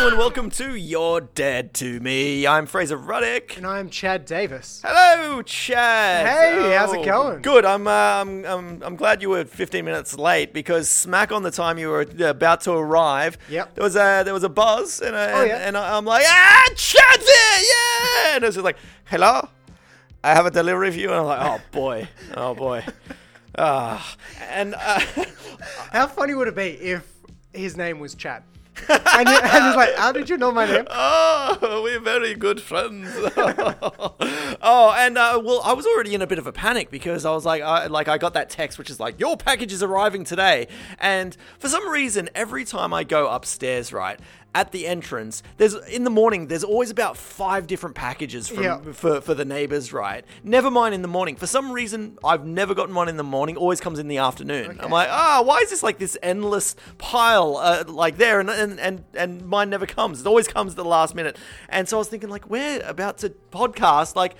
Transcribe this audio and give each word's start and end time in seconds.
Hello 0.00 0.10
and 0.10 0.16
welcome 0.18 0.48
to 0.50 0.76
You're 0.76 1.20
Dead 1.22 1.74
to 1.74 1.98
Me. 1.98 2.46
I'm 2.46 2.66
Fraser 2.66 2.96
Ruddick. 2.96 3.56
And 3.56 3.66
I'm 3.66 3.90
Chad 3.90 4.26
Davis. 4.26 4.80
Hello, 4.86 5.42
Chad. 5.42 6.24
Hey, 6.24 6.76
how's 6.76 6.92
it 6.92 6.98
Oh, 7.00 7.04
going? 7.04 7.42
Good. 7.42 7.64
I'm, 7.64 7.88
uh, 7.88 7.90
I'm, 7.90 8.44
I'm, 8.44 8.82
I'm 8.84 8.94
glad 8.96 9.22
you 9.22 9.30
were 9.30 9.44
15 9.44 9.84
minutes 9.84 10.16
late 10.16 10.52
because 10.54 10.88
smack 10.88 11.32
on 11.32 11.42
the 11.42 11.50
time 11.50 11.78
you 11.78 11.88
were 11.88 12.06
about 12.20 12.60
to 12.62 12.72
arrive, 12.74 13.38
Yep. 13.50 13.74
there 13.74 13.82
was 13.82 13.96
a 13.96 14.22
there 14.24 14.32
was 14.32 14.44
a 14.44 14.48
buzz 14.48 15.00
and, 15.00 15.16
a, 15.16 15.32
Oh, 15.32 15.40
and, 15.40 15.48
yeah. 15.48 15.56
and 15.66 15.76
I'm 15.76 16.04
like, 16.04 16.24
ah, 16.26 16.68
Chad's 16.76 17.24
there, 17.26 17.60
yeah. 17.62 18.34
And 18.36 18.44
it 18.44 18.46
was 18.46 18.54
just 18.54 18.64
like, 18.64 18.78
hello, 19.06 19.48
I 20.22 20.32
have 20.32 20.46
a 20.46 20.50
delivery 20.52 20.92
for 20.92 20.98
you, 20.98 21.08
and 21.10 21.18
I'm 21.18 21.26
like, 21.26 21.40
oh 21.42 21.60
boy, 21.72 22.08
oh 22.36 22.54
boy. 22.54 22.84
Ah, 23.58 24.14
and 24.48 24.76
uh, 24.76 25.00
How 25.90 26.06
funny 26.06 26.34
would 26.34 26.46
it 26.46 26.54
be 26.54 26.68
if 26.68 27.04
his 27.52 27.76
name 27.76 27.98
was 27.98 28.14
Chad? 28.14 28.44
And, 28.88 29.28
and 29.28 29.64
he's 29.64 29.76
like, 29.76 29.94
how 29.96 30.12
did 30.12 30.28
you 30.30 30.36
know 30.36 30.52
my 30.52 30.66
name? 30.66 30.86
Oh, 31.60 31.82
we're 31.82 32.00
very 32.00 32.34
good 32.34 32.60
friends. 32.60 33.08
oh, 33.36 34.94
and 34.96 35.16
uh, 35.16 35.40
well, 35.42 35.60
I 35.64 35.72
was 35.72 35.86
already 35.86 36.14
in 36.14 36.22
a 36.22 36.26
bit 36.26 36.38
of 36.38 36.46
a 36.46 36.52
panic 36.52 36.90
because 36.90 37.24
I 37.24 37.30
was 37.30 37.44
like, 37.44 37.62
I, 37.62 37.86
like 37.86 38.06
I 38.06 38.18
got 38.18 38.34
that 38.34 38.50
text 38.50 38.78
which 38.78 38.90
is 38.90 39.00
like, 39.00 39.18
your 39.18 39.36
package 39.36 39.72
is 39.72 39.82
arriving 39.82 40.24
today, 40.24 40.68
and 40.98 41.36
for 41.58 41.68
some 41.68 41.88
reason, 41.88 42.28
every 42.34 42.64
time 42.64 42.92
I 42.92 43.04
go 43.04 43.28
upstairs, 43.28 43.92
right 43.92 44.20
at 44.54 44.72
the 44.72 44.86
entrance, 44.86 45.42
there's 45.58 45.74
in 45.74 46.04
the 46.04 46.10
morning, 46.10 46.46
there's 46.48 46.64
always 46.64 46.90
about 46.90 47.16
five 47.16 47.66
different 47.66 47.94
packages 47.94 48.48
from, 48.48 48.62
Yeah. 48.64 48.80
for 48.92 49.20
for 49.20 49.34
the 49.34 49.44
neighbors, 49.44 49.92
right? 49.92 50.24
Never 50.42 50.70
mind 50.70 50.94
in 50.94 51.02
the 51.02 51.08
morning. 51.08 51.36
For 51.36 51.46
some 51.46 51.70
reason, 51.70 52.18
I've 52.24 52.44
never 52.46 52.74
gotten 52.74 52.94
one 52.94 53.08
in 53.08 53.16
the 53.18 53.22
morning. 53.24 53.56
Always 53.56 53.80
comes 53.80 53.98
in 53.98 54.08
the 54.08 54.18
afternoon. 54.18 54.78
I'm 54.80 54.90
like, 54.90 55.08
ah, 55.10 55.42
why 55.44 55.58
is 55.58 55.70
this 55.70 55.82
like 55.82 55.98
this 55.98 56.16
endless 56.22 56.76
pile 56.96 57.56
uh, 57.58 57.84
like 57.86 58.16
there, 58.16 58.40
and, 58.40 58.48
and 58.50 58.80
and 58.80 59.04
and 59.14 59.46
mine 59.46 59.68
never 59.70 59.86
comes. 59.86 60.20
It 60.22 60.26
always 60.26 60.48
comes 60.48 60.72
at 60.72 60.76
the 60.76 60.84
last 60.84 61.14
minute. 61.14 61.36
And 61.68 61.88
so 61.88 61.96
I 61.96 62.00
was 62.00 62.08
thinking, 62.08 62.30
like, 62.30 62.48
we're 62.48 62.80
about 62.84 63.18
to 63.18 63.30
podcast, 63.52 64.16
like. 64.16 64.34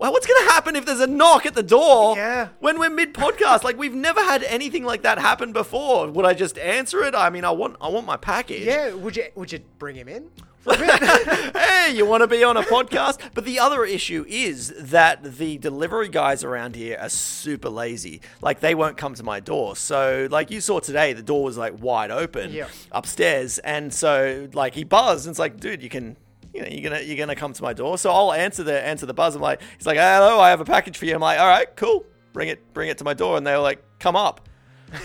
Well, 0.00 0.12
what's 0.12 0.26
going 0.26 0.46
to 0.46 0.50
happen 0.52 0.76
if 0.76 0.86
there's 0.86 1.00
a 1.00 1.06
knock 1.06 1.44
at 1.44 1.52
the 1.54 1.62
door 1.62 2.16
Yeah. 2.16 2.48
when 2.58 2.78
we're 2.78 2.88
mid 2.88 3.12
podcast? 3.12 3.62
like 3.64 3.76
we've 3.76 3.94
never 3.94 4.20
had 4.20 4.42
anything 4.44 4.82
like 4.82 5.02
that 5.02 5.18
happen 5.18 5.52
before. 5.52 6.08
Would 6.10 6.24
I 6.24 6.32
just 6.32 6.58
answer 6.58 7.02
it? 7.04 7.14
I 7.14 7.28
mean, 7.28 7.44
I 7.44 7.50
want 7.50 7.76
I 7.82 7.88
want 7.88 8.06
my 8.06 8.16
package 8.16 8.62
Yeah, 8.62 8.94
would 8.94 9.14
you 9.16 9.26
would 9.34 9.52
you 9.52 9.60
bring 9.78 9.96
him 9.96 10.08
in? 10.08 10.30
hey, 10.70 11.92
you 11.94 12.04
want 12.04 12.22
to 12.22 12.26
be 12.26 12.44
on 12.44 12.56
a 12.56 12.62
podcast? 12.62 13.18
But 13.34 13.44
the 13.46 13.58
other 13.58 13.84
issue 13.84 14.24
is 14.28 14.72
that 14.78 15.36
the 15.38 15.56
delivery 15.58 16.08
guys 16.08 16.44
around 16.44 16.76
here 16.76 16.98
are 17.00 17.08
super 17.08 17.68
lazy. 17.70 18.20
Like 18.42 18.60
they 18.60 18.74
won't 18.74 18.96
come 18.98 19.14
to 19.14 19.22
my 19.22 19.40
door. 19.40 19.74
So, 19.76 20.28
like 20.30 20.50
you 20.50 20.60
saw 20.60 20.80
today, 20.80 21.12
the 21.14 21.22
door 21.22 21.44
was 21.44 21.56
like 21.56 21.82
wide 21.82 22.10
open 22.10 22.52
upstairs, 22.92 23.58
and 23.60 23.92
so 23.92 24.48
like 24.52 24.74
he 24.74 24.84
buzzed, 24.84 25.26
and 25.26 25.32
it's 25.32 25.38
like, 25.38 25.60
dude, 25.60 25.82
you 25.82 25.88
can. 25.88 26.16
You 26.52 26.62
know, 26.62 26.68
you're 26.68 26.90
gonna 26.90 27.02
you're 27.02 27.16
gonna 27.16 27.36
come 27.36 27.52
to 27.52 27.62
my 27.62 27.72
door, 27.72 27.96
so 27.98 28.10
I'll 28.10 28.32
answer 28.32 28.62
the 28.62 28.84
answer 28.84 29.06
the 29.06 29.14
buzz. 29.14 29.36
I'm 29.36 29.42
like, 29.42 29.60
he's 29.76 29.86
like, 29.86 29.98
hello, 29.98 30.40
I 30.40 30.50
have 30.50 30.60
a 30.60 30.64
package 30.64 30.98
for 30.98 31.04
you. 31.04 31.14
I'm 31.14 31.20
like, 31.20 31.38
all 31.38 31.48
right, 31.48 31.68
cool, 31.76 32.04
bring 32.32 32.48
it 32.48 32.72
bring 32.74 32.88
it 32.88 32.98
to 32.98 33.04
my 33.04 33.14
door, 33.14 33.36
and 33.36 33.46
they're 33.46 33.58
like, 33.58 33.82
come 33.98 34.16
up. 34.16 34.48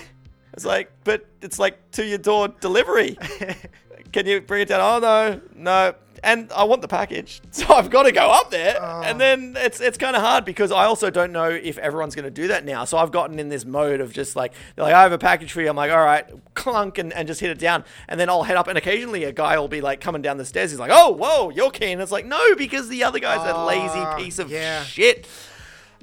It's 0.53 0.63
like, 0.63 0.89
but 1.03 1.25
it's 1.41 1.59
like 1.59 1.91
to 1.91 2.05
your 2.05 2.17
door 2.17 2.47
delivery. 2.47 3.17
Can 4.13 4.25
you 4.25 4.39
bring 4.39 4.61
it 4.61 4.69
down? 4.69 4.79
Oh 4.79 4.99
no, 4.99 5.41
no. 5.53 5.95
And 6.25 6.51
I 6.53 6.63
want 6.63 6.81
the 6.81 6.87
package, 6.87 7.39
so 7.51 7.71
I've 7.73 7.89
got 7.91 8.03
to 8.03 8.11
go 8.11 8.29
up 8.31 8.49
there. 8.49 8.81
And 8.81 9.21
then 9.21 9.55
it's 9.57 9.79
it's 9.79 9.97
kind 9.97 10.15
of 10.15 10.21
hard 10.23 10.43
because 10.43 10.71
I 10.71 10.85
also 10.85 11.09
don't 11.11 11.31
know 11.31 11.49
if 11.49 11.77
everyone's 11.77 12.15
going 12.15 12.25
to 12.25 12.31
do 12.31 12.47
that 12.47 12.65
now. 12.65 12.83
So 12.83 12.97
I've 12.97 13.11
gotten 13.11 13.37
in 13.39 13.49
this 13.49 13.63
mode 13.63 14.01
of 14.01 14.11
just 14.11 14.35
like 14.35 14.53
they're 14.75 14.85
like, 14.85 14.93
I 14.95 15.03
have 15.03 15.11
a 15.11 15.17
package 15.19 15.51
for 15.51 15.61
you. 15.61 15.69
I'm 15.69 15.75
like, 15.75 15.91
all 15.91 16.03
right, 16.03 16.25
clunk, 16.55 16.97
and, 16.97 17.13
and 17.13 17.27
just 17.27 17.39
hit 17.41 17.51
it 17.51 17.59
down. 17.59 17.85
And 18.09 18.19
then 18.19 18.27
I'll 18.27 18.43
head 18.43 18.57
up, 18.57 18.67
and 18.67 18.77
occasionally 18.77 19.23
a 19.23 19.31
guy 19.31 19.57
will 19.59 19.67
be 19.67 19.81
like 19.81 20.01
coming 20.01 20.21
down 20.23 20.37
the 20.37 20.45
stairs. 20.45 20.71
He's 20.71 20.79
like, 20.79 20.91
oh, 20.91 21.11
whoa, 21.11 21.51
you're 21.51 21.69
keen. 21.71 21.99
It's 22.01 22.11
like, 22.11 22.25
no, 22.25 22.55
because 22.55 22.89
the 22.89 23.03
other 23.03 23.19
guy's 23.19 23.47
a 23.47 23.53
Ah, 23.55 23.65
lazy 23.65 24.23
piece 24.23 24.39
of 24.39 24.49
yeah. 24.49 24.83
shit. 24.83 25.27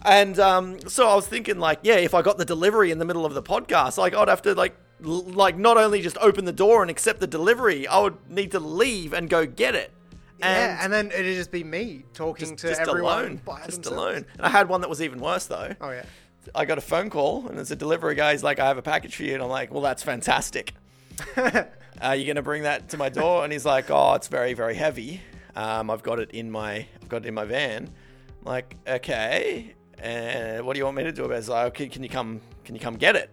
And 0.05 0.39
um, 0.39 0.79
so 0.89 1.09
I 1.09 1.15
was 1.15 1.27
thinking, 1.27 1.59
like, 1.59 1.81
yeah, 1.83 1.95
if 1.97 2.15
I 2.15 2.23
got 2.23 2.39
the 2.39 2.45
delivery 2.45 2.91
in 2.91 2.99
the 2.99 3.05
middle 3.05 3.27
of 3.27 3.35
the 3.35 3.43
podcast, 3.43 3.99
like, 3.99 4.15
I'd 4.15 4.29
have 4.29 4.43
to 4.43 4.55
like, 4.55 4.77
like, 5.01 5.57
not 5.57 5.77
only 5.77 6.01
just 6.01 6.17
open 6.19 6.45
the 6.45 6.53
door 6.53 6.83
and 6.83 6.91
accept 6.91 7.19
the 7.21 7.27
delivery, 7.27 7.87
I 7.89 7.99
would 8.01 8.17
need 8.31 8.53
to 8.53 8.61
leave 8.61 9.13
and 9.13 9.29
go 9.29 9.47
get 9.47 9.75
it. 9.75 9.91
Yeah, 10.43 10.79
and 10.83 10.93
then 10.93 11.07
it'd 11.11 11.37
just 11.37 11.51
be 11.51 11.65
me 11.65 12.05
talking 12.15 12.51
just, 12.51 12.59
to 12.59 12.69
just 12.69 12.81
everyone 12.81 13.19
alone, 13.19 13.41
just 13.67 13.83
themselves. 13.83 13.89
alone. 13.89 14.27
And 14.35 14.43
I 14.43 14.49
had 14.49 14.69
one 14.69 14.81
that 14.81 14.91
was 14.91 15.03
even 15.03 15.21
worse 15.21 15.47
though. 15.47 15.75
Oh 15.81 15.91
yeah. 15.91 16.05
I 16.55 16.65
got 16.65 16.77
a 16.79 16.83
phone 16.83 17.09
call 17.09 17.47
and 17.49 17.59
it's 17.59 17.71
a 17.71 17.77
delivery 17.77 18.17
guy. 18.17 18.33
He's 18.33 18.43
like, 18.43 18.59
I 18.59 18.67
have 18.67 18.79
a 18.79 18.83
package 18.83 19.15
for 19.17 19.23
you, 19.23 19.35
and 19.35 19.43
I'm 19.43 19.49
like, 19.49 19.73
well, 19.73 19.83
that's 19.83 20.03
fantastic. 20.03 20.75
Are 22.01 22.17
you 22.17 22.27
gonna 22.27 22.43
bring 22.43 22.65
that 22.65 22.89
to 22.91 22.97
my 22.97 23.09
door? 23.09 23.45
And 23.45 23.53
he's 23.53 23.65
like, 23.65 23.91
oh, 23.91 24.15
it's 24.15 24.29
very, 24.29 24.55
very 24.55 24.75
heavy. 24.75 25.21
Um, 25.55 25.91
I've 25.91 26.03
got 26.03 26.19
it 26.19 26.31
in 26.33 26.51
my, 26.51 26.87
I've 27.01 27.09
got 27.09 27.25
it 27.25 27.29
in 27.29 27.35
my 27.35 27.45
van. 27.45 27.89
I'm 28.41 28.45
like, 28.45 28.77
okay. 28.87 29.75
And 29.99 30.67
what 30.67 30.73
do 30.73 30.79
you 30.79 30.85
want 30.85 30.97
me 30.97 31.05
to 31.05 31.13
do 31.13 31.25
about 31.25 31.35
it? 31.35 31.39
He's 31.39 31.49
like, 31.49 31.67
okay, 31.69 31.89
can 31.89 32.03
you 32.03 32.09
come, 32.09 32.41
can 32.65 32.75
you 32.75 32.81
come 32.81 32.97
get 32.97 33.15
it? 33.15 33.33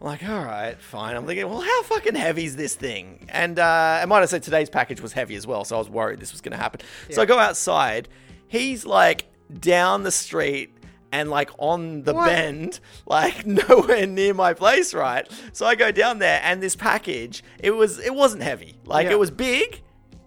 I'm 0.00 0.06
like, 0.06 0.28
all 0.28 0.44
right, 0.44 0.80
fine. 0.80 1.16
I'm 1.16 1.26
thinking, 1.26 1.48
well, 1.48 1.60
how 1.60 1.82
fucking 1.82 2.14
heavy 2.14 2.44
is 2.44 2.54
this 2.56 2.74
thing? 2.76 3.26
And 3.30 3.58
uh, 3.58 3.98
I 4.02 4.04
might 4.06 4.20
have 4.20 4.28
said 4.30 4.42
today's 4.44 4.70
package 4.70 5.00
was 5.00 5.12
heavy 5.12 5.34
as 5.34 5.46
well, 5.46 5.64
so 5.64 5.76
I 5.76 5.78
was 5.78 5.90
worried 5.90 6.20
this 6.20 6.32
was 6.32 6.40
going 6.40 6.52
to 6.52 6.58
happen. 6.58 6.80
So 7.10 7.20
I 7.20 7.24
go 7.26 7.38
outside. 7.38 8.08
He's 8.46 8.86
like 8.86 9.26
down 9.58 10.04
the 10.04 10.12
street 10.12 10.72
and 11.10 11.30
like 11.30 11.50
on 11.58 12.02
the 12.04 12.14
What? 12.14 12.26
bend, 12.26 12.78
like 13.06 13.44
nowhere 13.46 14.06
near 14.06 14.34
my 14.34 14.54
place, 14.54 14.94
right? 14.94 15.26
So 15.52 15.66
I 15.66 15.74
go 15.74 15.90
down 15.90 16.18
there, 16.20 16.40
and 16.44 16.62
this 16.62 16.76
package, 16.76 17.42
it 17.58 17.72
was, 17.72 17.98
it 17.98 18.14
wasn't 18.14 18.42
heavy. 18.44 18.76
Like 18.84 19.06
Yeah. 19.06 19.12
it 19.12 19.18
was 19.18 19.30
big. 19.32 19.82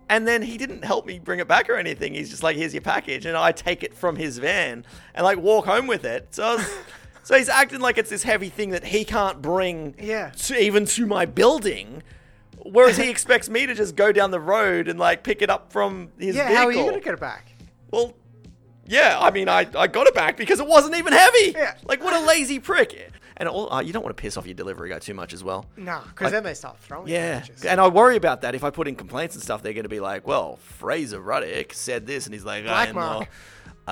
And 0.10 0.28
then 0.28 0.42
he 0.42 0.58
didn't 0.58 0.84
help 0.84 1.06
me 1.06 1.20
bring 1.20 1.40
it 1.40 1.48
back 1.48 1.70
or 1.70 1.76
anything. 1.78 2.14
He's 2.14 2.30
just 2.30 2.44
like, 2.44 2.58
"Here's 2.58 2.74
your 2.74 2.82
package," 2.82 3.26
and 3.26 3.38
I 3.38 3.54
take 3.54 3.82
it 3.82 3.94
from 3.94 4.18
his 4.18 4.40
van 4.40 4.84
and 5.16 5.24
like 5.24 5.38
walk 5.38 5.64
home 5.66 5.88
with 5.88 6.04
it. 6.04 6.28
So, 6.36 6.44
I 6.44 6.56
was, 6.56 6.70
so 7.24 7.38
he's 7.38 7.50
acting 7.50 7.80
like 7.80 7.98
it's 7.98 8.10
this 8.10 8.24
heavy 8.24 8.50
thing 8.50 8.70
that 8.72 8.84
he 8.86 9.06
can't 9.06 9.42
bring, 9.42 9.96
Yeah. 10.00 10.30
to, 10.32 10.58
even 10.62 10.86
to 10.86 11.06
my 11.06 11.26
building. 11.26 12.04
Whereas 12.64 12.98
he 12.98 13.10
expects 13.16 13.50
me 13.50 13.66
to 13.66 13.74
just 13.74 13.96
go 13.96 14.12
down 14.12 14.32
the 14.32 14.40
road 14.40 14.88
and 14.88 15.00
like 15.00 15.24
pick 15.24 15.42
it 15.42 15.50
up 15.50 15.72
from 15.72 16.12
his 16.20 16.36
Yeah, 16.36 16.48
vehicle. 16.48 16.56
how 16.58 16.68
are 16.68 16.72
you 16.72 16.86
gonna 16.90 17.00
get 17.02 17.14
it 17.14 17.20
back? 17.20 17.54
Well, 17.92 18.14
yeah, 18.86 19.18
I 19.20 19.32
mean, 19.32 19.48
I, 19.50 19.68
I 19.76 19.88
got 19.88 20.08
it 20.08 20.14
back 20.16 20.38
because 20.38 20.60
it 20.60 20.68
wasn't 20.68 20.96
even 20.96 21.14
heavy. 21.14 21.52
Yeah. 21.56 21.76
Like, 21.86 22.04
what 22.04 22.14
a 22.14 22.26
lazy 22.26 22.60
prick. 22.60 23.10
And 23.38 23.48
all, 23.50 23.72
uh, 23.74 23.82
you 23.82 23.92
don't 23.94 24.04
want 24.04 24.16
to 24.16 24.22
piss 24.22 24.38
off 24.38 24.46
your 24.46 24.54
delivery 24.54 24.90
guy 24.90 25.00
too 25.00 25.14
much 25.16 25.34
as 25.34 25.44
well. 25.44 25.66
No, 25.78 26.02
because 26.10 26.32
then 26.32 26.44
they 26.44 26.54
start 26.54 26.78
throwing 26.80 27.08
Yeah, 27.08 27.44
and 27.68 27.80
I 27.82 27.88
worry 27.88 28.16
about 28.16 28.42
that. 28.42 28.54
If 28.54 28.64
I 28.64 28.70
put 28.70 28.88
in 28.88 28.96
complaints 28.96 29.34
and 29.34 29.44
stuff, 29.44 29.64
they're 29.64 29.74
going 29.74 29.84
to 29.84 29.90
be 29.90 30.00
like, 30.00 30.28
"Well, 30.28 30.58
Fraser 30.58 31.20
Ruddick 31.20 31.74
said 31.74 32.06
this," 32.06 32.26
and 32.26 32.34
he's 32.36 32.46
like, 32.46 32.66
Black 32.66 32.90
"I 32.90 32.92
know, 32.92 33.00
mark. 33.00 33.30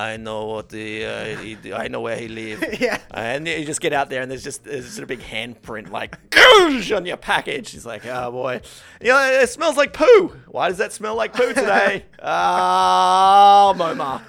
I 0.03 0.17
know 0.17 0.45
what 0.45 0.69
the, 0.69 1.05
uh, 1.05 1.25
he, 1.37 1.73
I 1.73 1.87
know 1.87 2.01
where 2.01 2.17
he 2.17 2.27
lives." 2.27 2.63
Yeah. 2.79 2.99
and 3.11 3.47
you 3.47 3.65
just 3.65 3.81
get 3.81 3.93
out 3.93 4.09
there, 4.09 4.21
and 4.21 4.29
there's 4.31 4.43
just 4.43 4.63
there's 4.63 4.85
just 4.85 4.99
a 4.99 5.05
big 5.05 5.19
handprint 5.21 5.89
like 5.91 6.17
on 6.95 7.05
your 7.05 7.17
package. 7.17 7.71
He's 7.71 7.85
like, 7.85 8.05
"Oh 8.05 8.31
boy, 8.31 8.61
you 9.01 9.09
know, 9.09 9.19
it 9.41 9.49
smells 9.49 9.77
like 9.77 9.93
poo. 9.93 10.33
Why 10.47 10.69
does 10.69 10.77
that 10.77 10.93
smell 10.93 11.15
like 11.15 11.33
poo 11.33 11.49
today?" 11.53 12.05
Ah, 12.21 13.73
Moma. 13.75 14.21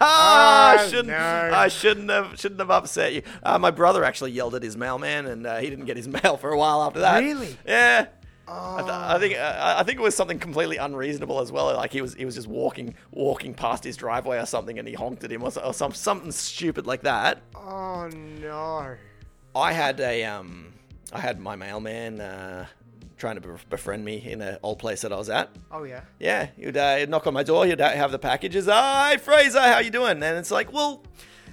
Ah, 0.00 0.76
I 0.78 0.82
Oh, 0.84 0.88
shouldn't. 0.88 1.08
no. 1.08 1.50
I 1.54 1.68
shouldn't 1.68 2.10
have. 2.10 2.38
Shouldn't 2.38 2.60
have 2.60 2.70
upset 2.70 3.12
you. 3.14 3.22
Uh, 3.42 3.58
my 3.58 3.70
brother 3.70 4.04
actually 4.04 4.32
yelled 4.32 4.54
at 4.54 4.62
his 4.62 4.76
mailman, 4.76 5.26
and 5.26 5.46
uh, 5.46 5.56
he 5.58 5.70
didn't 5.70 5.84
get 5.86 5.96
his 5.96 6.08
mail 6.08 6.36
for 6.36 6.50
a 6.50 6.58
while 6.58 6.82
after 6.82 7.00
that. 7.00 7.20
Really? 7.20 7.56
Yeah. 7.66 8.06
I, 8.48 8.78
th- 8.80 8.90
I 8.92 9.18
think 9.18 9.36
uh, 9.36 9.74
I 9.78 9.82
think 9.82 9.98
it 9.98 10.02
was 10.02 10.14
something 10.14 10.38
completely 10.38 10.76
unreasonable 10.76 11.40
as 11.40 11.50
well. 11.50 11.66
Like 11.74 11.92
he 11.92 12.00
was 12.00 12.14
he 12.14 12.24
was 12.24 12.34
just 12.36 12.46
walking 12.46 12.94
walking 13.10 13.54
past 13.54 13.82
his 13.84 13.96
driveway 13.96 14.38
or 14.38 14.46
something, 14.46 14.78
and 14.78 14.86
he 14.86 14.94
honked 14.94 15.24
at 15.24 15.32
him 15.32 15.42
or, 15.42 15.50
so- 15.50 15.62
or 15.62 15.74
some 15.74 15.92
something 15.92 16.30
stupid 16.32 16.86
like 16.86 17.02
that. 17.02 17.42
Oh 17.56 18.08
no. 18.40 18.94
I 19.54 19.72
had 19.72 19.98
a 20.00 20.24
um 20.24 20.72
I 21.12 21.20
had 21.20 21.40
my 21.40 21.56
mailman 21.56 22.20
uh, 22.20 22.66
trying 23.16 23.40
to 23.40 23.56
befriend 23.70 24.04
me 24.04 24.16
in 24.30 24.40
an 24.42 24.58
old 24.62 24.78
place 24.78 25.00
that 25.02 25.12
I 25.12 25.16
was 25.16 25.30
at. 25.30 25.50
Oh 25.72 25.84
yeah. 25.84 26.02
Yeah, 26.20 26.48
he'd, 26.56 26.76
uh, 26.76 26.96
he'd 26.96 27.08
knock 27.08 27.26
on 27.26 27.34
my 27.34 27.42
door. 27.42 27.64
He'd 27.66 27.80
uh, 27.80 27.90
have 27.90 28.12
the 28.12 28.18
packages. 28.18 28.66
Hi, 28.66 29.16
Fraser, 29.16 29.60
how 29.60 29.78
you 29.78 29.90
doing? 29.90 30.22
And 30.22 30.36
it's 30.38 30.50
like, 30.50 30.72
well, 30.72 31.02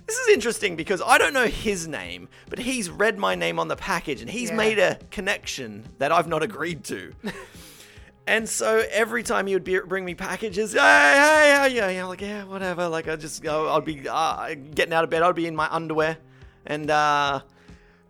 this 0.08 0.18
is 0.18 0.30
interesting 0.30 0.76
because 0.76 1.02
I 1.06 1.18
don't 1.18 1.34
know 1.34 1.46
his 1.48 1.88
name, 1.88 2.28
but 2.50 2.60
he's 2.60 2.90
read 2.90 3.18
my 3.18 3.36
name 3.36 3.60
on 3.60 3.68
the 3.68 3.76
package 3.76 4.22
and 4.22 4.30
he's 4.30 4.50
Yeah. 4.50 4.56
made 4.58 4.80
a 4.80 4.96
connection 5.12 5.86
that 6.00 6.12
I've 6.12 6.28
not 6.28 6.44
agreed 6.44 6.84
to. 6.86 7.14
and 8.28 8.48
so 8.48 8.86
every 8.92 9.24
time 9.24 9.48
he 9.48 9.54
would 9.54 9.64
be, 9.64 9.80
bring 9.80 10.06
me 10.06 10.14
packages, 10.16 10.74
hey, 10.74 10.80
hey, 10.80 11.54
how 11.56 11.66
you? 11.66 11.78
Yeah, 11.96 12.06
like 12.06 12.22
yeah, 12.22 12.44
whatever. 12.46 12.88
Like 12.88 13.08
I 13.08 13.16
just, 13.16 13.46
uh, 13.46 13.74
I'd 13.76 13.86
be 13.86 14.08
uh, 14.10 14.56
getting 14.76 14.94
out 14.94 15.04
of 15.04 15.10
bed. 15.10 15.22
I'd 15.24 15.36
be 15.36 15.48
in 15.48 15.56
my 15.56 15.68
underwear, 15.72 16.18
and 16.66 16.90
uh, 16.90 17.42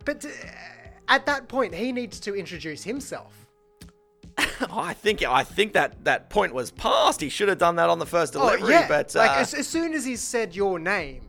But 0.06 0.26
uh, 0.26 0.30
at 1.08 1.26
that 1.26 1.48
point, 1.48 1.74
he 1.76 1.92
needs 1.92 2.20
to 2.22 2.36
introduce 2.36 2.84
himself. 2.84 3.46
oh, 4.38 4.68
I 4.72 4.94
think 4.94 5.24
I 5.24 5.44
think 5.44 5.74
that 5.74 6.04
that 6.06 6.30
point 6.30 6.54
was 6.54 6.72
passed. 6.72 7.22
He 7.22 7.30
should 7.30 7.50
have 7.50 7.60
done 7.60 7.76
that 7.76 7.90
on 7.90 8.00
the 8.00 8.06
first 8.06 8.36
Oh 8.36 8.40
delivery, 8.50 8.74
yeah. 8.74 8.88
but 8.88 9.14
like 9.16 9.30
uh, 9.32 9.36
as, 9.42 9.54
as 9.54 9.68
soon 9.68 9.94
as 9.94 10.06
he 10.06 10.16
said 10.16 10.56
your 10.56 10.80
name, 10.80 11.22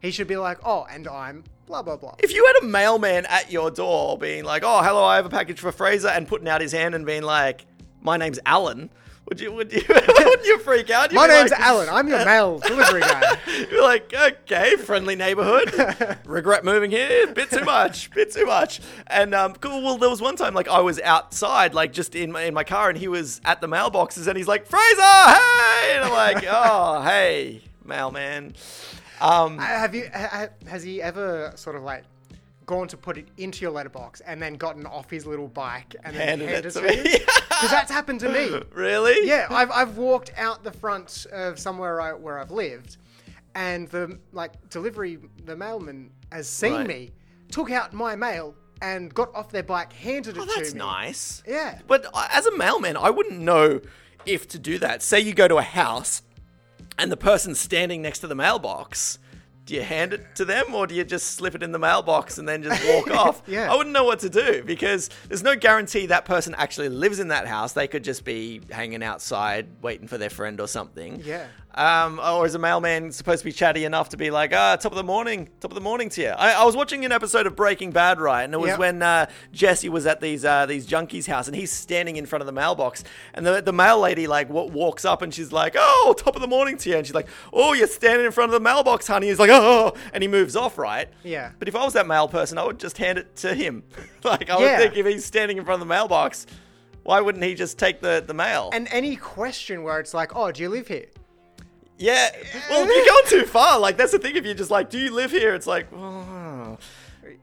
he 0.00 0.10
should 0.10 0.28
be 0.28 0.36
like, 0.36 0.58
"Oh, 0.64 0.86
and 0.90 1.06
I'm 1.08 1.44
blah 1.66 1.82
blah 1.82 1.96
blah." 1.96 2.14
if 2.18 2.32
you 2.32 2.44
had 2.46 2.56
a 2.62 2.66
mailman 2.66 3.26
at 3.26 3.50
your 3.50 3.70
door 3.70 4.18
being 4.18 4.44
like, 4.44 4.62
"Oh, 4.64 4.82
hello, 4.82 5.04
I 5.04 5.16
have 5.16 5.26
a 5.26 5.30
package 5.30 5.60
for 5.60 5.72
Fraser," 5.72 6.08
and 6.08 6.26
putting 6.28 6.48
out 6.48 6.60
his 6.60 6.72
hand 6.72 6.94
and 6.94 7.04
being 7.06 7.22
like, 7.22 7.66
"My 8.02 8.16
name's 8.16 8.38
Alan," 8.46 8.90
Would 9.28 9.40
you? 9.40 9.52
Would 9.52 9.72
you? 9.72 9.82
would 9.88 10.46
you 10.46 10.58
freak 10.60 10.88
out? 10.88 11.10
You'd 11.10 11.16
My 11.18 11.26
name's 11.26 11.50
like- 11.50 11.58
Alan. 11.60 11.88
I'm 11.88 12.06
your 12.06 12.24
mail 12.24 12.60
delivery 12.60 13.00
guy. 13.00 13.36
You're 13.72 13.82
like, 13.82 14.14
okay, 14.14 14.76
friendly 14.76 15.16
neighborhood. 15.16 16.18
Regret 16.24 16.64
moving 16.64 16.92
here. 16.92 17.26
Bit 17.32 17.50
too 17.50 17.64
much. 17.64 18.12
Bit 18.12 18.30
too 18.32 18.46
much. 18.46 18.80
And 19.08 19.34
um, 19.34 19.54
cool. 19.54 19.82
Well, 19.82 19.98
there 19.98 20.08
was 20.10 20.20
one 20.20 20.36
time 20.36 20.54
like 20.54 20.68
I 20.68 20.78
was 20.80 21.00
outside, 21.00 21.74
like 21.74 21.92
just 21.92 22.14
in 22.14 22.30
my, 22.30 22.42
in 22.42 22.54
my 22.54 22.62
car, 22.62 22.88
and 22.88 22.96
he 22.96 23.08
was 23.08 23.40
at 23.44 23.60
the 23.60 23.66
mailboxes, 23.66 24.28
and 24.28 24.36
he's 24.36 24.46
like, 24.46 24.64
Fraser, 24.66 25.02
hey, 25.02 25.96
and 25.96 26.04
I'm 26.04 26.12
like, 26.12 26.44
oh, 26.48 27.02
hey, 27.02 27.62
mailman. 27.84 28.54
Um, 29.20 29.58
Have 29.58 29.94
you? 29.94 30.08
Ha, 30.14 30.28
ha- 30.30 30.68
has 30.68 30.82
he 30.82 31.00
ever 31.02 31.52
sort 31.56 31.76
of 31.76 31.82
like 31.82 32.04
gone 32.66 32.88
to 32.88 32.96
put 32.96 33.16
it 33.16 33.28
into 33.36 33.62
your 33.62 33.70
letterbox 33.70 34.20
and 34.22 34.42
then 34.42 34.54
gotten 34.54 34.84
off 34.86 35.08
his 35.08 35.24
little 35.24 35.46
bike 35.46 35.94
and 36.04 36.16
then 36.16 36.40
handed 36.40 36.48
handed 36.48 36.66
it 36.66 36.70
to 36.72 36.80
to 36.80 36.86
me. 36.88 37.02
Because 37.48 37.70
that's 37.70 37.90
happened 37.92 38.18
to 38.20 38.28
me. 38.28 38.60
really? 38.74 39.26
Yeah, 39.26 39.46
I've, 39.50 39.70
I've 39.70 39.96
walked 39.96 40.32
out 40.36 40.64
the 40.64 40.72
front 40.72 41.26
of 41.32 41.58
somewhere 41.60 42.00
I, 42.00 42.12
where 42.12 42.38
I've 42.40 42.50
lived, 42.50 42.96
and 43.54 43.88
the 43.88 44.18
like 44.32 44.52
delivery 44.68 45.18
the 45.44 45.54
mailman 45.56 46.10
has 46.32 46.48
seen 46.48 46.72
Right. 46.72 46.86
me, 46.88 47.10
took 47.52 47.70
out 47.70 47.92
my 47.92 48.16
mail 48.16 48.54
and 48.82 49.14
got 49.14 49.32
off 49.34 49.50
their 49.50 49.62
bike, 49.62 49.92
handed 49.92 50.36
it 50.36 50.40
Oh, 50.40 50.44
to 50.44 50.48
me. 50.48 50.52
that's 50.56 50.74
nice. 50.74 51.42
Yeah. 51.46 51.78
But 51.86 52.06
uh, 52.12 52.26
as 52.32 52.46
a 52.46 52.56
mailman, 52.58 52.96
I 52.96 53.10
wouldn't 53.10 53.38
know 53.40 53.80
if 54.26 54.48
to 54.48 54.58
do 54.58 54.78
that. 54.80 55.02
Say 55.02 55.20
you 55.20 55.32
go 55.34 55.46
to 55.48 55.56
a 55.56 55.62
house 55.62 56.20
and 56.98 57.10
the 57.12 57.16
person 57.16 57.54
standing 57.54 58.02
next 58.02 58.20
to 58.20 58.26
the 58.26 58.34
mailbox. 58.34 59.18
Do 59.64 59.74
you 59.74 59.82
hand 59.82 60.12
it 60.12 60.24
to 60.36 60.44
them 60.44 60.76
or 60.76 60.86
do 60.86 60.94
you 60.94 61.02
just 61.02 61.32
slip 61.32 61.56
it 61.56 61.62
in 61.64 61.72
the 61.72 61.78
mailbox 61.78 62.38
and 62.38 62.48
then 62.48 62.62
just 62.62 62.86
walk 62.86 63.10
off? 63.16 63.42
Yeah. 63.48 63.72
I 63.72 63.74
wouldn't 63.76 63.92
know 63.92 64.04
what 64.04 64.20
to 64.20 64.30
do 64.30 64.62
because 64.62 65.10
there's 65.26 65.42
no 65.42 65.56
guarantee 65.56 66.06
that 66.06 66.24
person 66.24 66.54
actually 66.56 66.88
lives 66.88 67.18
in 67.18 67.28
that 67.28 67.48
house. 67.48 67.72
They 67.72 67.88
could 67.88 68.04
just 68.04 68.24
be 68.24 68.60
hanging 68.70 69.02
outside 69.02 69.66
waiting 69.82 70.06
for 70.06 70.18
their 70.18 70.30
friend 70.30 70.60
or 70.60 70.68
something. 70.68 71.20
Yeah. 71.24 71.46
Um, 71.76 72.18
or 72.20 72.46
is 72.46 72.54
a 72.54 72.58
mailman 72.58 73.12
supposed 73.12 73.40
to 73.40 73.44
be 73.44 73.52
chatty 73.52 73.84
enough 73.84 74.08
to 74.08 74.16
be 74.16 74.30
like, 74.30 74.54
ah, 74.54 74.76
top 74.76 74.92
of 74.92 74.96
the 74.96 75.04
morning, 75.04 75.50
top 75.60 75.70
of 75.70 75.74
the 75.74 75.82
morning 75.82 76.08
to 76.08 76.22
you? 76.22 76.28
I, 76.28 76.52
I 76.52 76.64
was 76.64 76.74
watching 76.74 77.04
an 77.04 77.12
episode 77.12 77.46
of 77.46 77.54
Breaking 77.54 77.90
Bad, 77.90 78.18
right? 78.18 78.44
And 78.44 78.54
it 78.54 78.58
was 78.60 78.70
Yep. 78.70 78.78
when 78.78 79.02
uh, 79.02 79.26
Jesse 79.52 79.90
was 79.90 80.06
at 80.06 80.22
these 80.22 80.42
uh, 80.46 80.64
these 80.64 80.86
junkies' 80.86 81.26
house, 81.26 81.48
and 81.48 81.54
he's 81.54 81.70
standing 81.70 82.16
in 82.16 82.24
front 82.24 82.40
of 82.40 82.46
the 82.46 82.52
mailbox, 82.52 83.04
and 83.34 83.44
the 83.44 83.60
the 83.60 83.74
mail 83.74 84.00
lady 84.00 84.26
like 84.26 84.48
w- 84.48 84.72
walks 84.72 85.04
up, 85.04 85.20
and 85.20 85.34
she's 85.34 85.52
like, 85.52 85.74
oh, 85.78 86.14
top 86.16 86.34
of 86.34 86.40
the 86.40 86.48
morning 86.48 86.78
to 86.78 86.88
you, 86.88 86.96
and 86.96 87.06
she's 87.06 87.14
like, 87.14 87.28
oh, 87.52 87.74
you're 87.74 87.86
standing 87.88 88.24
in 88.24 88.32
front 88.32 88.48
of 88.48 88.54
the 88.54 88.60
mailbox, 88.64 89.06
honey. 89.06 89.26
He's 89.28 89.38
like, 89.38 89.50
oh, 89.52 89.92
and 90.14 90.22
he 90.22 90.28
moves 90.28 90.56
off, 90.56 90.78
right? 90.78 91.08
Yeah. 91.24 91.52
But 91.58 91.68
if 91.68 91.76
I 91.76 91.84
was 91.84 91.92
that 91.92 92.06
mail 92.06 92.26
person, 92.26 92.56
I 92.56 92.64
would 92.64 92.78
just 92.80 92.96
hand 92.96 93.18
it 93.18 93.36
to 93.36 93.54
him. 93.54 93.82
like 94.24 94.48
I 94.48 94.58
Yeah. 94.58 94.78
would 94.78 94.78
think 94.78 94.96
if 94.96 95.04
he's 95.12 95.26
standing 95.26 95.58
in 95.58 95.64
front 95.66 95.82
of 95.82 95.86
the 95.86 95.94
mailbox, 95.94 96.46
why 97.02 97.20
wouldn't 97.20 97.44
he 97.44 97.54
just 97.54 97.78
take 97.78 98.00
the 98.00 98.24
the 98.26 98.32
mail? 98.34 98.70
And 98.72 98.88
any 98.90 99.14
question 99.16 99.82
where 99.82 100.00
it's 100.00 100.14
like, 100.14 100.34
oh, 100.34 100.50
do 100.52 100.62
you 100.62 100.70
live 100.70 100.88
here? 100.88 101.04
Yeah. 101.98 102.28
Well, 102.70 102.86
if 102.88 102.94
you're 102.94 103.06
going 103.06 103.42
too 103.44 103.50
far, 103.50 103.78
like 103.78 103.96
that's 103.96 104.12
the 104.12 104.18
thing. 104.18 104.36
If 104.36 104.44
you're 104.44 104.54
just 104.54 104.70
like, 104.70 104.90
do 104.90 104.98
you 104.98 105.10
live 105.14 105.30
here? 105.30 105.54
It's 105.54 105.66
like, 105.66 105.88
oh, 105.94 106.78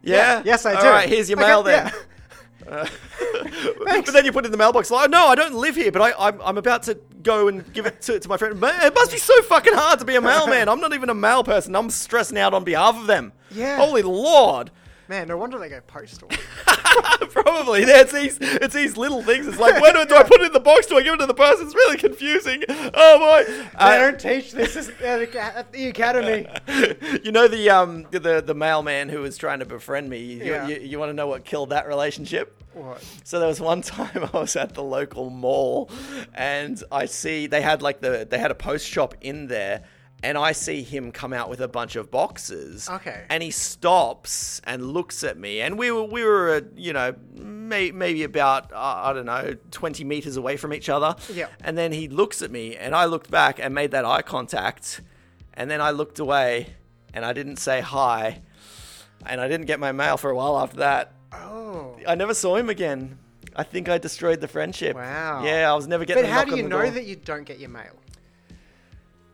yeah. 0.02 0.42
Yes, 0.46 0.66
I 0.66 0.80
do. 0.80 0.88
right, 0.88 1.10
here's 1.10 1.30
your 1.30 1.40
Okay, 1.40 1.48
mail 1.48 1.64
then. 1.64 1.88
yeah. 1.88 2.72
Uh, 2.72 2.88
but 3.86 4.14
then 4.14 4.26
you 4.26 4.32
put 4.32 4.46
it 4.46 4.48
in 4.48 4.52
the 4.52 4.58
mailbox. 4.58 4.92
Like, 4.92 5.10
no, 5.10 5.28
I 5.28 5.36
don't 5.36 5.56
live 5.56 5.76
here, 5.76 5.92
but 5.92 6.02
I, 6.02 6.28
I'm, 6.28 6.42
I'm 6.42 6.58
about 6.58 6.84
to 6.84 6.98
go 7.24 7.48
and 7.48 7.72
give 7.74 7.86
it 7.86 8.02
to, 8.04 8.20
to 8.20 8.30
my 8.30 8.38
friend. 8.38 8.60
Man, 8.60 8.86
it 8.86 8.94
must 8.94 9.12
be 9.12 9.18
so 9.18 9.42
fucking 9.44 9.74
hard 9.74 10.00
to 10.00 10.06
be 10.06 10.16
a 10.16 10.22
mailman. 10.22 10.70
I'm 10.70 10.80
not 10.80 10.94
even 10.94 11.10
a 11.10 11.14
mail 11.14 11.44
person. 11.44 11.76
I'm 11.76 11.90
stressing 11.90 12.38
out 12.38 12.54
on 12.54 12.64
behalf 12.64 12.96
of 12.98 13.08
them. 13.08 13.34
Yeah. 13.52 13.78
Holy 13.78 14.02
lord. 14.02 14.72
Man, 15.10 15.28
no 15.28 15.38
wonder 15.38 15.60
they 15.60 15.70
go 15.70 15.82
postal. 15.86 16.30
Probably. 17.30 17.82
It's 17.84 18.12
these, 18.14 18.38
it's 18.40 18.74
these 18.74 18.96
little 18.98 19.22
things. 19.22 19.48
It's 19.48 19.58
like, 19.60 19.82
where 19.82 19.92
do, 19.94 20.06
do 20.06 20.16
I 20.16 20.24
put 20.24 20.42
it 20.42 20.48
in 20.48 20.54
the 20.54 20.60
box? 20.60 20.86
Do 20.88 20.98
I 20.98 21.02
give 21.02 21.16
it 21.16 21.18
to 21.18 21.26
the 21.26 21.34
person? 21.34 21.66
It's 21.66 21.76
really 21.76 21.98
confusing. 21.98 22.64
Oh 22.70 23.20
boy. 23.20 23.52
they 23.54 23.68
Uh, 23.76 23.98
don't 23.98 24.20
teach 24.20 24.52
this 24.52 24.76
at 24.78 24.86
the 25.00 25.40
at 25.40 25.72
the 25.72 25.88
academy. 25.88 26.48
you 27.24 27.32
know 27.32 27.48
the 27.48 27.70
um 27.70 28.06
the 28.12 28.42
the 28.46 28.54
mailman 28.56 29.10
who 29.10 29.20
was 29.22 29.38
trying 29.38 29.60
to 29.60 29.66
befriend 29.66 30.10
me. 30.10 30.20
You, 30.20 30.44
Yeah. 30.46 30.68
you, 30.68 30.80
you 30.80 31.00
want 31.00 31.10
to 31.10 31.14
know 31.14 31.28
what 31.28 31.44
killed 31.46 31.70
that 31.72 31.88
relationship? 31.88 32.62
What? 32.74 33.04
So 33.24 33.40
there 33.40 33.48
was 33.48 33.60
one 33.62 33.82
time 33.98 34.30
I 34.34 34.38
was 34.38 34.56
at 34.56 34.74
the 34.74 34.84
local 34.84 35.30
mall, 35.30 35.90
and 36.34 36.82
I 36.92 37.06
see 37.06 37.48
they 37.48 37.62
had 37.62 37.82
like 37.82 38.02
the 38.02 38.26
they 38.30 38.38
had 38.40 38.52
a 38.52 38.56
post 38.56 38.88
shop 38.88 39.16
in 39.22 39.48
there, 39.48 39.84
and 40.24 40.38
I 40.38 40.54
see 40.54 40.82
him 40.82 41.12
come 41.12 41.34
out 41.34 41.50
with 41.50 41.60
a 41.60 41.68
bunch 41.68 41.96
of 41.96 42.10
boxes. 42.10 42.90
Okay. 42.90 43.24
And 43.30 43.44
he 43.44 43.52
stops 43.52 44.62
and 44.64 44.92
looks 44.94 45.24
at 45.24 45.38
me, 45.38 45.62
and 45.62 45.78
we 45.78 45.92
were 45.92 46.04
we 46.04 46.24
were 46.24 46.56
uh, 46.56 46.62
you 46.76 46.94
know 46.94 47.14
may, 47.36 47.92
maybe 47.92 48.24
about 48.24 48.72
uh, 48.72 48.78
I 48.78 49.14
don't 49.14 49.26
know 49.26 49.56
twenty 49.70 50.04
meters 50.04 50.38
away 50.38 50.58
from 50.58 50.74
each 50.74 50.90
other. 50.90 51.16
Yeah. 51.32 51.48
And 51.62 51.78
then 51.78 51.92
he 51.92 52.08
looks 52.08 52.42
at 52.42 52.50
me, 52.50 52.76
and 52.78 52.96
I 52.96 53.06
looked 53.06 53.30
back 53.30 53.60
and 53.60 53.76
made 53.76 53.92
that 53.92 54.06
eye 54.06 54.22
contact, 54.22 55.02
and 55.54 55.70
then 55.70 55.82
I 55.82 55.92
looked 55.92 56.20
away, 56.20 56.74
and 57.14 57.26
I 57.26 57.34
didn't 57.34 57.58
say 57.58 57.82
hi, 57.82 58.42
and 59.26 59.42
I 59.42 59.48
didn't 59.48 59.68
get 59.68 59.80
my 59.80 59.92
mail 59.92 60.18
for 60.18 60.32
a 60.32 60.36
while 60.36 60.58
after 60.58 60.78
that. 60.78 61.14
Oh. 61.34 61.98
I 62.08 62.16
never 62.16 62.34
saw 62.34 62.56
him 62.56 62.70
again. 62.70 63.18
I 63.56 63.64
think 63.64 63.90
I 63.90 63.98
destroyed 63.98 64.42
the 64.42 64.48
friendship. 64.48 64.96
Wow. 64.96 65.44
Yeah, 65.44 65.72
I 65.72 65.76
was 65.76 65.88
never 65.88 66.06
getting. 66.06 66.24
But 66.24 66.32
how 66.32 66.44
do 66.44 66.56
you 66.56 66.64
know 66.64 66.82
door. 66.82 66.92
that 66.92 67.06
you 67.06 67.16
don't 67.16 67.44
get 67.44 67.60
your 67.60 67.70
mail? 67.70 67.94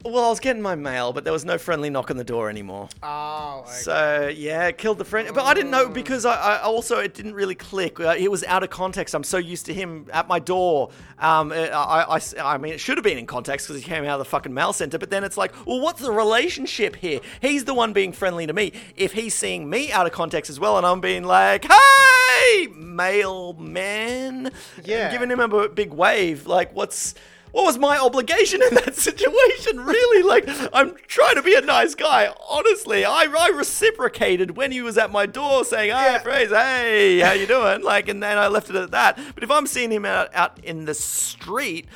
Well, 0.06 0.24
I 0.24 0.30
was 0.30 0.40
getting 0.40 0.62
my 0.62 0.76
mail, 0.76 1.12
but 1.12 1.26
there 1.26 1.34
was 1.34 1.44
no 1.44 1.58
friendly 1.58 1.90
knock 1.90 2.10
on 2.10 2.16
the 2.16 2.24
door 2.24 2.50
anymore. 2.50 2.88
Oh, 3.04 3.64
okay. 3.66 3.72
So 3.74 4.32
yeah, 4.34 4.68
it 4.68 4.78
killed 4.78 4.98
the 4.98 5.04
friend. 5.04 5.30
But 5.36 5.44
I 5.44 5.54
didn't 5.54 5.72
know 5.72 5.90
because 5.90 6.26
I, 6.26 6.36
I 6.36 6.62
also 6.62 7.00
it 7.00 7.14
didn't 7.14 7.34
really 7.34 7.54
click. 7.54 8.00
Uh, 8.00 8.16
It 8.18 8.32
was 8.32 8.46
out 8.46 8.64
of 8.64 8.70
context. 8.70 9.14
I'm 9.14 9.26
so 9.26 9.38
used 9.38 9.66
to 9.66 9.74
him 9.74 10.06
at 10.14 10.30
my 10.30 10.40
door. 10.40 10.92
Um, 11.20 11.52
I, 11.52 11.68
I, 11.70 12.16
I, 12.16 12.22
I 12.54 12.58
mean, 12.58 12.72
it 12.72 12.80
should 12.80 12.98
have 12.98 13.04
been 13.04 13.18
in 13.18 13.26
context 13.26 13.68
because 13.68 13.84
he 13.84 13.88
came 13.88 14.06
out 14.06 14.14
of 14.14 14.20
the 14.20 14.26
fucking 14.30 14.54
mail 14.54 14.72
center. 14.72 14.98
But 14.98 15.10
then 15.10 15.26
it's 15.26 15.36
like, 15.36 15.54
well, 15.68 15.82
what's 15.82 16.00
the 16.02 16.14
relationship 16.14 16.96
here? 16.96 17.20
He's 17.42 17.66
the 17.66 17.74
one 17.74 17.92
being 17.92 18.14
friendly 18.14 18.48
to 18.48 18.54
me. 18.54 18.72
If 18.96 19.12
he's 19.12 19.36
seeing 19.36 19.70
me 19.70 19.92
out 19.92 20.06
of 20.06 20.14
context 20.14 20.50
as 20.50 20.62
well, 20.62 20.78
and 20.78 20.86
I'm 20.86 21.02
being 21.02 21.24
like, 21.26 21.66
hey, 21.70 22.68
mailman, 22.74 24.52
Yeah. 24.84 25.04
and 25.10 25.12
giving 25.12 25.30
him 25.30 25.42
a 25.42 25.48
b- 25.50 25.74
big 25.74 25.92
wave, 25.94 26.48
like, 26.48 26.74
what's 26.74 27.16
what 27.52 27.66
was 27.66 27.78
my 27.78 27.98
obligation 27.98 28.62
in 28.62 28.76
that 28.76 28.96
situation? 29.10 29.80
Really, 29.86 30.24
like 30.24 30.46
I'm 30.74 30.96
trying 31.08 31.36
to 31.36 31.42
be 31.42 31.56
a 31.56 31.62
nice 31.62 31.96
guy. 31.96 32.34
Honestly, 32.50 33.06
I, 33.06 33.24
I 33.24 33.50
reciprocated 33.56 34.56
when 34.58 34.72
he 34.72 34.82
was 34.82 34.98
at 34.98 35.12
my 35.12 35.26
door 35.26 35.66
saying, 35.66 35.92
"Hi, 35.92 36.12
Yeah. 36.14 36.18
Fraser, 36.20 36.58
hey, 36.58 37.20
how 37.20 37.32
you 37.34 37.48
doing?" 37.48 37.82
Like, 37.84 38.08
and 38.10 38.22
then 38.22 38.38
I 38.38 38.48
left 38.48 38.70
it 38.70 38.76
at 38.76 38.92
that. 38.92 39.20
But 39.34 39.44
if 39.44 39.52
I'm 39.52 39.68
seeing 39.68 39.92
him 39.92 40.06
out 40.06 40.34
out 40.36 40.64
in 40.64 40.86
the 40.86 40.94
street, 40.94 41.88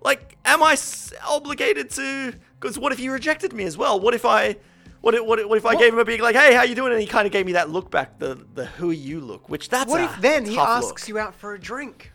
like, 0.00 0.36
am 0.44 0.62
I 0.62 0.72
s- 0.72 1.12
obligated 1.28 1.90
to? 1.90 2.34
Because 2.60 2.78
what 2.78 2.92
if 2.92 2.98
he 2.98 3.08
rejected 3.08 3.52
me 3.52 3.64
as 3.64 3.76
well? 3.76 3.98
What 4.00 4.14
if 4.14 4.24
I? 4.24 4.56
What 5.00 5.16
if, 5.16 5.24
what 5.26 5.40
if, 5.40 5.48
what 5.48 5.58
if 5.58 5.66
I 5.66 5.74
gave 5.74 5.92
him 5.92 5.98
a 5.98 6.04
big 6.04 6.20
like, 6.20 6.36
"Hey, 6.36 6.54
how 6.54 6.62
you 6.62 6.76
doing?" 6.76 6.92
And 6.92 7.00
he 7.00 7.08
kind 7.08 7.26
of 7.26 7.32
gave 7.32 7.44
me 7.44 7.52
that 7.54 7.70
look 7.70 7.90
back, 7.90 8.20
the 8.20 8.38
the 8.54 8.66
"Who 8.66 8.90
are 8.90 8.92
you?" 8.92 9.20
look, 9.20 9.48
which 9.48 9.68
that's 9.68 9.90
what 9.90 10.00
if 10.00 10.20
then 10.20 10.46
he 10.46 10.56
asks 10.56 10.86
look. 10.86 11.08
you 11.08 11.18
out 11.18 11.34
for 11.34 11.54
a 11.54 11.58
drink? 11.60 12.12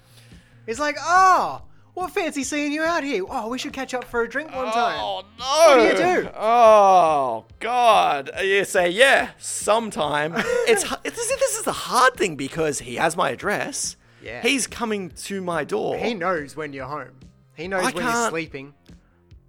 He's 0.65 0.79
like, 0.79 0.95
oh, 1.01 1.61
what 1.97 2.11
fancy 2.11 2.43
seeing 2.43 2.71
you 2.71 2.83
out 2.83 3.03
here? 3.03 3.23
Oh, 3.27 3.49
we 3.49 3.57
should 3.57 3.73
catch 3.73 3.95
up 3.95 4.03
for 4.03 4.21
a 4.21 4.29
drink 4.29 4.53
one 4.55 4.71
time. 4.71 4.99
Oh 4.99 5.23
no! 5.39 5.77
do 5.79 5.83
you 5.87 6.21
do? 6.23 6.29
Oh 6.35 7.45
God! 7.59 8.29
You 8.39 8.65
say 8.65 8.89
yeah. 8.91 9.31
Sometime 9.39 10.33
it's 10.37 10.83
this 11.03 11.17
is, 11.17 11.39
this 11.39 11.57
is 11.57 11.63
the 11.63 11.71
hard 11.71 12.13
thing 12.15 12.35
because 12.35 12.77
he 12.79 12.95
has 12.97 13.17
my 13.17 13.31
address. 13.31 13.97
Yeah. 14.23 14.43
He's 14.43 14.67
coming 14.67 15.09
to 15.25 15.41
my 15.41 15.63
door. 15.63 15.97
He 15.97 16.13
knows 16.13 16.55
when 16.55 16.71
you're 16.71 16.85
home. 16.85 17.19
He 17.55 17.67
knows 17.67 17.81
I 17.81 17.85
when 17.85 17.95
you're 17.95 18.03
can't- 18.03 18.29
sleeping. 18.29 18.73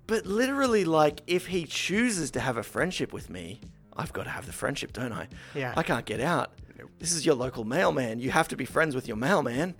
but 0.07 0.25
literally, 0.25 0.87
like, 0.87 1.21
if 1.27 1.49
he 1.49 1.67
chooses 1.67 2.31
to 2.31 2.41
have 2.41 2.57
a 2.57 2.63
friendship 2.63 3.13
with 3.13 3.29
me, 3.29 3.61
I've 3.95 4.15
got 4.15 4.25
to 4.25 4.31
have 4.31 4.47
the 4.47 4.53
friendship, 4.53 4.95
don't 4.95 5.13
I? 5.13 5.29
Yeah. 5.55 5.75
I 5.77 5.83
can't 5.83 6.07
get 6.07 6.21
out. 6.21 6.53
This 6.99 7.13
is 7.13 7.27
your 7.27 7.35
local 7.35 7.65
mailman. 7.65 8.21
You 8.21 8.31
have 8.31 8.49
to 8.49 8.57
be 8.57 8.65
friends 8.65 8.95
with 8.95 9.07
your 9.07 9.17
mailman. 9.19 9.75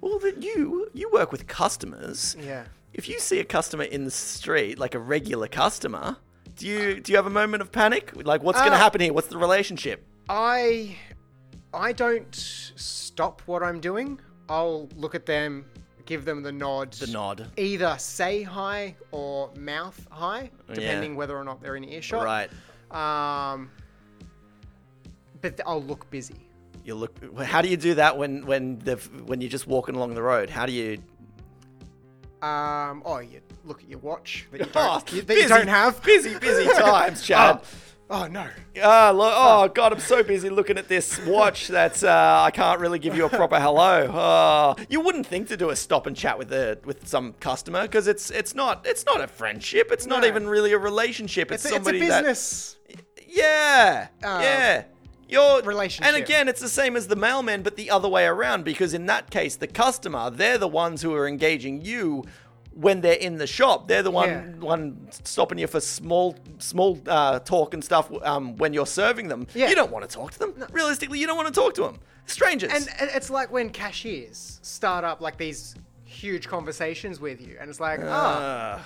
Well, 0.00 0.18
then 0.18 0.40
you 0.42 0.90
you 0.94 1.10
work 1.12 1.32
with 1.32 1.46
customers. 1.46 2.36
Yeah. 2.40 2.64
If 2.92 3.08
you 3.08 3.18
see 3.20 3.40
a 3.40 3.44
customer 3.44 3.84
in 3.84 4.04
the 4.04 4.10
street, 4.10 4.78
like 4.78 4.94
a 4.94 4.98
regular 4.98 5.48
customer, 5.48 6.16
do 6.56 6.66
you 6.66 7.00
do 7.00 7.12
you 7.12 7.16
have 7.16 7.26
a 7.26 7.30
moment 7.30 7.60
of 7.60 7.70
panic? 7.70 8.12
Like, 8.14 8.42
what's 8.42 8.58
going 8.58 8.70
to 8.70 8.76
Uh, 8.76 8.80
happen 8.80 9.00
here? 9.00 9.12
What's 9.12 9.28
the 9.28 9.38
relationship? 9.38 10.04
I 10.28 10.96
I 11.74 11.92
don't 11.92 12.34
stop 12.34 13.42
what 13.46 13.62
I'm 13.62 13.80
doing. 13.80 14.18
I'll 14.48 14.88
look 14.96 15.14
at 15.14 15.26
them, 15.26 15.66
give 16.06 16.24
them 16.24 16.42
the 16.42 16.52
nod. 16.52 16.92
The 16.92 17.08
nod. 17.08 17.46
Either 17.56 17.96
say 17.98 18.42
hi 18.42 18.94
or 19.10 19.50
mouth 19.56 20.06
hi, 20.10 20.50
depending 20.72 21.16
whether 21.16 21.36
or 21.36 21.44
not 21.44 21.60
they're 21.60 21.76
in 21.76 21.84
earshot. 21.84 22.24
Right. 22.24 22.50
Um, 22.92 23.70
but 25.42 25.56
th- 25.58 25.66
I'll 25.66 25.82
look 25.82 26.08
busy. 26.10 26.45
You 26.86 26.94
look. 26.94 27.18
How 27.42 27.62
do 27.62 27.68
you 27.68 27.76
do 27.76 27.94
that 27.94 28.16
when 28.16 28.46
when 28.46 28.78
the 28.78 28.94
when 29.26 29.40
you're 29.40 29.50
just 29.50 29.66
walking 29.66 29.96
along 29.96 30.14
the 30.14 30.22
road? 30.22 30.48
How 30.50 30.66
do 30.66 30.72
you? 30.72 30.98
Um, 32.42 33.02
oh, 33.04 33.18
you 33.18 33.40
look 33.64 33.82
at 33.82 33.88
your 33.88 33.98
watch 33.98 34.46
that 34.52 34.60
you 34.60 34.66
Oh, 34.76 35.00
don't, 35.00 35.12
you, 35.12 35.22
that 35.22 35.36
you 35.36 35.48
don't 35.48 35.66
have. 35.68 36.00
busy, 36.02 36.38
busy 36.38 36.64
times, 36.80 37.22
Chad. 37.22 37.60
Oh, 37.62 37.66
Oh 38.08 38.28
no. 38.28 38.46
Ah, 38.84 39.10
lo- 39.12 39.32
oh 39.34 39.66
god, 39.74 39.92
I'm 39.92 39.98
so 39.98 40.22
busy 40.22 40.48
looking 40.48 40.78
at 40.78 40.86
this 40.86 41.18
watch 41.26 41.66
that 41.66 42.04
uh, 42.04 42.42
I 42.46 42.52
can't 42.52 42.78
really 42.78 43.00
give 43.00 43.16
you 43.16 43.24
a 43.26 43.28
proper 43.28 43.58
hello. 43.58 44.08
Oh, 44.14 44.76
you 44.88 45.00
wouldn't 45.00 45.26
think 45.26 45.48
to 45.48 45.56
do 45.56 45.70
a 45.70 45.74
stop 45.76 46.06
and 46.06 46.16
chat 46.16 46.38
with 46.38 46.52
a 46.52 46.78
with 46.84 47.08
some 47.08 47.32
customer 47.40 47.82
because 47.82 48.06
it's 48.06 48.30
it's 48.30 48.54
not 48.54 48.86
it's 48.86 49.04
not 49.06 49.20
a 49.20 49.26
friendship. 49.26 49.88
It's 49.90 50.06
not 50.06 50.24
even 50.24 50.46
really 50.46 50.72
a 50.72 50.78
relationship. 50.78 51.50
It's, 51.50 51.64
It's, 51.64 51.72
a- 51.72 51.76
it's 51.78 51.82
a 51.82 51.90
somebody 51.90 52.06
that 52.06 52.20
business. 52.22 52.76
yeah 53.26 54.06
Uh, 54.22 54.38
yeah. 54.40 54.84
Your 55.28 55.60
relationship. 55.62 56.06
and 56.14 56.22
again, 56.22 56.48
it's 56.48 56.60
the 56.60 56.68
same 56.68 56.96
as 56.96 57.08
the 57.08 57.16
mailman, 57.16 57.62
but 57.62 57.76
the 57.76 57.90
other 57.90 58.08
way 58.08 58.24
around. 58.26 58.64
Because 58.64 58.94
in 58.94 59.06
that 59.06 59.30
case, 59.30 59.56
the 59.56 59.66
customer, 59.66 60.30
they're 60.30 60.58
the 60.58 60.68
ones 60.68 61.02
who 61.02 61.12
are 61.14 61.26
engaging 61.26 61.82
you 61.82 62.24
when 62.72 63.00
they're 63.00 63.14
in 63.14 63.36
the 63.38 63.46
shop. 63.46 63.88
They're 63.88 64.02
the 64.02 64.10
one 64.10 64.28
Yeah. 64.28 64.64
one 64.64 65.08
stopping 65.10 65.58
you 65.58 65.66
for 65.66 65.80
small 65.80 66.36
small 66.58 66.98
uh, 67.06 67.38
talk 67.40 67.74
and 67.74 67.82
stuff 67.82 68.10
um, 68.22 68.56
when 68.56 68.72
you're 68.72 68.86
serving 68.86 69.28
them. 69.28 69.46
Yeah. 69.54 69.68
You 69.68 69.74
don't 69.74 69.90
want 69.90 70.08
to 70.08 70.14
talk 70.14 70.32
to 70.32 70.38
them. 70.38 70.54
Realistically, 70.72 71.18
you 71.18 71.26
don't 71.26 71.36
want 71.36 71.48
to 71.48 71.54
talk 71.60 71.74
to 71.74 71.82
them. 71.82 71.98
Strangers. 72.26 72.72
And 72.74 72.88
and 73.00 73.10
it's 73.14 73.30
like 73.30 73.50
when 73.50 73.70
cashiers 73.70 74.58
start 74.62 75.04
up 75.04 75.20
like 75.20 75.38
these 75.38 75.74
huge 76.04 76.48
conversations 76.48 77.18
with 77.20 77.40
you, 77.40 77.56
and 77.60 77.68
it's 77.70 77.80
like, 77.80 78.00
ah, 78.02 78.74
Uh, 78.74 78.80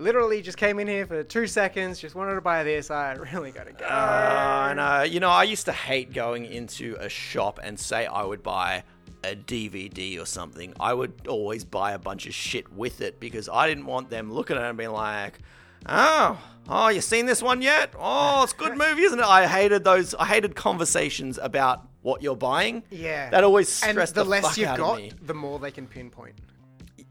literally 0.00 0.42
just 0.42 0.56
came 0.58 0.78
in 0.80 0.88
here 0.88 1.06
for 1.06 1.22
two 1.22 1.46
seconds, 1.46 1.98
just 2.00 2.14
wanted 2.14 2.34
to 2.34 2.40
buy 2.40 2.64
this. 2.64 2.90
I 2.90 3.12
really 3.14 3.50
gotta 3.52 3.72
go. 3.72 3.84
Uh, 3.84 3.88
I 3.88 4.74
know. 4.74 4.82
Uh, 4.82 5.02
you 5.02 5.20
know, 5.20 5.28
I 5.28 5.44
used 5.44 5.66
to 5.66 5.72
hate 5.72 6.12
going 6.12 6.46
into 6.46 6.96
a 6.98 7.08
shop 7.08 7.60
and 7.62 7.78
say 7.78 8.06
I 8.06 8.24
would 8.24 8.42
buy 8.42 8.82
a 9.22 9.36
DVD 9.36 10.20
or 10.20 10.24
something. 10.26 10.72
I 10.80 10.94
would 10.94 11.26
always 11.28 11.64
buy 11.64 11.92
a 11.92 11.98
bunch 11.98 12.26
of 12.26 12.34
shit 12.34 12.72
with 12.72 13.00
it 13.00 13.20
because 13.20 13.48
I 13.48 13.68
didn't 13.68 13.86
want 13.86 14.10
them 14.10 14.32
looking 14.32 14.56
at 14.56 14.62
it 14.62 14.68
and 14.70 14.78
being 14.78 14.92
like, 14.92 15.38
"Oh, 15.86 16.38
oh, 16.68 16.88
you 16.88 17.00
seen 17.02 17.26
this 17.26 17.42
one 17.42 17.60
yet? 17.62 17.92
Oh, 17.98 18.42
it's 18.44 18.52
a 18.54 18.56
good 18.56 18.76
movie, 18.84 19.02
isn't 19.02 19.18
it?" 19.18 19.24
I 19.26 19.46
hated 19.46 19.84
those. 19.84 20.14
I 20.14 20.24
hated 20.24 20.54
conversations 20.56 21.38
about 21.40 21.86
what 22.02 22.22
you're 22.22 22.34
buying. 22.36 22.82
yeah, 22.90 23.28
That 23.28 23.44
always 23.44 23.82
and 23.82 23.90
stressed 23.92 24.14
the, 24.14 24.24
the, 24.24 24.30
less 24.30 24.44
fuck 24.44 24.56
you've 24.56 24.68
out 24.68 24.78
got, 24.78 24.92
of 24.94 25.04
me. 25.04 25.12
the 25.22 25.34
more 25.34 25.58
they 25.58 25.70
can 25.70 25.86
pinpoint. 25.86 26.34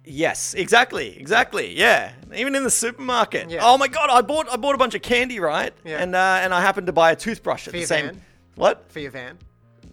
Yes, 0.09 0.53
exactly, 0.55 1.15
exactly. 1.19 1.77
Yeah, 1.77 2.11
even 2.35 2.55
in 2.55 2.63
the 2.63 2.71
supermarket. 2.71 3.49
Yeah. 3.49 3.59
Oh 3.63 3.77
my 3.77 3.87
god, 3.87 4.09
I 4.09 4.21
bought 4.21 4.51
I 4.51 4.55
bought 4.57 4.73
a 4.75 4.77
bunch 4.77 4.95
of 4.95 5.01
candy, 5.01 5.39
right? 5.39 5.71
Yeah. 5.85 6.01
And 6.01 6.15
uh, 6.15 6.39
and 6.41 6.53
I 6.53 6.61
happened 6.61 6.87
to 6.87 6.93
buy 6.93 7.11
a 7.11 7.15
toothbrush 7.15 7.67
at 7.67 7.71
For 7.71 7.71
the 7.73 7.77
your 7.79 7.87
same. 7.87 8.05
van? 8.07 8.21
What? 8.55 8.91
For 8.91 8.99
your 8.99 9.11
van. 9.11 9.37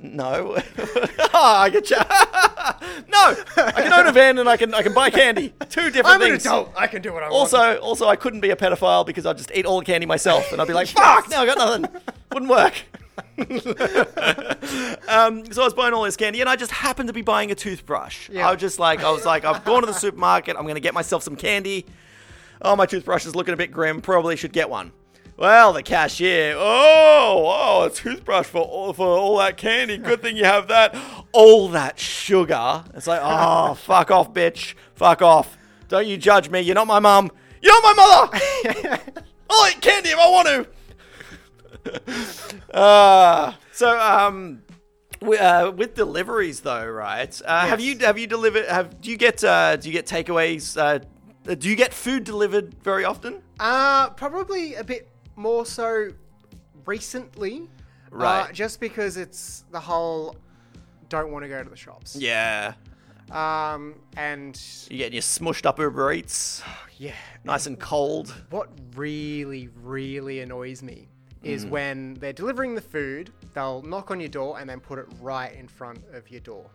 No. 0.01 0.57
oh, 0.59 1.31
I 1.35 1.71
get 1.71 1.91
you. 1.91 1.97
no, 3.09 3.35
I 3.57 3.73
can 3.83 3.93
own 3.93 4.07
a 4.07 4.13
van 4.13 4.39
and 4.39 4.49
I 4.49 4.57
can 4.57 4.73
I 4.75 4.83
can 4.83 4.93
buy 4.95 5.11
candy. 5.11 5.53
Two 5.71 5.91
different 5.91 6.07
I'm 6.07 6.23
an 6.23 6.29
things. 6.31 6.47
adult. 6.47 6.73
I 6.77 6.87
can 6.87 7.03
do 7.03 7.13
what 7.13 7.23
I 7.23 7.27
want. 7.31 7.35
Also, 7.53 7.79
also, 7.79 8.07
I 8.09 8.17
couldn't 8.17 8.41
be 8.41 8.51
a 8.51 8.57
pedophile 8.57 9.05
because 9.07 9.27
I'd 9.27 9.37
just 9.39 9.51
eat 9.55 9.65
all 9.67 9.79
the 9.81 9.85
candy 9.87 10.07
myself, 10.07 10.51
and 10.53 10.61
I'd 10.61 10.67
be 10.69 10.75
like, 10.75 10.89
"Fuck, 11.03 11.29
now 11.31 11.43
I 11.43 11.47
got 11.47 11.59
nothing." 11.59 12.03
Wouldn't 12.33 12.51
work. 12.51 12.75
um, 15.09 15.45
so 15.53 15.63
I 15.63 15.65
was 15.65 15.75
buying 15.75 15.95
all 15.95 16.03
this 16.05 16.17
candy, 16.17 16.41
and 16.41 16.49
I 16.49 16.57
just 16.57 16.73
happened 16.73 17.09
to 17.09 17.13
be 17.13 17.23
buying 17.23 17.51
a 17.51 17.55
toothbrush. 17.55 18.29
Yeah. 18.31 18.49
I 18.49 18.53
was 18.53 18.61
just 18.61 18.79
like, 18.79 19.03
I 19.03 19.11
was 19.11 19.25
like, 19.25 19.45
I've 19.45 19.65
gone 19.65 19.81
to 19.83 19.87
the 19.87 19.95
supermarket. 19.95 20.57
I'm 20.57 20.67
gonna 20.67 20.81
get 20.81 20.95
myself 20.95 21.23
some 21.23 21.37
candy. 21.37 21.87
Oh, 22.63 22.77
my 22.77 22.87
toothbrush 22.87 23.27
is 23.27 23.35
looking 23.35 23.55
a 23.55 23.57
bit 23.57 23.71
grim. 23.71 24.01
Probably 24.01 24.37
should 24.37 24.53
get 24.53 24.71
one. 24.71 24.93
Well, 25.37 25.75
the 25.75 25.83
cashier. 25.83 26.55
Oh, 26.57 27.45
oh, 27.47 27.85
a 27.85 27.91
toothbrush 27.91 28.47
for 28.47 28.63
all, 28.63 28.95
for 28.95 29.07
all 29.07 29.37
that 29.39 29.59
candy. 29.59 29.99
Good 29.99 30.23
thing 30.23 30.37
you 30.37 30.45
have 30.45 30.69
that. 30.69 30.97
All 31.33 31.69
that 31.69 31.99
sugar. 31.99 32.85
It's 32.95 33.07
like, 33.07 33.21
oh, 33.23 33.75
fuck 33.75 34.11
off, 34.11 34.33
bitch. 34.33 34.75
Fuck 34.95 35.21
off. 35.21 35.59
Don't 35.89 36.07
you 36.07 36.17
judge 36.17 36.49
me. 36.49 36.61
You're 36.61 36.75
not 36.75 36.87
my 36.87 37.01
mum. 37.01 37.31
You're 37.61 37.83
not 37.83 37.97
my 37.97 38.31
mother. 38.73 39.23
I'll 39.51 39.69
eat 39.71 39.81
candy 39.83 40.11
if 40.11 40.19
I 40.19 40.31
want 40.31 40.49
to. 40.49 40.67
Uh, 42.73 43.53
so, 43.73 43.99
um, 43.99 44.63
uh, 45.23 45.73
with 45.75 45.95
deliveries 45.95 46.61
though, 46.61 46.87
right? 46.87 47.41
Uh, 47.45 47.67
Have 47.67 47.81
you 47.81 47.99
have 47.99 48.19
you 48.19 48.27
delivered? 48.27 48.67
Have 48.67 49.01
do 49.01 49.11
you 49.11 49.17
get 49.17 49.43
uh, 49.43 49.77
do 49.77 49.89
you 49.89 49.93
get 49.93 50.07
takeaways? 50.07 50.77
Uh, 50.77 51.01
do 51.55 51.69
you 51.69 51.77
get 51.77 51.95
food 51.95 52.25
delivered 52.25 52.75
very 52.83 53.05
often? 53.05 53.43
Uh, 53.61 54.11
probably 54.11 54.75
a 54.75 54.85
bit 54.85 55.09
more 55.37 55.65
so 55.65 56.11
recently. 56.85 57.69
Right. 58.11 58.49
Uh, 58.49 58.53
just 58.53 58.81
because 58.81 59.17
it's 59.17 59.65
the 59.71 59.81
whole 59.81 60.37
don't 61.09 61.31
want 61.31 61.45
to 61.45 61.49
go 61.49 61.63
to 61.63 61.69
the 61.71 61.77
shops. 61.77 62.17
Yeah. 62.17 62.75
Um, 63.31 63.97
and 64.17 64.61
You 64.89 64.99
getting 64.99 65.15
your 65.15 65.23
smushed 65.23 65.67
up 65.67 65.81
Uber 65.81 66.13
Eats, 66.13 66.63
yeah, 66.99 67.13
nice 67.45 67.67
and 67.67 67.79
cold. 67.79 68.33
what 68.51 68.69
really, 68.95 69.69
really 69.83 70.41
annoys 70.41 70.81
me 70.83 71.09
is 71.43 71.65
Mm. 71.65 71.71
when 71.71 72.15
they're 72.15 72.33
delivering 72.33 72.75
the 72.75 72.81
food, 72.81 73.31
they'll 73.55 73.83
knock 73.83 74.11
on 74.11 74.19
your 74.21 74.29
door 74.29 74.59
and 74.59 74.69
then 74.69 74.81
put 74.81 74.99
it 74.99 75.07
right 75.21 75.53
in 75.55 75.69
front 75.69 76.01
of 76.13 76.31
your 76.31 76.41
door. 76.41 76.69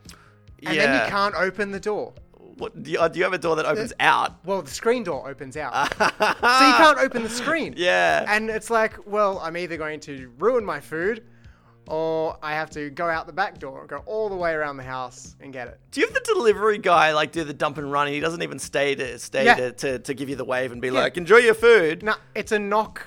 And 0.64 0.78
then 0.78 0.94
you 1.04 1.10
can't 1.10 1.36
open 1.36 1.72
the 1.72 1.80
door. 1.80 2.14
What 2.58 2.84
do 2.84 2.92
you, 2.92 3.00
uh, 3.00 3.08
do 3.08 3.18
you 3.18 3.24
have 3.24 3.34
a 3.34 3.38
door 3.40 3.56
that 3.56 3.66
opens 3.66 3.92
out? 4.00 4.46
Well, 4.46 4.62
the 4.62 4.70
screen 4.70 5.04
door 5.04 5.28
opens 5.28 5.58
out. 5.58 5.74
so 5.98 6.06
you 6.06 6.74
can't 6.76 7.00
open 7.00 7.24
the 7.24 7.30
screen. 7.30 7.74
Yeah. 7.78 8.26
And 8.28 8.50
it's 8.50 8.70
like, 8.70 8.96
well, 9.08 9.40
I'm 9.40 9.58
either 9.58 9.78
going 9.78 10.00
to 10.02 10.32
ruin 10.38 10.64
my 10.64 10.80
food 10.80 11.24
or 11.88 12.38
I 12.44 12.54
have 12.54 12.70
to 12.72 12.90
go 12.92 13.08
out 13.10 13.26
the 13.26 13.34
back 13.34 13.58
door, 13.58 13.88
go 13.88 13.98
all 14.06 14.30
the 14.30 14.36
way 14.36 14.54
around 14.54 14.78
the 14.78 14.84
house 14.84 15.36
and 15.40 15.52
get 15.52 15.68
it. 15.68 15.80
Do 15.92 16.02
you 16.02 16.06
have 16.08 16.14
the 16.14 16.22
delivery 16.22 16.78
guy 16.78 17.12
like 17.14 17.32
do 17.32 17.44
the 17.44 17.54
dump 17.54 17.78
and 17.80 17.92
run? 17.92 18.06
And 18.08 18.14
he 18.14 18.22
doesn't 18.22 18.44
even 18.44 18.60
stay 18.60 18.94
to 18.96 19.18
stay 19.18 19.46
Yeah. 19.46 19.56
to, 19.56 19.72
to, 19.72 20.00
to 20.00 20.14
give 20.14 20.30
you 20.30 20.36
the 20.36 20.46
wave 20.46 20.72
and 20.72 20.80
be 20.82 20.92
like, 20.92 21.18
enjoy 21.18 21.38
your 21.38 21.56
food. 21.56 22.04
No, 22.04 22.14
it's 22.36 22.52
a 22.52 22.60
knock, 22.60 23.04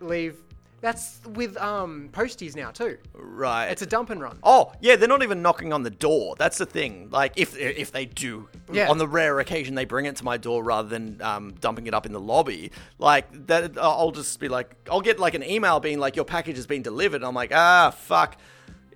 leave. 0.00 0.36
That's 0.80 1.20
with 1.34 1.56
um 1.58 2.08
posties 2.12 2.56
now 2.56 2.70
too. 2.70 2.96
Right. 3.12 3.66
It's 3.66 3.82
a 3.82 3.86
dump 3.86 4.08
and 4.10 4.20
run. 4.20 4.38
Oh 4.42 4.72
yeah, 4.80 4.96
they're 4.96 5.08
not 5.08 5.22
even 5.22 5.42
knocking 5.42 5.72
on 5.74 5.82
the 5.82 5.90
door. 5.90 6.36
That's 6.38 6.56
the 6.56 6.64
thing. 6.66 7.08
Like 7.10 7.34
if 7.36 7.54
if 7.58 7.92
they 7.92 8.06
do, 8.06 8.48
Yeah. 8.72 8.88
on 8.88 8.96
the 8.96 9.06
rare 9.06 9.40
occasion 9.40 9.74
they 9.74 9.84
bring 9.84 10.06
it 10.06 10.16
to 10.16 10.24
my 10.24 10.38
door 10.38 10.62
rather 10.64 10.88
than 10.88 11.20
um, 11.20 11.52
dumping 11.60 11.86
it 11.86 11.92
up 11.92 12.06
in 12.06 12.12
the 12.12 12.20
lobby, 12.20 12.70
like 12.98 13.46
that, 13.48 13.76
I'll 13.78 14.10
just 14.10 14.40
be 14.40 14.48
like, 14.48 14.74
I'll 14.90 15.02
get 15.02 15.18
like 15.18 15.34
an 15.34 15.42
email 15.42 15.80
being 15.80 15.98
like, 15.98 16.16
your 16.16 16.24
package 16.24 16.56
has 16.56 16.66
been 16.66 16.82
delivered. 16.82 17.16
And 17.16 17.26
I'm 17.26 17.34
like, 17.34 17.52
ah, 17.54 17.90
fuck, 17.90 18.36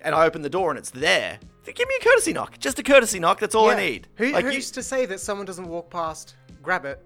and 0.01 0.15
I 0.15 0.25
open 0.25 0.41
the 0.41 0.49
door 0.49 0.71
and 0.71 0.79
it's 0.79 0.89
there. 0.89 1.37
Give 1.65 1.87
me 1.87 1.95
a 1.99 2.03
courtesy 2.03 2.33
knock, 2.33 2.57
just 2.59 2.79
a 2.79 2.83
courtesy 2.83 3.19
knock. 3.19 3.39
That's 3.39 3.53
all 3.55 3.69
I 3.69 3.75
need. 3.75 4.07
Who, 4.15 4.31
like 4.31 4.45
you- 4.45 4.59
to 4.61 4.81
say 4.83 5.05
that 5.05 5.19
someone 5.19 5.45
doesn't 5.45 5.67
walk 5.67 5.89
past, 5.91 6.35
grab 6.63 6.85
it, 6.85 7.03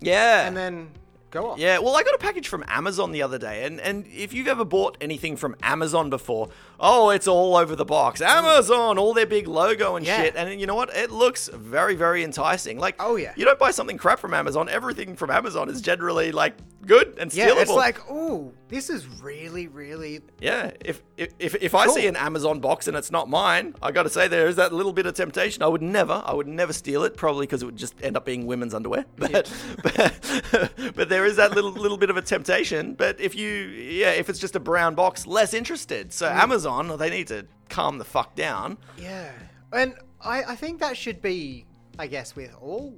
yeah, 0.00 0.46
and 0.46 0.56
then 0.56 0.90
go 1.30 1.50
off? 1.50 1.58
Yeah, 1.58 1.78
well, 1.78 1.96
I 1.96 2.02
got 2.02 2.14
a 2.14 2.18
package 2.18 2.48
from 2.48 2.64
Amazon 2.68 3.12
the 3.12 3.22
other 3.22 3.38
day, 3.38 3.64
and, 3.64 3.80
and 3.80 4.06
if 4.06 4.32
you've 4.32 4.48
ever 4.48 4.64
bought 4.64 4.96
anything 5.00 5.36
from 5.36 5.56
Amazon 5.62 6.10
before, 6.10 6.48
oh, 6.78 7.10
it's 7.10 7.26
all 7.28 7.56
over 7.56 7.76
the 7.76 7.84
box. 7.84 8.20
Amazon, 8.20 8.98
all 8.98 9.14
their 9.14 9.26
big 9.26 9.46
logo 9.48 9.96
and 9.96 10.04
Yeah. 10.06 10.22
shit, 10.22 10.36
and 10.36 10.60
you 10.60 10.66
know 10.66 10.74
what? 10.74 10.94
It 10.94 11.10
looks 11.10 11.48
very, 11.48 11.94
very 11.94 12.24
enticing. 12.24 12.78
Like, 12.78 12.96
Oh, 13.00 13.16
yeah. 13.16 13.32
you 13.36 13.44
don't 13.44 13.58
buy 13.58 13.70
something 13.70 13.96
crap 13.98 14.18
from 14.18 14.34
Amazon. 14.34 14.68
Everything 14.68 15.16
from 15.16 15.30
Amazon 15.30 15.68
is 15.68 15.80
generally 15.80 16.32
like 16.32 16.54
good 16.86 17.16
and 17.18 17.32
Yeah, 17.32 17.48
stealable. 17.50 17.60
it's 17.62 17.70
like, 17.70 18.10
ooh, 18.10 18.52
this 18.68 18.88
is 18.90 19.06
really, 19.22 19.68
really. 19.68 20.20
Yeah, 20.40 20.70
if 20.84 21.02
if 21.16 21.34
if, 21.38 21.54
if 21.60 21.74
I 21.74 21.86
see 21.88 22.06
an 22.06 22.16
Amazon 22.16 22.60
box 22.60 22.88
and 22.88 22.96
it's 22.96 23.10
not 23.10 23.28
mine, 23.28 23.74
I 23.82 23.90
got 23.92 24.04
to 24.04 24.08
say 24.08 24.28
there 24.28 24.46
is 24.48 24.56
that 24.56 24.72
little 24.72 24.92
bit 24.92 25.06
of 25.06 25.14
temptation. 25.14 25.62
I 25.62 25.66
would 25.66 25.82
never, 25.82 26.22
I 26.24 26.32
would 26.32 26.46
never 26.48 26.72
steal 26.72 27.04
it, 27.04 27.16
probably 27.16 27.46
because 27.46 27.62
it 27.62 27.66
would 27.66 27.76
just 27.76 27.94
end 28.02 28.16
up 28.16 28.24
being 28.24 28.46
women's 28.46 28.74
underwear. 28.74 29.04
But 29.16 29.52
but, 29.82 30.72
but 30.94 31.08
there 31.08 31.19
is 31.24 31.36
that 31.36 31.52
little 31.54 31.70
little 31.72 31.98
bit 31.98 32.10
of 32.10 32.16
a 32.16 32.22
temptation. 32.22 32.94
But 32.94 33.20
if 33.20 33.34
you, 33.34 33.48
yeah, 33.48 34.10
if 34.10 34.28
it's 34.28 34.38
just 34.38 34.56
a 34.56 34.60
brown 34.60 34.94
box, 34.94 35.26
less 35.26 35.54
interested. 35.54 36.12
So 36.12 36.26
Amazon, 36.28 36.96
they 36.98 37.10
need 37.10 37.26
to 37.28 37.46
calm 37.68 37.98
the 37.98 38.04
fuck 38.04 38.34
down. 38.34 38.78
Yeah, 38.98 39.30
and 39.72 39.94
I, 40.20 40.42
I 40.44 40.54
think 40.56 40.80
that 40.80 40.96
should 40.96 41.20
be, 41.22 41.64
I 41.98 42.06
guess, 42.06 42.34
with 42.36 42.54
all 42.60 42.94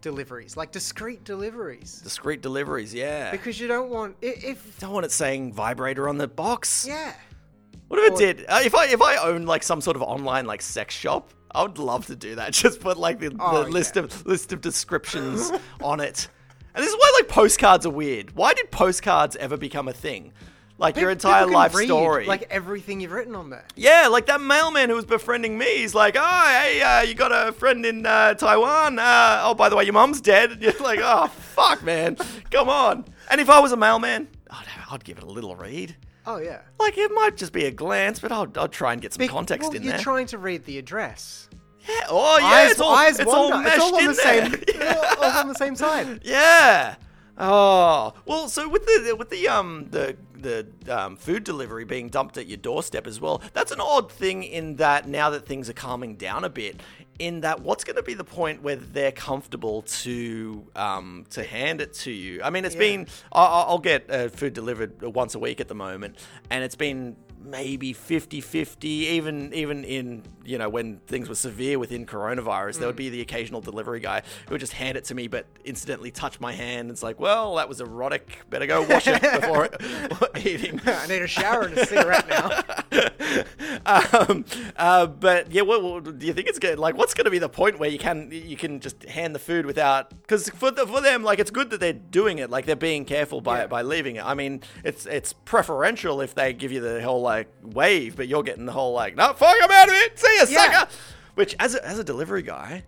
deliveries, 0.00 0.56
like 0.56 0.72
discreet 0.72 1.24
deliveries, 1.24 2.00
Discreet 2.00 2.40
deliveries, 2.42 2.94
yeah. 2.94 3.30
because 3.30 3.60
you 3.60 3.68
don't 3.68 3.90
want 3.90 4.16
i- 4.22 4.26
if. 4.26 4.78
don't 4.80 4.92
want 4.92 5.04
it 5.06 5.12
saying 5.12 5.52
vibrator 5.52 6.08
on 6.08 6.16
the 6.18 6.28
box. 6.28 6.86
Yeah. 6.88 7.12
What 7.88 7.98
if 8.00 8.06
it 8.06 8.12
Or- 8.12 8.16
did? 8.18 8.46
Uh, 8.48 8.60
if 8.64 8.74
I 8.74 8.86
if 8.86 9.02
I 9.02 9.16
owned 9.16 9.46
like 9.48 9.62
some 9.62 9.80
sort 9.80 9.96
of 9.96 10.02
online 10.02 10.46
like 10.46 10.62
sex 10.62 10.94
shop, 10.94 11.32
I 11.52 11.62
would 11.62 11.78
love 11.78 12.06
to 12.06 12.16
do 12.16 12.36
that. 12.36 12.52
Just 12.64 12.80
put 12.80 12.96
like 12.98 13.18
the, 13.18 13.34
Oh, 13.40 13.64
the 13.64 13.68
list 13.70 13.96
yeah. 13.96 14.04
of 14.04 14.26
list 14.26 14.52
of 14.52 14.60
descriptions 14.60 15.50
on 15.82 16.00
it. 16.00 16.28
And 16.74 16.82
this 16.84 16.90
is 16.90 16.96
why 16.96 17.12
like 17.20 17.28
postcards 17.28 17.84
are 17.86 17.90
weird. 17.90 18.36
Why 18.36 18.54
did 18.54 18.70
postcards 18.70 19.36
ever 19.36 19.56
become 19.56 19.88
a 19.88 19.92
thing? 19.92 20.32
Like 20.78 20.96
your 20.96 21.10
entire 21.10 21.46
life 21.46 21.74
read, 21.74 21.88
story. 21.88 22.24
like 22.24 22.46
everything 22.50 23.00
you've 23.00 23.12
written 23.12 23.34
on 23.34 23.50
there. 23.50 23.66
yeah, 23.76 24.08
like 24.10 24.24
that 24.26 24.40
mailman 24.40 24.88
who 24.88 24.94
was 24.94 25.04
befriending 25.04 25.58
me. 25.58 25.76
He's 25.76 25.94
like, 25.94 26.16
"Oh, 26.18 26.46
hey, 26.48 26.80
uh, 26.80 27.02
you 27.02 27.12
got 27.12 27.32
a 27.32 27.52
friend 27.52 27.84
in 27.84 28.06
uh, 28.06 28.32
Taiwan? 28.32 28.98
Uh, 28.98 29.42
oh, 29.44 29.52
by 29.54 29.68
the 29.68 29.76
way, 29.76 29.84
your 29.84 29.92
mum's 29.92 30.22
dead." 30.22 30.52
And 30.52 30.62
you're 30.62 30.72
like, 30.80 31.00
"Oh, 31.02 31.26
fuck, 31.26 31.82
man, 31.82 32.16
come 32.50 32.70
on." 32.70 33.04
And 33.30 33.42
if 33.42 33.50
I 33.50 33.60
was 33.60 33.72
a 33.72 33.76
mailman, 33.76 34.28
I'd, 34.48 34.64
I'd 34.90 35.04
give 35.04 35.18
it 35.18 35.24
a 35.24 35.30
little 35.30 35.54
read. 35.54 35.96
Oh 36.26 36.38
yeah. 36.38 36.60
Like 36.78 36.96
it 36.96 37.10
might 37.12 37.36
just 37.36 37.52
be 37.52 37.66
a 37.66 37.70
glance, 37.70 38.18
but 38.20 38.32
I'll, 38.32 38.50
I'll 38.56 38.68
try 38.68 38.94
and 38.94 39.02
get 39.02 39.12
some 39.12 39.18
Be- 39.20 39.28
context 39.28 39.68
well, 39.68 39.76
in 39.76 39.82
you're 39.82 39.92
there. 39.92 40.00
trying 40.00 40.28
to 40.28 40.38
read 40.38 40.64
the 40.64 40.78
address. 40.78 41.49
Yeah. 41.88 41.94
Oh 42.08 42.38
yeah, 42.38 42.46
eyes, 42.46 42.70
it's 42.72 42.80
all 42.80 42.94
eyes 42.94 43.18
it's 43.18 43.32
all 43.32 43.50
meshed 43.50 43.74
it's 43.76 43.84
all 43.84 43.94
on 43.96 44.00
in 44.00 44.06
the 44.08 44.12
there. 44.14 44.50
same. 44.50 44.64
Yeah. 44.80 45.14
all 45.18 45.24
on 45.38 45.48
the 45.48 45.54
same 45.54 45.76
side. 45.76 46.20
Yeah. 46.24 46.94
Oh 47.38 48.12
well, 48.26 48.48
so 48.48 48.68
with 48.68 48.84
the 48.84 49.14
with 49.18 49.30
the 49.30 49.48
um 49.48 49.86
the 49.90 50.16
the 50.34 50.66
um, 50.88 51.16
food 51.16 51.44
delivery 51.44 51.84
being 51.84 52.08
dumped 52.08 52.36
at 52.38 52.46
your 52.46 52.56
doorstep 52.58 53.06
as 53.06 53.20
well. 53.20 53.42
That's 53.52 53.72
an 53.72 53.80
odd 53.80 54.10
thing 54.10 54.42
in 54.42 54.76
that 54.76 55.06
now 55.08 55.30
that 55.30 55.46
things 55.46 55.68
are 55.68 55.74
calming 55.74 56.16
down 56.16 56.44
a 56.44 56.48
bit. 56.50 56.80
In 57.18 57.42
that, 57.42 57.60
what's 57.60 57.84
going 57.84 57.96
to 57.96 58.02
be 58.02 58.14
the 58.14 58.24
point 58.24 58.62
where 58.62 58.76
they're 58.76 59.12
comfortable 59.12 59.82
to 59.82 60.64
um, 60.74 61.26
to 61.30 61.42
hand 61.44 61.82
it 61.82 61.92
to 61.94 62.10
you? 62.10 62.42
I 62.42 62.48
mean, 62.48 62.64
it's 62.64 62.74
Yeah. 62.74 62.80
been 62.80 63.06
I- 63.30 63.44
I- 63.44 63.62
I'll 63.68 63.78
get 63.78 64.10
uh, 64.10 64.28
food 64.30 64.54
delivered 64.54 65.02
once 65.02 65.34
a 65.34 65.38
week 65.38 65.60
at 65.60 65.68
the 65.68 65.74
moment, 65.74 66.16
and 66.48 66.64
it's 66.64 66.76
been 66.76 67.16
maybe 67.42 67.94
50-50 67.94 68.84
even 68.84 69.52
even 69.54 69.84
in 69.84 70.22
you 70.44 70.58
know 70.58 70.68
when 70.68 70.98
things 71.06 71.28
were 71.28 71.34
severe 71.34 71.78
within 71.78 72.04
coronavirus 72.06 72.78
there 72.78 72.86
would 72.86 72.96
be 72.96 73.08
the 73.08 73.20
occasional 73.20 73.60
delivery 73.60 74.00
guy 74.00 74.22
who 74.46 74.52
would 74.54 74.60
just 74.60 74.72
hand 74.74 74.98
it 74.98 75.04
to 75.04 75.14
me 75.14 75.26
but 75.26 75.46
incidentally 75.64 76.10
touch 76.10 76.38
my 76.40 76.52
hand 76.52 76.90
it's 76.90 77.02
like 77.02 77.18
well 77.18 77.56
that 77.56 77.68
was 77.68 77.80
erotic 77.80 78.40
better 78.50 78.66
go 78.66 78.82
wash 78.82 79.06
it 79.06 79.20
before 79.40 79.68
eating 80.44 80.80
I 80.86 81.06
need 81.06 81.22
a 81.22 81.26
shower 81.26 81.62
and 81.62 81.78
a 81.78 81.86
cigarette 81.86 82.28
now. 82.28 82.62
um, 83.86 84.44
uh, 84.76 85.06
but 85.06 85.52
yeah, 85.52 85.62
what, 85.62 85.82
what- 85.82 86.18
do 86.18 86.26
you 86.26 86.32
think 86.32 86.48
it's 86.48 86.58
good? 86.58 86.78
Like, 86.78 86.96
what's 86.96 87.14
going 87.14 87.24
to 87.24 87.30
be 87.30 87.38
the 87.38 87.48
point 87.48 87.78
where 87.78 87.88
you 87.88 87.98
can 87.98 88.30
you 88.32 88.56
can 88.56 88.80
just 88.80 89.04
hand 89.04 89.34
the 89.34 89.38
food 89.38 89.66
without? 89.66 90.10
Because 90.10 90.48
for 90.50 90.70
the, 90.70 90.86
for 90.86 91.00
them, 91.00 91.22
like, 91.22 91.38
it's 91.38 91.50
good 91.50 91.70
that 91.70 91.80
they're 91.80 91.92
doing 91.92 92.38
it. 92.38 92.50
Like, 92.50 92.66
they're 92.66 92.76
being 92.76 93.04
careful 93.04 93.40
by 93.40 93.60
Yeah. 93.60 93.66
by 93.68 93.82
leaving 93.82 94.16
it. 94.16 94.24
I 94.24 94.34
mean, 94.34 94.62
it's 94.84 95.06
it's 95.06 95.32
preferential 95.32 96.20
if 96.20 96.34
they 96.34 96.52
give 96.52 96.72
you 96.72 96.80
the 96.80 97.02
whole 97.02 97.20
like 97.22 97.29
wave, 97.62 98.16
but 98.16 98.28
you're 98.28 98.42
getting 98.42 98.66
the 98.66 98.72
whole 98.72 98.92
like, 98.92 99.16
no, 99.16 99.32
fuck, 99.32 99.56
I'm 99.62 99.70
out 99.70 99.88
of 99.88 99.94
it. 99.94 100.18
See 100.18 100.36
ya, 100.38 100.46
Yeah. 100.48 100.72
sucker. 100.72 100.90
Which, 101.34 101.54
as 101.58 101.74
a, 101.74 101.86
as 101.86 101.98
a 101.98 102.04
delivery 102.04 102.42
guy. 102.42 102.84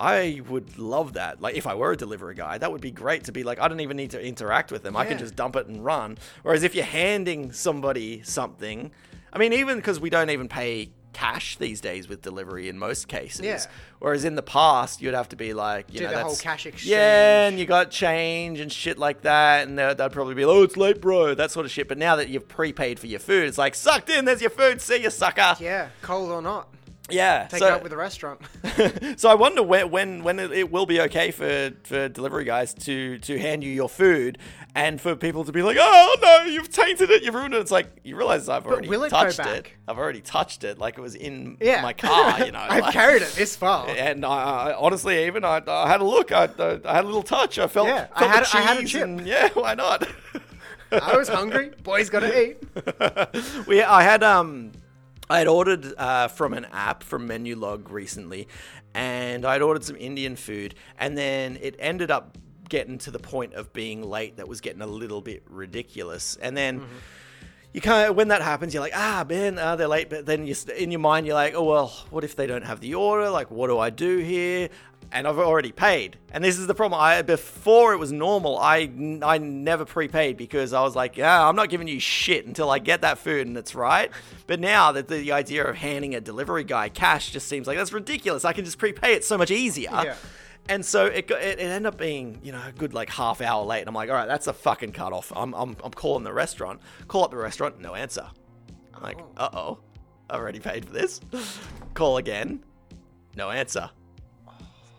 I 0.00 0.40
would 0.48 0.78
love 0.78 1.12
that. 1.12 1.40
Like, 1.40 1.54
if 1.54 1.64
I 1.64 1.76
were 1.76 1.92
a 1.92 1.96
delivery 1.96 2.34
guy, 2.34 2.58
that 2.58 2.72
would 2.72 2.80
be 2.80 2.90
great 2.90 3.22
to 3.24 3.32
be 3.32 3.44
like, 3.44 3.60
I 3.60 3.68
don't 3.68 3.78
even 3.78 3.96
need 3.96 4.10
to 4.10 4.20
interact 4.20 4.72
with 4.72 4.82
them. 4.82 4.96
I 4.96 5.04
can 5.04 5.16
just 5.16 5.36
dump 5.36 5.54
it 5.54 5.68
and 5.68 5.84
run. 5.84 6.18
Whereas 6.42 6.64
if 6.64 6.74
you're 6.74 6.84
handing 6.84 7.52
somebody 7.52 8.20
something, 8.24 8.90
I 9.32 9.38
mean, 9.38 9.52
even 9.52 9.76
because 9.76 10.00
we 10.00 10.10
don't 10.10 10.30
even 10.30 10.48
pay 10.48 10.90
cash 11.12 11.56
these 11.56 11.80
days 11.80 12.08
with 12.08 12.22
delivery 12.22 12.68
in 12.68 12.78
most 12.78 13.08
cases. 13.08 13.40
Yeah. 13.40 13.64
Whereas 13.98 14.24
in 14.24 14.34
the 14.34 14.42
past, 14.42 15.00
you'd 15.00 15.14
have 15.14 15.28
to 15.28 15.36
be 15.36 15.52
like, 15.54 15.86
you 15.92 15.98
Do 16.00 16.04
know, 16.06 16.10
the 16.10 16.16
whole 16.22 16.34
that's- 16.34 16.40
cash 16.40 16.84
Yeah, 16.84 17.46
and 17.46 17.58
you 17.58 17.66
got 17.66 17.90
change 17.90 18.58
and 18.60 18.72
shit 18.72 18.98
like 18.98 19.22
that, 19.22 19.68
and 19.68 19.78
they'd, 19.78 19.96
they'd 19.96 20.10
probably 20.12 20.34
be 20.34 20.44
like, 20.44 20.56
oh, 20.56 20.62
it's 20.64 20.76
late, 20.76 21.00
bro, 21.00 21.34
that 21.34 21.50
sort 21.50 21.66
of 21.66 21.72
shit. 21.72 21.88
But 21.88 21.98
now 21.98 22.16
that 22.16 22.28
you've 22.28 22.48
prepaid 22.48 22.98
for 22.98 23.06
your 23.06 23.20
food, 23.20 23.46
it's 23.48 23.58
like, 23.58 23.74
sucked 23.74 24.10
in, 24.10 24.24
there's 24.24 24.40
your 24.40 24.50
food, 24.50 24.80
see 24.80 25.02
you, 25.02 25.10
sucker. 25.10 25.54
Yeah, 25.60 25.88
cold 26.02 26.30
or 26.30 26.42
not. 26.42 26.68
Yeah. 27.10 27.46
Take 27.50 27.58
so, 27.60 27.66
it 27.66 27.72
up 27.72 27.82
with 27.82 27.90
the 27.90 27.96
restaurant. 27.96 28.40
so 29.16 29.28
I 29.28 29.34
wonder 29.34 29.62
when 29.62 29.90
when 29.90 30.22
when 30.22 30.38
it, 30.38 30.52
it 30.52 30.70
will 30.70 30.86
be 30.86 31.00
okay 31.02 31.30
for, 31.30 31.72
for 31.82 32.08
delivery 32.08 32.44
guys 32.44 32.72
to 32.74 33.18
to 33.18 33.38
hand 33.38 33.64
you 33.64 33.70
your 33.70 33.88
food 33.88 34.38
and 34.74 35.00
for 35.00 35.16
people 35.16 35.44
to 35.44 35.52
be 35.52 35.62
like, 35.62 35.76
oh 35.80 36.16
no, 36.22 36.42
you've 36.44 36.70
tainted 36.70 37.10
it, 37.10 37.22
you've 37.22 37.34
ruined 37.34 37.54
it. 37.54 37.58
It's 37.60 37.70
like 37.70 37.88
you 38.04 38.16
realize 38.16 38.48
I've 38.48 38.66
already 38.66 38.88
it 38.88 39.10
touched 39.10 39.40
it. 39.40 39.66
I've 39.88 39.98
already 39.98 40.20
touched 40.20 40.64
it, 40.64 40.78
like 40.78 40.96
it 40.96 41.00
was 41.00 41.14
in 41.14 41.56
Yeah. 41.60 41.82
my 41.82 41.92
car, 41.92 42.44
you 42.46 42.52
know. 42.52 42.60
I've 42.60 42.82
like- 42.84 42.92
carried 42.94 43.22
it 43.22 43.32
this 43.32 43.56
far. 43.56 43.88
And 44.02 44.24
I, 44.24 44.70
I 44.70 44.74
honestly, 44.74 45.26
even 45.26 45.44
I, 45.44 45.60
I 45.66 45.88
had 45.88 46.00
a 46.00 46.04
look. 46.04 46.32
I, 46.32 46.44
I, 46.58 46.80
I 46.84 46.94
had 46.94 47.04
a 47.04 47.06
little 47.06 47.22
touch. 47.22 47.58
I 47.58 47.66
felt, 47.66 47.88
Yeah, 47.88 48.06
I 48.14 48.24
had- 48.26 48.44
I 48.54 48.60
had 48.60 48.78
a 48.82 48.86
chip. 48.86 49.02
and- 49.02 49.26
yeah, 49.26 49.48
why 49.54 49.74
not? 49.74 50.08
I 50.92 51.16
was 51.16 51.28
hungry. 51.28 51.72
Boys 51.82 52.10
gotta 52.10 52.42
eat. 52.50 52.58
we 53.66 53.82
I 53.82 54.02
had 54.02 54.22
um 54.22 54.72
I 55.32 55.38
had 55.38 55.48
ordered 55.48 55.94
uh, 55.96 56.28
from 56.28 56.52
an 56.52 56.66
app 56.72 57.02
from 57.02 57.26
Menulog 57.26 57.90
recently, 57.90 58.48
and 58.92 59.46
I'd 59.46 59.62
ordered 59.62 59.82
some 59.82 59.96
Indian 59.96 60.36
food, 60.36 60.74
and 60.98 61.16
then 61.16 61.58
it 61.62 61.74
ended 61.78 62.10
up 62.10 62.36
getting 62.68 62.98
to 62.98 63.10
the 63.10 63.18
point 63.18 63.54
of 63.54 63.72
being 63.72 64.02
late 64.02 64.36
that 64.36 64.46
was 64.46 64.60
getting 64.60 64.82
a 64.82 64.86
little 64.86 65.22
bit 65.22 65.42
ridiculous, 65.48 66.36
and 66.36 66.54
then. 66.54 66.82
You 67.74 67.80
kind 67.80 68.10
of 68.10 68.16
when 68.16 68.28
that 68.28 68.42
happens, 68.42 68.74
you're 68.74 68.82
like, 68.82 68.92
ah, 68.94 69.24
man, 69.26 69.58
uh, 69.58 69.76
they're 69.76 69.88
late. 69.88 70.10
But 70.10 70.26
then 70.26 70.46
you 70.46 70.52
st- 70.52 70.76
in 70.76 70.90
your 70.90 71.00
mind, 71.00 71.24
you're 71.26 71.34
like, 71.34 71.54
oh 71.54 71.64
well, 71.64 71.86
what 72.10 72.22
if 72.22 72.36
they 72.36 72.46
don't 72.46 72.66
have 72.66 72.80
the 72.80 72.96
order? 72.96 73.30
Like, 73.30 73.50
what 73.50 73.68
do 73.68 73.78
I 73.78 73.88
do 73.88 74.18
here? 74.18 74.68
And 75.10 75.26
I've 75.26 75.38
already 75.38 75.72
paid. 75.72 76.16
And 76.30 76.42
this 76.42 76.58
is 76.58 76.66
the 76.66 76.74
problem. 76.74 77.00
I 77.00 77.22
before 77.22 77.92
it 77.92 77.98
was 77.98 78.12
normal, 78.12 78.58
I 78.58 78.90
I 79.22 79.38
never 79.38 79.84
prepaid 79.84 80.36
because 80.36 80.72
I 80.72 80.82
was 80.82 80.96
like, 80.96 81.16
yeah, 81.16 81.46
I'm 81.46 81.56
not 81.56 81.68
giving 81.68 81.88
you 81.88 82.00
shit 82.00 82.46
until 82.46 82.70
I 82.70 82.78
get 82.78 83.02
that 83.02 83.18
food 83.18 83.46
and 83.46 83.56
it's 83.56 83.74
right. 83.74 84.10
But 84.46 84.60
now 84.60 84.92
that 84.92 85.08
the 85.08 85.32
idea 85.32 85.64
of 85.64 85.76
handing 85.76 86.14
a 86.14 86.20
delivery 86.20 86.64
guy 86.64 86.88
cash 86.90 87.30
just 87.30 87.48
seems 87.48 87.66
like 87.66 87.78
that's 87.78 87.92
ridiculous. 87.92 88.44
I 88.44 88.52
can 88.52 88.64
just 88.64 88.76
prepay 88.76 89.14
it 89.14 89.24
so 89.24 89.38
much 89.38 89.50
easier. 89.50 89.90
Yeah. 89.90 90.14
And 90.68 90.84
so 90.84 91.06
it, 91.06 91.30
it, 91.30 91.58
it 91.58 91.60
ended 91.60 91.86
up 91.86 91.98
being, 91.98 92.40
you 92.42 92.52
know, 92.52 92.62
a 92.66 92.72
good 92.72 92.94
like 92.94 93.10
half 93.10 93.40
hour 93.40 93.64
late. 93.64 93.80
And 93.80 93.88
I'm 93.88 93.94
like, 93.94 94.10
all 94.10 94.16
right, 94.16 94.28
that's 94.28 94.46
a 94.46 94.52
fucking 94.52 94.92
cutoff. 94.92 95.32
I'm, 95.34 95.54
I'm, 95.54 95.76
I'm 95.82 95.90
calling 95.92 96.24
the 96.24 96.32
restaurant. 96.32 96.80
Call 97.08 97.24
up 97.24 97.30
the 97.30 97.36
restaurant, 97.36 97.80
no 97.80 97.94
answer. 97.94 98.28
I'm 98.94 99.02
like, 99.02 99.18
uh 99.36 99.48
oh, 99.52 99.78
I've 100.30 100.40
already 100.40 100.60
paid 100.60 100.84
for 100.84 100.92
this. 100.92 101.20
Call 101.94 102.18
again, 102.18 102.62
no 103.36 103.50
answer. 103.50 103.90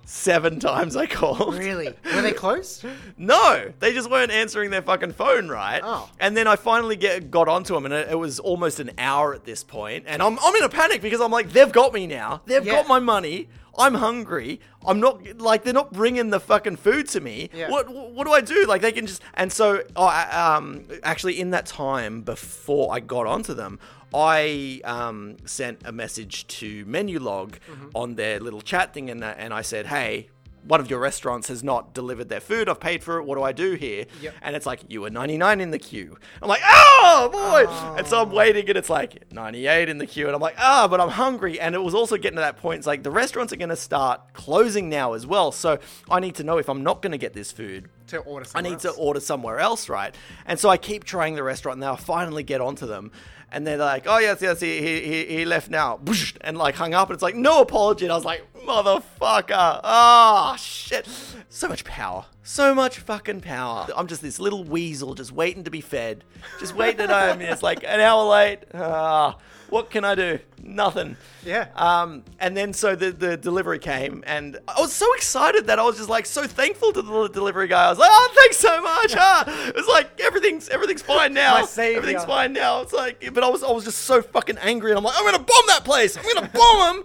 Seven 0.05 0.59
times 0.59 0.95
I 0.95 1.05
called. 1.05 1.55
Really? 1.57 1.93
Were 2.13 2.21
they 2.21 2.33
closed? 2.33 2.85
No, 3.17 3.71
they 3.79 3.93
just 3.93 4.09
weren't 4.11 4.31
answering 4.31 4.69
their 4.71 4.81
fucking 4.81 5.13
phone 5.13 5.47
right. 5.47 5.79
Oh. 5.83 6.09
And 6.19 6.35
then 6.35 6.45
I 6.47 6.55
finally 6.57 6.95
get 6.97 7.31
got 7.31 7.47
onto 7.47 7.73
them, 7.73 7.85
and 7.85 7.93
it, 7.93 8.09
it 8.11 8.15
was 8.15 8.39
almost 8.39 8.79
an 8.79 8.91
hour 8.97 9.33
at 9.33 9.45
this 9.45 9.63
point, 9.63 10.03
and 10.07 10.21
I'm 10.21 10.37
I'm 10.39 10.55
in 10.55 10.63
a 10.63 10.69
panic 10.69 11.01
because 11.01 11.21
I'm 11.21 11.31
like, 11.31 11.51
they've 11.51 11.71
got 11.71 11.93
me 11.93 12.07
now. 12.07 12.41
They've 12.45 12.65
Yeah. 12.65 12.73
got 12.73 12.87
my 12.87 12.99
money. 12.99 13.47
I'm 13.77 13.95
hungry. 13.95 14.59
I'm 14.85 14.99
not 14.99 15.39
like 15.39 15.63
they're 15.63 15.73
not 15.73 15.91
bringing 15.91 16.29
the 16.29 16.39
fucking 16.39 16.75
food 16.77 17.07
to 17.09 17.19
me. 17.21 17.49
Yeah. 17.53 17.69
What 17.71 17.89
what 17.91 18.25
do 18.27 18.33
I 18.33 18.41
do? 18.41 18.65
Like 18.67 18.81
they 18.81 18.91
can 18.91 19.07
just 19.07 19.21
and 19.33 19.51
so 19.51 19.81
oh, 19.95 20.05
I, 20.05 20.55
um 20.55 20.85
actually 21.03 21.39
in 21.39 21.51
that 21.51 21.65
time 21.65 22.21
before 22.21 22.93
I 22.93 22.99
got 22.99 23.25
onto 23.27 23.53
them. 23.53 23.79
I 24.15 24.79
um, 24.83 25.37
sent 25.45 25.81
a 25.85 25.91
message 25.91 26.45
to 26.59 26.85
Menulog 26.85 27.53
Mm-hmm. 27.67 27.87
on 27.95 28.13
their 28.13 28.39
little 28.39 28.61
chat 28.61 28.93
thing, 28.93 29.09
and, 29.09 29.23
and 29.23 29.51
I 29.51 29.63
said, 29.63 29.87
"Hey, 29.87 30.27
one 30.65 30.79
of 30.79 30.89
your 30.89 30.99
restaurants 30.99 31.47
has 31.47 31.63
not 31.63 31.93
delivered 31.93 32.29
their 32.29 32.39
food. 32.39 32.69
I've 32.69 32.79
paid 32.79 33.03
for 33.03 33.17
it. 33.17 33.23
What 33.23 33.35
do 33.35 33.43
I 33.43 33.51
do 33.51 33.73
here?" 33.73 34.05
Yep. 34.21 34.33
And 34.41 34.55
it's 34.55 34.65
like, 34.65 34.81
"You 34.87 35.01
were 35.01 35.09
99 35.09 35.61
in 35.61 35.71
the 35.71 35.79
queue." 35.79 36.17
I'm 36.41 36.49
like, 36.49 36.61
"Oh 36.63 37.29
boy!" 37.31 37.71
And 37.97 38.07
so 38.07 38.21
I'm 38.21 38.31
waiting, 38.31 38.67
and 38.69 38.77
it's 38.77 38.89
like 38.89 39.31
98 39.31 39.89
in 39.89 39.97
the 39.97 40.05
queue, 40.05 40.27
and 40.27 40.35
I'm 40.35 40.41
like, 40.41 40.55
"Ah, 40.57 40.87
but 40.87 40.99
I'm 41.01 41.09
hungry." 41.09 41.59
And 41.59 41.75
it 41.75 41.83
was 41.83 41.93
also 41.93 42.17
getting 42.17 42.37
to 42.37 42.41
that 42.41 42.57
point. 42.57 42.79
It's 42.79 42.87
like 42.87 43.03
the 43.03 43.11
restaurants 43.11 43.53
are 43.53 43.57
going 43.57 43.69
to 43.69 43.75
start 43.75 44.33
closing 44.33 44.89
now 44.89 45.13
as 45.13 45.25
well, 45.25 45.51
so 45.51 45.79
I 46.09 46.19
need 46.19 46.35
to 46.35 46.43
know 46.43 46.57
if 46.57 46.69
I'm 46.69 46.83
not 46.83 47.01
going 47.01 47.11
to 47.11 47.17
get 47.17 47.33
this 47.33 47.51
food. 47.51 47.89
To 48.07 48.19
order 48.19 48.45
I 48.53 48.61
need 48.61 48.79
to 48.79 48.91
order 48.91 49.21
somewhere 49.21 49.59
else, 49.59 49.87
right? 49.87 50.13
And 50.45 50.59
so 50.59 50.69
I 50.69 50.77
keep 50.77 51.03
trying 51.03 51.35
the 51.35 51.43
restaurant, 51.43 51.75
and 51.75 51.81
now 51.81 51.93
I 51.93 51.97
finally 51.97 52.43
get 52.43 52.61
onto 52.61 52.85
them. 52.85 53.11
And 53.53 53.65
they're 53.67 53.77
like, 53.77 54.05
oh, 54.07 54.17
yes, 54.17 54.41
yes, 54.41 54.59
he, 54.59 54.81
he, 54.81 55.25
he- 55.25 55.45
left 55.45 55.69
now. 55.69 55.99
And 56.41 56.57
like 56.57 56.73
hung 56.75 56.93
up. 56.95 57.09
And 57.09 57.13
it's 57.15 57.21
like, 57.23 57.35
no 57.35 57.61
apology. 57.61 58.03
And 58.05 58.11
I 58.11 58.15
was 58.15 58.25
like, 58.25 58.43
motherfucker. 58.65 59.79
Oh, 59.83 60.55
shit. 60.57 61.07
So 61.49 61.67
much 61.67 61.85
power. 61.85 62.25
So 62.41 62.73
much 62.73 62.99
fucking 62.99 63.41
power. 63.41 63.87
I'm 63.95 64.07
just 64.07 64.21
this 64.23 64.39
little 64.39 64.63
weasel 64.63 65.13
just 65.13 65.31
waiting 65.31 65.63
to 65.65 65.71
be 65.71 65.81
fed. 65.81 66.23
Just 66.59 66.75
waiting 66.75 67.01
at 67.01 67.09
home. 67.09 67.39
And 67.41 67.43
it's 67.43 67.63
like 67.63 67.83
an 67.83 67.99
hour 67.99 68.23
late. 68.25 68.59
Ah, 68.73 69.37
what 69.73 69.89
can 69.89 70.05
I 70.05 70.13
do? 70.13 70.37
Nothing. 70.61 71.17
Yeah. 71.43 71.67
Um, 71.75 72.23
and 72.39 72.55
then 72.55 72.73
so 72.73 72.95
the, 72.95 73.11
the 73.11 73.35
delivery 73.35 73.79
came, 73.79 74.23
and 74.27 74.59
I 74.67 74.79
was 74.79 74.93
so 74.93 75.11
excited 75.15 75.65
that 75.67 75.79
I 75.79 75.83
was 75.83 75.97
just 75.97 76.09
like 76.09 76.27
so 76.27 76.45
thankful 76.45 76.93
to 76.93 77.01
the 77.01 77.27
delivery 77.29 77.67
guy. 77.67 77.85
I 77.85 77.89
was 77.89 77.97
like, 77.97 78.09
"Oh, 78.11 78.31
thanks 78.35 78.57
so 78.57 78.81
much!" 78.81 79.15
Ah, 79.17 79.67
it 79.67 79.75
was 79.75 79.87
like 79.87 80.21
everything's 80.21 80.69
everything's 80.69 81.01
fine 81.01 81.33
now. 81.33 81.57
Everything's 81.57 82.23
fine 82.23 82.53
now. 82.53 82.81
It's 82.81 82.93
like, 82.93 83.33
but 83.33 83.43
I 83.43 83.49
was 83.49 83.63
I 83.63 83.71
was 83.71 83.83
just 83.83 83.99
so 84.03 84.21
fucking 84.21 84.59
angry, 84.59 84.91
and 84.91 84.97
I'm 84.99 85.03
like, 85.03 85.15
"I'm 85.17 85.25
gonna 85.25 85.39
bomb 85.39 85.67
that 85.67 85.83
place! 85.83 86.15
I'm 86.17 86.23
gonna 86.33 86.49
bomb 86.53 86.97
him!" 86.97 87.03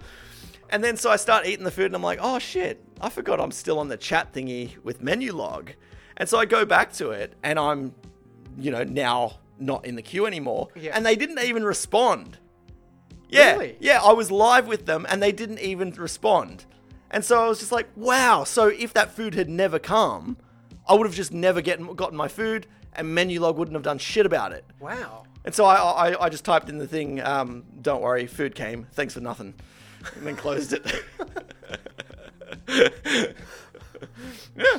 And 0.70 0.84
then 0.84 0.98
so 0.98 1.10
I 1.10 1.16
start 1.16 1.46
eating 1.46 1.64
the 1.64 1.70
food, 1.70 1.86
and 1.86 1.94
I'm 1.96 2.02
like, 2.02 2.18
"Oh 2.20 2.38
shit! 2.38 2.84
I 3.00 3.08
forgot 3.08 3.40
I'm 3.40 3.50
still 3.50 3.78
on 3.78 3.88
the 3.88 3.96
chat 3.96 4.32
thingy 4.34 4.76
with 4.84 5.02
Menulog." 5.02 5.70
And 6.18 6.28
so 6.28 6.38
I 6.38 6.44
go 6.44 6.66
back 6.66 6.92
to 6.94 7.12
it, 7.12 7.32
and 7.42 7.58
I'm, 7.58 7.94
you 8.58 8.70
know, 8.70 8.84
now 8.84 9.38
not 9.58 9.84
in 9.86 9.96
the 9.96 10.02
queue 10.02 10.26
anymore, 10.26 10.68
Yeah. 10.76 10.92
and 10.94 11.04
they 11.04 11.16
didn't 11.16 11.40
even 11.40 11.64
respond. 11.64 12.38
Yeah, 13.28 13.52
Really? 13.52 13.76
yeah, 13.80 14.00
I 14.02 14.12
was 14.12 14.30
live 14.30 14.66
with 14.66 14.86
them 14.86 15.06
and 15.08 15.22
they 15.22 15.32
didn't 15.32 15.58
even 15.60 15.90
respond. 15.92 16.64
And 17.10 17.24
so 17.24 17.42
I 17.44 17.48
was 17.48 17.58
just 17.58 17.72
like, 17.72 17.88
wow. 17.96 18.44
So 18.44 18.68
if 18.68 18.92
that 18.94 19.10
food 19.12 19.34
had 19.34 19.48
never 19.48 19.78
come, 19.78 20.36
I 20.88 20.94
would 20.94 21.06
have 21.06 21.14
just 21.14 21.32
never 21.32 21.60
getting, 21.60 21.86
gotten 21.94 22.16
my 22.16 22.28
food 22.28 22.66
and 22.94 23.08
Menulog 23.16 23.56
wouldn't 23.56 23.74
have 23.74 23.82
done 23.82 23.98
shit 23.98 24.26
about 24.26 24.52
it. 24.52 24.64
Wow. 24.80 25.24
And 25.44 25.54
so 25.54 25.64
I, 25.64 26.10
I, 26.10 26.24
I 26.24 26.28
just 26.28 26.44
typed 26.44 26.68
in 26.68 26.78
the 26.78 26.86
thing, 26.86 27.20
um, 27.20 27.64
don't 27.80 28.02
worry, 28.02 28.26
food 28.26 28.54
came, 28.54 28.86
thanks 28.92 29.14
for 29.14 29.20
nothing. 29.20 29.54
And 30.16 30.26
then 30.26 30.36
closed 30.36 30.72
it. 30.74 31.04
yeah. 34.56 34.78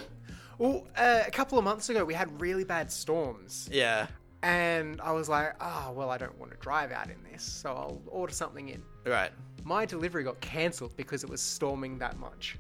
Well, 0.58 0.86
uh, 0.98 1.24
a 1.26 1.32
couple 1.32 1.58
of 1.58 1.64
months 1.64 1.90
ago, 1.90 2.04
we 2.04 2.14
had 2.14 2.42
really 2.42 2.64
bad 2.66 2.92
storms, 2.92 3.70
Yeah. 3.72 4.08
And 4.44 5.02
I 5.02 5.12
was 5.12 5.28
like, 5.30 5.54
"Ah, 5.60 5.92
well, 5.94 6.10
I 6.10 6.18
don't 6.18 6.38
want 6.40 6.52
to 6.52 6.58
drive 6.58 6.92
out 6.92 7.10
in 7.10 7.18
this, 7.32 7.44
so 7.44 7.70
I'll 7.72 8.02
order 8.08 8.34
something 8.34 8.70
in." 8.70 8.82
Right. 9.06 9.32
My 9.64 9.86
delivery 9.86 10.24
got 10.24 10.40
cancelled 10.40 10.96
because 10.96 11.24
it 11.24 11.30
was 11.30 11.42
storming 11.42 11.98
that 12.00 12.18
much. 12.20 12.58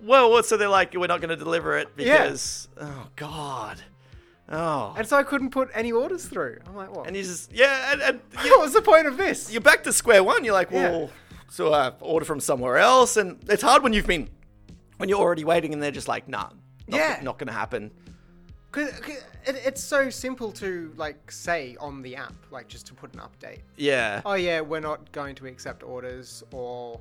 Well, 0.00 0.30
what? 0.30 0.46
So 0.46 0.56
they're 0.56 0.68
like, 0.68 0.94
we're 0.94 1.06
not 1.06 1.20
going 1.20 1.30
to 1.30 1.36
deliver 1.36 1.78
it 1.78 1.96
because. 1.96 2.68
Yeah. 2.76 2.84
oh 2.88 3.06
God, 3.16 3.80
Oh. 4.48 4.92
And 4.98 5.06
so 5.06 5.16
I 5.16 5.22
couldn't 5.22 5.50
put 5.50 5.70
any 5.72 5.92
orders 5.92 6.26
through. 6.26 6.58
I'm 6.66 6.74
like, 6.74 6.94
what? 6.94 7.06
And 7.06 7.16
you 7.16 7.22
just 7.22 7.52
yeah, 7.52 7.92
and, 7.92 8.02
and 8.02 8.20
what 8.34 8.60
was 8.60 8.72
the 8.74 8.82
point 8.82 9.06
of 9.06 9.16
this? 9.16 9.50
you're 9.50 9.62
back 9.62 9.84
to 9.84 9.92
square 9.92 10.22
one. 10.22 10.44
You're 10.44 10.52
like, 10.52 10.70
Yeah. 10.70 10.90
well, 10.90 11.10
so 11.48 11.72
I 11.72 11.92
order 12.00 12.24
from 12.26 12.40
somewhere 12.40 12.76
else, 12.76 13.16
and 13.16 13.38
it's 13.48 13.62
hard 13.62 13.82
when 13.82 13.92
you've 13.92 14.06
been 14.06 14.28
when 14.98 15.08
you're 15.08 15.18
already 15.20 15.44
waiting, 15.44 15.72
and 15.72 15.82
they're 15.82 15.90
just 15.90 16.08
like, 16.08 16.28
nah, 16.28 16.50
not, 16.86 16.98
Yeah. 16.98 17.20
not 17.22 17.38
gonna 17.38 17.52
happen. 17.52 17.92
Cause, 18.72 18.90
'cause 19.00 19.16
it, 19.46 19.56
it's 19.66 19.82
so 19.84 20.08
simple 20.10 20.50
to 20.52 20.92
like 20.96 21.30
say 21.30 21.76
on 21.78 22.02
the 22.02 22.16
app, 22.16 22.34
like 22.50 22.68
just 22.68 22.86
to 22.86 22.94
put 22.94 23.12
an 23.14 23.20
update. 23.20 23.60
Yeah. 23.76 24.22
Oh 24.24 24.34
yeah, 24.34 24.60
we're 24.62 24.80
not 24.80 25.12
going 25.12 25.34
to 25.36 25.46
accept 25.46 25.82
orders, 25.82 26.42
or 26.52 26.98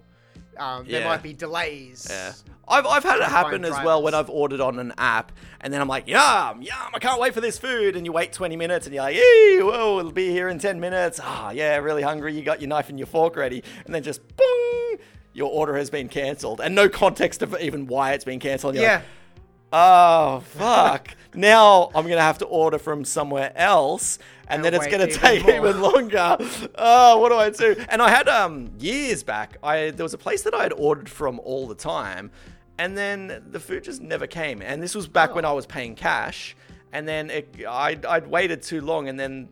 um, 0.57 0.86
there 0.86 0.99
Yeah. 1.01 1.07
might 1.07 1.23
be 1.23 1.31
delays. 1.34 2.07
Yeah. 2.10 2.34
I've, 2.67 2.86
I've 2.86 3.03
had 3.03 3.19
it 3.19 3.23
happen 3.23 3.63
as 3.65 3.71
well 3.86 4.03
when. 4.03 4.13
I've 4.13 4.29
ordered 4.29 4.60
on 4.60 4.79
an 4.79 4.93
app 4.97 5.31
and 5.62 5.73
then 5.73 5.79
I'm 5.81 5.88
like, 5.88 6.07
yum, 6.07 6.62
yum, 6.62 6.77
I 6.93 6.99
can't 6.99 7.19
wait 7.21 7.34
for 7.34 7.39
this 7.41 7.57
food. 7.57 7.95
And 7.95 8.05
you 8.05 8.12
wait 8.12 8.34
20 8.34 8.55
minutes 8.57 8.86
and 8.86 8.93
you're 8.93 9.03
like, 9.03 9.15
ee, 9.15 9.60
whoa, 9.62 9.99
it'll 9.99 10.12
be 10.12 10.29
here 10.29 10.49
in 10.49 10.60
10 10.60 10.79
minutes. 10.79 11.19
Ah, 11.23 11.51
yeah, 11.51 11.77
really 11.77 12.01
hungry. 12.01 12.34
You 12.36 12.43
got 12.43 12.62
your 12.62 12.67
knife 12.69 12.89
and 12.89 12.99
your 12.99 13.07
fork 13.07 13.36
ready. 13.38 13.63
And 13.86 13.95
then 13.95 14.03
just, 14.03 14.21
boom, 14.38 14.97
your 15.34 15.49
order 15.49 15.75
has 15.77 15.89
been 15.89 16.07
cancelled. 16.10 16.60
And 16.62 16.75
no 16.75 16.88
context 16.89 17.41
of 17.41 17.55
even 17.62 17.88
why 17.88 18.12
it's 18.13 18.25
been 18.25 18.39
cancelled. 18.39 18.75
You're 18.75 18.84
Yeah. 18.84 18.95
like, 18.97 19.05
oh, 19.71 20.39
fuck. 20.41 21.15
now 21.34 21.86
I'm 21.95 22.03
going 22.05 22.17
to 22.17 22.21
have 22.21 22.39
to 22.39 22.45
order 22.45 22.77
from 22.77 23.05
somewhere 23.05 23.51
else. 23.55 24.19
And, 24.47 24.65
And 24.65 24.65
then 24.65 24.73
it's 24.73 24.88
going 24.88 24.99
to 24.99 25.07
even 25.07 25.19
take 25.19 25.43
more. 25.45 25.55
even 25.55 25.81
longer. 25.81 26.38
Oh, 26.75 27.19
what 27.19 27.29
do 27.29 27.36
I 27.36 27.49
do? 27.51 27.81
And 27.88 28.01
I 28.01 28.10
had 28.10 28.27
um 28.27 28.71
years 28.79 29.23
back. 29.23 29.57
I 29.63 29.91
there 29.91 30.03
was 30.03 30.13
a 30.13 30.17
place 30.17 30.41
that 30.43 30.53
I 30.53 30.63
had 30.63 30.73
ordered 30.73 31.07
from 31.10 31.39
all 31.39 31.67
the 31.69 31.75
time, 31.75 32.31
and 32.77 32.97
then 32.97 33.43
the 33.49 33.62
food 33.62 33.86
just 33.86 34.01
never 34.01 34.27
came. 34.27 34.62
And 34.62 34.84
this 34.84 34.93
was 34.93 35.07
back 35.07 35.36
when 35.36 35.45
I 35.45 35.53
was 35.53 35.65
paying 35.65 35.95
cash, 35.95 36.55
and 36.91 37.07
then 37.07 37.29
it, 37.29 37.55
I'd, 37.65 38.05
I'd 38.05 38.27
waited 38.27 38.62
too 38.62 38.81
long, 38.81 39.07
and 39.07 39.17
then 39.17 39.47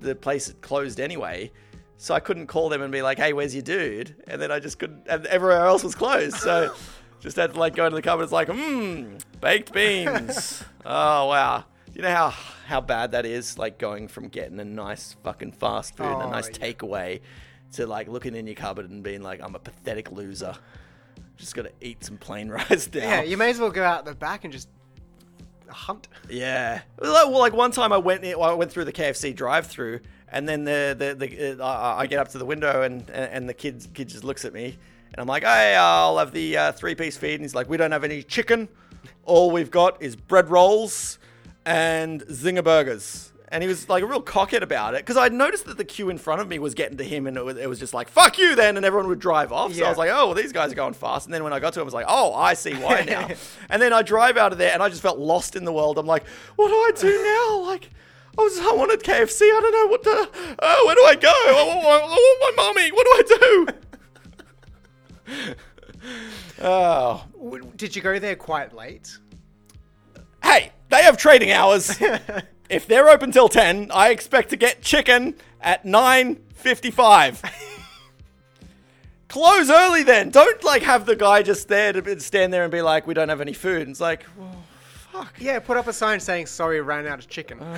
the 0.00 0.14
place 0.14 0.46
had 0.46 0.62
closed 0.62 0.98
anyway. 0.98 1.50
So 1.98 2.14
I 2.14 2.20
couldn't 2.20 2.46
call 2.46 2.70
them 2.70 2.80
and 2.80 2.90
be 2.90 3.02
like, 3.02 3.18
"Hey, 3.18 3.34
where's 3.34 3.54
your 3.54 3.64
dude?" 3.64 4.14
And 4.28 4.40
then 4.40 4.50
I 4.50 4.60
just 4.60 4.78
couldn't. 4.78 5.06
And 5.08 5.26
everywhere 5.26 5.66
else 5.66 5.84
was 5.84 5.94
closed, 5.94 6.36
so 6.36 6.74
just 7.20 7.36
had 7.36 7.54
to 7.54 7.60
like 7.60 7.74
go 7.74 7.84
into 7.86 7.96
the 7.96 8.02
cupboard. 8.02 8.24
It's 8.24 8.32
like, 8.32 8.48
mmm, 8.48 9.20
baked 9.40 9.72
beans. 9.72 10.62
oh 10.86 11.26
wow. 11.26 11.64
You 11.94 12.02
know 12.02 12.10
how 12.14 12.30
how 12.66 12.80
bad 12.80 13.12
that 13.12 13.26
is, 13.26 13.58
like 13.58 13.78
going 13.78 14.08
from 14.08 14.28
getting 14.28 14.60
a 14.60 14.64
nice 14.64 15.16
fucking 15.24 15.52
fast 15.52 15.96
food 15.96 16.06
and 16.06 16.22
a 16.22 16.24
Oh, 16.26 16.30
nice 16.30 16.48
yeah. 16.48 16.72
takeaway 16.72 17.20
to 17.72 17.86
like 17.86 18.08
looking 18.08 18.34
in 18.34 18.46
your 18.46 18.54
cupboard 18.54 18.88
and 18.90 19.02
being 19.02 19.22
like, 19.22 19.40
I'm 19.42 19.54
a 19.54 19.58
pathetic 19.58 20.12
loser. 20.12 20.54
Just 21.36 21.54
gotta 21.54 21.72
eat 21.80 22.04
some 22.04 22.16
plain 22.18 22.48
rice 22.58 22.88
now. 22.92 23.00
Yeah, 23.00 23.22
you 23.22 23.36
may 23.36 23.50
as 23.50 23.58
well 23.58 23.70
go 23.70 23.82
out 23.84 24.04
the 24.04 24.14
back 24.14 24.44
and 24.44 24.52
just 24.52 24.68
hunt. 25.68 26.08
Yeah. 26.28 26.82
Well, 27.00 27.36
like 27.38 27.52
one 27.52 27.70
time 27.72 27.92
I 27.92 27.98
went 27.98 28.24
I 28.24 28.54
went 28.54 28.70
through 28.70 28.84
the 28.84 28.92
KFC 28.92 29.34
drive-through, 29.34 30.00
and 30.30 30.48
then 30.48 30.64
the 30.64 30.94
the, 30.98 31.14
the 31.26 31.62
uh, 31.62 31.66
I 31.66 32.00
I 32.00 32.06
get 32.06 32.18
up 32.20 32.28
to 32.28 32.38
the 32.38 32.44
window 32.44 32.82
and 32.82 33.08
and 33.10 33.48
the 33.48 33.54
kid 33.54 33.86
kid 33.94 34.08
just 34.08 34.24
looks 34.24 34.44
at 34.44 34.52
me, 34.52 34.78
and 35.18 35.22
I'm 35.22 35.26
like, 35.26 35.42
hey, 35.42 35.74
I'll 35.74 36.18
have 36.18 36.30
the 36.30 36.56
uh, 36.56 36.70
three-piece 36.70 37.16
feed, 37.16 37.34
and 37.34 37.42
he's 37.42 37.52
like, 37.52 37.68
we 37.68 37.76
don't 37.76 37.90
have 37.90 38.04
any 38.04 38.22
chicken. 38.22 38.68
All 39.24 39.50
we've 39.50 39.70
got 39.70 40.00
is 40.00 40.14
bread 40.14 40.48
rolls 40.48 41.18
and 41.66 42.22
zinger 42.26 42.62
burgers. 42.62 43.32
And 43.48 43.60
he 43.60 43.66
was 43.66 43.88
like 43.88 44.04
a 44.04 44.06
real 44.06 44.22
cockhead 44.22 44.62
about 44.62 44.94
it 44.94 44.98
because 44.98 45.16
I'd 45.16 45.32
noticed 45.32 45.64
that 45.64 45.76
the 45.76 45.84
queue 45.84 46.08
in 46.08 46.18
front 46.18 46.40
of 46.40 46.46
me 46.46 46.60
was 46.60 46.74
getting 46.74 46.98
to 46.98 47.04
him, 47.04 47.26
and 47.26 47.36
it 47.36 47.44
was, 47.44 47.56
it 47.56 47.68
was 47.68 47.80
just 47.80 47.94
like 47.94 48.08
"fuck 48.10 48.38
you" 48.38 48.54
then, 48.54 48.76
and 48.76 48.86
everyone 48.86 49.08
would 49.08 49.18
drive 49.18 49.50
off. 49.50 49.72
So 49.72 49.84
I 49.86 49.88
was 49.88 49.98
like, 49.98 50.10
"Oh, 50.12 50.26
well, 50.26 50.34
these 50.34 50.52
guys 50.52 50.70
are 50.70 50.76
going 50.76 50.94
fast." 50.94 51.26
And 51.26 51.34
then 51.34 51.42
when 51.42 51.52
I 51.52 51.58
got 51.58 51.72
to 51.72 51.80
him, 51.80 51.84
I 51.84 51.86
was 51.86 51.94
like, 51.94 52.06
"Oh, 52.08 52.32
I 52.34 52.54
see 52.54 52.74
why 52.74 53.02
now." 53.02 53.26
and 53.70 53.82
then 53.82 53.92
I 53.92 54.02
drive 54.02 54.36
out 54.36 54.52
of 54.52 54.58
there, 54.58 54.72
and 54.72 54.82
I 54.82 54.88
just 54.88 55.02
felt 55.02 55.18
lost 55.18 55.56
in 55.56 55.64
the 55.64 55.72
world. 55.72 55.98
I'm 55.98 56.06
like, 56.06 56.28
"What 56.56 56.68
do 56.68 56.74
I 56.74 56.90
do 56.94 57.22
now?" 57.24 57.66
Like, 57.66 57.90
I 58.38 58.42
was 58.42 58.58
I 58.60 58.72
wanted 58.72 59.00
KFC. 59.00 59.42
I 59.42 59.60
don't 59.62 59.72
know 59.72 59.86
what 59.86 60.02
to. 60.04 60.56
Oh, 60.60 60.84
where 60.86 60.94
do 60.94 61.04
I 61.06 61.14
go? 61.16 61.28
I 61.28 61.74
want, 61.74 61.86
I 61.86 62.06
want 62.06 62.56
my 62.56 62.62
mommy. 62.62 62.92
What 62.92 63.04
do 63.04 63.34
I 63.34 63.38
do? 63.72 63.87
Oh, 66.62 67.24
Did 67.76 67.96
you 67.96 68.02
go 68.02 68.18
there 68.18 68.36
quite 68.36 68.74
late? 68.74 69.18
hey, 70.42 70.72
they 70.88 71.02
have 71.02 71.16
trading 71.16 71.50
hours. 71.50 71.96
if 72.70 72.86
they're 72.86 73.08
open 73.08 73.32
till 73.32 73.48
10, 73.48 73.90
I 73.92 74.10
expect 74.10 74.50
to 74.50 74.56
get 74.56 74.82
chicken 74.82 75.34
at 75.60 75.84
9:55. 75.84 77.42
Close 79.28 79.70
early 79.70 80.02
then. 80.02 80.30
Don't 80.30 80.64
like 80.64 80.82
have 80.82 81.04
the 81.04 81.14
guy 81.14 81.42
just 81.42 81.68
there 81.68 81.92
to 81.92 82.20
stand 82.20 82.52
there 82.52 82.62
and 82.62 82.72
be 82.72 82.80
like, 82.80 83.06
"We 83.06 83.12
don't 83.12 83.28
have 83.28 83.42
any 83.42 83.52
food." 83.52 83.82
And 83.82 83.90
it's 83.90 84.00
like, 84.00 84.24
well, 84.38 84.64
fuck. 85.12 85.34
Yeah, 85.38 85.58
put 85.58 85.76
up 85.76 85.86
a 85.86 85.92
sign 85.92 86.18
saying 86.18 86.46
sorry, 86.46 86.80
ran 86.80 87.06
out 87.06 87.18
of 87.18 87.28
chicken. 87.28 87.60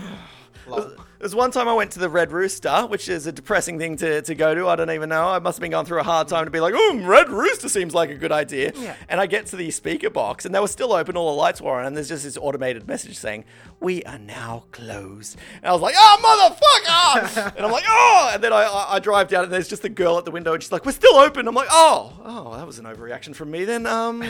Lol. 0.71 0.93
There's 1.21 1.35
one 1.35 1.51
time 1.51 1.69
I 1.69 1.75
went 1.75 1.91
to 1.93 1.99
the 1.99 2.09
Red 2.09 2.33
Rooster, 2.33 2.87
which 2.87 3.07
is 3.07 3.27
a 3.27 3.33
depressing 3.33 3.79
thing 3.79 3.99
to, 3.99 4.23
to 4.23 4.35
go 4.35 4.55
to. 4.55 4.69
I 4.69 4.77
don't 4.77 4.91
even 4.91 5.11
know. 5.11 5.29
I 5.29 5.39
must 5.39 5.59
have 5.59 5.61
been 5.61 5.71
going 5.71 5.85
through 5.85 6.01
a 6.01 6.03
hard 6.03 6.29
time 6.29 6.47
to 6.47 6.51
be 6.51 6.61
like, 6.61 6.73
oh, 6.75 6.99
Red 7.05 7.29
Rooster 7.29 7.69
seems 7.69 7.93
like 7.93 8.09
a 8.09 8.15
good 8.15 8.33
idea. 8.33 8.73
Yeah. 8.75 8.97
And 9.07 9.21
I 9.21 9.27
get 9.27 9.45
to 9.47 9.57
the 9.57 9.71
speaker 9.71 10.09
box, 10.09 10.47
and 10.47 10.55
they 10.55 10.61
were 10.61 10.67
still 10.67 10.95
open, 10.95 11.19
all 11.19 11.33
the 11.33 11.37
lights 11.37 11.61
were 11.61 11.79
on, 11.79 11.85
and 11.85 11.95
there's 11.95 12.09
just 12.09 12.25
this 12.25 12.39
automated 12.39 12.89
message 12.89 13.19
saying, 13.19 13.45
we 13.81 14.03
are 14.05 14.19
now 14.19 14.65
closed. 14.73 15.37
And 15.63 15.67
I 15.67 15.73
was 15.73 15.83
like, 15.83 15.95
oh, 15.99 16.57
motherfucker! 16.57 17.53
and 17.57 17.67
I'm 17.67 17.71
like, 17.71 17.85
oh! 17.87 18.31
And 18.33 18.43
then 18.43 18.55
I, 18.55 18.63
I, 18.63 18.95
I 18.95 18.99
drive 18.99 19.29
down, 19.29 19.45
and 19.45 19.53
there's 19.53 19.69
just 19.69 19.85
a 19.85 19.91
girl 19.91 20.17
at 20.17 20.25
the 20.25 20.31
window, 20.31 20.55
and 20.55 20.63
she's 20.63 20.73
like, 20.73 20.87
we're 20.87 20.93
still 20.93 21.17
open. 21.17 21.47
I'm 21.47 21.55
like, 21.55 21.69
oh, 21.71 22.19
oh, 22.25 22.57
that 22.57 22.67
was 22.67 22.79
an 22.79 22.87
overreaction 22.87 23.35
from 23.35 23.51
me 23.51 23.67
then. 23.67 23.87
Um, 23.87 24.25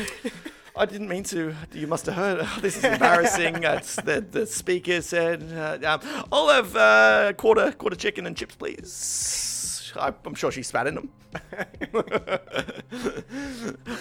I 0.76 0.86
didn't 0.86 1.08
mean 1.08 1.24
to. 1.24 1.54
You 1.72 1.86
must 1.86 2.06
have 2.06 2.14
heard. 2.14 2.40
Oh, 2.50 2.58
this 2.60 2.76
is 2.76 2.84
embarrassing. 2.84 3.64
It's 3.64 3.96
the, 3.96 4.20
the 4.20 4.46
speaker 4.46 5.00
said, 5.02 5.52
uh, 5.52 5.78
um, 5.86 6.26
"I'll 6.32 6.48
have 6.48 6.76
uh, 6.76 7.32
quarter 7.34 7.72
quarter 7.72 7.96
chicken 7.96 8.26
and 8.26 8.36
chips, 8.36 8.54
please." 8.54 9.92
I, 9.96 10.12
I'm 10.24 10.34
sure 10.34 10.50
she 10.52 10.62
spat 10.62 10.86
in 10.86 10.94
them. 10.94 11.10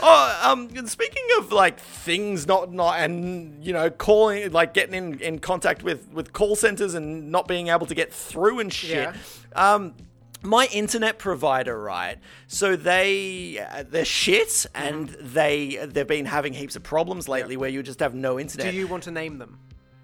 oh, 0.01 0.39
um, 0.43 0.87
speaking 0.87 1.23
of 1.37 1.51
like 1.51 1.79
things 1.79 2.47
not 2.47 2.71
not 2.71 2.99
and 2.99 3.63
you 3.63 3.73
know 3.73 3.89
calling 3.89 4.51
like 4.51 4.73
getting 4.73 4.93
in, 4.95 5.19
in 5.19 5.39
contact 5.39 5.83
with 5.83 6.07
with 6.11 6.33
call 6.33 6.55
centers 6.55 6.93
and 6.95 7.31
not 7.31 7.47
being 7.47 7.67
able 7.69 7.85
to 7.85 7.95
get 7.95 8.11
through 8.13 8.59
and 8.59 8.73
shit. 8.73 9.13
Yeah. 9.13 9.73
Um, 9.73 9.93
my 10.41 10.67
internet 10.71 11.19
provider, 11.19 11.79
right? 11.79 12.17
So 12.47 12.75
they 12.75 13.59
uh, 13.59 13.83
they're 13.89 14.05
shit, 14.05 14.65
and 14.73 15.09
they 15.09 15.85
they've 15.85 16.07
been 16.07 16.25
having 16.25 16.53
heaps 16.53 16.75
of 16.75 16.83
problems 16.83 17.27
lately 17.27 17.57
where 17.57 17.69
you 17.69 17.83
just 17.83 17.99
have 17.99 18.13
no 18.13 18.39
internet. 18.39 18.71
Do 18.71 18.77
you 18.77 18.87
want 18.87 19.03
to 19.03 19.11
name 19.11 19.37
them? 19.37 19.59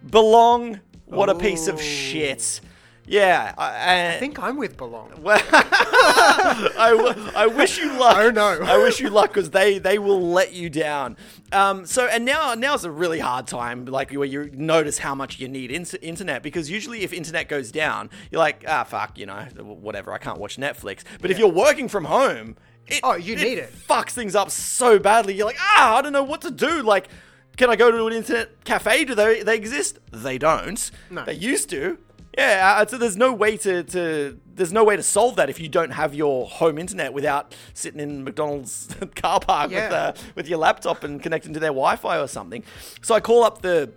belong? 0.10 0.80
What 1.06 1.30
a 1.30 1.36
piece 1.36 1.68
of 1.68 1.76
Ooh. 1.76 1.84
shit. 1.84 2.62
Yeah, 3.08 3.54
I, 3.58 4.16
I 4.16 4.20
think 4.20 4.42
I'm 4.42 4.58
with 4.58 4.78
Belong. 4.78 5.12
well, 5.22 5.42
I, 5.52 6.94
w- 6.96 7.32
I 7.36 7.48
wish 7.48 7.78
you 7.78 7.98
luck. 8.00 8.16
Oh, 8.26 8.32
no. 8.32 8.60
I 8.64 8.78
wish 8.78 9.00
you 9.00 9.10
luck 9.10 9.30
because 9.34 9.50
they 9.52 9.78
they 9.78 10.00
will 10.00 10.22
let 10.32 10.54
you 10.54 10.70
down. 10.70 11.18
Um, 11.52 11.86
so 11.86 12.08
and 12.08 12.26
now 12.26 12.54
now's 12.56 12.86
a 12.86 12.92
really 12.92 13.20
hard 13.20 13.46
time, 13.48 13.86
like 13.86 14.12
where 14.12 14.26
you 14.26 14.50
notice 14.54 14.98
how 15.00 15.14
much 15.14 15.40
you 15.40 15.48
need 15.48 15.72
in- 15.72 15.86
internet 16.02 16.42
because 16.44 16.70
usually 16.70 17.02
if 17.04 17.14
internet 17.14 17.48
goes 17.50 17.72
down, 17.72 18.10
you're 18.32 18.40
like 18.40 18.64
ah 18.68 18.84
fuck, 18.84 19.18
you 19.18 19.26
know 19.26 19.46
whatever, 19.60 20.14
I 20.14 20.18
can't 20.18 20.40
watch 20.40 20.58
Netflix. 20.58 21.04
But 21.22 21.30
if 21.30 21.38
you're 21.38 21.48
working 21.52 21.88
from 21.88 22.06
home, 22.06 22.56
it, 22.88 23.02
Oh, 23.04 23.16
you 23.16 23.36
need 23.36 23.58
it. 23.60 23.72
Fucks 23.88 24.12
things 24.12 24.36
up 24.36 24.50
so 24.50 24.98
badly. 24.98 25.36
You're 25.36 25.48
like 25.48 25.60
ah, 25.60 25.98
I 25.98 26.02
don't 26.02 26.14
know 26.14 26.24
what 26.24 26.42
to 26.42 26.52
do. 26.52 26.82
Like. 26.82 27.10
Can 27.58 27.70
I 27.70 27.78
go 27.78 27.90
to 27.90 28.06
an 28.08 28.12
internet 28.12 28.66
cafe? 28.66 29.06
Do 29.06 29.16
they 29.16 29.42
they 29.42 29.56
exist? 29.56 29.98
They 30.12 30.38
don't. 30.38 30.92
No. 31.10 31.24
They 31.24 31.36
used 31.36 31.70
to. 31.70 31.98
Yeah, 32.38 32.76
uh, 32.82 32.86
so 32.86 32.98
there's 32.98 33.16
no 33.18 33.32
way 33.34 33.56
to, 33.58 33.84
to 33.84 34.38
there's 34.56 34.74
no 34.74 34.84
way 34.84 34.96
to 34.98 35.04
solve 35.04 35.38
that 35.38 35.50
if 35.50 35.60
you 35.60 35.70
don't 35.70 35.92
have 35.92 36.14
your 36.14 36.48
home 36.48 36.78
internet 36.78 37.14
without 37.14 37.56
sitting 37.74 38.00
in 38.00 38.24
McDonald's 38.26 38.90
car 39.16 39.40
park 39.40 39.70
with 39.70 39.78
Yeah. 39.78 39.94
uh, 39.94 40.14
with 40.36 40.48
your 40.48 40.58
laptop 40.58 41.04
and 41.04 41.22
connecting 41.22 41.54
to 41.54 41.60
their 41.60 41.70
Wi-Fi 41.70 42.20
or 42.20 42.28
something. 42.28 42.64
So 43.02 43.16
I 43.16 43.20
call 43.22 43.44
up 43.44 43.62
the 43.62 43.92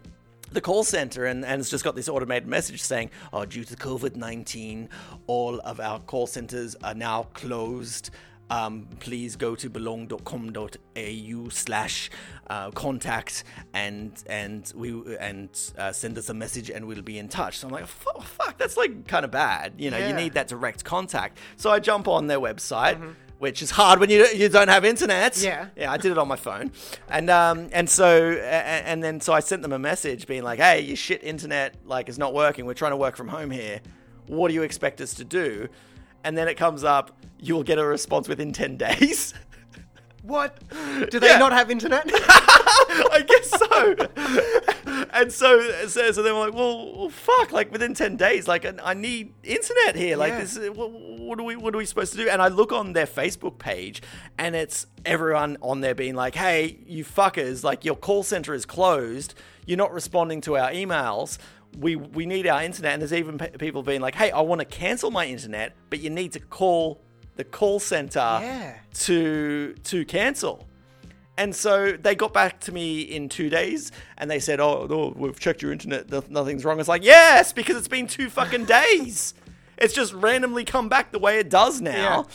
the 0.51 0.61
call 0.62 0.83
center 0.83 1.27
and, 1.27 1.44
and 1.44 1.61
it's 1.61 1.68
just 1.68 1.85
got 1.85 1.94
this 1.94 2.09
automated 2.09 2.48
message 2.48 2.81
saying, 2.81 3.11
oh, 3.35 3.44
due 3.44 3.64
to 3.64 3.77
COVID 3.77 4.16
19, 4.16 4.88
all 5.27 5.61
of 5.61 5.79
our 5.79 5.98
call 6.01 6.27
centers 6.27 6.74
are 6.83 6.94
now 6.94 7.24
closed. 7.35 8.11
Um, 8.50 8.88
please 9.00 9.37
go 9.37 9.54
to 9.56 9.68
belong.com.au 9.70 11.48
slash 11.50 12.11
uh, 12.48 12.70
contact 12.70 13.44
and 13.74 14.12
and 14.26 14.72
we 14.74 15.16
and 15.18 15.48
uh, 15.76 15.92
send 15.92 16.16
us 16.18 16.28
a 16.30 16.34
message 16.34 16.70
and 16.70 16.87
we'll 16.87 17.02
be 17.02 17.18
in 17.18 17.28
touch. 17.28 17.58
So 17.58 17.66
I'm 17.68 17.72
like, 17.72 17.87
"Fu- 17.87 18.20
fuck, 18.20 18.56
that's 18.58 18.76
like 18.76 19.06
kind 19.06 19.24
of 19.24 19.30
bad. 19.30 19.74
You 19.78 19.90
know, 19.90 19.98
you 19.98 20.14
need 20.14 20.32
that 20.34 20.48
direct 20.48 20.84
contact. 20.84 21.38
So 21.56 21.70
I 21.70 21.78
jump 21.78 22.08
on 22.08 22.26
their 22.26 22.40
website, 22.40 23.14
which 23.38 23.61
is 23.62 23.70
hard 23.70 24.00
when 24.00 24.08
you 24.11 24.26
you 24.34 24.48
don't 24.48 24.68
have 24.68 24.84
internet. 24.84 25.37
Yeah. 25.42 25.66
Yeah, 25.76 25.92
I 25.92 25.98
did 25.98 26.12
it 26.12 26.18
on 26.18 26.26
my 26.28 26.37
phone, 26.37 26.72
and 27.11 27.28
um, 27.28 27.68
and 27.72 27.88
so 27.88 28.06
a- 28.32 28.38
a- 28.38 28.84
and 28.90 29.02
then 29.04 29.20
so 29.20 29.32
I 29.34 29.40
sent 29.40 29.62
them 29.62 29.72
a 29.72 29.78
message 29.78 30.26
being 30.26 30.42
like, 30.42 30.58
"Hey, 30.58 30.80
your 30.80 30.96
shit 30.96 31.22
internet 31.22 31.74
like 31.84 32.08
is 32.08 32.18
not 32.18 32.32
working. 32.32 32.64
We're 32.64 32.74
trying 32.74 32.92
to 32.92 32.96
work 32.96 33.16
from 33.16 33.28
home 33.28 33.50
here. 33.50 33.80
What 34.26 34.48
do 34.48 34.54
you 34.54 34.62
expect 34.62 35.00
us 35.02 35.12
to 35.14 35.24
do?" 35.24 35.68
And 36.24 36.37
then 36.37 36.48
it 36.48 36.54
comes 36.57 36.85
up, 36.85 37.12
you 37.38 37.54
will 37.54 37.62
get 37.64 37.78
a 37.78 37.85
response 37.85 38.28
within 38.28 38.52
ten 38.52 38.76
days. 38.76 39.35
What? 40.22 40.59
Do 41.11 41.20
they 41.20 41.28
Yeah. 41.28 41.38
not 41.38 41.52
have 41.52 41.70
internet? 41.70 42.02
I 42.12 43.24
guess 43.26 43.48
so. 43.48 45.07
and 45.14 45.33
so, 45.33 45.87
so, 45.87 46.12
so 46.12 46.22
they 46.22 46.31
were 46.31 46.40
like, 46.40 46.52
well, 46.52 46.94
well, 46.98 47.09
fuck, 47.09 47.50
like 47.50 47.72
within 47.72 47.94
10 47.94 48.16
days, 48.16 48.46
like 48.46 48.66
I- 48.66 48.74
I 48.90 48.92
need 48.92 49.33
internet 49.42 49.96
here. 49.96 50.18
Like 50.18 50.33
Yeah. 50.33 50.40
this, 50.40 50.59
what, 50.76 50.90
what 50.90 51.40
are 51.40 51.44
we, 51.44 51.57
what 51.57 51.74
are 51.74 51.78
we 51.78 51.87
supposed 51.87 52.12
to 52.12 52.18
do? 52.18 52.28
And 52.28 52.42
I 52.42 52.48
look 52.48 52.72
on 52.72 52.92
their 52.92 53.07
Facebook 53.07 53.59
page 53.59 54.02
and 54.37 54.54
it's 54.54 54.87
everyone 55.07 55.57
on 55.62 55.81
there 55.81 55.94
being 55.94 56.14
like, 56.14 56.35
hey, 56.35 56.78
you 56.87 57.07
fuckers, 57.07 57.64
like 57.64 57.87
your 57.87 57.96
call 57.96 58.22
center 58.22 58.52
is 58.52 58.66
closed. 58.66 59.35
You're 59.64 59.78
not 59.78 59.94
responding 59.94 60.42
to 60.42 60.59
our 60.59 60.70
emails. 60.70 61.38
We, 61.76 61.96
we 61.96 62.26
need 62.26 62.46
our 62.46 62.62
internet. 62.62 62.92
And 62.94 63.02
there's 63.02 63.12
even 63.12 63.38
pe- 63.38 63.52
people 63.52 63.83
being 63.83 64.00
like, 64.00 64.14
hey, 64.14 64.31
I 64.31 64.40
want 64.40 64.61
to 64.61 64.64
cancel 64.64 65.11
my 65.11 65.26
internet, 65.26 65.74
but 65.90 66.00
you 66.00 66.11
need 66.11 66.33
to 66.33 66.40
call 66.40 67.00
the 67.37 67.44
call 67.44 67.78
center 67.78 68.18
Yeah. 68.18 68.74
to 68.94 69.74
to 69.85 70.04
cancel. 70.04 70.66
And 71.37 71.54
so 71.54 71.92
they 71.92 72.16
got 72.16 72.33
back 72.33 72.59
to 72.62 72.72
me 72.72 73.02
in 73.02 73.28
two 73.28 73.48
days 73.48 73.92
and 74.16 74.28
they 74.28 74.40
said, 74.40 74.59
Oh, 74.59 74.87
no, 74.90 75.12
we've 75.14 75.38
checked 75.38 75.62
your 75.62 75.70
internet. 75.70 76.11
Nothing's 76.31 76.64
wrong. 76.64 76.81
It's 76.81 76.88
like, 76.88 77.04
Yes, 77.04 77.52
because 77.52 77.76
it's 77.76 77.87
been 77.87 78.09
two 78.09 78.28
fucking 78.28 78.64
days. 78.78 79.35
It's 79.76 79.94
just 79.94 80.12
randomly 80.14 80.64
come 80.64 80.88
back 80.88 81.12
the 81.12 81.20
way 81.20 81.38
it 81.38 81.48
does 81.48 81.81
now. 81.81 81.92
Yeah. 82.26 82.35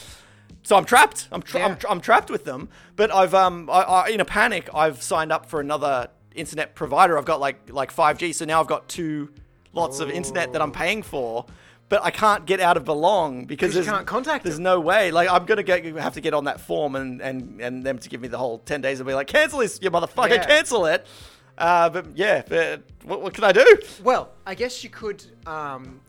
So 0.65 0.78
I'm 0.78 0.86
trapped. 0.86 1.28
I'm, 1.34 1.41
tra- 1.41 1.62
I'm, 1.62 1.76
tra- 1.76 1.91
I'm 1.91 2.00
trapped 2.00 2.30
with 2.30 2.46
them. 2.46 2.69
But 2.96 3.13
I've, 3.13 3.34
um, 3.34 3.69
I, 3.69 3.82
I, 3.82 4.08
in 4.08 4.22
a 4.22 4.26
panic, 4.26 4.69
I've 4.74 5.04
signed 5.04 5.34
up 5.34 5.48
for 5.50 5.60
another 5.60 6.08
internet 6.36 6.76
provider. 6.76 7.17
I've 7.17 7.26
got 7.26 7.39
like, 7.39 7.72
like 7.72 7.93
5G. 7.93 8.34
So 8.36 8.46
now 8.46 8.60
I've 8.60 8.67
got 8.67 8.88
two 8.88 9.30
lots 9.74 10.00
of 10.00 10.10
internet 10.10 10.54
that 10.54 10.62
I'm 10.62 10.72
paying 10.72 11.02
for. 11.04 11.46
But 11.89 12.04
I 12.04 12.10
can't 12.12 12.46
get 12.48 12.60
out 12.60 12.76
of 12.78 12.86
Belong 12.86 13.46
because 13.46 13.76
you 13.76 13.82
there's- 13.84 13.96
can't 13.96 14.08
contact 14.08 14.43
There's 14.43 14.56
them. 14.56 14.63
no 14.63 14.80
way. 14.80 15.12
Like 15.12 15.30
I'm 15.30 15.46
gonna 15.46 15.62
get 15.62 15.86
have 15.98 16.13
to 16.15 16.22
get 16.22 16.34
on 16.34 16.46
that 16.46 16.60
form 16.60 16.96
and 16.96 17.22
and 17.22 17.62
and 17.62 17.84
them 17.84 18.00
to 18.00 18.10
give 18.10 18.19
me 18.19 18.28
the 18.30 18.38
whole 18.38 18.60
ten 18.60 18.82
days 18.82 19.00
and 19.00 19.06
be 19.06 19.13
like, 19.13 19.28
cancel 19.28 19.60
this, 19.60 19.78
you 19.82 19.91
motherfucker, 19.91 20.30
Yeah. 20.38 20.46
cancel 20.46 20.86
it. 20.88 21.06
Uh, 21.56 21.89
but 21.89 22.17
yeah, 22.17 22.41
but 22.48 22.82
what, 23.04 23.22
what 23.22 23.34
can 23.36 23.43
I 23.43 23.52
do? 23.52 23.78
Well, 24.04 24.32
I 24.48 24.56
guess 24.56 24.84
you 24.84 24.89
could 24.89 25.24
um, 25.46 26.00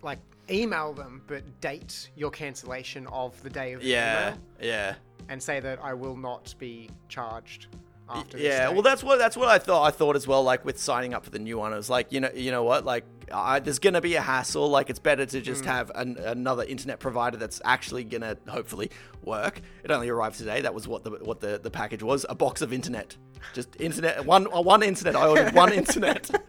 like 0.00 0.20
email 0.48 0.94
them, 0.94 1.20
but 1.26 1.42
date 1.60 2.08
your 2.16 2.30
cancellation 2.30 3.06
of 3.08 3.42
the 3.42 3.50
day 3.50 3.74
of 3.74 3.82
the 3.82 3.88
Yeah, 3.88 4.28
email 4.28 4.38
yeah, 4.62 4.94
and 5.28 5.42
say 5.42 5.60
that 5.60 5.80
I 5.82 5.92
will 5.92 6.16
not 6.16 6.54
be 6.58 6.88
charged 7.10 7.66
after. 8.08 8.38
yeah. 8.38 8.68
Well, 8.68 8.82
that's 8.82 9.02
what 9.02 9.18
that's 9.18 9.36
what 9.36 9.48
I 9.48 9.58
thought. 9.58 9.84
I 9.84 9.90
thought 9.90 10.16
as 10.16 10.26
well. 10.26 10.42
Like 10.42 10.64
with 10.64 10.78
signing 10.78 11.14
up 11.14 11.24
for 11.24 11.30
the 11.30 11.38
new 11.38 11.58
one, 11.58 11.72
it 11.72 11.76
was 11.76 11.90
like 11.90 12.12
you 12.12 12.20
know 12.20 12.30
you 12.34 12.50
know 12.50 12.62
what 12.62 12.84
like. 12.84 13.04
I, 13.32 13.58
there's 13.58 13.80
gonna 13.80 14.00
be 14.00 14.14
a 14.14 14.20
hassle. 14.20 14.68
Like 14.68 14.88
it's 14.88 15.00
better 15.00 15.26
to 15.26 15.40
just 15.40 15.64
have 15.64 15.90
an, 15.96 16.16
another 16.18 16.62
internet 16.62 17.00
provider 17.00 17.36
that's 17.36 17.60
actually 17.64 18.04
gonna 18.04 18.36
hopefully 18.46 18.92
work. 19.22 19.60
It 19.82 19.90
only 19.90 20.08
arrived 20.08 20.38
today. 20.38 20.60
That 20.60 20.74
was 20.74 20.86
what 20.86 21.02
the 21.02 21.10
what 21.10 21.40
the, 21.40 21.58
the 21.60 21.70
package 21.70 22.04
was. 22.04 22.24
A 22.28 22.36
box 22.36 22.62
of 22.62 22.72
internet. 22.72 23.16
Just 23.52 23.80
internet. 23.80 24.24
One 24.24 24.46
uh, 24.52 24.60
one 24.60 24.84
internet. 24.84 25.16
I 25.16 25.26
ordered 25.26 25.54
one 25.54 25.72
internet. 25.72 26.30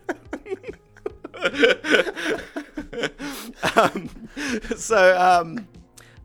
um, 3.75 4.09
so 4.75 5.17
um, 5.19 5.67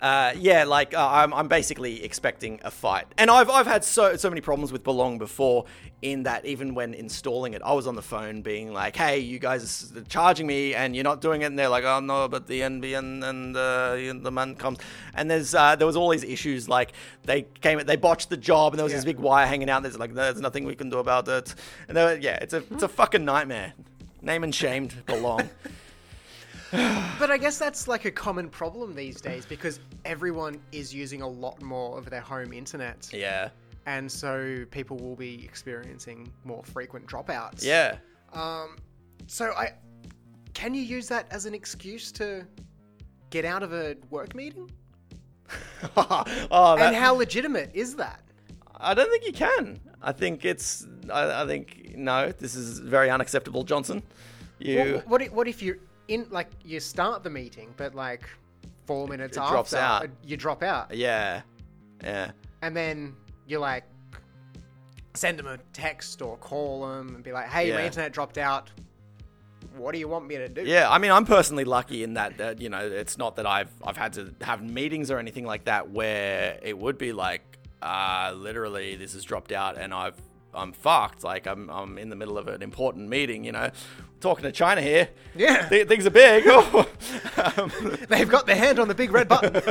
uh, 0.03 0.33
yeah, 0.37 0.65
like 0.65 0.95
uh, 0.95 1.09
I'm, 1.09 1.33
I'm 1.33 1.47
basically 1.47 2.03
expecting 2.03 2.61
a 2.65 2.73
fight, 2.73 3.07
and 3.17 3.31
I've 3.31 3.49
I've 3.49 3.69
had 3.69 3.85
so 3.85 4.17
so 4.17 4.29
many 4.29 4.41
problems 4.41 4.73
with 4.73 4.83
Belong 4.83 5.17
before. 5.17 5.65
In 6.03 6.25
that, 6.25 6.45
even 6.45 6.75
when 6.75 6.95
installing 6.95 7.55
it, 7.55 7.62
I 7.65 7.73
was 7.75 7.87
on 7.87 7.95
the 7.95 8.03
phone 8.03 8.43
being 8.43 8.73
like, 8.73 8.97
"Hey, 8.97 9.21
you 9.21 9.38
guys 9.38 9.93
are 9.97 10.03
charging 10.03 10.49
me, 10.49 10.75
and 10.75 10.97
you're 10.97 11.05
not 11.05 11.21
doing 11.21 11.43
it." 11.43 11.45
And 11.45 11.57
they're 11.57 11.69
like, 11.69 11.85
"Oh 11.85 12.01
no, 12.01 12.27
but 12.27 12.49
the 12.49 12.62
NBN 12.62 13.23
and 13.23 13.57
uh, 13.57 13.95
the 14.21 14.33
man 14.33 14.57
comes." 14.57 14.79
And 15.15 15.31
there's 15.31 15.55
uh, 15.55 15.77
there 15.77 15.87
was 15.87 15.95
all 15.95 16.09
these 16.09 16.25
issues 16.25 16.69
like 16.69 16.95
they 17.23 17.43
came, 17.61 17.79
they 17.87 17.95
botched 17.95 18.29
the 18.29 18.37
job, 18.37 18.73
and 18.73 18.81
there 18.81 18.85
was 18.85 18.93
this 18.93 19.05
big 19.05 19.21
wire 19.21 19.47
hanging 19.47 19.71
out. 19.71 19.85
There's 19.85 19.97
like, 19.97 20.15
"There's 20.15 20.41
nothing 20.41 20.65
we 20.65 20.75
can 20.75 20.91
do 20.91 20.99
about 20.99 21.29
it." 21.29 21.55
And 21.87 21.97
were, 21.97 22.19
yeah, 22.21 22.38
it's 22.43 22.55
a 22.55 22.65
it's 22.73 22.83
a 22.83 22.88
fucking 22.88 23.25
nightmare. 23.25 23.75
Name 24.21 24.43
and 24.43 24.53
shamed 24.53 25.07
Belong. 25.07 25.49
But 26.73 27.31
I 27.31 27.39
guess 27.39 27.59
that's 27.59 27.87
like 27.87 28.05
a 28.07 28.11
common 28.11 28.49
problem 28.49 28.95
these 28.95 29.21
days 29.21 29.45
because 29.47 29.79
everyone 30.05 30.61
is 30.73 30.93
using 30.95 31.23
a 31.23 31.29
lot 31.29 31.61
more 31.63 31.99
of 31.99 32.09
their 32.11 32.21
home 32.21 32.53
internet. 32.53 33.09
yeah, 33.13 33.51
And 33.87 34.11
so 34.11 34.65
people 34.71 34.97
will 34.97 35.17
be 35.17 35.45
experiencing 35.45 36.33
more 36.45 36.63
frequent 36.65 37.07
dropouts. 37.07 37.63
yeah. 37.63 37.97
Um, 38.33 38.77
so 39.27 39.53
I 39.53 39.75
can 40.55 40.75
you 40.75 40.83
use 40.83 41.07
that 41.09 41.27
as 41.31 41.47
an 41.47 41.55
excuse 41.55 42.11
to 42.13 42.47
get 43.31 43.45
out 43.45 43.63
of 43.63 43.73
a 43.73 43.97
work 44.11 44.35
meeting? 44.35 44.71
oh, 45.97 46.25
that, 46.77 46.79
and 46.81 46.97
how 46.97 47.15
legitimate 47.15 47.71
is 47.75 47.95
that? 47.97 48.21
I 48.77 48.95
don't 48.95 49.11
think 49.11 49.27
you 49.27 49.33
can. 49.33 49.79
I 50.01 50.13
think 50.13 50.45
it's. 50.45 50.87
I, 51.13 51.43
I 51.43 51.47
think 51.47 51.95
no. 51.97 52.33
This 52.33 52.55
is 52.55 52.79
very 52.79 53.11
unacceptable, 53.11 53.65
Johnson. 53.65 54.03
You. 54.59 54.95
What, 54.95 55.09
what, 55.09 55.23
if, 55.23 55.33
what 55.33 55.49
if 55.49 55.63
you're 55.63 55.79
in 56.09 56.27
like 56.31 56.49
you 56.65 56.81
start 56.81 57.23
the 57.23 57.31
meeting, 57.31 57.73
but 57.77 57.95
like 57.95 58.29
four 58.87 59.07
minutes 59.09 59.37
it 59.37 59.41
after 59.41 59.53
drops 59.55 59.75
out. 59.75 60.05
uh, 60.05 60.09
you 60.25 60.37
drop 60.37 60.62
out, 60.62 60.95
yeah. 60.95 61.43
Yeah. 62.03 62.33
and 62.62 62.77
then 62.77 63.15
you 63.47 63.59
like 63.61 63.85
send 65.15 65.38
them 65.38 65.47
a 65.47 65.59
text 65.73 66.23
or 66.23 66.37
call 66.38 66.87
them 66.88 67.15
and 67.15 67.23
be 67.23 67.33
like, 67.33 67.49
"Hey, 67.49 67.73
my 67.73 67.85
internet 67.85 68.12
dropped 68.12 68.38
out. 68.38 68.71
What 69.77 69.93
do 69.93 69.99
you 69.99 70.09
want 70.09 70.27
me 70.27 70.37
to 70.37 70.49
do?" 70.49 70.62
Yeah, 70.65 70.91
I 70.91 70.99
mean, 70.99 71.11
I'm 71.12 71.25
personally 71.25 71.65
lucky 71.65 72.03
in 72.03 72.15
that, 72.15 72.38
that 72.38 72.61
you 72.61 72.69
know, 72.69 72.81
it's 72.81 73.17
not 73.19 73.37
that 73.37 73.47
I've 73.47 73.71
I've 73.85 73.97
had 73.97 74.15
to 74.15 74.35
have 74.41 74.62
meetings 74.62 75.11
or 75.11 75.19
anything 75.19 75.47
like 75.47 75.65
that 75.65 75.91
where 75.91 76.59
it 76.62 76.77
would 76.77 76.99
be 76.99 77.12
like, 77.12 77.43
uh, 77.83 78.33
literally, 78.37 78.97
this 78.97 79.12
has 79.15 79.23
dropped 79.25 79.53
out 79.53 79.79
and 79.79 79.95
I've 79.95 80.21
I'm 80.55 80.73
fucked. 80.73 81.25
Like 81.25 81.47
I'm 81.47 81.71
I'm 81.71 81.99
in 81.99 82.09
the 82.11 82.17
middle 82.17 82.38
of 82.38 82.49
an 82.49 82.62
important 82.62 83.09
meeting, 83.09 83.45
you 83.45 83.53
know, 83.53 83.71
talking 84.23 84.45
to 84.45 84.53
China 84.53 84.81
here. 84.81 85.09
Yeah. 85.35 85.69
Th- 85.69 85.87
things 85.87 86.07
are 86.07 86.11
big. 86.11 86.47
um, 87.57 87.73
They've 88.09 88.29
got 88.29 88.47
their 88.47 88.57
hand 88.57 88.79
on 88.79 88.89
the 88.89 88.95
big 88.95 89.13
red 89.13 89.29
button. 89.29 89.55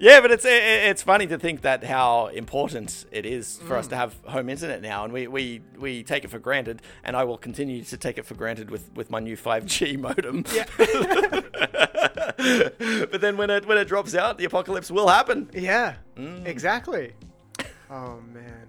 yeah, 0.00 0.20
but 0.20 0.30
it's 0.30 0.44
it, 0.44 0.62
it's 0.62 1.02
funny 1.02 1.26
to 1.28 1.38
think 1.38 1.62
that 1.62 1.84
how 1.84 2.26
important 2.26 3.06
it 3.10 3.24
is 3.24 3.58
for 3.66 3.76
us 3.76 3.86
to 3.88 3.96
have 3.96 4.14
home 4.24 4.48
internet 4.48 4.82
now, 4.82 5.04
and 5.04 5.12
we, 5.12 5.26
we, 5.26 5.62
we 5.78 6.02
take 6.02 6.24
it 6.24 6.30
for 6.30 6.38
granted, 6.38 6.82
and 7.04 7.16
I 7.16 7.24
will 7.24 7.38
continue 7.38 7.82
to 7.84 7.96
take 7.96 8.18
it 8.18 8.26
for 8.26 8.34
granted 8.34 8.70
with, 8.70 8.90
with 8.94 9.10
my 9.10 9.20
new 9.20 9.36
five 9.36 9.66
G 9.66 9.96
modem. 9.96 10.44
Yeah. 10.52 10.64
but 12.36 13.20
then 13.20 13.36
when 13.36 13.50
it 13.50 13.66
when 13.66 13.78
it 13.78 13.86
drops 13.86 14.14
out, 14.14 14.38
the 14.38 14.44
apocalypse 14.44 14.90
will 14.90 15.08
happen. 15.08 15.50
yeah. 15.52 15.94
Mm. 16.16 16.46
Exactly. 16.46 17.12
Oh 17.90 18.20
man. 18.32 18.66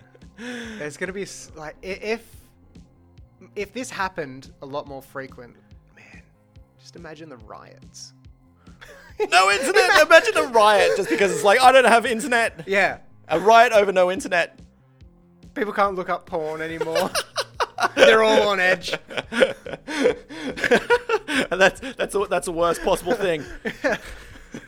There's 0.78 0.98
gonna 0.98 1.14
be 1.14 1.26
like 1.56 1.76
if 1.82 2.26
if 3.56 3.74
this 3.74 3.90
happened 3.90 4.52
a 4.62 4.66
lot 4.66 4.88
more 4.88 5.02
frequent, 5.02 5.56
man. 5.96 6.22
Just 6.80 6.96
imagine 6.96 7.30
the 7.30 7.38
riots. 7.38 8.14
No 9.30 9.52
internet. 9.52 10.02
Imagine 10.02 10.38
a 10.38 10.44
riot 10.48 10.94
just 10.98 11.10
because 11.10 11.32
it's 11.32 11.44
like 11.44 11.62
I 11.62 11.72
don't 11.72 11.86
have 11.86 12.06
internet. 12.06 12.64
Yeah. 12.66 13.00
A 13.28 13.40
riot 13.40 13.72
over 13.72 13.92
no 13.92 14.12
internet. 14.12 14.60
People 15.54 15.74
can't 15.74 15.96
look 15.96 16.10
up 16.10 16.26
porn 16.26 16.62
anymore. 16.62 17.12
They're 17.96 18.24
all 18.24 18.48
on 18.50 18.60
edge. 18.60 18.94
and 19.32 19.56
that's 21.52 21.82
that's 21.96 22.16
a, 22.16 22.26
that's 22.30 22.46
the 22.46 22.52
worst 22.52 22.84
possible 22.84 23.14
thing. 23.14 23.44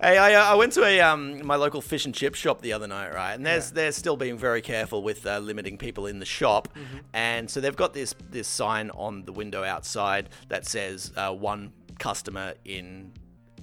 hey, 0.00 0.18
I, 0.18 0.34
uh, 0.34 0.44
I 0.52 0.54
went 0.54 0.72
to 0.74 0.84
a 0.84 1.00
um, 1.00 1.46
my 1.46 1.56
local 1.56 1.80
fish 1.80 2.04
and 2.06 2.14
chip 2.14 2.34
shop 2.34 2.60
the 2.62 2.72
other 2.72 2.86
night, 2.86 3.12
right? 3.14 3.34
And 3.34 3.44
there's 3.44 3.70
they're 3.70 3.92
still 3.92 4.16
being 4.16 4.38
very 4.38 4.62
careful 4.62 5.02
with 5.02 5.26
uh, 5.26 5.38
limiting 5.38 5.78
people 5.78 6.06
in 6.06 6.18
the 6.18 6.26
shop, 6.26 6.68
and 7.12 7.50
so 7.50 7.60
they've 7.60 7.76
got 7.76 7.94
this 7.94 8.14
this 8.30 8.48
sign 8.48 8.90
on 8.90 9.24
the 9.24 9.32
window 9.32 9.64
outside 9.64 10.28
that 10.48 10.66
says 10.66 11.12
uh, 11.16 11.32
one 11.32 11.72
customer 11.98 12.54
in 12.64 13.12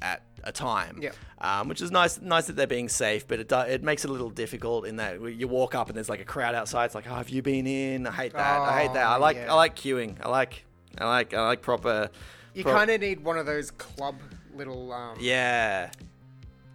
at 0.01 0.23
a 0.43 0.51
time. 0.51 0.99
Yep. 1.01 1.15
Um, 1.39 1.67
which 1.67 1.81
is 1.81 1.89
nice, 1.91 2.19
nice 2.21 2.45
that 2.47 2.55
they're 2.55 2.67
being 2.67 2.89
safe, 2.89 3.27
but 3.27 3.39
it 3.39 3.49
do, 3.49 3.59
it 3.59 3.83
makes 3.83 4.03
it 4.05 4.09
a 4.09 4.13
little 4.13 4.29
difficult 4.29 4.85
in 4.85 4.97
that 4.97 5.19
you 5.21 5.47
walk 5.47 5.73
up 5.75 5.87
and 5.87 5.95
there's 5.95 6.09
like 6.09 6.19
a 6.21 6.25
crowd 6.25 6.53
outside. 6.55 6.85
It's 6.85 6.95
like, 6.95 7.07
oh, 7.09 7.13
have 7.15 7.29
you 7.29 7.41
been 7.41 7.65
in? 7.65 8.05
I 8.07 8.11
hate 8.11 8.33
that. 8.33 8.61
I 8.61 8.81
hate 8.81 8.93
that. 8.93 9.07
I 9.07 9.17
Oh, 9.17 9.19
like 9.19 9.37
yeah. 9.37 9.51
I 9.51 9.55
like 9.55 9.75
queuing. 9.75 10.17
I 10.21 10.29
like 10.29 10.63
I 10.97 11.05
like 11.07 11.33
I 11.33 11.45
like 11.47 11.61
proper. 11.61 12.09
You 12.53 12.63
pro- 12.63 12.73
kind 12.73 12.91
of 12.91 13.01
need 13.01 13.23
one 13.23 13.37
of 13.37 13.45
those 13.45 13.71
club 13.71 14.15
little 14.53 14.91
um, 14.91 15.17
yeah 15.19 15.89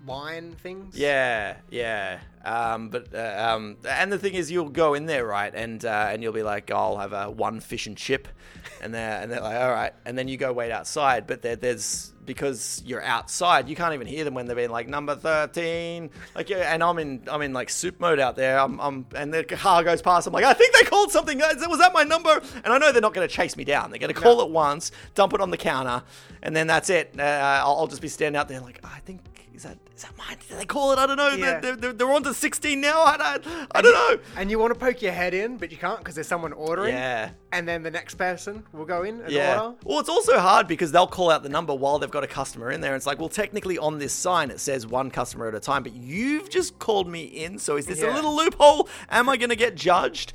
line 0.07 0.53
things. 0.63 0.97
yeah 0.97 1.57
yeah. 1.71 2.21
Um, 2.45 2.91
but 2.91 3.13
uh, 3.13 3.55
um, 3.55 3.77
and 3.89 4.13
the 4.13 4.19
thing 4.19 4.35
is, 4.35 4.51
you'll 4.53 4.69
go 4.69 4.95
in 4.95 5.07
there 5.07 5.27
right, 5.27 5.53
and 5.55 5.85
uh, 5.85 6.09
and 6.11 6.23
you'll 6.23 6.33
be 6.33 6.45
like, 6.45 6.71
oh, 6.71 6.77
I'll 6.77 6.97
have 6.99 7.13
a 7.13 7.29
one 7.31 7.59
fish 7.61 7.87
and 7.89 7.97
chip, 7.97 8.29
and 8.83 8.95
they're 8.95 9.21
and 9.23 9.31
they're 9.31 9.41
like, 9.41 9.57
all 9.57 9.71
right, 9.71 9.93
and 10.05 10.17
then 10.17 10.29
you 10.29 10.37
go 10.37 10.53
wait 10.53 10.71
outside, 10.71 11.27
but 11.27 11.43
there, 11.43 11.57
there's 11.57 12.13
because 12.25 12.83
you're 12.85 13.03
outside, 13.03 13.69
you 13.69 13.77
can't 13.77 13.95
even 13.95 14.07
hear 14.07 14.25
them 14.25 14.35
when 14.35 14.47
they're 14.47 14.57
being 14.57 14.71
like 14.71 14.89
number 14.89 15.15
thirteen, 15.15 16.11
like 16.35 16.51
yeah, 16.51 16.73
and 16.73 16.83
I'm 16.83 16.99
in 16.99 17.23
I'm 17.31 17.43
in 17.43 17.53
like 17.53 17.71
soup 17.71 18.01
mode 18.01 18.19
out 18.19 18.37
there, 18.37 18.59
I'm, 18.59 18.81
I'm 18.81 19.07
and 19.15 19.33
the 19.33 19.45
car 19.45 19.85
goes 19.85 20.03
past, 20.03 20.27
I'm 20.27 20.33
like, 20.33 20.45
I 20.45 20.53
think 20.53 20.75
they 20.75 20.85
called 20.85 21.13
something, 21.13 21.39
was 21.39 21.79
that 21.79 21.93
my 21.93 22.03
number? 22.03 22.41
And 22.65 22.73
I 22.73 22.79
know 22.79 22.93
they're 22.93 23.01
not 23.01 23.15
going 23.15 23.27
to 23.27 23.35
chase 23.35 23.57
me 23.57 23.65
down, 23.65 23.91
they're 23.91 23.99
going 23.99 24.13
to 24.13 24.21
call 24.21 24.41
it 24.41 24.51
once, 24.51 24.93
dump 25.15 25.35
it 25.35 25.41
on 25.41 25.51
the 25.51 25.57
counter, 25.57 26.03
and 26.43 26.55
then 26.55 26.67
that's 26.67 26.91
it. 26.91 27.15
Uh, 27.19 27.23
I'll, 27.23 27.77
I'll 27.77 27.87
just 27.87 28.03
be 28.03 28.09
standing 28.09 28.39
out 28.39 28.49
there 28.49 28.61
like, 28.61 28.81
I 28.85 28.99
think 29.01 29.21
is 29.57 29.63
that 29.63 29.79
is 29.97 30.03
that 30.03 30.17
mine? 30.19 30.37
Did 30.49 30.59
they 30.59 30.67
call 30.67 30.93
it? 30.93 30.99
I 30.99 31.07
don't 31.07 31.17
know. 31.17 31.31
Yeah. 31.31 31.59
They're, 31.59 31.75
they're, 31.77 31.93
they're 31.95 32.13
on 32.13 32.23
to 32.25 32.35
16 32.35 32.79
now. 32.81 33.03
I 33.03 33.17
don't, 33.17 33.69
I 33.75 33.81
don't 33.81 33.95
know. 33.95 34.23
And 34.37 34.51
you 34.51 34.59
want 34.59 34.75
to 34.75 34.79
poke 34.79 35.01
your 35.01 35.13
head 35.13 35.33
in, 35.33 35.57
but 35.57 35.71
you 35.73 35.79
can't 35.79 35.99
because 35.99 36.15
there's 36.15 36.27
someone 36.29 36.53
ordering. 36.53 36.93
Yeah. 36.95 37.31
And 37.53 37.67
then 37.67 37.83
the 37.83 37.91
next 37.91 38.17
person 38.17 38.63
will 38.75 38.85
go 38.85 39.03
in 39.05 39.23
and 39.23 39.33
Yeah. 39.33 39.59
order. 39.61 39.77
Well, 39.85 39.99
it's 40.01 40.11
also 40.11 40.39
hard 40.39 40.69
because 40.69 40.93
they'll 40.93 41.07
call 41.07 41.31
out 41.31 41.43
the 41.43 41.49
number 41.49 41.75
while 41.75 41.99
they've 41.99 42.11
got 42.11 42.25
a 42.25 42.29
customer 42.29 42.71
in 42.71 42.83
there. 42.83 42.95
It's 42.95 43.07
like, 43.07 43.19
well, 43.19 43.31
technically 43.31 43.79
on 43.79 43.99
this 43.99 44.13
sign 44.13 44.51
it 44.51 44.61
says 44.61 44.87
one 44.87 45.11
customer 45.11 45.49
at 45.49 45.55
a 45.55 45.61
time, 45.61 45.83
but 45.83 45.95
you've 45.95 46.51
just 46.51 46.79
called 46.79 47.09
me 47.09 47.25
in. 47.25 47.59
So 47.59 47.77
is 47.77 47.87
this 47.87 48.03
a 48.03 48.11
little 48.11 48.37
loophole? 48.37 48.89
Am 49.09 49.29
I 49.31 49.39
going 49.39 49.51
to 49.51 49.57
get 49.57 49.75
judged? 49.75 50.35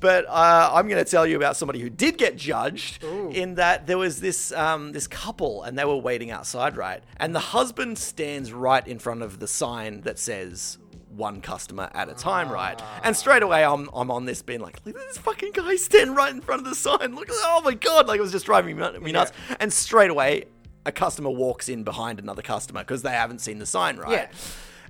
But 0.00 0.26
uh, 0.28 0.70
I'm 0.72 0.88
going 0.88 1.02
to 1.02 1.08
tell 1.08 1.26
you 1.26 1.36
about 1.36 1.56
somebody 1.56 1.80
who 1.80 1.90
did 1.90 2.16
get 2.16 2.36
judged 2.36 3.04
Ooh. 3.04 3.30
in 3.30 3.56
that 3.56 3.86
there 3.86 3.98
was 3.98 4.20
this 4.20 4.50
um, 4.52 4.92
this 4.92 5.06
couple 5.06 5.62
and 5.62 5.78
they 5.78 5.84
were 5.84 5.96
waiting 5.96 6.30
outside, 6.30 6.76
right? 6.76 7.02
And 7.18 7.34
the 7.34 7.40
husband 7.40 7.98
stands 7.98 8.52
right 8.52 8.86
in 8.86 8.98
front 8.98 9.22
of 9.22 9.38
the 9.38 9.46
sign 9.46 10.00
that 10.02 10.18
says 10.18 10.78
one 11.14 11.40
customer 11.40 11.90
at 11.92 12.08
a 12.08 12.14
time, 12.14 12.50
right? 12.50 12.80
And 13.04 13.14
straight 13.16 13.42
away, 13.42 13.64
I'm, 13.64 13.90
I'm 13.92 14.10
on 14.10 14.24
this 14.24 14.42
being 14.42 14.60
like, 14.60 14.80
look 14.84 14.96
at 14.96 15.06
this 15.06 15.18
fucking 15.18 15.52
guy 15.52 15.76
stand 15.76 16.16
right 16.16 16.32
in 16.32 16.40
front 16.40 16.62
of 16.62 16.68
the 16.68 16.74
sign. 16.74 17.14
Look 17.14 17.28
at 17.28 17.36
oh 17.38 17.60
my 17.64 17.74
god, 17.74 18.08
like 18.08 18.18
it 18.18 18.22
was 18.22 18.32
just 18.32 18.46
driving 18.46 18.76
me, 18.76 18.98
me 18.98 19.12
nuts. 19.12 19.32
And 19.58 19.72
straight 19.72 20.10
away, 20.10 20.44
a 20.86 20.92
customer 20.92 21.30
walks 21.30 21.68
in 21.68 21.84
behind 21.84 22.18
another 22.18 22.42
customer 22.42 22.80
because 22.80 23.02
they 23.02 23.10
haven't 23.10 23.40
seen 23.40 23.58
the 23.58 23.66
sign, 23.66 23.98
right? 23.98 24.12
Yeah. 24.12 24.28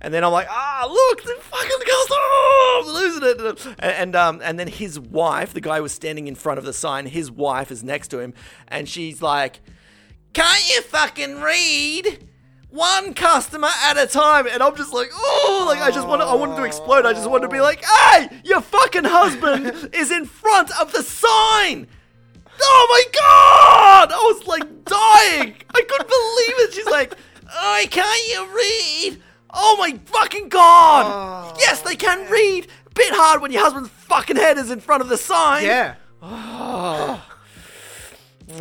And 0.00 0.14
then 0.14 0.24
I'm 0.24 0.32
like, 0.32 0.46
ah, 0.48 0.88
look, 0.90 1.22
the 1.22 1.36
fucking 1.40 1.68
customer, 1.68 2.16
oh, 2.18 2.82
I'm 2.82 2.94
losing 2.94 3.22
it. 3.22 3.66
And, 3.78 3.92
and 3.92 4.16
um, 4.16 4.40
and 4.42 4.58
then 4.58 4.68
his 4.68 4.98
wife, 4.98 5.52
the 5.52 5.60
guy 5.60 5.80
was 5.80 5.92
standing 5.92 6.26
in 6.26 6.34
front 6.34 6.58
of 6.58 6.64
the 6.64 6.72
sign, 6.72 7.06
his 7.06 7.30
wife 7.30 7.70
is 7.70 7.84
next 7.84 8.08
to 8.08 8.18
him, 8.18 8.32
and 8.68 8.88
she's 8.88 9.20
like, 9.20 9.60
can't 10.32 10.68
you 10.70 10.80
fucking 10.82 11.40
read? 11.40 12.28
One 12.70 13.14
customer 13.14 13.68
at 13.82 13.98
a 13.98 14.06
time, 14.06 14.46
and 14.46 14.62
I'm 14.62 14.76
just 14.76 14.92
like, 14.94 15.10
oh, 15.12 15.64
like 15.68 15.80
I 15.80 15.90
just 15.90 16.06
want, 16.06 16.22
I 16.22 16.34
wanted 16.34 16.56
to 16.56 16.64
explode. 16.64 17.04
I 17.04 17.12
just 17.12 17.28
wanted 17.28 17.48
to 17.48 17.52
be 17.52 17.60
like, 17.60 17.84
hey, 17.84 18.28
your 18.44 18.60
fucking 18.60 19.04
husband 19.04 19.90
is 19.92 20.12
in 20.12 20.24
front 20.24 20.70
of 20.80 20.92
the 20.92 21.02
sign. 21.02 21.88
Oh 22.62 22.86
my 22.90 23.04
god! 23.18 24.12
I 24.12 24.32
was 24.32 24.46
like 24.46 24.84
dying. 24.84 25.54
I 25.74 25.82
couldn't 25.82 26.08
believe 26.08 26.68
it. 26.68 26.72
She's 26.74 26.86
like, 26.86 27.14
"I 27.50 27.86
can't 27.90 28.28
you 28.28 28.54
read?" 28.54 29.22
Oh 29.52 29.76
my 29.78 29.98
fucking 30.06 30.48
god! 30.48 31.06
Oh, 31.06 31.56
yes, 31.58 31.82
they 31.82 31.96
can 31.96 32.30
read. 32.30 32.66
Bit 32.94 33.12
hard 33.14 33.40
when 33.42 33.50
your 33.52 33.62
husband's 33.62 33.88
fucking 33.90 34.36
head 34.36 34.58
is 34.58 34.70
in 34.70 34.80
front 34.80 35.02
of 35.02 35.08
the 35.08 35.16
sign. 35.16 35.64
Yeah. 35.64 35.94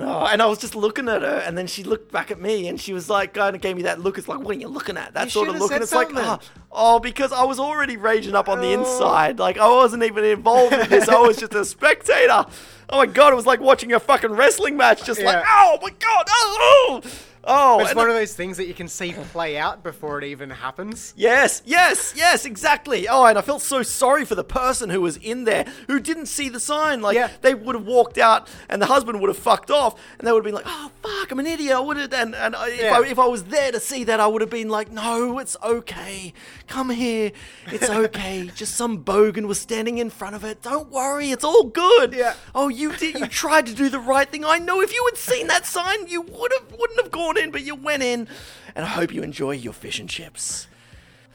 Oh, 0.02 0.28
and 0.28 0.40
I 0.40 0.46
was 0.46 0.60
just 0.60 0.76
looking 0.76 1.10
at 1.10 1.24
her, 1.24 1.38
and 1.48 1.58
then 1.58 1.66
she 1.66 1.84
looked 1.84 2.12
back 2.12 2.30
at 2.30 2.40
me, 2.40 2.68
and 2.68 2.80
she 2.80 2.94
was 2.94 3.10
like, 3.10 3.34
kind 3.34 3.56
of 3.56 3.62
gave 3.64 3.76
me 3.76 3.82
that 3.84 4.00
look. 4.00 4.20
It's 4.20 4.28
like, 4.28 4.40
what 4.40 4.56
are 4.56 4.60
you 4.60 4.68
looking 4.68 4.98
at? 4.98 5.16
That 5.16 5.24
You 5.26 5.30
sort 5.32 5.50
of 5.50 5.56
look. 5.56 5.72
And 5.72 5.82
it's 5.82 5.92
like, 5.92 6.10
something. 6.12 6.24
oh, 6.26 6.40
oh, 6.72 7.00
because 7.00 7.32
I 7.32 7.44
was 7.44 7.60
already 7.60 7.98
raging 7.98 8.36
up 8.36 8.48
on 8.50 8.62
the 8.62 8.68
Oh. 8.76 8.80
inside. 8.82 9.40
Like, 9.40 9.58
I 9.58 9.68
wasn't 9.68 10.04
even 10.04 10.24
involved 10.24 10.74
in 10.74 10.88
this. 10.92 11.10
I 11.10 11.20
was 11.20 11.38
just 11.38 11.56
a 11.56 11.66
spectator. 11.66 12.46
Oh 12.92 12.98
my 12.98 13.08
god, 13.08 13.34
it 13.34 13.36
was 13.36 13.48
like 13.48 13.62
watching 13.62 13.92
a 13.94 14.00
fucking 14.00 14.32
wrestling 14.32 14.78
match. 14.78 15.04
Just 15.06 15.22
like, 15.24 15.44
oh 15.48 15.80
my 15.82 15.90
god, 15.90 16.26
oh, 16.30 17.02
oh. 17.04 17.10
Oh. 17.50 17.80
It's 17.82 17.94
one 17.96 18.08
the- 18.08 18.14
of 18.14 18.18
those 18.20 18.34
things 18.34 18.58
that 18.58 18.68
you 18.68 18.74
can 18.74 18.88
see 18.88 19.14
play 19.32 19.58
out 19.58 19.84
before 19.84 20.18
it 20.20 20.24
even 20.26 20.50
happens. 20.50 21.14
Yes, 21.18 21.62
yes, 21.66 22.14
yes, 22.16 22.46
exactly. 22.46 23.08
Oh, 23.08 23.26
and 23.26 23.38
I 23.38 23.42
felt 23.42 23.62
so 23.62 23.84
sorry 23.84 24.24
for 24.26 24.36
the 24.36 24.44
person 24.44 24.90
who 24.90 25.02
was 25.02 25.18
in 25.18 25.44
there 25.44 25.66
who 25.88 26.00
didn't 26.00 26.28
see 26.28 26.48
the 26.50 26.60
sign. 26.60 27.02
Like, 27.02 27.16
Yeah. 27.16 27.30
they 27.42 27.54
would 27.54 27.76
have 27.76 27.86
walked 27.86 28.18
out, 28.18 28.48
and 28.70 28.82
the 28.82 28.86
husband 28.86 29.20
would 29.20 29.28
have 29.30 29.38
fucked 29.38 29.72
off, 29.72 30.00
and 30.18 30.28
they 30.28 30.32
would 30.32 30.46
have 30.46 30.54
been 30.54 30.56
like, 30.56 30.66
"Oh 30.68 30.92
fuck, 31.02 31.32
I'm 31.32 31.40
an 31.40 31.48
idiot." 31.48 31.76
I 31.76 31.80
would 31.80 31.98
have, 31.98 32.14
and 32.14 32.36
and 32.36 32.56
I, 32.56 32.70
if, 32.70 32.92
I, 32.94 33.06
if 33.06 33.20
I 33.20 33.26
was 33.28 33.46
there 33.46 33.72
to 33.72 33.80
see 33.80 34.04
that, 34.06 34.20
I 34.20 34.28
would 34.28 34.42
have 34.42 34.50
been 34.50 34.70
like, 34.70 34.92
"No, 34.92 35.40
it's 35.40 35.58
okay. 35.64 36.34
Come 36.70 36.92
here. 36.92 37.32
It's 37.72 37.90
okay. 37.90 38.50
Just 38.56 38.76
some 38.76 39.04
bogan 39.04 39.48
was 39.48 39.60
standing 39.60 39.98
in 39.98 40.12
front 40.12 40.36
of 40.36 40.44
it. 40.44 40.62
Don't 40.62 40.92
worry, 40.92 41.32
it's 41.32 41.44
all 41.44 41.64
good." 41.64 42.14
Yeah. 42.14 42.36
Oh, 42.54 42.70
you 42.70 42.96
did. 42.96 43.20
You 43.20 43.26
tried 43.28 43.66
to 43.66 43.74
do 43.74 43.90
the 43.90 44.00
right 44.00 44.30
thing. 44.30 44.46
I 44.46 44.60
know. 44.60 44.80
If 44.80 44.94
you 44.94 45.04
had 45.12 45.18
seen 45.18 45.48
that 45.48 45.66
sign, 45.66 46.08
you 46.08 46.22
would 46.22 46.54
have 46.54 46.72
wouldn't 46.72 47.02
have 47.02 47.12
gone 47.12 47.38
in, 47.38 47.50
but 47.50 47.64
you 47.64 47.74
went 47.74 48.04
in. 48.04 48.28
And 48.76 48.86
I 48.86 48.90
hope 48.90 49.12
you 49.12 49.24
enjoy 49.24 49.52
your 49.52 49.74
fish 49.74 50.00
and 50.00 50.08
chips. 50.08 50.68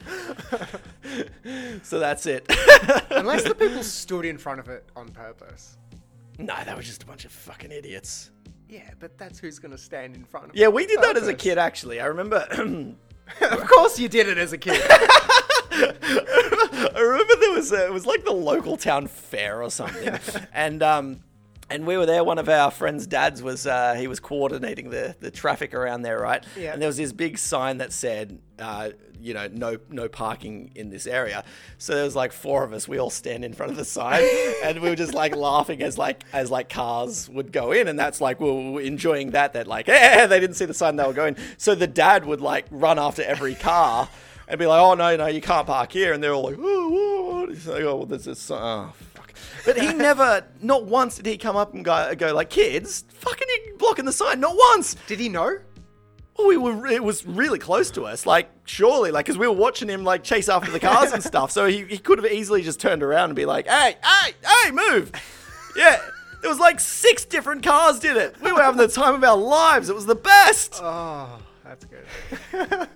so 1.83 1.99
that's 1.99 2.25
it. 2.25 2.45
Unless 3.11 3.43
the 3.43 3.55
people 3.55 3.83
stood 3.83 4.23
in 4.25 4.37
front 4.37 4.59
of 4.59 4.69
it 4.69 4.87
on 4.95 5.09
purpose. 5.09 5.77
no, 6.39 6.55
they 6.65 6.73
were 6.73 6.81
just 6.81 7.03
a 7.03 7.05
bunch 7.05 7.25
of 7.25 7.31
fucking 7.31 7.71
idiots. 7.71 8.31
Yeah, 8.69 8.89
but 8.99 9.17
that's 9.17 9.37
who's 9.39 9.59
going 9.59 9.71
to 9.71 9.77
stand 9.77 10.15
in 10.15 10.23
front 10.23 10.45
of 10.45 10.51
it. 10.51 10.57
Yeah, 10.59 10.69
we 10.69 10.85
did 10.85 11.01
that 11.01 11.17
as 11.17 11.27
a 11.27 11.33
kid. 11.33 11.57
Actually, 11.57 11.99
I 11.99 12.05
remember. 12.05 12.47
of 13.41 13.67
course 13.67 13.99
you 13.99 14.07
did 14.07 14.27
it 14.27 14.37
as 14.37 14.53
a 14.53 14.57
kid. 14.57 14.81
I 15.75 16.99
remember 16.99 17.35
there 17.35 17.51
was 17.51 17.71
a, 17.71 17.85
it 17.85 17.93
was 17.93 18.05
like 18.05 18.23
the 18.23 18.31
local 18.31 18.77
town 18.77 19.07
fair 19.07 19.61
or 19.61 19.69
something, 19.69 20.17
and 20.53 20.81
um, 20.81 21.19
and 21.69 21.87
we 21.87 21.97
were 21.97 22.05
there. 22.05 22.23
One 22.23 22.37
of 22.37 22.47
our 22.47 22.69
friends' 22.69 23.07
dads 23.07 23.41
was 23.41 23.65
uh, 23.65 23.95
he 23.95 24.07
was 24.07 24.19
coordinating 24.19 24.89
the 24.89 25.15
the 25.19 25.31
traffic 25.31 25.73
around 25.73 26.03
there, 26.03 26.19
right? 26.19 26.43
Yeah. 26.57 26.73
And 26.73 26.81
there 26.81 26.87
was 26.87 26.97
this 26.97 27.11
big 27.11 27.37
sign 27.37 27.79
that 27.79 27.91
said, 27.91 28.39
uh, 28.59 28.91
you 29.19 29.33
know, 29.33 29.47
no 29.51 29.77
no 29.89 30.07
parking 30.07 30.71
in 30.75 30.89
this 30.89 31.07
area. 31.07 31.43
So 31.77 31.95
there 31.95 32.03
was 32.03 32.15
like 32.15 32.31
four 32.31 32.63
of 32.63 32.73
us. 32.73 32.87
We 32.87 32.99
all 32.99 33.09
stand 33.09 33.43
in 33.43 33.53
front 33.53 33.71
of 33.71 33.77
the 33.77 33.85
sign, 33.85 34.23
and 34.63 34.79
we 34.79 34.89
were 34.89 34.95
just 34.95 35.13
like 35.13 35.35
laughing 35.35 35.81
as 35.81 35.97
like 35.97 36.23
as 36.33 36.51
like 36.51 36.69
cars 36.69 37.27
would 37.29 37.51
go 37.51 37.71
in, 37.71 37.87
and 37.87 37.97
that's 37.97 38.21
like 38.21 38.39
we 38.39 38.51
were 38.51 38.81
enjoying 38.81 39.31
that. 39.31 39.53
That 39.53 39.67
like, 39.67 39.89
eh, 39.89 40.27
they 40.27 40.39
didn't 40.39 40.55
see 40.55 40.65
the 40.65 40.73
sign 40.73 40.95
they 40.97 41.07
were 41.07 41.13
going. 41.13 41.35
So 41.57 41.73
the 41.73 41.87
dad 41.87 42.25
would 42.25 42.41
like 42.41 42.65
run 42.69 42.99
after 42.99 43.23
every 43.23 43.55
car. 43.55 44.09
And 44.47 44.59
be 44.59 44.67
like, 44.67 44.79
oh 44.79 44.93
no, 44.93 45.15
no, 45.15 45.25
you 45.25 45.41
can't 45.41 45.65
park 45.65 45.91
here, 45.91 46.13
and 46.13 46.21
they're 46.21 46.31
all 46.31 46.43
like, 46.43 46.57
oh, 46.59 47.39
what? 47.39 47.49
He's 47.49 47.65
like, 47.65 47.81
oh, 47.81 47.95
well, 47.95 48.05
there's 48.05 48.25
this, 48.25 48.51
oh, 48.51 48.93
fuck. 49.14 49.14
But 49.65 49.77
he 49.77 49.93
never, 49.93 50.45
not 50.61 50.85
once 50.85 51.17
did 51.17 51.25
he 51.25 51.37
come 51.37 51.55
up 51.55 51.73
and 51.73 51.83
go, 51.83 52.13
go 52.15 52.33
like, 52.33 52.49
kids, 52.49 53.03
fucking 53.09 53.47
you 53.47 53.75
blocking 53.77 54.05
the 54.05 54.11
sign, 54.11 54.39
not 54.39 54.55
once. 54.55 54.95
Did 55.07 55.19
he 55.19 55.29
know? 55.29 55.57
Well, 56.37 56.47
we 56.47 56.57
were, 56.57 56.85
it 56.87 57.03
was 57.03 57.25
really 57.25 57.59
close 57.59 57.89
to 57.91 58.03
us, 58.03 58.25
like, 58.25 58.49
surely, 58.65 59.09
like, 59.11 59.25
because 59.25 59.37
we 59.37 59.47
were 59.47 59.53
watching 59.53 59.87
him, 59.87 60.03
like, 60.03 60.23
chase 60.23 60.49
after 60.49 60.69
the 60.69 60.79
cars 60.79 61.13
and 61.13 61.23
stuff. 61.23 61.49
So 61.51 61.65
he, 61.65 61.85
he 61.85 61.97
could 61.97 62.17
have 62.17 62.31
easily 62.31 62.61
just 62.61 62.79
turned 62.79 63.03
around 63.03 63.29
and 63.29 63.35
be 63.35 63.45
like, 63.45 63.67
hey, 63.67 63.95
hey, 64.03 64.33
hey, 64.43 64.71
move. 64.71 65.11
Yeah. 65.75 65.99
There 66.41 66.49
was 66.49 66.59
like 66.59 66.79
six 66.79 67.25
different 67.25 67.63
cars 67.63 67.99
did 67.99 68.17
it. 68.17 68.35
We 68.39 68.51
were 68.51 68.61
having 68.61 68.77
the 68.77 68.87
time 68.87 69.15
of 69.15 69.23
our 69.23 69.35
lives. 69.35 69.89
It 69.89 69.95
was 69.95 70.05
the 70.05 70.13
best. 70.13 70.79
Oh, 70.83 71.39
that's 71.63 71.85
good. 71.85 72.87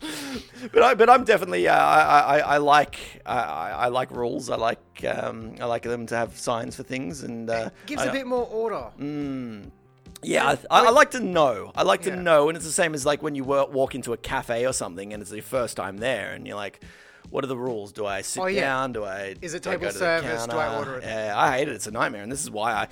but 0.72 0.82
I, 0.82 0.94
but 0.94 1.08
I'm 1.10 1.24
definitely 1.24 1.68
uh, 1.68 1.74
I, 1.76 2.00
I, 2.20 2.38
I 2.38 2.56
like 2.58 2.98
I, 3.24 3.38
I 3.38 3.88
like 3.88 4.10
rules. 4.10 4.50
I 4.50 4.56
like 4.56 5.04
um, 5.06 5.54
I 5.60 5.64
like 5.66 5.82
them 5.82 6.06
to 6.06 6.16
have 6.16 6.36
signs 6.38 6.76
for 6.76 6.82
things 6.82 7.22
and 7.22 7.48
uh, 7.50 7.70
Gives 7.86 8.02
I- 8.02 8.06
a 8.06 8.12
bit 8.12 8.26
more 8.26 8.46
order. 8.46 8.90
Yeah, 10.22 10.46
I, 10.48 10.80
I, 10.80 10.86
I 10.86 10.90
like 10.90 11.10
to 11.12 11.20
know. 11.20 11.72
I 11.74 11.82
like 11.82 12.02
to 12.02 12.08
Yeah. 12.10 12.16
know, 12.22 12.48
and 12.48 12.56
it's 12.56 12.64
the 12.66 12.72
same 12.72 12.94
as 12.94 13.04
like 13.04 13.22
when 13.22 13.34
you 13.34 13.44
walk 13.44 13.94
into 13.94 14.12
a 14.12 14.16
cafe 14.16 14.66
or 14.66 14.72
something, 14.72 15.12
and 15.12 15.22
it's 15.22 15.30
your 15.30 15.42
first 15.42 15.76
time 15.76 15.98
there, 15.98 16.32
and 16.32 16.46
you're 16.46 16.56
like, 16.56 16.82
"What 17.30 17.44
are 17.44 17.48
the 17.48 17.56
rules? 17.56 17.92
Do 17.92 18.06
I 18.06 18.22
sit 18.22 18.40
Oh, 18.42 18.46
yeah. 18.46 18.62
down? 18.62 18.92
Do 18.92 19.04
I? 19.04 19.34
Is 19.42 19.52
it 19.54 19.62
table 19.62 19.78
go 19.82 19.86
to 19.88 19.92
the 19.92 19.98
service? 19.98 20.46
Do 20.46 20.56
I 20.56 20.76
order 20.78 20.96
it? 20.96 21.04
Yeah, 21.04 21.34
I 21.36 21.58
hate 21.58 21.68
it. 21.68 21.74
It's 21.74 21.86
a 21.86 21.90
nightmare, 21.90 22.22
and 22.22 22.32
this 22.32 22.42
is 22.42 22.50
why 22.50 22.72
I 22.72 22.88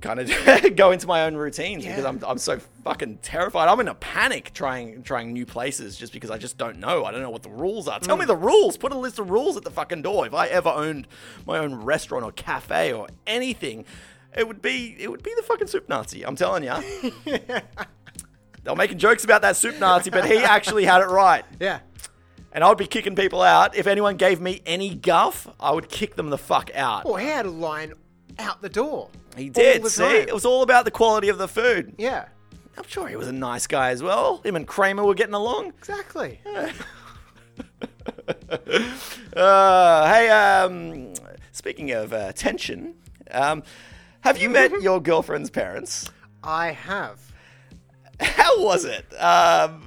kind 0.00 0.20
of 0.20 0.76
go 0.76 0.90
into 0.90 1.06
my 1.06 1.24
own 1.24 1.34
routines 1.34 1.84
because 1.84 2.04
I'm, 2.04 2.22
I'm 2.26 2.38
so 2.38 2.58
fucking 2.84 3.18
terrified. 3.22 3.68
I'm 3.68 3.80
in 3.80 3.88
a 3.88 3.94
panic 3.94 4.52
trying 4.52 5.02
trying 5.02 5.32
new 5.32 5.46
places 5.46 5.96
just 5.96 6.12
because 6.12 6.30
I 6.30 6.38
just 6.38 6.58
don't 6.58 6.78
know. 6.78 7.04
I 7.04 7.10
don't 7.10 7.22
know 7.22 7.30
what 7.30 7.42
the 7.42 7.50
rules 7.50 7.88
are. 7.88 7.98
Mm. 7.98 8.02
Tell 8.02 8.16
me 8.16 8.26
the 8.26 8.36
rules. 8.36 8.76
Put 8.76 8.92
a 8.92 8.98
list 8.98 9.18
of 9.18 9.30
rules 9.30 9.56
at 9.56 9.64
the 9.64 9.70
fucking 9.70 10.02
door. 10.02 10.26
If 10.26 10.34
I 10.34 10.46
ever 10.48 10.68
owned 10.68 11.06
my 11.46 11.58
own 11.58 11.74
restaurant 11.74 12.24
or 12.24 12.32
cafe 12.32 12.92
or 12.92 13.08
anything, 13.26 13.84
it 14.36 14.46
would 14.46 14.60
be 14.60 14.96
it 14.98 15.10
would 15.10 15.22
be 15.22 15.32
the 15.36 15.42
fucking 15.42 15.68
soup 15.68 15.88
Nazi. 15.88 16.24
I'm 16.24 16.36
telling 16.36 16.64
you. 16.64 16.74
They 18.64 18.70
were 18.70 18.76
making 18.76 18.98
jokes 18.98 19.24
about 19.24 19.42
that 19.42 19.56
soup 19.56 19.78
Nazi, 19.78 20.10
but 20.10 20.24
he 20.24 20.38
actually 20.38 20.84
had 20.86 21.02
it 21.02 21.08
right. 21.08 21.44
Yeah. 21.60 21.80
And 22.52 22.62
I 22.62 22.68
would 22.68 22.78
be 22.78 22.86
kicking 22.86 23.16
people 23.16 23.42
out. 23.42 23.74
If 23.74 23.88
anyone 23.88 24.16
gave 24.16 24.40
me 24.40 24.62
any 24.64 24.94
guff, 24.94 25.48
I 25.58 25.72
would 25.72 25.88
kick 25.88 26.14
them 26.14 26.30
the 26.30 26.38
fuck 26.38 26.70
out. 26.72 27.04
Well, 27.04 27.16
he 27.16 27.26
had 27.26 27.46
a 27.46 27.50
line 27.50 27.94
out 28.38 28.62
the 28.62 28.68
door. 28.68 29.10
He 29.36 29.48
did. 29.48 29.86
See, 29.86 30.02
time. 30.02 30.16
it 30.28 30.34
was 30.34 30.44
all 30.44 30.62
about 30.62 30.84
the 30.84 30.90
quality 30.90 31.28
of 31.28 31.38
the 31.38 31.48
food. 31.48 31.94
Yeah. 31.98 32.26
I'm 32.76 32.84
sure 32.86 33.06
he 33.08 33.16
was 33.16 33.28
a 33.28 33.32
nice 33.32 33.66
guy 33.66 33.90
as 33.90 34.02
well. 34.02 34.40
Him 34.44 34.56
and 34.56 34.66
Kramer 34.66 35.04
were 35.04 35.14
getting 35.14 35.34
along. 35.34 35.68
Exactly. 35.68 36.40
Uh, 39.36 40.06
hey, 40.12 40.28
um, 40.30 41.12
speaking 41.50 41.90
of 41.90 42.12
uh, 42.12 42.32
tension, 42.32 42.94
um, 43.32 43.62
have 44.20 44.38
you 44.38 44.48
met 44.48 44.70
your 44.80 45.00
girlfriend's 45.00 45.50
parents? 45.50 46.10
I 46.42 46.70
have. 46.70 47.20
How 48.20 48.62
was 48.62 48.84
it? 48.84 49.04
Um, 49.20 49.82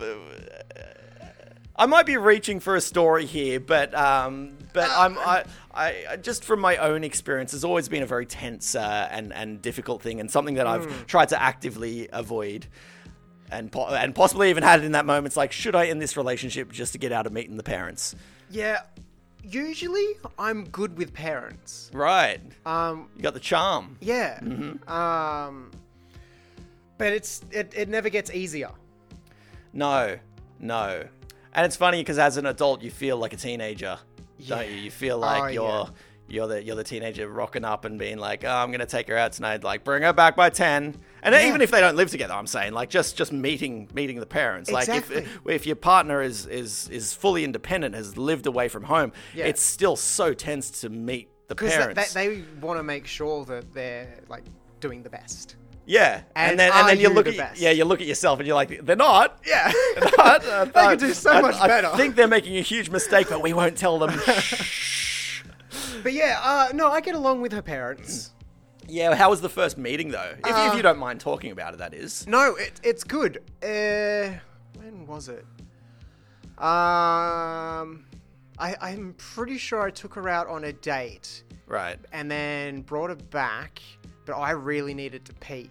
I 1.78 1.86
might 1.86 2.05
be 2.05 2.17
reaching 2.17 2.59
for 2.59 2.76
a 2.76 2.82
story 2.82 3.26
here, 3.26 3.59
but 3.59 3.93
um, 3.95 4.57
but 4.74 4.89
I'm 4.91 5.17
I, 5.19 5.45
I 5.78 6.05
I- 6.11 6.15
just 6.17 6.43
from 6.43 6.59
my 6.59 6.78
own 6.78 7.03
experience, 7.03 7.51
has 7.53 7.63
always 7.63 7.88
been 7.89 8.03
a 8.03 8.07
very 8.07 8.25
tense 8.25 8.75
uh, 8.75 9.07
and 9.11 9.32
and 9.34 9.61
difficult 9.61 10.01
thing, 10.01 10.19
and 10.19 10.30
something 10.32 10.55
that 10.55 10.67
I've 10.67 11.07
tried 11.07 11.30
to 11.30 11.41
actively 11.41 12.09
avoid. 12.11 12.67
and 13.49 13.71
po- 13.71 13.88
and 13.88 14.13
possibly 14.13 14.49
even 14.49 14.61
had 14.63 14.82
it 14.82 14.86
in 14.86 14.91
that 14.91 15.05
moment. 15.05 15.28
It's 15.28 15.38
like, 15.38 15.53
should 15.53 15.73
I 15.73 15.86
end 15.88 16.01
this 16.01 16.17
relationship 16.17 16.69
just 16.71 16.91
to 16.91 16.97
get 16.97 17.13
out 17.13 17.25
of 17.25 17.32
meeting 17.32 17.55
the 17.55 17.63
parents? 17.63 18.13
Yeah. 18.49 18.82
Usually, 19.41 20.05
I'm 20.38 20.65
good 20.65 20.97
with 20.97 21.13
parents. 21.13 21.89
Right. 21.93 22.41
Um, 22.65 23.07
You 23.15 23.23
got 23.23 23.34
the 23.34 23.39
charm. 23.39 23.95
yeah. 24.01 24.39
Um, 24.88 25.71
but 26.97 27.13
it's 27.13 27.41
it, 27.51 27.71
it 27.73 27.88
never 27.88 28.09
gets 28.09 28.32
easier. 28.32 28.71
No, 29.71 30.17
no. 30.59 31.03
And 31.53 31.65
it's 31.65 31.75
funny 31.78 32.01
because 32.01 32.17
as 32.19 32.36
an 32.36 32.45
adult, 32.47 32.82
you 32.82 32.91
feel 32.91 33.15
like 33.17 33.32
a 33.32 33.38
teenager, 33.38 33.97
don't 34.45 34.67
you? 34.69 34.75
You 34.75 34.91
feel 34.91 35.17
like 35.17 35.43
Oh, 35.43 35.47
you're 35.47 35.63
yeah. 35.63 35.89
you're 36.29 36.47
the 36.47 36.63
you're 36.63 36.75
the 36.75 36.83
teenager 36.83 37.27
rocking 37.29 37.63
up 37.65 37.85
and 37.85 37.97
being 37.97 38.17
like, 38.17 38.43
oh, 38.43 38.49
I'm 38.49 38.71
gonna 38.71 38.85
take 38.85 39.07
her 39.07 39.17
out 39.17 39.31
tonight. 39.33 39.63
Like, 39.63 39.83
bring 39.83 40.03
her 40.03 40.13
back 40.13 40.35
by 40.35 40.49
ten. 40.49 40.95
And 41.23 41.33
Yeah. 41.33 41.47
even 41.47 41.61
if 41.61 41.71
they 41.71 41.79
don't 41.81 41.95
live 41.95 42.09
together, 42.09 42.33
I'm 42.33 42.47
saying 42.47 42.73
like 42.73 42.89
just 42.89 43.17
just 43.17 43.31
meeting 43.31 43.89
meeting 43.93 44.19
the 44.19 44.25
parents. 44.25 44.69
Like 44.71 44.88
Exactly. 44.88 45.17
if 45.23 45.39
if 45.47 45.65
your 45.67 45.75
partner 45.75 46.21
is 46.21 46.45
is 46.45 46.89
is 46.89 47.13
fully 47.13 47.43
independent, 47.43 47.95
has 47.95 48.17
lived 48.17 48.45
away 48.45 48.67
from 48.67 48.83
home, 48.83 49.11
Yeah. 49.33 49.45
it's 49.45 49.61
still 49.61 49.95
so 49.95 50.33
tense 50.33 50.69
to 50.81 50.89
meet 50.89 51.29
the 51.47 51.55
parents. 51.55 52.13
they, 52.13 52.27
they 52.27 52.43
want 52.61 52.77
to 52.77 52.83
make 52.83 53.07
sure 53.07 53.45
that 53.45 53.73
they're 53.73 54.19
like 54.27 54.43
doing 54.81 55.01
the 55.03 55.09
best. 55.09 55.55
Yeah, 55.88 56.21
and, 56.35 56.51
And 56.51 56.59
then 56.59 56.71
and 56.73 56.88
then 56.89 56.99
you 56.99 57.09
look 57.09 57.25
the 57.25 57.31
at 57.31 57.38
best? 57.38 57.61
yeah 57.61 57.71
you 57.71 57.85
look 57.85 58.01
at 58.01 58.07
yourself 58.07 58.39
and 58.39 58.45
you're 58.47 58.55
like 58.55 58.85
they're 58.85 58.95
not. 58.95 59.39
Yeah. 59.47 59.71
They're 59.95 60.11
not. 60.17 60.45
Uh, 60.45 60.65
They 60.65 60.88
could 60.89 60.99
do 60.99 61.13
so 61.13 61.31
I- 61.31 61.41
much 61.41 61.55
I 61.55 61.67
better. 61.67 61.88
I 61.88 61.97
think 61.97 62.15
they're 62.15 62.27
making 62.27 62.57
a 62.57 62.61
huge 62.61 62.89
mistake, 62.91 63.27
but 63.29 63.41
we 63.41 63.53
won't 63.53 63.77
tell 63.77 63.97
them. 63.97 64.11
but 66.03 66.13
yeah, 66.13 66.39
uh, 66.43 66.67
no, 66.73 66.91
I 66.91 67.01
get 67.01 67.15
along 67.15 67.41
with 67.41 67.51
her 67.53 67.61
parents. 67.61 68.31
yeah, 68.88 69.15
how 69.15 69.29
was 69.29 69.41
the 69.41 69.49
first 69.49 69.77
meeting 69.77 70.09
though? 70.11 70.33
If, 70.39 70.45
Uh, 70.45 70.67
if 70.69 70.75
you 70.75 70.81
don't 70.83 70.99
mind 70.99 71.19
talking 71.19 71.51
about 71.51 71.73
it, 71.73 71.77
that 71.79 71.93
is. 71.93 72.27
No, 72.27 72.55
it, 72.55 72.79
it's 72.83 73.03
good. 73.03 73.38
Uh, 73.63 74.38
when 74.79 75.05
was 75.07 75.29
it? 75.29 75.45
Um, 76.57 78.05
I, 78.57 78.75
I'm 78.81 79.13
pretty 79.17 79.57
sure 79.57 79.81
I 79.83 79.91
took 79.91 80.15
her 80.15 80.27
out 80.27 80.47
on 80.47 80.63
a 80.63 80.73
date 80.73 81.43
Right. 81.67 81.99
and 82.11 82.31
then 82.31 82.81
brought 82.81 83.09
her 83.11 83.15
back, 83.15 83.79
but 84.28 84.34
I 84.38 84.51
really 84.51 84.93
needed 84.93 85.25
to 85.25 85.34
pee. 85.36 85.69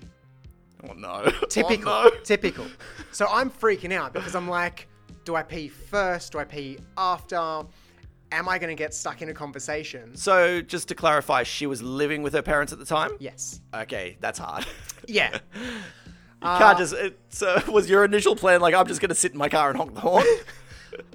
Oh 0.88 0.92
no. 0.94 1.30
Typical. 1.48 1.92
Oh, 1.92 2.10
no. 2.12 2.20
Typical. 2.24 2.66
So 3.12 3.26
I'm 3.30 3.48
freaking 3.50 3.92
out 3.92 4.12
because 4.12 4.34
I'm 4.34 4.46
like, 4.48 4.88
do 5.24 5.36
I 5.36 5.42
pee 5.42 5.68
first? 5.68 6.32
Do 6.32 6.38
I 6.38 6.44
pee 6.44 6.78
after? 6.98 7.62
Am 8.32 8.46
I 8.48 8.58
going 8.58 8.68
to 8.68 8.74
get 8.74 8.92
stuck 8.92 9.22
in 9.22 9.30
a 9.30 9.32
conversation? 9.32 10.14
So 10.16 10.60
just 10.60 10.88
to 10.88 10.94
clarify, 10.94 11.44
she 11.44 11.66
was 11.66 11.80
living 11.82 12.22
with 12.22 12.34
her 12.34 12.42
parents 12.42 12.72
at 12.74 12.78
the 12.78 12.84
time. 12.84 13.12
Yes. 13.20 13.60
Okay, 13.72 14.16
that's 14.20 14.38
hard. 14.38 14.66
Yeah. 15.06 15.38
You 15.54 15.78
can't 16.42 16.76
just. 16.78 16.92
It, 16.94 17.16
so 17.30 17.62
was 17.72 17.88
your 17.88 18.04
initial 18.04 18.34
plan 18.36 18.60
like 18.60 18.74
I'm 18.74 18.86
just 18.88 19.00
gonna 19.00 19.14
sit 19.14 19.32
in 19.32 19.38
my 19.38 19.48
car 19.48 19.68
and 19.70 19.78
honk 19.78 19.94
the 19.94 20.00
horn? 20.00 20.24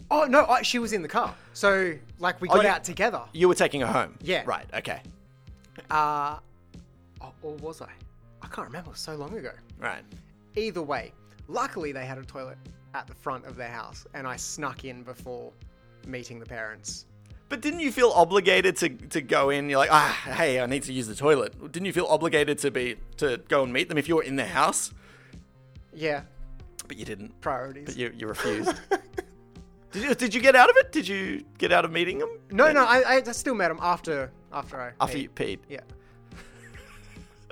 Oh 0.09 0.23
no, 0.25 0.45
I, 0.45 0.61
she 0.61 0.79
was 0.79 0.93
in 0.93 1.01
the 1.01 1.07
car. 1.09 1.35
So 1.53 1.93
like 2.19 2.39
we 2.41 2.47
Oh, 2.49 2.55
got 2.55 2.63
you- 2.63 2.69
out 2.69 2.83
together. 2.85 3.21
you 3.33 3.47
were 3.49 3.53
taking 3.55 3.81
her 3.81 3.87
home. 3.87 4.17
Yeah. 4.21 4.43
Right. 4.45 4.65
Okay. 4.73 5.01
Uh, 5.89 6.37
oh, 7.21 7.33
or 7.41 7.55
was 7.57 7.81
I? 7.81 7.89
I 8.41 8.47
can't 8.47 8.67
remember. 8.67 8.89
It 8.89 8.93
was 8.93 8.99
so 8.99 9.15
long 9.15 9.37
ago. 9.37 9.51
Right. 9.79 10.03
Either 10.55 10.81
way, 10.81 11.13
luckily 11.47 11.91
they 11.91 12.05
had 12.05 12.17
a 12.17 12.23
toilet 12.23 12.57
at 12.93 13.07
the 13.07 13.13
front 13.13 13.45
of 13.45 13.55
their 13.55 13.69
house, 13.69 14.05
and 14.13 14.27
I 14.27 14.35
snuck 14.35 14.83
in 14.85 15.03
before 15.03 15.51
meeting 16.07 16.39
the 16.39 16.45
parents. 16.45 17.05
But 17.49 17.61
didn't 17.61 17.81
you 17.81 17.91
feel 17.91 18.11
obligated 18.11 18.77
to, 18.77 18.89
to 18.89 19.21
go 19.21 19.49
in? 19.49 19.69
You're 19.69 19.79
like, 19.79 19.91
ah, 19.91 20.21
hey, 20.37 20.61
I 20.61 20.65
need 20.65 20.83
to 20.83 20.93
use 20.93 21.07
the 21.07 21.15
toilet. 21.15 21.71
Didn't 21.71 21.85
you 21.85 21.93
feel 21.93 22.05
obligated 22.05 22.57
to 22.59 22.71
be 22.71 22.95
to 23.17 23.41
go 23.49 23.63
and 23.63 23.73
meet 23.73 23.89
them 23.89 23.97
if 23.97 24.07
you 24.07 24.15
were 24.15 24.23
in 24.23 24.37
their 24.37 24.47
house? 24.47 24.93
Yeah, 25.93 26.21
But 26.87 26.97
you 26.97 27.03
didn't. 27.05 27.39
priorities. 27.41 27.85
But 27.87 27.97
you, 27.97 28.13
you 28.17 28.27
refused. 28.27 28.73
did 29.91 30.03
you 30.03 30.15
did 30.15 30.33
you 30.33 30.39
get 30.41 30.55
out 30.55 30.69
of 30.69 30.77
it? 30.77 30.91
Did 30.93 31.05
you 31.07 31.43
get 31.57 31.73
out 31.73 31.83
of 31.83 31.91
meeting 31.91 32.19
them? 32.19 32.29
no, 32.51 32.71
no, 32.71 32.85
I, 32.85 33.17
I 33.17 33.31
still 33.33 33.55
met 33.55 33.69
him 33.69 33.79
after 33.81 34.31
after 34.53 34.79
I. 34.79 34.91
After 35.01 35.17
peed. 35.17 35.21
you 35.21 35.29
peed. 35.29 35.59
Yeah. 35.69 35.79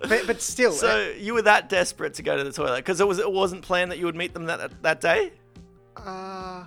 But 0.08 0.28
but 0.28 0.41
still, 0.41 0.72
So 0.72 1.12
you 1.18 1.34
were 1.34 1.41
that 1.43 1.70
desperate 1.70 2.14
to 2.16 2.24
go 2.24 2.38
to 2.38 2.43
the 2.43 2.52
toilet 2.52 2.78
because 2.78 3.00
it 3.02 3.08
was 3.08 3.20
it 3.20 3.32
wasn't 3.32 3.62
planned 3.64 3.91
that 3.91 3.97
you 4.00 4.06
would 4.06 4.16
meet 4.16 4.34
them 4.34 4.45
that 4.45 4.82
that 4.84 5.02
day. 5.02 5.34
uh, 5.97 6.64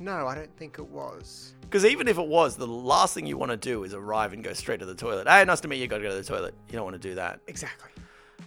no, 0.00 0.26
I 0.26 0.34
don't 0.34 0.54
think 0.56 0.78
it 0.78 0.86
was. 0.88 1.54
Because 1.62 1.84
even 1.84 2.06
if 2.08 2.18
it 2.18 2.26
was, 2.26 2.56
the 2.56 2.66
last 2.66 3.14
thing 3.14 3.26
you 3.26 3.36
want 3.36 3.50
to 3.50 3.56
do 3.56 3.84
is 3.84 3.92
arrive 3.94 4.32
and 4.32 4.42
go 4.44 4.52
straight 4.52 4.80
to 4.80 4.86
the 4.86 4.94
toilet. 4.94 5.26
Hey, 5.28 5.44
nice 5.44 5.60
to 5.60 5.68
meet 5.68 5.80
you. 5.80 5.86
Got 5.88 5.98
to 5.98 6.02
go 6.04 6.10
to 6.10 6.14
the 6.14 6.22
toilet. 6.22 6.54
You 6.68 6.74
don't 6.74 6.84
want 6.84 6.94
to 6.94 7.08
do 7.08 7.14
that. 7.16 7.40
Exactly. 7.48 7.90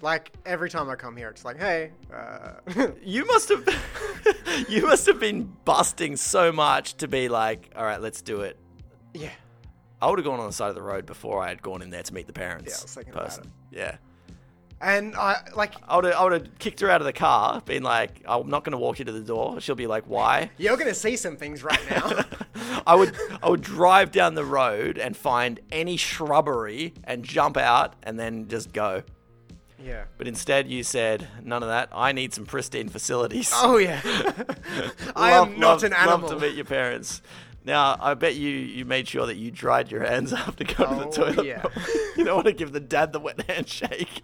Like 0.01 0.31
every 0.45 0.69
time 0.69 0.89
I 0.89 0.95
come 0.95 1.15
here, 1.17 1.29
it's 1.29 1.43
like, 1.45 1.59
hey, 1.59 1.91
uh, 2.11 2.87
You 3.03 3.25
must 3.25 3.49
have, 3.49 3.67
you 4.69 4.83
must 4.87 5.05
have 5.05 5.19
been 5.19 5.51
busting 5.65 6.15
so 6.15 6.51
much 6.51 6.95
to 6.95 7.07
be 7.07 7.27
like, 7.29 7.71
all 7.75 7.83
right, 7.83 8.01
let's 8.01 8.21
do 8.21 8.41
it. 8.41 8.57
yeah, 9.13 9.29
I 10.01 10.09
would 10.09 10.17
have 10.17 10.25
gone 10.25 10.39
on 10.39 10.47
the 10.47 10.53
side 10.53 10.69
of 10.69 10.75
the 10.75 10.81
road 10.81 11.05
before 11.05 11.43
I 11.43 11.49
had 11.49 11.61
gone 11.61 11.83
in 11.83 11.91
there 11.91 12.01
to 12.01 12.13
meet 12.13 12.25
the 12.25 12.33
parents. 12.33 12.71
Yeah, 12.71 12.79
I 12.79 12.83
was 12.83 12.93
thinking 12.95 13.13
about 13.13 13.25
person. 13.25 13.51
Yeah. 13.71 13.97
And 14.81 15.15
I 15.15 15.41
like 15.55 15.73
I 15.87 15.95
would 15.95 16.05
have, 16.05 16.13
I 16.15 16.23
would 16.23 16.33
have 16.33 16.59
kicked 16.59 16.79
her 16.81 16.89
out 16.89 17.01
of 17.01 17.05
the 17.05 17.13
car, 17.13 17.61
been 17.61 17.83
like, 17.83 18.21
I'm 18.27 18.49
not 18.49 18.63
going 18.63 18.71
to 18.73 18.77
walk 18.77 18.99
you 18.99 19.05
to 19.05 19.11
the 19.11 19.21
door. 19.21 19.59
She'll 19.61 19.75
be 19.75 19.87
like, 19.87 20.05
why? 20.05 20.51
you're 20.57 20.77
gonna 20.77 20.93
see 20.93 21.15
some 21.15 21.37
things 21.37 21.63
right 21.63 21.79
now. 21.89 22.23
I 22.87 22.95
would, 22.95 23.15
I 23.43 23.49
would 23.49 23.61
drive 23.61 24.11
down 24.11 24.33
the 24.35 24.45
road 24.45 24.97
and 24.97 25.15
find 25.15 25.59
any 25.71 25.97
shrubbery 25.97 26.93
and 27.03 27.23
jump 27.23 27.57
out 27.57 27.93
and 28.03 28.19
then 28.19 28.47
just 28.47 28.73
go. 28.73 29.03
yeah. 29.83 30.05
But 30.17 30.27
instead, 30.27 30.67
you 30.69 30.81
said, 30.83 31.27
none 31.43 31.61
of 31.63 31.69
that. 31.69 31.89
I 31.93 32.11
need 32.11 32.33
some 32.33 32.45
pristine 32.45 32.89
facilities. 32.89 33.51
Oh 33.53 33.77
yeah. 33.77 34.01
I 35.15 35.31
Love- 35.37 35.47
am 35.49 35.59
not 35.59 35.67
love- 35.69 35.83
an 35.83 35.93
animal. 35.93 36.29
Love 36.29 36.39
to 36.39 36.47
meet 36.47 36.55
your 36.55 36.65
parents. 36.65 37.21
Now, 37.63 37.95
I 38.01 38.15
bet 38.15 38.33
you 38.35 38.49
you 38.49 38.85
made 38.85 39.07
sure 39.07 39.27
that 39.27 39.35
you 39.35 39.51
dried 39.51 39.91
your 39.91 40.03
hands 40.03 40.33
after 40.47 40.63
going 40.63 40.75
to 40.77 40.85
Oh, 41.05 41.09
the 41.11 41.33
toilet. 41.33 41.45
yeah. 41.45 41.63
you 42.17 42.23
don't 42.23 42.33
want 42.35 42.47
to 42.47 42.53
give 42.53 42.71
the 42.71 42.79
dad 42.79 43.13
the 43.13 43.19
wet 43.19 43.39
handshake. 43.47 44.23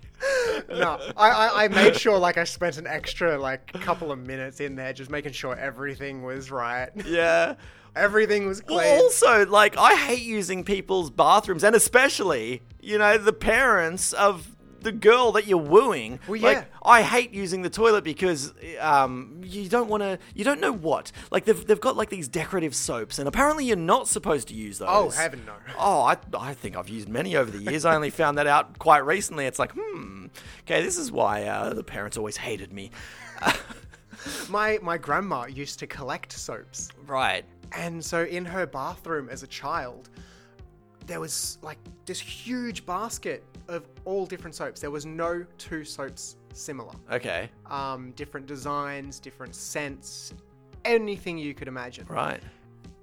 No, 0.69 0.99
I, 1.15 1.29
I 1.29 1.63
I 1.63 1.67
made 1.67 1.95
sure 1.95 2.17
like 2.17 2.37
I 2.37 2.43
spent 2.43 2.77
an 2.77 2.87
extra 2.87 3.37
like 3.37 3.71
couple 3.81 4.11
of 4.11 4.19
minutes 4.19 4.59
in 4.59 4.75
there 4.75 4.93
just 4.93 5.09
making 5.09 5.33
sure 5.33 5.55
everything 5.55 6.23
was 6.23 6.51
right. 6.51 6.89
Yeah. 7.05 7.55
Everything 7.95 8.45
was 8.45 8.61
clean. 8.61 8.77
Well, 8.77 9.03
also, 9.05 9.47
like, 9.47 9.75
I 9.75 9.95
hate 9.95 10.21
using 10.21 10.63
people's 10.63 11.09
bathrooms, 11.09 11.63
and 11.63 11.75
especially, 11.75 12.61
you 12.79 12.99
know, 12.99 13.17
the 13.17 13.33
parents 13.33 14.13
of 14.13 14.55
the 14.81 14.91
girl 14.91 15.31
that 15.33 15.47
you're 15.47 15.57
wooing. 15.57 16.19
Well, 16.27 16.41
Like. 16.41 16.71
I 16.83 17.01
hate 17.01 17.33
using 17.33 17.61
the 17.61 17.69
toilet 17.69 18.03
because 18.03 18.53
um, 18.79 19.41
you 19.43 19.67
don't 19.67 19.89
want 19.89 20.03
to, 20.03 20.19
you 20.33 20.43
don't 20.43 20.61
know 20.61 20.71
what. 20.71 21.11
Like, 21.31 21.45
they've, 21.45 21.65
they've 21.65 21.79
got, 21.81 21.97
like, 21.97 22.09
these 22.09 22.27
decorative 22.27 22.73
soaps, 22.75 23.19
and 23.19 23.27
apparently 23.27 23.65
you're 23.65 23.75
not 23.75 24.07
supposed 24.07 24.47
to 24.49 24.53
use 24.53 24.77
those. 24.79 24.89
Oh, 24.89 25.09
heaven 25.09 25.43
no. 25.45 25.53
Oh, 25.77 26.01
I, 26.01 26.17
I 26.37 26.53
think 26.53 26.77
I've 26.77 26.89
used 26.89 27.09
many 27.09 27.35
over 27.35 27.51
the 27.51 27.59
years. 27.59 27.85
I 27.85 27.95
only 27.95 28.09
found 28.09 28.37
that 28.37 28.47
out 28.47 28.79
quite 28.79 29.05
recently. 29.05 29.45
It's 29.45 29.59
like, 29.59 29.73
hmm, 29.73 30.27
okay, 30.61 30.81
this 30.81 30.97
is 30.97 31.11
why 31.11 31.43
uh, 31.43 31.73
the 31.73 31.83
parents 31.83 32.17
always 32.17 32.37
hated 32.37 32.71
me. 32.71 32.91
My 34.49 34.79
my 34.81 34.97
grandma 34.97 35.45
used 35.45 35.79
to 35.79 35.87
collect 35.87 36.31
soaps. 36.31 36.89
Right. 37.05 37.45
And 37.71 38.03
so 38.03 38.23
in 38.23 38.45
her 38.45 38.65
bathroom 38.65 39.29
as 39.29 39.43
a 39.43 39.47
child, 39.47 40.09
there 41.05 41.19
was 41.19 41.57
like 41.61 41.77
this 42.05 42.19
huge 42.19 42.85
basket 42.85 43.43
of 43.67 43.87
all 44.05 44.25
different 44.25 44.55
soaps. 44.55 44.79
There 44.79 44.91
was 44.91 45.05
no 45.05 45.45
two 45.57 45.83
soaps 45.83 46.37
similar. 46.53 46.93
Okay. 47.11 47.49
Um, 47.65 48.11
different 48.11 48.45
designs, 48.45 49.19
different 49.19 49.55
scents, 49.55 50.33
anything 50.85 51.37
you 51.37 51.53
could 51.53 51.67
imagine. 51.67 52.05
Right. 52.07 52.41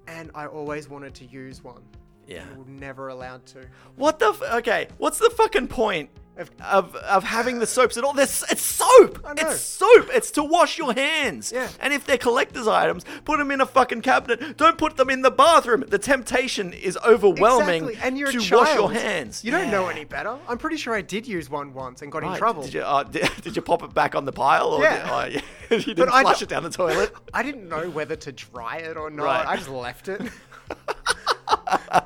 And 0.07 0.31
I 0.35 0.45
always 0.47 0.89
wanted 0.89 1.13
to 1.15 1.25
use 1.25 1.63
one. 1.63 1.81
Yeah. 2.27 2.43
Was 2.57 2.67
never 2.67 3.09
allowed 3.09 3.45
to. 3.47 3.67
What 3.95 4.19
the? 4.19 4.29
F- 4.29 4.41
okay, 4.55 4.87
what's 4.97 5.19
the 5.19 5.29
fucking 5.29 5.67
point 5.67 6.09
Of- 6.37 6.51
of 6.61 6.95
of 6.95 7.23
having 7.23 7.59
the 7.59 7.65
soaps 7.67 7.95
at 7.97 8.03
all? 8.03 8.11
This 8.13 8.43
it's 8.51 8.61
soap. 8.61 9.25
It's 9.37 9.61
soap. 9.61 10.09
It's 10.13 10.31
to 10.31 10.43
wash 10.43 10.77
your 10.77 10.93
hands. 10.93 11.51
Yeah. 11.53 11.69
And 11.79 11.93
if 11.93 12.05
they're 12.05 12.17
collector's 12.17 12.67
items, 12.67 13.05
put 13.23 13.37
them 13.39 13.51
in 13.51 13.61
a 13.61 13.65
fucking 13.65 14.01
cabinet. 14.01 14.57
Don't 14.57 14.77
put 14.77 14.97
them 14.97 15.09
in 15.09 15.21
the 15.21 15.31
bathroom. 15.31 15.85
The 15.87 15.97
temptation 15.97 16.73
is 16.73 16.97
overwhelming 17.05 17.83
Exactly. 17.85 18.07
And 18.07 18.17
you're 18.17 18.31
to 18.33 18.37
a 18.37 18.41
child. 18.41 18.61
wash 18.67 18.75
your 18.75 18.91
hands. 18.91 19.45
You 19.45 19.51
don't 19.51 19.71
know 19.71 19.87
any 19.87 20.03
better. 20.03 20.37
I'm 20.49 20.57
pretty 20.57 20.75
sure 20.77 20.93
I 20.93 21.01
did 21.01 21.25
use 21.25 21.49
one 21.49 21.73
once 21.73 22.01
and 22.01 22.11
got 22.11 22.23
in 22.23 22.35
trouble. 22.35 22.63
Did 22.63 22.73
you, 22.73 22.81
uh, 22.81 23.03
did, 23.03 23.29
did 23.41 23.55
you 23.55 23.61
pop 23.61 23.83
it 23.83 23.93
back 23.93 24.13
on 24.13 24.25
the 24.25 24.33
pile? 24.33 24.67
Or 24.67 24.83
Yeah. 24.83 25.29
Did, 25.29 25.33
yeah. 25.35 25.77
you 25.77 25.93
didn't 25.93 26.09
I 26.09 26.21
flush 26.23 26.41
it 26.41 26.49
down 26.49 26.63
the 26.63 26.69
toilet? 26.69 27.13
I 27.33 27.43
didn't 27.43 27.69
know 27.69 27.89
whether 27.89 28.17
to 28.17 28.31
dry 28.33 28.77
it 28.77 28.97
or 28.97 29.09
not. 29.09 29.23
Right. 29.23 29.47
I 29.47 29.55
just 29.55 29.69
left 29.69 30.09
it. 30.09 30.21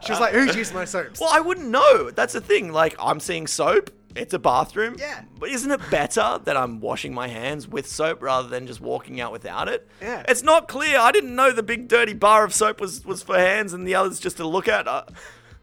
she 0.03 0.11
was 0.11 0.19
like, 0.19 0.33
"Who's 0.33 0.55
used 0.55 0.73
my 0.73 0.85
soaps?" 0.85 1.19
Well, 1.19 1.29
I 1.31 1.39
wouldn't 1.39 1.67
know. 1.69 2.11
That's 2.11 2.33
the 2.33 2.41
thing. 2.41 2.71
Like, 2.71 2.95
I'm 2.99 3.19
seeing 3.19 3.47
soap. 3.47 3.89
It's 4.15 4.33
a 4.33 4.39
bathroom. 4.39 4.95
Yeah. 4.97 5.23
But 5.39 5.49
isn't 5.49 5.69
it 5.69 5.81
better 5.91 6.39
that 6.43 6.57
I'm 6.57 6.79
washing 6.79 7.13
my 7.13 7.27
hands 7.27 7.67
with 7.67 7.87
soap 7.87 8.21
rather 8.21 8.47
than 8.47 8.65
just 8.67 8.81
walking 8.81 9.21
out 9.21 9.31
without 9.31 9.67
it? 9.67 9.87
Yeah. 10.01 10.23
It's 10.27 10.43
not 10.43 10.67
clear. 10.67 10.97
I 10.97 11.11
didn't 11.11 11.35
know 11.35 11.51
the 11.51 11.63
big 11.63 11.87
dirty 11.87 12.13
bar 12.13 12.43
of 12.43 12.53
soap 12.53 12.81
was, 12.81 13.05
was 13.05 13.21
for 13.21 13.37
hands 13.37 13.73
and 13.73 13.87
the 13.87 13.95
others 13.95 14.19
just 14.19 14.37
to 14.37 14.47
look 14.47 14.67
at. 14.67 14.87
Uh, 14.87 15.03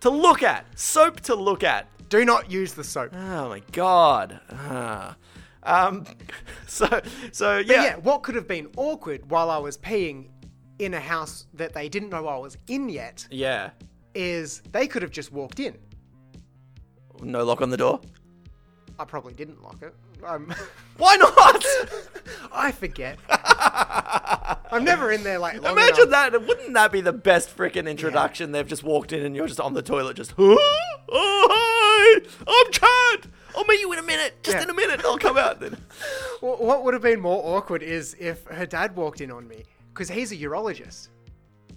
to 0.00 0.10
look 0.10 0.42
at. 0.42 0.78
Soap 0.78 1.20
to 1.22 1.34
look 1.34 1.64
at. 1.64 1.88
Do 2.08 2.24
not 2.24 2.50
use 2.50 2.74
the 2.74 2.84
soap. 2.84 3.10
Oh 3.14 3.48
my 3.48 3.62
god. 3.72 4.40
Ah. 4.50 5.16
Um, 5.64 6.04
so 6.66 6.86
so 7.32 7.58
But 7.58 7.66
yeah, 7.66 7.84
yeah, 7.84 7.96
what 7.96 8.22
could 8.22 8.36
have 8.36 8.46
been 8.46 8.68
awkward 8.76 9.28
while 9.30 9.50
I 9.50 9.58
was 9.58 9.76
peeing 9.76 10.28
in 10.78 10.94
a 10.94 11.00
house 11.00 11.46
that 11.54 11.72
they 11.72 11.88
didn't 11.88 12.10
know 12.10 12.26
I 12.28 12.36
was 12.36 12.56
in 12.68 12.88
yet 12.88 13.26
yeah. 13.30 13.70
is 14.14 14.62
they 14.72 14.86
could 14.86 15.02
have 15.02 15.10
just 15.10 15.32
walked 15.32 15.58
in. 15.58 15.76
No 17.22 17.44
lock 17.44 17.62
on 17.62 17.70
the 17.70 17.76
door. 17.76 18.00
I 18.98 19.04
probably 19.04 19.34
didn't 19.34 19.62
lock 19.62 19.76
it. 19.82 19.94
Um, 20.24 20.52
Why 20.96 21.16
not? 21.16 21.64
I 22.52 22.72
forget. 22.72 23.18
I'm 24.70 24.84
never 24.84 25.12
in 25.12 25.22
there 25.22 25.38
like 25.38 25.60
long 25.62 25.72
Imagine 25.72 26.08
enough. 26.08 26.32
that. 26.32 26.46
Wouldn't 26.46 26.74
that 26.74 26.92
be 26.92 27.00
the 27.02 27.12
best 27.12 27.54
freaking 27.56 27.88
introduction? 27.88 28.52
They've 28.52 28.66
just 28.66 28.82
walked 28.82 29.12
in 29.12 29.24
and 29.24 29.36
you're 29.36 29.46
just 29.46 29.60
on 29.60 29.74
the 29.74 29.82
toilet, 29.82 30.16
just, 30.16 30.34
oh, 30.38 30.56
hi, 31.10 32.20
I'm 32.46 32.72
Chad. 32.72 33.30
I'll 33.56 33.64
meet 33.66 33.80
you 33.80 33.92
in 33.92 33.98
a 33.98 34.02
minute. 34.02 34.34
Just 34.42 34.56
Yeah. 34.58 34.64
in 34.64 34.70
a 34.70 34.74
minute. 34.74 35.00
I'll 35.04 35.18
come 35.18 35.38
out 35.38 35.60
then. 35.60 35.72
Wh- 36.40 36.60
What 36.60 36.84
would 36.84 36.94
have 36.94 37.02
been 37.02 37.20
more 37.20 37.56
awkward 37.56 37.82
is 37.82 38.14
if 38.18 38.44
her 38.46 38.66
dad 38.66 38.96
walked 38.96 39.20
in 39.20 39.30
on 39.30 39.46
me 39.48 39.64
because 39.92 40.08
he's 40.08 40.32
a 40.32 40.36
urologist. 40.36 41.08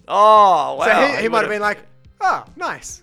Oh, 0.08 0.76
wow. 0.78 0.84
So 0.86 0.90
he, 0.90 1.00
he 1.00 1.06
might 1.06 1.22
have 1.22 1.32
would've- 1.32 1.48
been 1.50 1.60
like, 1.62 1.78
"Oh, 2.20 2.44
nice, 2.56 3.02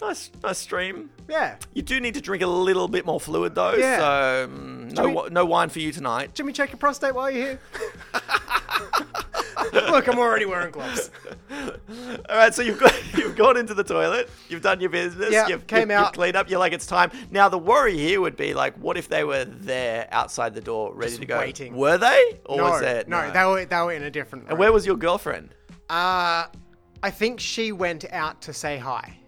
nice, 0.00 0.30
nice 0.42 0.58
stream. 0.58 1.10
yeah." 1.28 1.56
You 1.74 1.82
do 1.82 2.00
need 2.00 2.14
to 2.14 2.20
drink 2.20 2.42
a 2.42 2.46
little 2.46 2.88
bit 2.88 3.04
more 3.06 3.20
fluid 3.20 3.54
though. 3.54 3.74
Yeah. 3.74 3.98
So 3.98 4.48
mm, 4.52 4.92
no, 4.94 5.02
wi- 5.02 5.28
no 5.30 5.44
wine 5.44 5.68
for 5.68 5.78
you 5.80 5.92
tonight. 5.92 6.34
Jimmy, 6.34 6.52
check 6.52 6.70
your 6.70 6.78
prostate 6.78 7.14
while 7.14 7.30
you're 7.30 7.46
here. 7.46 7.60
Look, 9.72 10.06
I'm 10.08 10.18
already 10.18 10.44
wearing 10.44 10.70
gloves. 10.70 11.10
All 11.50 12.36
right, 12.36 12.54
so 12.54 12.62
you've 12.62 12.78
got 12.78 12.94
you've 13.16 13.36
gone 13.36 13.56
into 13.56 13.74
the 13.74 13.82
toilet, 13.82 14.30
you've 14.48 14.62
done 14.62 14.80
your 14.80 14.88
business, 14.90 15.32
Yeah, 15.32 15.48
you've, 15.48 15.66
came 15.66 15.80
you've, 15.80 15.90
you've 15.90 15.98
out. 16.06 16.14
cleaned 16.14 16.36
up. 16.36 16.48
You're 16.48 16.60
like, 16.60 16.72
it's 16.72 16.86
time. 16.86 17.10
Now 17.30 17.48
the 17.48 17.58
worry 17.58 17.96
here 17.98 18.20
would 18.20 18.36
be 18.36 18.54
like, 18.54 18.76
what 18.76 18.96
if 18.96 19.08
they 19.08 19.24
were 19.24 19.44
there 19.44 20.06
outside 20.12 20.54
the 20.54 20.60
door, 20.60 20.94
ready 20.94 21.10
Just 21.10 21.20
to 21.22 21.26
go? 21.26 21.38
waiting. 21.38 21.74
Were 21.74 21.98
they, 21.98 22.38
or 22.46 22.58
no, 22.58 22.62
was 22.64 22.82
it? 22.82 23.08
no, 23.08 23.30
they 23.32 23.44
were 23.44 23.64
they 23.64 23.76
were 23.82 23.92
in 23.92 24.04
a 24.04 24.10
different. 24.10 24.48
And 24.48 24.58
where 24.58 24.72
was 24.72 24.86
your 24.86 24.96
girlfriend? 24.96 25.54
Uh, 25.90 26.46
I 27.02 27.10
think 27.10 27.40
she 27.40 27.72
went 27.72 28.04
out 28.12 28.40
to 28.42 28.52
say 28.52 28.78
hi. 28.78 29.18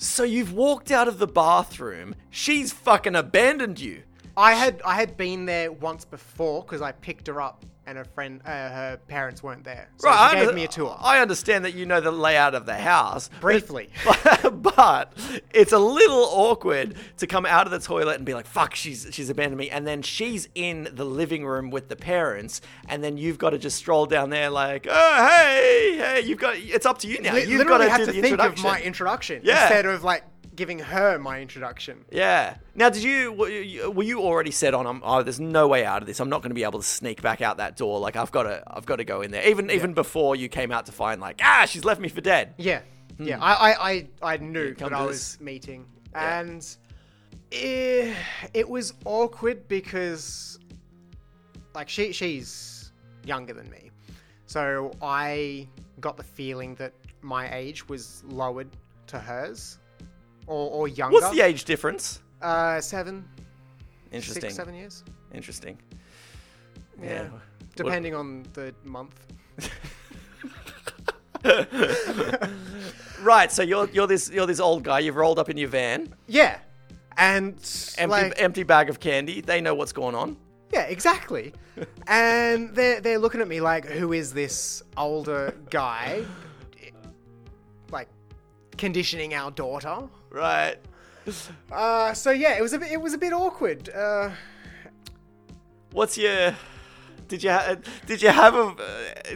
So 0.00 0.22
you've 0.22 0.52
walked 0.52 0.92
out 0.92 1.08
of 1.08 1.18
the 1.18 1.26
bathroom. 1.26 2.14
She's 2.30 2.72
fucking 2.72 3.16
abandoned 3.16 3.80
you. 3.80 4.04
I 4.36 4.52
had 4.54 4.80
I 4.84 4.94
had 4.94 5.16
been 5.16 5.44
there 5.44 5.72
once 5.72 6.04
before 6.04 6.62
because 6.62 6.80
I 6.80 6.92
picked 6.92 7.26
her 7.26 7.40
up 7.40 7.66
and 7.88 7.98
her 7.98 8.04
friend, 8.04 8.40
uh, 8.44 8.48
her 8.50 9.00
parents 9.08 9.42
weren't 9.42 9.64
there, 9.64 9.88
so 9.96 10.08
I 10.08 10.28
she 10.30 10.36
gave 10.36 10.42
under- 10.48 10.54
me 10.54 10.64
a 10.64 10.68
tour 10.68 10.96
I 11.00 11.20
understand 11.20 11.64
that 11.64 11.74
you 11.74 11.86
know 11.86 12.00
the 12.00 12.10
layout 12.12 12.54
of 12.54 12.66
the 12.66 12.76
house. 12.76 13.30
briefly. 13.40 13.90
But, 14.04 14.62
but 14.62 15.12
it's 15.52 15.72
a 15.72 15.78
little 15.78 16.24
awkward 16.30 16.94
to 17.16 17.26
come 17.26 17.46
out 17.46 17.66
of 17.66 17.72
the 17.72 17.78
toilet 17.80 18.16
and 18.16 18.24
be 18.24 18.34
like, 18.34 18.46
"Fuck, 18.46 18.74
she's 18.74 19.08
she's 19.10 19.30
abandoned 19.30 19.58
me," 19.58 19.70
and 19.70 19.86
then 19.86 20.02
she's 20.02 20.48
in 20.54 20.88
the 20.92 21.04
living 21.04 21.44
room 21.46 21.70
with 21.70 21.88
the 21.88 21.96
parents, 21.96 22.60
and 22.88 23.02
then 23.02 23.16
you've 23.16 23.38
got 23.38 23.50
to 23.50 23.58
just 23.58 23.76
stroll 23.76 24.06
down 24.06 24.30
there 24.30 24.50
like, 24.50 24.86
"Oh, 24.88 25.26
hey, 25.28 25.96
hey, 25.96 26.22
you've 26.26 26.38
got 26.38 26.56
it's 26.56 26.86
up 26.86 26.98
to 26.98 27.08
you 27.08 27.20
now. 27.22 27.34
Li- 27.34 27.44
you've 27.46 27.66
got 27.66 27.78
to 27.78 27.88
had 27.90 27.98
do 27.98 28.06
to 28.06 28.12
the 28.12 28.20
think 28.22 28.38
of 28.40 28.62
my 28.62 28.80
introduction 28.82 29.40
Yeah. 29.44 29.62
instead 29.62 29.86
of 29.86 30.04
like 30.04 30.24
giving 30.58 30.80
her 30.80 31.18
my 31.18 31.40
introduction. 31.40 32.04
yeah. 32.10 32.56
Now, 32.74 32.90
did 32.90 33.04
you 33.04 33.32
were 33.32 33.48
you, 34.02 34.18
already 34.20 34.50
set 34.50 34.74
on? 34.74 34.86
Um, 34.86 35.00
oh, 35.04 35.22
there's 35.22 35.38
no 35.38 35.68
way 35.68 35.84
out 35.84 36.02
of 36.02 36.06
this. 36.08 36.18
I'm 36.20 36.28
not 36.28 36.42
going 36.42 36.50
to 36.50 36.54
be 36.54 36.64
able 36.64 36.80
to 36.80 36.84
sneak 36.86 37.22
back 37.22 37.40
out 37.40 37.58
that 37.58 37.76
door. 37.76 38.00
Like 38.00 38.16
I've 38.16 38.32
got 38.32 38.42
to 38.42 38.62
I've 38.66 38.84
got 38.84 38.96
to 38.96 39.04
go 39.04 39.22
in 39.22 39.30
there. 39.30 39.48
Even 39.48 39.70
even 39.70 39.94
before 39.94 40.34
you 40.34 40.48
came 40.48 40.72
out 40.72 40.86
to 40.86 40.92
find 40.92 41.20
like, 41.20 41.40
ah, 41.42 41.64
she's 41.68 41.84
left 41.84 42.00
me 42.00 42.08
for 42.08 42.20
dead. 42.20 42.54
Yeah, 42.58 42.80
yeah. 43.18 43.38
I, 43.40 43.52
I, 43.70 43.90
I, 43.90 44.08
I 44.34 44.36
knew 44.38 44.74
that 44.74 44.92
I 44.92 44.98
this. 45.06 45.08
was 45.08 45.40
meeting, 45.40 45.86
Yeah. 46.12 46.40
and 46.40 46.76
it, 47.52 48.14
it 48.52 48.68
was 48.68 48.94
awkward 49.04 49.68
because, 49.68 50.58
like, 51.74 51.88
she 51.88 52.12
she's 52.12 52.92
younger 53.24 53.54
than 53.54 53.70
me, 53.70 53.90
so 54.46 54.92
I 55.00 55.68
got 56.00 56.16
the 56.16 56.24
feeling 56.24 56.74
that 56.76 56.92
my 57.22 57.52
age 57.54 57.88
was 57.88 58.22
lowered 58.26 58.68
to 59.08 59.18
hers, 59.18 59.78
or 60.48 60.70
or 60.70 60.88
younger. 60.88 61.14
What's 61.14 61.30
the 61.30 61.40
age 61.42 61.64
difference? 61.64 62.20
Uh, 62.42 62.80
seven, 62.80 63.24
Interesting. 64.10 64.42
six, 64.42 64.54
seven 64.54 64.74
years. 64.74 65.04
Interesting. 65.32 65.78
Yeah, 67.00 67.08
Yeah. 67.22 67.28
depending 67.76 68.14
on 68.14 68.44
the 68.54 68.74
month. 68.84 69.14
Right, 73.20 73.50
so 73.50 73.62
you're 73.62 73.88
you're 73.90 74.06
this 74.06 74.30
you're 74.30 74.46
this 74.46 74.60
old 74.60 74.84
guy. 74.84 75.00
You've 75.00 75.16
rolled 75.16 75.38
up 75.40 75.50
in 75.50 75.56
your 75.56 75.68
van, 75.68 76.14
Yeah, 76.28 76.58
and 77.16 77.54
empty 77.98 78.06
like, 78.06 78.34
empty 78.40 78.62
bag 78.62 78.88
of 78.90 79.00
candy. 79.00 79.40
They 79.40 79.60
know 79.60 79.74
what's 79.74 79.92
going 79.92 80.14
on. 80.14 80.36
Yeah, 80.72 80.82
exactly. 80.82 81.52
and 82.06 82.74
they're 82.76 83.00
they're 83.00 83.18
looking 83.18 83.40
at 83.40 83.48
me 83.48 83.60
like, 83.60 83.86
who 83.86 84.12
is 84.12 84.32
this 84.32 84.82
older 84.96 85.52
guy? 85.70 86.24
Conditioning 88.78 89.34
our 89.34 89.50
daughter. 89.50 89.98
Right. 90.30 90.76
Uh, 91.70 92.14
so 92.14 92.30
yeah, 92.30 92.56
it 92.56 92.62
was 92.62 92.72
a 92.72 92.78
bit 92.78 92.90
it 92.90 93.00
was 93.00 93.12
a 93.12 93.18
bit 93.18 93.32
awkward. 93.34 93.90
Uh, 93.90 94.30
What's 95.92 96.16
your? 96.18 96.54
Did 97.28 97.42
you 97.42 97.50
ha- 97.50 97.76
did 98.06 98.22
you 98.22 98.30
have 98.30 98.54
a 98.54 98.58
uh, 98.62 98.74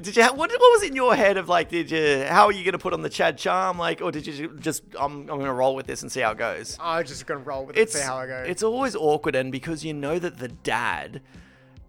did 0.01 0.17
you 0.17 0.23
ha- 0.23 0.33
what 0.33 0.51
what 0.51 0.59
was 0.59 0.83
in 0.83 0.97
your 0.97 1.15
head 1.15 1.37
of 1.37 1.51
like 1.51 1.69
did 1.69 1.91
you 1.91 2.25
how 2.27 2.47
are 2.47 2.53
you 2.53 2.65
gonna 2.65 2.79
put 2.79 2.95
on 2.95 3.03
the 3.03 3.11
Chad 3.11 3.37
charm 3.37 3.79
like 3.79 4.01
or 4.01 4.11
did 4.11 4.27
you 4.27 4.49
just 4.61 4.83
I'm 4.99 5.29
I'm 5.29 5.39
gonna 5.39 5.53
roll 5.53 5.75
with 5.75 5.87
this 5.87 6.01
and 6.01 6.11
see 6.11 6.21
how 6.21 6.31
it 6.31 6.39
goes. 6.39 6.79
I 6.81 7.01
was 7.01 7.09
just 7.11 7.27
gonna 7.27 7.41
roll 7.41 7.67
with 7.67 7.77
it, 7.77 7.81
It's 7.83 7.93
see 7.93 8.01
how 8.03 8.17
I 8.17 8.27
go. 8.27 8.45
it's 8.47 8.63
always 8.63 8.97
awkward 8.97 9.35
and 9.35 9.53
because 9.53 9.85
you 9.85 9.93
know 9.93 10.19
that 10.19 10.39
the 10.39 10.49
dad. 10.49 11.21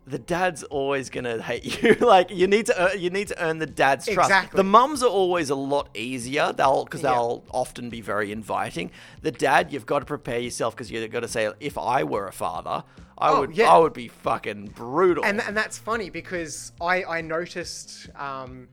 The 0.05 0.19
dad's 0.19 0.63
always 0.63 1.09
gonna 1.09 1.41
hate 1.41 1.81
you. 1.81 1.93
like 2.05 2.29
you 2.29 2.45
need 2.47 2.65
to, 2.65 2.81
ear- 2.91 2.97
you 2.97 3.09
need 3.09 3.29
to 3.29 3.41
earn 3.41 3.59
the 3.59 3.65
dad's 3.65 4.05
trust. 4.05 4.29
Exactly. 4.29 4.57
The 4.57 4.63
mums 4.65 5.01
are 5.01 5.09
always 5.09 5.49
a 5.49 5.55
lot 5.55 5.87
easier. 5.93 6.51
They'll 6.51 6.83
because 6.83 7.01
they'll 7.01 7.43
often 7.51 7.89
be 7.89 8.01
very 8.01 8.31
inviting. 8.33 8.91
The 9.21 9.31
dad, 9.31 9.71
you've 9.71 9.85
got 9.85 9.99
to 9.99 10.05
prepare 10.05 10.39
yourself 10.39 10.75
because 10.75 10.91
you've 10.91 11.09
got 11.09 11.21
to 11.21 11.27
say, 11.29 11.49
if 11.61 11.77
I 11.77 12.03
were 12.03 12.27
a 12.27 12.33
father, 12.33 12.83
I 13.17 13.29
Oh, 13.29 13.39
would, 13.41 13.55
yeah. 13.55 13.69
I 13.71 13.77
would 13.77 13.93
be 13.93 14.09
fucking 14.09 14.67
brutal. 14.75 15.23
and 15.23 15.39
and 15.41 15.55
that's 15.55 15.77
funny 15.77 16.09
because 16.09 16.73
I 16.81 17.03
I 17.05 17.21
noticed 17.21 18.09
um, 18.17 18.67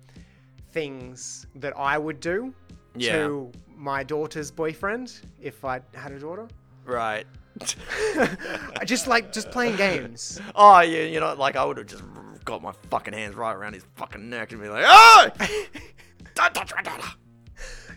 things 0.72 1.46
that 1.56 1.76
I 1.78 1.96
would 1.98 2.20
do 2.20 2.52
Yeah. 2.96 3.12
to 3.26 3.52
my 3.76 4.02
daughter's 4.02 4.50
boyfriend 4.50 5.12
if 5.40 5.64
I 5.64 5.80
had 5.94 6.12
a 6.12 6.18
daughter. 6.18 6.48
right. 6.84 7.26
I 7.60 8.82
just 8.84 9.06
like 9.06 9.32
just 9.32 9.50
playing 9.50 9.76
games. 9.76 10.40
Oh, 10.54 10.80
yeah, 10.80 11.02
you 11.02 11.20
know, 11.20 11.34
like 11.34 11.56
I 11.56 11.64
would 11.64 11.78
have 11.78 11.86
just 11.86 12.02
got 12.44 12.62
my 12.62 12.72
fucking 12.90 13.12
hands 13.14 13.34
right 13.34 13.54
around 13.54 13.74
his 13.74 13.84
fucking 13.96 14.28
neck 14.30 14.52
and 14.52 14.60
be 14.62 14.68
like, 14.68 14.84
oh, 14.86 15.28
don't 16.34 16.54
touch 16.54 16.72
my 16.74 16.82
daughter. 16.82 17.08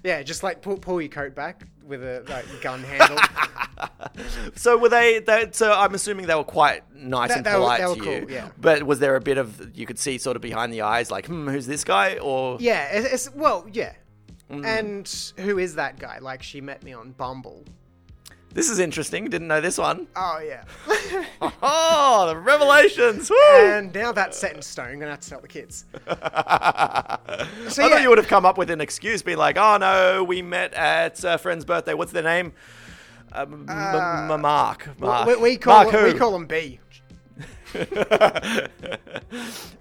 Yeah, 0.03 0.21
just 0.21 0.43
like 0.43 0.61
pull, 0.61 0.77
pull 0.77 1.01
your 1.01 1.09
coat 1.09 1.33
back 1.33 1.63
with 1.85 2.03
a 2.03 2.25
like 2.27 2.45
gun 2.61 2.83
handle. 2.83 3.17
So 4.55 4.77
were 4.77 4.89
they, 4.89 5.19
they? 5.19 5.49
So 5.51 5.73
I'm 5.73 5.93
assuming 5.95 6.27
they 6.27 6.35
were 6.35 6.43
quite 6.43 6.83
nice 6.95 7.31
and 7.31 7.43
they 7.45 7.51
were- 7.53 7.57
polite 7.59 7.79
they 7.81 7.87
were 7.87 7.95
to 7.95 8.01
cool, 8.01 8.13
you. 8.13 8.27
yeah. 8.29 8.49
But 8.59 8.83
was 8.83 8.99
there 8.99 9.15
a 9.15 9.21
bit 9.21 9.37
of 9.37 9.75
you 9.75 9.85
could 9.85 9.97
see 9.97 10.17
sort 10.17 10.35
of 10.35 10.41
behind 10.41 10.71
the 10.71 10.81
eyes, 10.81 11.09
like, 11.09 11.25
hmm, 11.25 11.47
who's 11.49 11.65
this 11.65 11.83
guy? 11.83 12.17
Or 12.19 12.57
Yeah, 12.59 12.89
it's, 12.91 13.27
it's 13.27 13.35
well, 13.35 13.65
yeah. 13.71 13.93
Mm. 14.49 14.65
And 14.65 15.33
who 15.45 15.57
is 15.57 15.75
that 15.75 15.99
guy? 15.99 16.19
Like 16.19 16.43
she 16.43 16.61
met 16.61 16.83
me 16.83 16.93
on 16.93 17.11
Bumble. 17.11 17.65
This 18.53 18.69
is 18.69 18.79
interesting. 18.79 19.25
Didn't 19.29 19.47
know 19.47 19.61
this 19.61 19.77
one. 19.77 20.07
Oh 20.15 20.39
yeah. 20.45 20.63
Oh, 21.61 22.25
the 22.27 22.37
revelations! 22.37 23.29
Woo! 23.29 23.37
and 23.57 23.93
now 23.93 24.11
that's 24.11 24.37
set 24.37 24.55
in 24.55 24.61
stone. 24.61 24.87
I'm 24.87 24.99
gonna 24.99 25.11
have 25.11 25.19
to 25.21 25.29
tell 25.29 25.41
the 25.41 25.47
kids. 25.47 25.85
I 26.07 27.17
So 27.67 27.87
thought 27.89 28.01
you 28.01 28.09
would 28.09 28.17
have 28.17 28.27
come 28.27 28.45
up 28.45 28.57
with 28.57 28.69
an 28.69 28.79
excuse, 28.81 29.21
being 29.21 29.37
like, 29.37 29.57
"Oh 29.57 29.77
no, 29.77 30.23
we 30.23 30.41
met 30.41 30.73
at 30.73 31.23
a 31.23 31.37
friend's 31.37 31.65
birthday. 31.65 31.93
What's 31.93 32.11
their 32.13 32.23
name? 32.23 32.53
Uh, 33.31 33.41
m- 33.41 33.65
m- 33.69 34.31
m- 34.31 34.41
Mark. 34.41 34.97
Mark. 34.99 35.27
we, 35.27 35.35
we 35.35 35.57
call 35.57 35.83
Mark 35.83 36.03
we 36.03 36.13
call 36.13 36.35
him 36.35 36.45
B. 36.45 36.79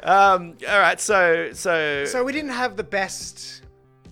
um. 0.02 0.56
All 0.68 0.78
right. 0.80 1.00
So 1.00 1.52
so, 1.52 2.04
So 2.06 2.24
we 2.24 2.32
didn't 2.32 2.50
have 2.50 2.76
the 2.76 2.84
best. 2.84 3.61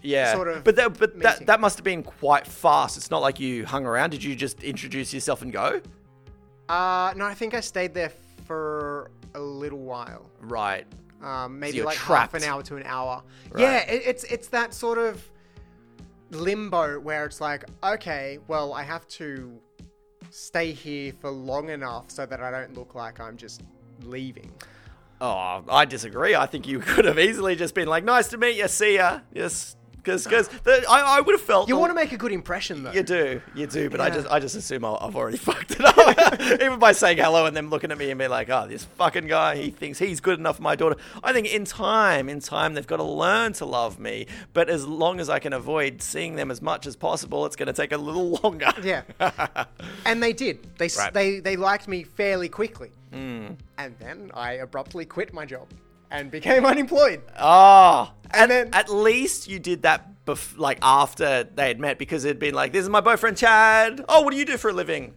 Yeah. 0.03 0.33
sort 0.35 0.49
of 0.49 0.65
but 0.65 0.77
that 0.77 0.99
but 0.99 1.19
that 1.21 1.33
meeting. 1.35 1.47
that 1.47 1.61
must 1.61 1.77
have 1.79 1.85
been 1.85 2.03
quite 2.03 2.47
fast. 2.47 2.97
It's 2.97 3.11
not 3.11 3.23
like 3.23 3.41
you 3.41 3.65
hung 3.67 3.87
around. 3.87 4.11
Did 4.11 4.25
you 4.25 4.35
just 4.35 4.63
introduce 4.63 5.13
yourself 5.13 5.43
and 5.43 5.53
go? 5.53 5.81
Uh, 6.69 7.13
no, 7.17 7.25
I 7.25 7.35
think 7.35 7.55
I 7.55 7.61
stayed 7.61 7.95
there 7.95 8.13
for 8.47 9.11
a 9.35 9.41
little 9.41 9.81
while. 9.81 10.31
Right. 10.41 10.87
Um, 11.23 11.59
maybe 11.59 11.79
you're 11.79 11.87
like 11.87 11.99
half 11.99 12.35
an 12.35 12.45
hour 12.45 12.63
to 12.63 12.77
an 12.77 12.85
hour. 12.87 13.23
Right. 13.51 13.63
Yeah, 13.63 13.79
it, 13.91 14.03
it's 14.07 14.25
it's 14.25 14.49
that 14.49 14.73
sort 14.73 14.99
of 14.99 15.29
limbo 16.31 16.99
where 17.01 17.25
it's 17.27 17.41
like, 17.41 17.65
okay, 17.83 18.39
well, 18.49 18.73
I 18.73 18.83
have 18.83 19.07
to 19.09 19.61
stay 20.31 20.73
here 20.73 21.13
for 21.21 21.31
long 21.31 21.71
enough 21.71 22.11
so 22.11 22.25
that 22.25 22.41
I 22.41 22.51
don't 22.51 22.75
look 22.75 22.95
like 22.95 23.21
I'm 23.21 23.37
just 23.37 23.63
leaving. 24.03 24.51
Oh, 25.21 25.63
I 25.69 25.85
disagree. 25.85 26.35
I 26.35 26.47
think 26.47 26.67
you 26.67 26.79
could 26.81 27.05
have 27.05 27.19
easily 27.19 27.57
just 27.57 27.75
been 27.75 27.89
like, 27.89 28.05
"Nice 28.05 28.29
to 28.29 28.39
meet 28.39 28.57
you. 28.57 28.69
See 28.69 28.97
ya." 28.97 29.21
Just 29.35 29.77
because 30.03 30.25
because 30.25 30.49
I, 30.67 31.19
I 31.19 31.21
would 31.21 31.33
have 31.35 31.41
felt 31.41 31.69
You 31.69 31.77
want 31.77 31.91
to 31.91 31.95
make 31.95 32.13
a 32.13 32.17
good 32.17 32.33
impression, 32.33 32.83
though. 32.83 32.93
You 32.93 33.03
do, 33.03 33.41
you 33.55 33.67
do, 33.67 33.91
but 33.91 34.01
I 34.01 34.11
just, 34.11 34.27
I 34.31 34.41
just 34.41 34.55
assume 34.57 34.85
I'll, 34.85 34.99
I've 35.01 35.17
already 35.17 35.37
fucked 35.49 35.73
it 35.73 35.81
up, 35.85 36.41
even 36.63 36.79
by 36.79 36.93
saying 36.93 37.19
hello 37.19 37.47
and 37.47 37.57
them 37.57 37.71
looking 37.71 37.91
at 37.93 37.99
me 37.99 38.11
and 38.11 38.19
being 38.19 38.31
like, 38.31 38.49
"Oh, 38.51 38.67
this 38.69 38.85
fucking 38.85 39.27
guy, 39.27 39.57
he 39.57 39.71
thinks 39.71 39.99
he's 39.99 40.21
good 40.21 40.39
enough 40.39 40.57
for 40.57 40.63
my 40.63 40.77
daughter." 40.77 40.97
I 41.23 41.33
think 41.33 41.53
in 41.53 41.65
time, 41.65 42.29
in 42.29 42.41
time, 42.41 42.75
they've 42.75 42.87
got 42.87 42.97
to 42.99 43.03
learn 43.05 43.53
to 43.55 43.65
love 43.65 43.99
me. 43.99 44.27
But 44.53 44.69
as 44.71 44.87
long 44.87 45.21
as 45.21 45.29
I 45.29 45.39
can 45.39 45.53
avoid 45.53 46.03
seeing 46.03 46.37
them 46.37 46.51
as 46.51 46.61
much 46.63 46.87
as 46.87 46.97
possible, 46.97 47.47
it's 47.47 47.57
going 47.57 47.67
to 47.69 47.73
take 47.73 47.93
a 47.93 47.99
little 47.99 48.31
longer. 48.43 48.73
Yeah. 48.83 49.03
and 50.05 50.23
they 50.23 50.33
did. 50.33 50.77
They 50.79 50.89
Right. 50.99 51.13
they 51.13 51.41
they 51.41 51.57
liked 51.57 51.89
me 51.89 52.03
fairly 52.03 52.49
quickly. 52.49 52.91
Hmm. 53.13 53.49
And 53.79 53.95
then 53.99 54.31
I 54.35 54.53
abruptly 54.55 55.05
quit 55.05 55.33
my 55.33 55.45
job 55.47 55.67
and 56.11 56.31
became 56.31 56.65
unemployed. 56.67 57.23
Oh, 57.39 58.11
And 58.33 58.43
and 58.43 58.51
then- 58.51 58.71
at 58.73 58.89
least 58.89 59.49
you 59.49 59.59
did 59.59 59.83
that, 59.83 60.25
bef- 60.27 60.57
like 60.59 60.79
after 60.83 61.45
they 61.45 61.69
had 61.69 61.81
met, 61.81 61.99
because 61.99 62.25
it'd 62.25 62.39
been 62.39 62.55
like, 62.55 62.73
"This 62.73 62.83
is 62.83 62.89
my 62.89 63.01
boyfriend 63.01 63.37
Chad." 63.37 64.05
Oh, 64.09 64.23
what 64.23 64.31
do 64.33 64.37
you 64.37 64.45
do 64.45 64.57
for 64.57 64.71
a 64.71 64.73
living? 64.73 65.15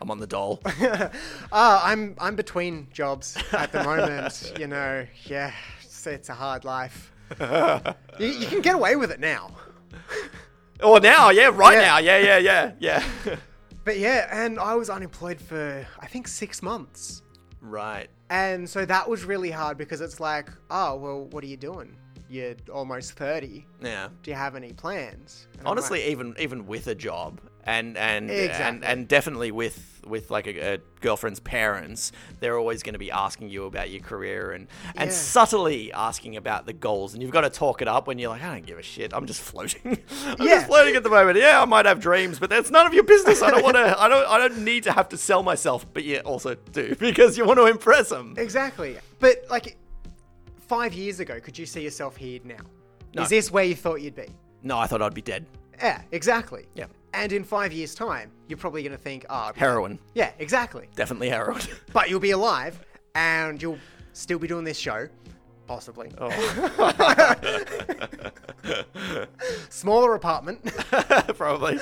I'm 0.00 0.10
on 0.10 0.18
the 0.20 0.26
dole. 0.26 0.60
Ah, 1.52 1.80
I'm 1.84 2.14
I'm 2.18 2.36
between 2.36 2.88
jobs 2.92 3.36
at 3.52 3.72
the 3.72 3.82
moment. 3.84 4.52
you 4.58 4.66
know, 4.66 5.06
yeah, 5.24 5.52
it's, 5.82 6.06
it's 6.06 6.28
a 6.28 6.34
hard 6.34 6.64
life. 6.64 7.12
you, 8.18 8.26
you 8.26 8.46
can 8.46 8.60
get 8.60 8.74
away 8.74 8.94
with 8.96 9.10
it 9.10 9.20
now. 9.20 9.50
oh, 10.80 10.98
now, 10.98 11.30
yeah, 11.30 11.50
right 11.52 11.74
Yeah. 11.74 11.80
now, 11.82 11.98
yeah, 11.98 12.18
yeah, 12.18 12.38
yeah, 12.38 12.72
yeah. 12.78 13.36
But 13.84 13.98
yeah, 13.98 14.28
and 14.30 14.58
I 14.58 14.74
was 14.74 14.90
unemployed 14.90 15.40
for 15.40 15.86
I 16.00 16.06
think 16.06 16.28
six 16.28 16.62
months. 16.62 17.22
right. 17.60 18.08
And 18.30 18.68
so 18.68 18.84
that 18.84 19.08
was 19.08 19.24
really 19.24 19.50
hard 19.50 19.78
because 19.78 20.00
it's 20.00 20.20
like, 20.20 20.50
oh, 20.70 20.96
well, 20.96 21.24
what 21.26 21.44
are 21.44 21.46
you 21.46 21.56
doing? 21.56 21.96
You're 22.28 22.56
almost 22.72 23.12
30. 23.12 23.64
Yeah. 23.80 24.08
Do 24.22 24.30
you 24.30 24.36
have 24.36 24.56
any 24.56 24.72
plans? 24.72 25.46
And 25.58 25.66
Honestly, 25.66 26.00
like, 26.00 26.10
even 26.10 26.34
even 26.38 26.66
with 26.66 26.88
a 26.88 26.94
job 26.94 27.40
and 27.66 27.96
and 27.96 28.30
and, 28.30 28.84
and 28.84 29.08
definitely 29.08 29.50
with 29.50 29.92
with 30.06 30.30
like 30.30 30.46
a, 30.46 30.74
a 30.74 30.78
girlfriend's 31.00 31.40
parents, 31.40 32.12
they're 32.38 32.56
always 32.56 32.84
going 32.84 32.92
to 32.92 32.98
be 32.98 33.10
asking 33.10 33.48
you 33.48 33.64
about 33.64 33.90
your 33.90 34.00
career 34.00 34.52
and 34.52 34.68
and 34.94 35.10
Yeah. 35.10 35.16
subtly 35.16 35.92
asking 35.92 36.36
about 36.36 36.64
the 36.64 36.72
goals, 36.72 37.12
and 37.14 37.22
you've 37.22 37.32
got 37.32 37.40
to 37.40 37.50
talk 37.50 37.82
it 37.82 37.88
up 37.88 38.06
when 38.06 38.18
you're 38.20 38.30
like, 38.30 38.42
I 38.42 38.54
don't 38.54 38.64
give 38.66 38.78
a 38.78 38.82
shit, 38.82 39.12
I'm 39.12 39.26
just 39.26 39.40
floating, 39.42 39.98
I'm 40.26 40.46
Yeah. 40.46 40.54
just 40.54 40.66
floating 40.68 40.94
at 40.94 41.02
the 41.02 41.10
moment. 41.10 41.38
Yeah, 41.38 41.60
I 41.60 41.64
might 41.64 41.86
have 41.86 41.98
dreams, 42.00 42.38
but 42.38 42.50
that's 42.50 42.70
none 42.70 42.86
of 42.86 42.94
your 42.94 43.02
business. 43.02 43.42
I 43.42 43.50
don't 43.50 43.64
want 43.64 43.74
to. 43.76 44.00
I 44.00 44.08
don't. 44.08 44.26
I 44.28 44.38
don't 44.38 44.58
need 44.64 44.84
to 44.84 44.92
have 44.92 45.08
to 45.08 45.16
sell 45.16 45.42
myself, 45.42 45.84
but 45.92 46.04
you 46.04 46.18
also 46.20 46.54
do 46.54 46.94
because 47.00 47.36
you 47.36 47.44
want 47.44 47.58
to 47.58 47.66
impress 47.66 48.08
them. 48.10 48.34
Exactly. 48.38 48.96
But 49.18 49.44
like 49.50 49.76
five 50.68 50.94
years 50.94 51.18
ago, 51.20 51.40
could 51.40 51.58
you 51.58 51.66
see 51.66 51.82
yourself 51.82 52.16
here 52.16 52.38
now? 52.44 52.56
No. 53.14 53.22
Is 53.22 53.28
this 53.30 53.50
where 53.50 53.64
you 53.64 53.74
thought 53.74 53.96
you'd 54.02 54.14
be? 54.14 54.26
No, 54.62 54.78
I 54.78 54.86
thought 54.86 55.02
I'd 55.02 55.14
be 55.14 55.22
dead. 55.22 55.46
Yeah, 55.78 56.02
exactly. 56.12 56.66
Yeah. 56.74 56.86
And 57.14 57.32
in 57.32 57.44
five 57.44 57.72
years' 57.72 57.94
time, 57.94 58.30
you're 58.48 58.58
probably 58.58 58.82
going 58.82 58.92
to 58.92 58.98
think, 59.02 59.24
ah, 59.30 59.50
oh, 59.50 59.58
Heroin, 59.58 59.98
Yeah, 60.14 60.30
exactly. 60.38 60.88
definitely 60.96 61.30
heroin. 61.30 61.60
But 61.92 62.10
you'll 62.10 62.20
be 62.20 62.32
alive 62.32 62.78
and 63.14 63.60
you'll 63.60 63.78
still 64.12 64.38
be 64.38 64.46
doing 64.48 64.64
this 64.64 64.78
show. 64.78 65.08
Possibly. 65.66 66.10
Oh. 66.18 66.30
Smaller 69.68 70.14
apartment, 70.14 70.64
Probably. 71.36 71.78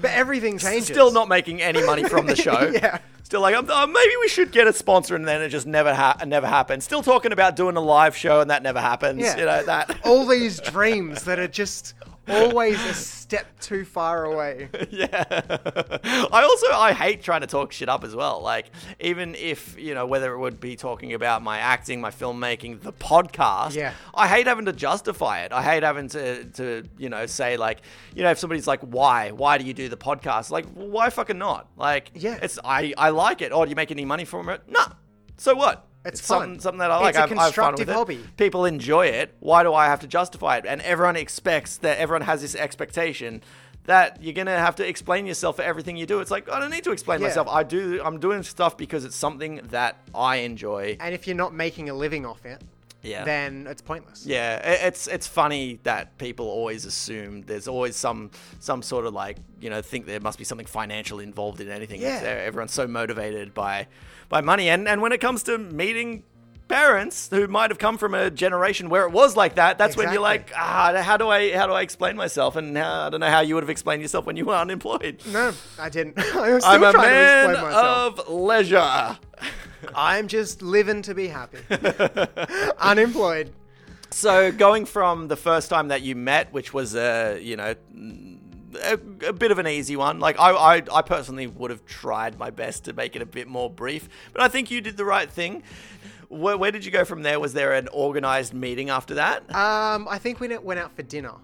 but 0.00 0.10
everything 0.10 0.58
changes. 0.58 0.86
Still 0.88 1.12
not 1.12 1.28
making 1.28 1.62
any 1.62 1.84
money 1.84 2.04
from 2.04 2.26
the 2.26 2.36
show. 2.36 2.70
Yeah. 2.72 2.98
Still 3.22 3.40
like, 3.40 3.54
um, 3.54 3.68
uh, 3.70 3.86
maybe 3.86 4.12
we 4.20 4.28
should 4.28 4.52
get 4.52 4.66
a 4.66 4.72
sponsor, 4.72 5.14
and 5.14 5.26
then 5.28 5.42
it 5.42 5.50
just 5.50 5.66
never 5.66 5.94
ha- 5.94 6.16
never 6.26 6.46
happened. 6.46 6.82
Still 6.82 7.02
talking 7.02 7.32
about 7.32 7.56
doing 7.56 7.76
a 7.76 7.80
live 7.80 8.16
show, 8.16 8.40
and 8.40 8.50
that 8.50 8.62
never 8.62 8.80
happens. 8.80 9.20
Yeah. 9.20 9.36
You 9.36 9.44
know 9.44 9.62
that. 9.64 9.98
All 10.04 10.26
these 10.26 10.60
dreams 10.60 11.24
that 11.24 11.38
are 11.38 11.48
just 11.48 11.94
always 12.30 12.82
a 12.84 12.94
step 12.94 13.46
too 13.60 13.84
far 13.84 14.24
away. 14.24 14.68
yeah. 14.90 15.24
I 16.32 16.42
also 16.42 16.66
I 16.72 16.92
hate 16.92 17.22
trying 17.22 17.40
to 17.42 17.46
talk 17.46 17.72
shit 17.72 17.88
up 17.88 18.04
as 18.04 18.14
well. 18.14 18.40
Like 18.40 18.66
even 19.00 19.34
if 19.34 19.78
you 19.78 19.94
know 19.94 20.06
whether 20.06 20.32
it 20.32 20.38
would 20.38 20.60
be 20.60 20.76
talking 20.76 21.14
about 21.14 21.42
my 21.42 21.58
acting, 21.58 22.00
my 22.00 22.10
filmmaking, 22.10 22.80
the 22.82 22.92
podcast. 22.92 23.74
Yeah. 23.74 23.92
I 24.14 24.28
hate 24.28 24.46
having 24.46 24.66
to 24.66 24.72
justify 24.72 25.40
it. 25.42 25.52
I 25.52 25.62
hate 25.62 25.82
having 25.82 26.08
to 26.08 26.44
to 26.44 26.84
you 26.96 27.08
know 27.08 27.26
say 27.26 27.56
like 27.56 27.80
you 28.14 28.22
know 28.22 28.30
if 28.30 28.38
somebody's 28.38 28.66
like 28.66 28.80
why 28.80 29.30
why 29.32 29.58
do 29.58 29.64
you 29.64 29.74
do 29.74 29.88
the 29.88 29.96
podcast 29.96 30.50
like 30.50 30.66
why 30.74 31.10
fucking 31.10 31.38
not 31.38 31.68
like 31.76 32.10
Yeah. 32.14 32.38
it's 32.42 32.58
I 32.64 32.94
I 32.96 33.10
like 33.10 33.42
it. 33.42 33.52
Oh, 33.52 33.64
do 33.64 33.70
you 33.70 33.76
make 33.76 33.90
any 33.90 34.04
money 34.04 34.24
from 34.24 34.48
it? 34.48 34.62
No. 34.68 34.84
So 35.36 35.54
what? 35.54 35.86
It's 36.08 36.22
something, 36.24 36.54
fun. 36.54 36.60
something 36.60 36.78
that 36.80 36.90
I 36.90 36.96
like. 36.98 37.08
It's 37.10 37.18
a 37.18 37.22
I've- 37.22 37.32
I've 37.32 37.36
fun 37.38 37.44
constructive 37.74 37.88
it. 37.88 37.92
hobby. 37.92 38.20
People 38.36 38.64
enjoy 38.64 39.06
it. 39.06 39.34
Why 39.40 39.62
do 39.62 39.72
I 39.74 39.86
have 39.86 40.00
to 40.00 40.06
justify 40.06 40.56
it? 40.58 40.64
And 40.66 40.80
everyone 40.82 41.16
expects 41.16 41.76
that 41.78 41.98
everyone 41.98 42.22
has 42.22 42.40
this 42.42 42.54
expectation 42.54 43.42
that 43.84 44.22
you're 44.22 44.34
gonna 44.34 44.58
have 44.58 44.76
to 44.76 44.86
explain 44.86 45.26
yourself 45.26 45.56
for 45.56 45.62
everything 45.62 45.96
you 45.96 46.04
do. 46.06 46.20
It's 46.20 46.30
like 46.30 46.50
I 46.50 46.60
don't 46.60 46.70
need 46.70 46.84
to 46.84 46.92
explain 46.92 47.20
Yeah. 47.20 47.28
myself. 47.28 47.48
I 47.48 47.62
do. 47.62 48.00
I'm 48.04 48.18
doing 48.20 48.42
stuff 48.42 48.76
because 48.76 49.04
it's 49.04 49.16
something 49.16 49.60
that 49.70 49.96
I 50.14 50.36
enjoy. 50.36 50.96
And 51.00 51.14
if 51.14 51.26
you're 51.26 51.36
not 51.36 51.54
making 51.54 51.88
a 51.88 51.94
living 51.94 52.26
off 52.26 52.44
it, 52.44 52.60
Yeah. 53.02 53.24
then 53.24 53.66
it's 53.66 53.80
pointless. 53.80 54.26
Yeah, 54.26 54.56
it's 54.58 55.06
it's 55.06 55.26
funny 55.26 55.78
that 55.84 56.18
people 56.18 56.46
always 56.48 56.84
assume 56.84 57.42
there's 57.42 57.66
always 57.66 57.96
some 57.96 58.30
some 58.60 58.82
sort 58.82 59.06
of 59.06 59.14
like 59.14 59.38
you 59.60 59.70
know 59.70 59.80
think 59.80 60.04
there 60.04 60.20
must 60.20 60.36
be 60.38 60.44
something 60.44 60.66
financial 60.66 61.18
involved 61.18 61.60
in 61.62 61.70
anything. 61.70 62.02
Yeah. 62.02 62.20
Uh, 62.22 62.26
everyone's 62.26 62.72
so 62.74 62.86
motivated 62.86 63.54
by 63.54 63.86
by 64.28 64.40
money, 64.40 64.68
and 64.68 64.88
and 64.88 65.00
when 65.02 65.12
it 65.12 65.20
comes 65.20 65.42
to 65.44 65.58
meeting 65.58 66.24
parents 66.68 67.28
who 67.30 67.46
might 67.48 67.70
have 67.70 67.78
come 67.78 67.96
from 67.96 68.14
a 68.14 68.30
generation 68.30 68.90
where 68.90 69.04
it 69.04 69.10
was 69.10 69.34
like 69.36 69.54
that, 69.54 69.78
that's 69.78 69.96
when 69.96 70.12
you're 70.12 70.20
like, 70.20 70.52
ah, 70.54 71.00
how 71.02 71.16
do 71.16 71.28
I 71.28 71.56
how 71.56 71.66
do 71.66 71.72
I 71.72 71.82
explain 71.82 72.16
myself? 72.16 72.56
And 72.56 72.76
how, 72.76 73.06
I 73.06 73.10
don't 73.10 73.20
know 73.20 73.30
how 73.30 73.40
you 73.40 73.54
would 73.54 73.64
have 73.64 73.70
explained 73.70 74.02
yourself 74.02 74.26
when 74.26 74.36
you 74.36 74.44
were 74.44 74.54
unemployed. 74.54 75.22
No, 75.32 75.52
I 75.78 75.88
didn't. 75.88 76.18
I 76.36 76.52
was 76.54 76.64
still 76.64 76.74
I'm 76.74 76.84
a 76.84 76.92
trying 76.92 77.04
to 77.04 77.08
man 77.10 77.50
explain 77.50 77.72
myself. 77.72 78.18
of 78.20 78.28
leisure. 78.28 79.18
I'm 79.94 80.28
just 80.28 80.60
living 80.60 81.02
to 81.02 81.14
be 81.14 81.28
happy. 81.28 81.58
Unemployed. 82.78 83.52
So 84.10 84.50
going 84.50 84.86
from 84.86 85.28
the 85.28 85.36
first 85.36 85.70
time 85.70 85.88
that 85.88 86.02
you 86.02 86.16
met, 86.16 86.52
which 86.52 86.74
was 86.74 86.94
a 86.96 87.38
you 87.40 87.56
know 87.56 87.74
a, 88.82 88.94
a 89.28 89.32
bit 89.32 89.50
of 89.50 89.58
an 89.58 89.66
easy 89.66 89.96
one, 89.96 90.20
like 90.20 90.38
I, 90.38 90.50
I 90.50 90.82
I 90.92 91.02
personally 91.02 91.46
would 91.46 91.70
have 91.70 91.84
tried 91.86 92.38
my 92.38 92.50
best 92.50 92.84
to 92.84 92.92
make 92.92 93.16
it 93.16 93.22
a 93.22 93.26
bit 93.26 93.48
more 93.48 93.70
brief, 93.70 94.08
but 94.32 94.42
I 94.42 94.48
think 94.48 94.70
you 94.70 94.80
did 94.80 94.96
the 94.96 95.04
right 95.04 95.30
thing. 95.30 95.62
Where, 96.28 96.58
where 96.58 96.70
did 96.70 96.84
you 96.84 96.90
go 96.90 97.04
from 97.04 97.22
there? 97.22 97.40
Was 97.40 97.54
there 97.54 97.72
an 97.72 97.88
organized 97.88 98.52
meeting 98.52 98.90
after 98.90 99.14
that? 99.14 99.42
Um, 99.54 100.06
I 100.08 100.18
think 100.18 100.40
we 100.40 100.56
went 100.58 100.78
out 100.78 100.94
for 100.94 101.02
dinner. 101.02 101.34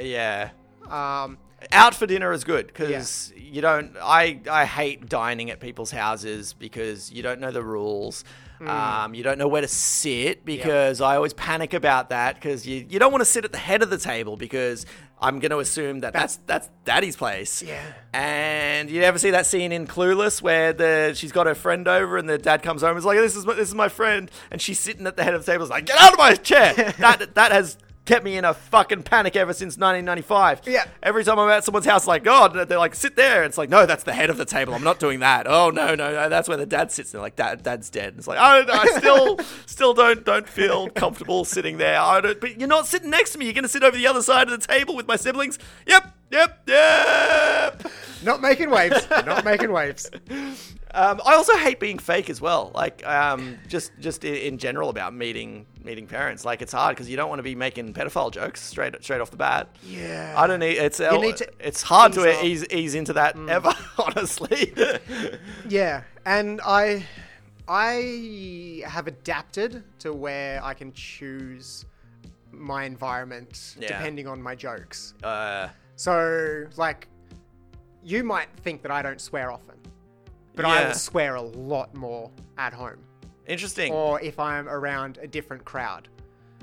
yeah. 0.00 0.50
Um, 0.88 1.38
Out 1.72 1.94
for 1.94 2.06
dinner 2.06 2.32
is 2.32 2.44
good 2.44 2.66
because 2.66 3.32
you 3.36 3.60
don't. 3.62 3.96
I 4.02 4.40
I 4.50 4.64
hate 4.66 5.08
dining 5.08 5.50
at 5.50 5.60
people's 5.60 5.90
houses 5.90 6.52
because 6.52 7.10
you 7.10 7.22
don't 7.22 7.40
know 7.40 7.50
the 7.50 7.62
rules. 7.62 8.24
Um, 8.60 9.14
you 9.14 9.22
don't 9.22 9.38
know 9.38 9.48
where 9.48 9.60
to 9.62 9.68
sit 9.68 10.44
because 10.44 11.00
I 11.00 11.16
always 11.16 11.34
panic 11.34 11.74
about 11.74 12.10
that 12.10 12.36
because 12.36 12.66
you, 12.66 12.86
you 12.88 12.98
don't 12.98 13.12
want 13.12 13.20
to 13.20 13.26
sit 13.26 13.44
at 13.44 13.52
the 13.52 13.58
head 13.58 13.82
of 13.82 13.90
the 13.90 13.98
table 13.98 14.36
because 14.36 14.86
I'm 15.20 15.38
going 15.38 15.50
to 15.50 15.58
assume 15.58 16.00
that 16.00 16.12
that's 16.12 16.36
that's 16.46 16.68
daddy's 16.84 17.16
place. 17.16 17.62
Yeah. 17.62 17.82
And 18.12 18.90
you 18.90 19.02
ever 19.02 19.18
see 19.18 19.30
that 19.30 19.46
scene 19.46 19.72
in 19.72 19.86
Clueless 19.86 20.40
where 20.42 20.72
the 20.72 21.12
she's 21.14 21.32
got 21.32 21.46
her 21.46 21.54
friend 21.54 21.88
over 21.88 22.16
and 22.16 22.28
the 22.28 22.38
dad 22.38 22.62
comes 22.62 22.82
home 22.82 22.90
and 22.90 22.98
is 22.98 23.04
like, 23.04 23.18
"This 23.18 23.36
is 23.36 23.46
my, 23.46 23.54
this 23.54 23.68
is 23.68 23.74
my 23.74 23.88
friend," 23.88 24.30
and 24.50 24.60
she's 24.60 24.78
sitting 24.78 25.06
at 25.06 25.16
the 25.16 25.24
head 25.24 25.34
of 25.34 25.44
the 25.44 25.50
table, 25.50 25.64
is 25.64 25.70
like, 25.70 25.86
"Get 25.86 26.00
out 26.00 26.12
of 26.12 26.18
my 26.18 26.34
chair!" 26.34 26.74
that 26.98 27.34
that 27.34 27.52
has 27.52 27.78
kept 28.04 28.24
me 28.24 28.36
in 28.36 28.44
a 28.44 28.54
fucking 28.54 29.02
panic 29.02 29.36
ever 29.36 29.52
since 29.52 29.76
1995. 29.78 30.62
Yeah. 30.66 30.84
Every 31.02 31.24
time 31.24 31.38
I'm 31.38 31.48
at 31.48 31.64
someone's 31.64 31.86
house, 31.86 32.06
like, 32.06 32.26
oh, 32.26 32.48
they're 32.48 32.78
like, 32.78 32.94
sit 32.94 33.16
there. 33.16 33.44
It's 33.44 33.58
like, 33.58 33.70
no, 33.70 33.86
that's 33.86 34.04
the 34.04 34.12
head 34.12 34.30
of 34.30 34.36
the 34.36 34.44
table. 34.44 34.74
I'm 34.74 34.84
not 34.84 34.98
doing 34.98 35.20
that. 35.20 35.46
Oh 35.46 35.70
no, 35.70 35.94
no, 35.94 36.12
no. 36.12 36.28
That's 36.28 36.48
where 36.48 36.56
the 36.56 36.66
dad 36.66 36.92
sits. 36.92 37.12
They're 37.12 37.20
like, 37.20 37.36
dad, 37.36 37.62
dad's 37.62 37.90
dead. 37.90 38.14
It's 38.18 38.26
like, 38.26 38.38
oh, 38.38 38.42
I, 38.42 38.82
I 38.82 38.98
still, 38.98 39.38
still 39.66 39.94
don't, 39.94 40.24
don't 40.24 40.48
feel 40.48 40.88
comfortable 40.90 41.44
sitting 41.44 41.78
there. 41.78 41.98
I 41.98 42.20
don't. 42.20 42.40
But 42.40 42.58
you're 42.58 42.68
not 42.68 42.86
sitting 42.86 43.10
next 43.10 43.30
to 43.30 43.38
me. 43.38 43.46
You're 43.46 43.54
gonna 43.54 43.68
sit 43.68 43.82
over 43.82 43.96
the 43.96 44.06
other 44.06 44.22
side 44.22 44.48
of 44.48 44.60
the 44.60 44.66
table 44.66 44.96
with 44.96 45.06
my 45.06 45.16
siblings. 45.16 45.58
Yep, 45.86 46.14
yep, 46.30 46.62
yep. 46.66 47.82
not 48.22 48.40
making 48.40 48.70
waves. 48.70 49.06
not 49.10 49.44
making 49.44 49.72
waves. 49.72 50.10
Um, 50.94 51.20
I 51.26 51.34
also 51.34 51.56
hate 51.56 51.80
being 51.80 51.98
fake 51.98 52.30
as 52.30 52.40
well. 52.40 52.70
Like, 52.74 53.04
um, 53.06 53.58
just 53.68 53.92
just 53.98 54.24
in 54.24 54.58
general 54.58 54.88
about 54.90 55.12
meeting 55.12 55.66
meeting 55.82 56.06
parents. 56.06 56.44
Like, 56.44 56.62
it's 56.62 56.72
hard 56.72 56.94
because 56.94 57.10
you 57.10 57.16
don't 57.16 57.28
want 57.28 57.40
to 57.40 57.42
be 57.42 57.54
making 57.54 57.92
pedophile 57.94 58.30
jokes 58.30 58.62
straight 58.62 58.94
straight 59.02 59.20
off 59.20 59.30
the 59.30 59.36
bat. 59.36 59.68
Yeah. 59.84 60.34
I 60.36 60.46
don't 60.46 60.60
need. 60.60 60.76
It's 60.78 61.00
need 61.00 61.36
to 61.38 61.48
it's 61.58 61.82
hard 61.82 62.12
ease 62.12 62.16
to 62.16 62.30
up. 62.30 62.36
Mm. 62.36 62.44
ease 62.44 62.66
ease 62.70 62.94
into 62.94 63.12
that 63.14 63.36
ever. 63.48 63.74
Honestly. 63.98 64.72
Yeah, 65.68 66.02
and 66.26 66.60
I, 66.64 67.04
I 67.66 68.82
have 68.86 69.06
adapted 69.06 69.82
to 70.00 70.12
where 70.12 70.62
I 70.62 70.74
can 70.74 70.92
choose 70.92 71.86
my 72.52 72.84
environment 72.84 73.76
Yeah. 73.80 73.88
depending 73.88 74.28
on 74.28 74.40
my 74.42 74.54
jokes. 74.54 75.14
uh, 75.24 75.68
So, 75.96 76.66
like, 76.76 77.08
you 78.02 78.22
might 78.22 78.48
think 78.62 78.82
that 78.82 78.90
I 78.92 79.00
don't 79.02 79.20
swear 79.20 79.50
often, 79.50 79.76
but 80.56 80.64
I 80.64 80.80
Yeah. 80.80 80.86
will 80.88 80.94
swear 80.94 81.34
a 81.36 81.42
lot 81.42 81.94
more 81.94 82.30
at 82.58 82.72
home 82.72 82.98
interesting. 83.46 83.92
or 83.92 84.20
if 84.20 84.38
I'm 84.38 84.68
around 84.68 85.18
a 85.22 85.26
different 85.26 85.64
crowd. 85.64 86.08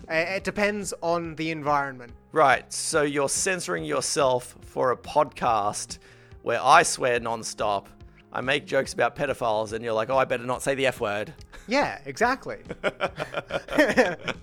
Uh, 0.10 0.14
It 0.16 0.44
depends 0.44 0.94
on 1.02 1.36
the 1.36 1.52
environment. 1.52 2.12
Right. 2.32 2.72
So 2.74 3.04
you're 3.04 3.30
censoring 3.30 3.84
yourself 3.86 4.56
for 4.62 4.92
a 4.92 4.98
podcast 4.98 6.00
where 6.42 6.60
I 6.62 6.84
swear 6.84 7.20
nonstop. 7.20 7.86
I 8.34 8.42
make 8.42 8.66
jokes 8.66 8.94
about 8.94 9.16
pedophiles, 9.16 9.74
and 9.74 9.84
you're 9.84 9.94
like, 9.94 10.10
"Oh, 10.10 10.18
I 10.18 10.24
better 10.26 10.46
not 10.46 10.62
say 10.64 10.74
the 10.74 10.88
f 10.88 11.00
word." 11.02 11.34
Yeah, 11.68 12.00
exactly. 12.06 12.60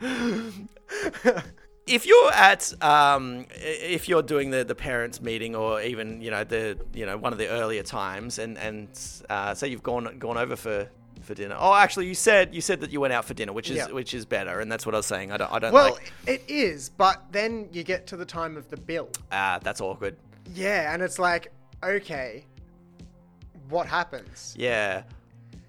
if 1.90 2.06
you're 2.06 2.32
at 2.32 2.72
um, 2.82 3.46
if 3.50 4.08
you're 4.08 4.22
doing 4.22 4.50
the, 4.50 4.64
the 4.64 4.74
parents 4.74 5.20
meeting 5.20 5.54
or 5.56 5.82
even 5.82 6.20
you 6.22 6.30
know 6.30 6.44
the 6.44 6.78
you 6.94 7.04
know 7.04 7.16
one 7.18 7.32
of 7.32 7.38
the 7.38 7.48
earlier 7.48 7.82
times 7.82 8.38
and 8.38 8.56
and 8.58 8.88
uh, 9.28 9.52
say 9.54 9.68
you've 9.68 9.82
gone 9.82 10.16
gone 10.18 10.38
over 10.38 10.56
for 10.56 10.88
for 11.22 11.34
dinner 11.34 11.56
oh 11.58 11.74
actually 11.74 12.06
you 12.06 12.14
said 12.14 12.54
you 12.54 12.60
said 12.60 12.80
that 12.80 12.90
you 12.90 13.00
went 13.00 13.12
out 13.12 13.24
for 13.24 13.34
dinner 13.34 13.52
which 13.52 13.70
is 13.70 13.76
Yeah. 13.76 13.88
which 13.88 14.14
is 14.14 14.24
better 14.24 14.60
and 14.60 14.70
that's 14.72 14.86
what 14.86 14.94
I 14.94 14.98
was 14.98 15.06
saying 15.06 15.32
I 15.32 15.36
don't 15.36 15.52
I 15.52 15.58
don't 15.58 15.72
well, 15.72 15.92
like 15.94 16.12
it 16.26 16.42
is, 16.48 16.88
but 16.88 17.22
then 17.30 17.68
you 17.72 17.82
get 17.82 18.06
to 18.08 18.16
the 18.16 18.24
time 18.24 18.56
of 18.56 18.70
the 18.70 18.76
bill. 18.78 19.08
ah 19.32 19.58
that's 19.62 19.80
awkward 19.80 20.16
Yeah, 20.54 20.94
and 20.94 21.02
it's 21.02 21.18
like, 21.18 21.52
okay, 21.82 22.46
what 23.68 23.86
happens? 23.86 24.54
yeah 24.58 25.02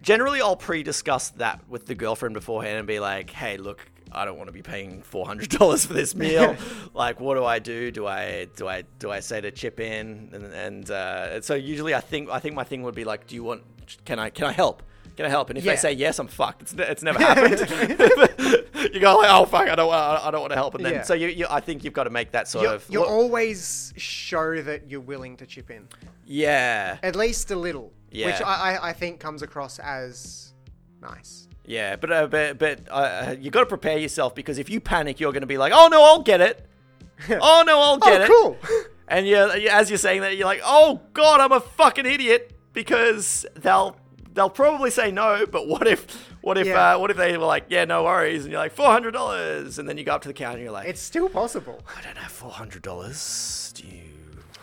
generally 0.01 0.41
I'll 0.41 0.55
pre-discuss 0.55 1.30
that 1.32 1.59
with 1.67 1.86
the 1.86 1.95
girlfriend 1.95 2.34
beforehand 2.34 2.78
and 2.78 2.88
be 2.88 2.99
like 2.99 3.30
hey 3.30 3.57
look 3.57 3.86
I 4.12 4.26
don't 4.26 4.38
want 4.38 4.47
to 4.47 4.53
be 4.53 4.62
paying 4.62 5.01
four 5.01 5.26
hundred 5.26 5.49
dollars 5.49 5.86
for 5.86 5.93
this 5.93 6.16
meal. 6.16 6.55
like, 6.93 7.20
what 7.20 7.36
do 7.36 7.45
I 7.45 7.59
do? 7.59 7.91
Do 7.91 8.07
I 8.07 8.47
do 8.55 8.68
I 8.68 8.84
do 8.99 9.09
I 9.12 9.20
say 9.22 9.41
to 9.41 9.51
chip 9.51 9.80
in? 9.80 10.30
And, 10.34 10.45
and 10.53 10.91
uh, 10.91 11.41
so 11.41 11.55
usually, 11.55 11.93
I 11.95 12.01
think 12.01 12.30
I 12.30 12.39
think 12.39 12.55
my 12.55 12.64
thing 12.64 12.84
would 12.84 12.95
be 12.95 13.03
like, 13.05 13.28
do 13.28 13.36
you 13.36 13.43
want? 13.43 13.64
Can 14.05 14.20
I 14.20 14.30
can 14.30 14.45
I 14.47 14.51
help? 14.51 14.84
Can 15.18 15.26
I 15.26 15.30
help? 15.30 15.49
And 15.49 15.57
if 15.57 15.66
Yeah. 15.66 15.74
they 15.74 15.78
say 15.78 15.91
yes, 15.93 16.20
I'm 16.20 16.28
fucked. 16.28 16.62
It's, 16.62 16.74
it's 16.74 17.03
never 17.03 17.20
happened. 17.24 17.59
you 18.93 18.99
go 18.99 19.18
like, 19.18 19.30
oh 19.30 19.45
fuck, 19.45 19.68
I 19.68 19.76
don't 19.76 19.88
want 19.88 20.24
I 20.24 20.32
don't 20.32 20.41
want 20.41 20.51
to 20.51 20.55
help. 20.57 20.76
And 20.76 20.86
then 20.86 20.93
Yeah. 20.93 21.01
so 21.03 21.14
you, 21.14 21.28
you 21.28 21.47
I 21.49 21.59
think 21.59 21.84
you've 21.84 21.93
got 21.93 22.05
to 22.05 22.09
make 22.09 22.32
that 22.32 22.47
sort 22.47 22.64
You 22.64 22.72
of 22.72 22.86
you 22.89 22.99
look- 23.01 23.09
always 23.09 23.93
show 23.97 24.62
that 24.62 24.89
you're 24.89 25.01
willing 25.01 25.36
to 25.38 25.45
chip 25.45 25.70
in, 25.70 25.88
yeah 26.26 26.97
at 27.03 27.16
least 27.18 27.51
a 27.51 27.55
little, 27.57 27.91
which 28.09 28.20
Yeah. 28.26 28.41
I, 28.45 28.76
I, 28.78 28.89
I 28.89 28.93
think 28.93 29.20
comes 29.20 29.41
across 29.41 29.80
as 29.80 30.53
nice. 31.01 31.47
Yeah. 31.66 31.95
But 31.95 32.12
uh, 32.12 32.28
but 32.28 32.57
but 32.57 32.80
uh, 32.89 33.36
you 33.39 33.51
got 33.51 33.62
to 33.62 33.66
prepare 33.66 33.97
yourself 33.97 34.36
because 34.36 34.57
if 34.57 34.70
you 34.70 34.80
panic, 34.80 35.20
you're 35.20 35.32
going 35.32 35.41
to 35.41 35.47
be 35.47 35.57
like, 35.57 35.74
oh 35.76 35.88
no, 35.91 36.03
I'll 36.03 36.22
get 36.24 36.41
it. 36.41 36.66
oh 37.30 37.64
no, 37.66 37.80
I'll 37.80 37.97
get 37.97 38.22
it. 38.22 38.30
oh, 38.32 38.51
it. 38.53 38.62
cool. 38.68 38.84
And 39.07 39.28
you 39.28 39.36
as 39.36 39.89
you're 39.89 39.97
saying 39.99 40.22
that, 40.22 40.38
you're 40.38 40.45
like, 40.47 40.62
"Oh 40.64 41.01
God, 41.12 41.41
I'm 41.41 41.51
a 41.51 41.59
fucking 41.59 42.05
idiot," 42.05 42.53
because 42.72 43.45
they'll 43.57 43.97
they'll 44.34 44.49
probably 44.49 44.89
say 44.89 45.12
no. 45.12 45.45
But 45.45 45.68
what 45.68 45.86
if 45.86 46.07
what 46.39 46.57
if 46.57 46.68
Yeah. 46.68 46.93
uh, 46.95 46.99
what 46.99 47.12
if 47.12 47.18
they 47.18 47.36
were 47.38 47.43
like, 47.45 47.66
"Yeah, 47.68 47.84
no 47.84 48.05
worries," 48.05 48.43
and 48.43 48.53
you're 48.53 48.62
like, 48.62 48.72
four 48.72 48.86
hundred 48.89 49.12
dollars, 49.12 49.78
and 49.80 49.89
then 49.89 49.97
you 49.97 50.05
go 50.05 50.14
up 50.14 50.22
to 50.22 50.30
the 50.30 50.34
counter 50.34 50.59
and 50.59 50.64
you're 50.64 50.72
like, 50.72 50.88
it's 50.88 51.01
still 51.01 51.28
possible. 51.28 51.82
"I 51.97 52.01
don't 52.01 52.18
have 52.18 52.32
four 52.32 52.51
hundred 52.51 52.84
dollars. 52.84 53.74
Do 53.76 53.84
you?" 53.86 53.99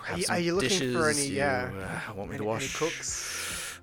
Have 0.05 0.15
Are 0.17 0.19
you- 0.19 0.25
some 0.25 0.37
are 0.37 0.41
you 0.41 0.55
looking 0.55 0.69
dishes 0.71 0.97
for 0.97 1.11
any- 1.11 1.27
yeah. 1.27 2.01
uh, 2.09 2.15
want 2.15 2.31
me 2.31 2.37
Any, 2.37 2.39
to 2.39 2.45
any 2.45 2.47
wash? 2.47 2.75
cooks? 2.75 3.38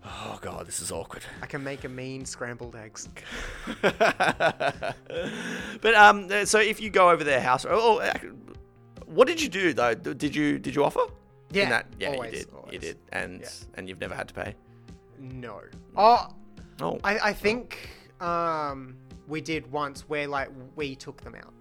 Oh 0.05 0.37
god, 0.41 0.67
this 0.67 0.79
is 0.79 0.91
awkward. 0.91 1.23
I 1.41 1.47
can 1.47 1.63
make 1.63 1.83
a 1.83 1.89
mean 1.89 2.25
scrambled 2.25 2.75
eggs. 2.75 3.09
but 3.81 4.95
um, 5.95 6.27
uh, 6.31 6.45
so 6.45 6.59
if 6.59 6.79
you 6.79 6.89
go 6.89 7.09
over 7.09 7.23
their 7.23 7.41
house, 7.41 7.65
oh, 7.67 7.99
oh, 8.01 8.11
what 9.05 9.27
did 9.27 9.41
you 9.41 9.49
do 9.49 9.73
though? 9.73 9.93
Did 9.95 10.35
you 10.35 10.59
did 10.59 10.75
you 10.75 10.83
offer? 10.83 11.01
Yeah, 11.51 11.69
that, 11.69 11.87
yeah, 11.99 12.09
always, 12.09 12.33
you 12.33 12.39
did. 12.39 12.73
You 12.73 12.79
did, 12.79 12.97
and 13.11 13.41
Yeah. 13.41 13.49
and 13.75 13.89
you've 13.89 13.99
never 13.99 14.15
had 14.15 14.27
to 14.27 14.33
pay. 14.33 14.55
No. 15.19 15.61
Oh, 15.95 16.27
Oh, 16.81 16.99
I, 17.03 17.19
I 17.29 17.33
think 17.33 17.89
um, 18.19 18.97
we 19.27 19.39
did 19.41 19.71
once 19.71 20.01
where 20.09 20.27
like 20.27 20.49
we 20.75 20.95
took 20.95 21.21
them 21.21 21.35
out. 21.35 21.53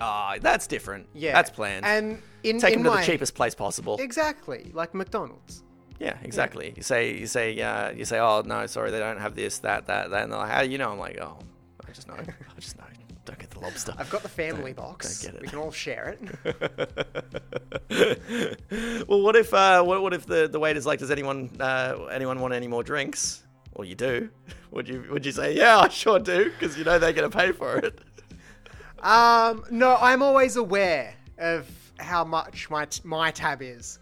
Ah, 0.00 0.36
that's 0.40 0.66
different. 0.66 1.06
Yeah, 1.14 1.32
that's 1.32 1.50
planned. 1.50 1.84
And 1.84 2.22
in 2.42 2.60
Take 2.60 2.74
in 2.74 2.82
them 2.82 2.92
to 2.92 2.96
my, 2.96 3.00
the 3.00 3.06
cheapest 3.06 3.34
place 3.34 3.54
possible. 3.54 3.96
Exactly, 3.98 4.70
like 4.74 4.94
McDonald's. 4.94 5.64
Yeah, 5.98 6.16
exactly. 6.22 6.72
You 6.76 6.82
say, 6.82 7.16
you 7.16 7.26
say, 7.26 7.60
uh, 7.60 7.90
you 7.90 8.04
say, 8.04 8.18
oh 8.18 8.42
no, 8.44 8.66
sorry, 8.66 8.90
they 8.90 8.98
don't 8.98 9.18
have 9.20 9.34
this, 9.34 9.58
that, 9.60 9.86
that, 9.86 10.10
that, 10.10 10.22
and 10.24 10.32
they're 10.32 10.38
like, 10.38 10.50
how 10.50 10.62
do 10.62 10.70
you 10.70 10.78
know? 10.78 10.90
I'm 10.92 10.98
like, 10.98 11.18
oh, 11.20 11.38
I 11.86 11.92
just 11.92 12.08
know, 12.08 12.14
I 12.18 12.60
just 12.60 12.76
know. 12.78 12.84
Don't 13.24 13.38
get 13.38 13.50
the 13.50 13.60
lobster. 13.60 13.92
I've 13.98 14.08
got 14.08 14.22
the 14.22 14.28
family 14.28 14.72
Don't- 14.72 14.86
box. 14.86 15.20
don't 15.22 15.32
get 15.32 15.36
it. 15.36 15.42
We 15.42 15.48
can 15.48 15.58
all 15.58 15.70
share 15.70 16.16
it. 16.18 16.20
well, 19.08 19.22
what 19.22 19.36
if, 19.36 19.52
uh, 19.52 19.82
what, 19.82 20.00
what 20.02 20.14
if 20.14 20.24
the 20.24 20.48
the 20.48 20.58
waiter's 20.58 20.86
like, 20.86 20.98
does 20.98 21.10
anyone, 21.10 21.50
uh, 21.60 22.06
anyone 22.10 22.40
want 22.40 22.54
any 22.54 22.68
more 22.68 22.82
drinks? 22.82 23.42
Well, 23.74 23.86
you 23.86 23.94
do. 23.94 24.30
Would 24.70 24.86
you, 24.86 25.06
would 25.10 25.24
you 25.24 25.32
say, 25.32 25.54
yeah, 25.56 25.78
I 25.78 25.88
sure 25.88 26.18
do, 26.18 26.50
because 26.50 26.76
you 26.76 26.84
know 26.84 26.98
they're 26.98 27.14
gonna 27.14 27.30
pay 27.30 27.52
for 27.52 27.78
it. 27.78 28.00
Um, 29.02 29.64
no, 29.70 29.96
I'm 29.98 30.22
always 30.22 30.56
aware 30.56 31.14
of 31.38 31.66
how 31.98 32.22
much 32.22 32.68
my 32.68 32.84
t- 32.84 33.00
my 33.04 33.30
tab 33.30 33.62
is, 33.62 33.98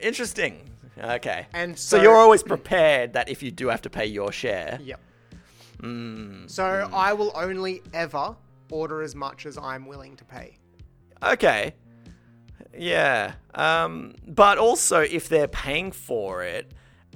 Interesting. 0.00 0.68
Okay. 0.98 1.46
and 1.52 1.78
so 1.78 1.96
so, 1.98 2.02
you're 2.02 2.16
always 2.16 2.42
prepared 2.42 3.12
that 3.14 3.28
if 3.28 3.42
you 3.42 3.50
do 3.50 3.68
have 3.68 3.82
to 3.82 3.90
pay 3.90 4.06
your 4.06 4.32
share. 4.32 4.78
Yep. 4.82 5.00
Mm, 5.82 6.50
So 6.50 6.64
I 6.92 7.12
will 7.12 7.32
only 7.34 7.82
ever 7.92 8.34
order 8.70 9.02
as 9.02 9.14
much 9.14 9.46
as 9.46 9.58
I'm 9.58 9.86
willing 9.86 10.16
to 10.16 10.24
pay. 10.24 10.56
Okay. 11.22 11.74
Yeah. 12.76 13.34
Um, 13.54 14.14
but 14.26 14.58
also, 14.58 15.00
if 15.00 15.28
they're 15.28 15.48
paying 15.48 15.92
for 15.92 16.42
it, 16.42 16.72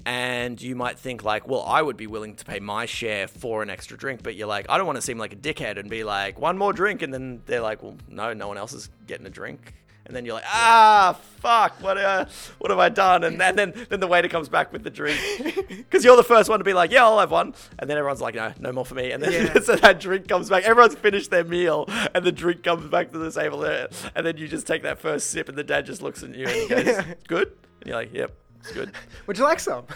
and 0.07 0.61
you 0.61 0.74
might 0.76 0.99
think 0.99 1.24
like, 1.24 1.47
well, 1.47 1.62
I 1.62 1.83
would 1.83 1.97
be 1.97 2.07
willing 2.07 2.35
to 2.37 2.45
pay 2.45 2.59
my 2.61 2.87
share 2.87 3.28
for 3.28 3.62
an 3.62 3.68
extra 3.68 3.99
drink, 3.99 4.22
but 4.22 4.35
you're 4.35 4.47
like, 4.47 4.66
I 4.70 4.78
don't 4.78 4.87
want 4.87 4.97
to 4.97 5.03
seem 5.03 5.18
like 5.18 5.33
a 5.35 5.37
dickhead 5.37 5.78
and 5.78 5.91
be 5.91 6.05
like, 6.05 6.39
one 6.41 6.57
more 6.57 6.72
drink, 6.72 7.03
and 7.03 7.12
then 7.12 7.43
they're 7.47 7.61
like, 7.61 7.83
well, 7.83 7.97
no, 8.09 8.33
no 8.33 8.49
one 8.49 8.57
else 8.57 8.72
is 8.72 8.89
getting 9.07 9.26
a 9.26 9.31
drink. 9.31 9.74
And 10.11 10.17
then 10.17 10.25
you're 10.25 10.35
like, 10.35 10.45
ah, 10.49 11.17
fuck, 11.39 11.81
what, 11.81 11.97
uh, 11.97 12.25
what 12.59 12.73
have 12.73 12.81
I 12.81 12.89
done? 12.89 13.23
And, 13.23 13.41
then 13.41 13.55
then, 13.55 13.73
then 13.91 14.01
the 14.01 14.09
waiter 14.09 14.27
comes 14.27 14.49
back 14.49 14.73
with 14.73 14.83
the 14.83 14.91
drink. 14.91 15.21
Because 15.69 16.05
you're 16.05 16.17
the 16.17 16.25
first 16.25 16.51
one 16.51 16.59
to 16.59 16.65
be 16.65 16.73
like, 16.73 16.91
yeah, 16.91 17.05
I'll 17.05 17.21
have 17.21 17.31
one. 17.31 17.55
And 17.79 17.89
then 17.89 17.97
everyone's 17.97 18.21
like, 18.21 18.35
no, 18.35 18.53
no 18.59 18.73
more 18.73 18.85
for 18.85 18.97
me. 18.97 19.13
And 19.13 19.23
then 19.23 19.31
Yeah. 19.55 19.61
so 19.63 19.77
that 19.77 20.01
drink 20.01 20.27
comes 20.27 20.49
back. 20.51 20.65
Everyone's 20.65 20.97
finished 20.97 21.31
their 21.31 21.45
meal, 21.45 21.89
and 22.13 22.25
the 22.25 22.33
drink 22.33 22.65
comes 22.65 22.91
back 22.91 23.13
to 23.13 23.19
the 23.19 23.31
table 23.31 23.59
there. 23.61 23.87
And 24.17 24.27
then 24.27 24.37
you 24.37 24.49
just 24.49 24.67
take 24.67 24.83
that 24.83 24.99
first 24.99 25.31
sip, 25.31 25.49
and 25.49 25.57
the 25.57 25.63
dad 25.63 25.87
just 25.87 26.03
looks 26.03 26.25
at 26.25 26.35
you 26.35 26.49
and 26.49 26.57
he 26.57 26.69
goes, 26.69 27.05
good? 27.29 27.53
And 27.83 27.87
you're 27.87 27.97
like, 27.97 28.13
yep, 28.13 28.33
it's 28.59 28.73
good. 28.73 28.91
Would 29.29 29.39
you 29.39 29.45
like 29.45 29.61
some? 29.61 29.87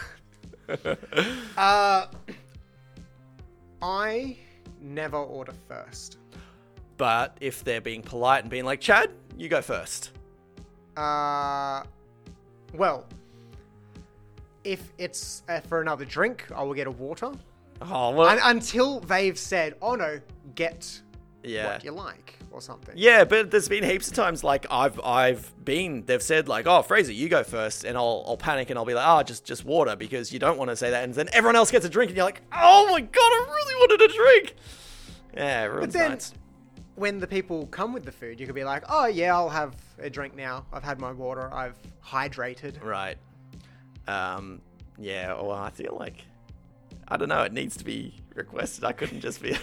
uh, 1.57 2.07
I 3.83 4.37
never 4.81 5.17
order 5.17 5.55
first. 5.67 6.19
But 6.99 7.37
if 7.41 7.65
they're 7.65 7.81
being 7.81 8.03
polite 8.03 8.45
and 8.45 8.51
being 8.51 8.65
like, 8.65 8.81
Chad, 8.81 9.11
you 9.37 9.49
go 9.49 9.61
first. 9.63 10.11
Uh, 10.97 11.83
well, 12.75 13.07
if 14.63 14.93
it's 14.99 15.43
uh, 15.49 15.61
for 15.61 15.81
another 15.81 16.05
drink, 16.05 16.47
I 16.55 16.63
will 16.63 16.75
get 16.75 16.87
a 16.87 16.91
water. 16.91 17.33
Oh, 17.83 18.11
well, 18.11 18.29
Un- 18.29 18.39
until 18.43 19.01
they've 19.01 19.39
said, 19.39 19.75
"Oh 19.83 19.95
no, 19.95 20.21
get 20.55 21.01
yeah. 21.43 21.67
what 21.75 21.85
you 21.85 21.91
like" 21.91 22.39
or 22.51 22.61
something. 22.61 22.95
Yeah, 22.97 23.25
but 23.25 23.51
there's 23.51 23.69
been 23.69 23.83
heaps 23.83 24.07
of 24.09 24.15
times 24.15 24.45
like 24.45 24.67
I've 24.71 25.01
I've 25.01 25.53
been 25.65 26.05
they've 26.07 26.23
said 26.23 26.47
like 26.49 26.67
oh 26.69 26.83
Fraser 26.83 27.13
you 27.13 27.29
go 27.29 27.43
first 27.43 27.83
and 27.85 27.99
I'll 27.99 28.23
I'll 28.29 28.37
panic 28.37 28.71
and 28.71 28.79
I'll 28.79 28.85
be 28.85 28.95
like 28.95 29.05
oh 29.07 29.23
just 29.25 29.45
just 29.45 29.65
water 29.65 29.97
because 29.97 30.33
you 30.33 30.39
don't 30.39 30.57
want 30.57 30.71
to 30.71 30.77
say 30.77 30.91
that 30.91 31.03
and 31.03 31.13
then 31.13 31.29
everyone 31.33 31.57
else 31.57 31.73
gets 31.73 31.85
a 31.85 31.89
drink 31.89 32.11
and 32.11 32.17
you're 32.17 32.25
like 32.25 32.43
oh 32.53 32.87
my 32.93 33.01
god 33.01 33.21
I 33.21 33.47
really 33.49 33.75
wanted 33.81 34.11
a 34.11 34.15
drink 34.15 34.55
yeah 35.37 35.63
everyone's 35.65 35.93
then- 35.95 36.11
nuts. 36.13 36.33
When 36.97 37.19
the 37.19 37.27
people 37.27 37.67
come 37.67 37.93
with 37.93 38.05
the 38.05 38.13
food, 38.13 38.39
you 38.39 38.47
could 38.47 38.55
be 38.55 38.65
like, 38.65 38.85
"Oh 38.89 39.07
yeah, 39.07 39.35
I'll 39.35 39.49
have 39.49 39.75
a 39.99 40.09
drink 40.09 40.37
now. 40.37 40.65
I've 40.73 40.85
had 40.85 41.01
my 41.01 41.13
water. 41.13 41.53
I've 41.53 41.77
hydrated." 42.05 42.83
right 42.85 43.17
um 44.07 44.61
yeah 44.99 45.33
well 45.33 45.53
I 45.53 45.71
feel 45.71 45.97
like 45.99 46.23
I 47.09 47.17
don't 47.17 47.31
know 47.31 47.43
it 47.43 47.55
needs 47.55 47.77
to 47.79 47.85
be 47.85 48.15
requested 48.35 48.85
I 48.85 48.93
couldn't 48.93 49.21
just 49.21 49.41
be 49.43 49.57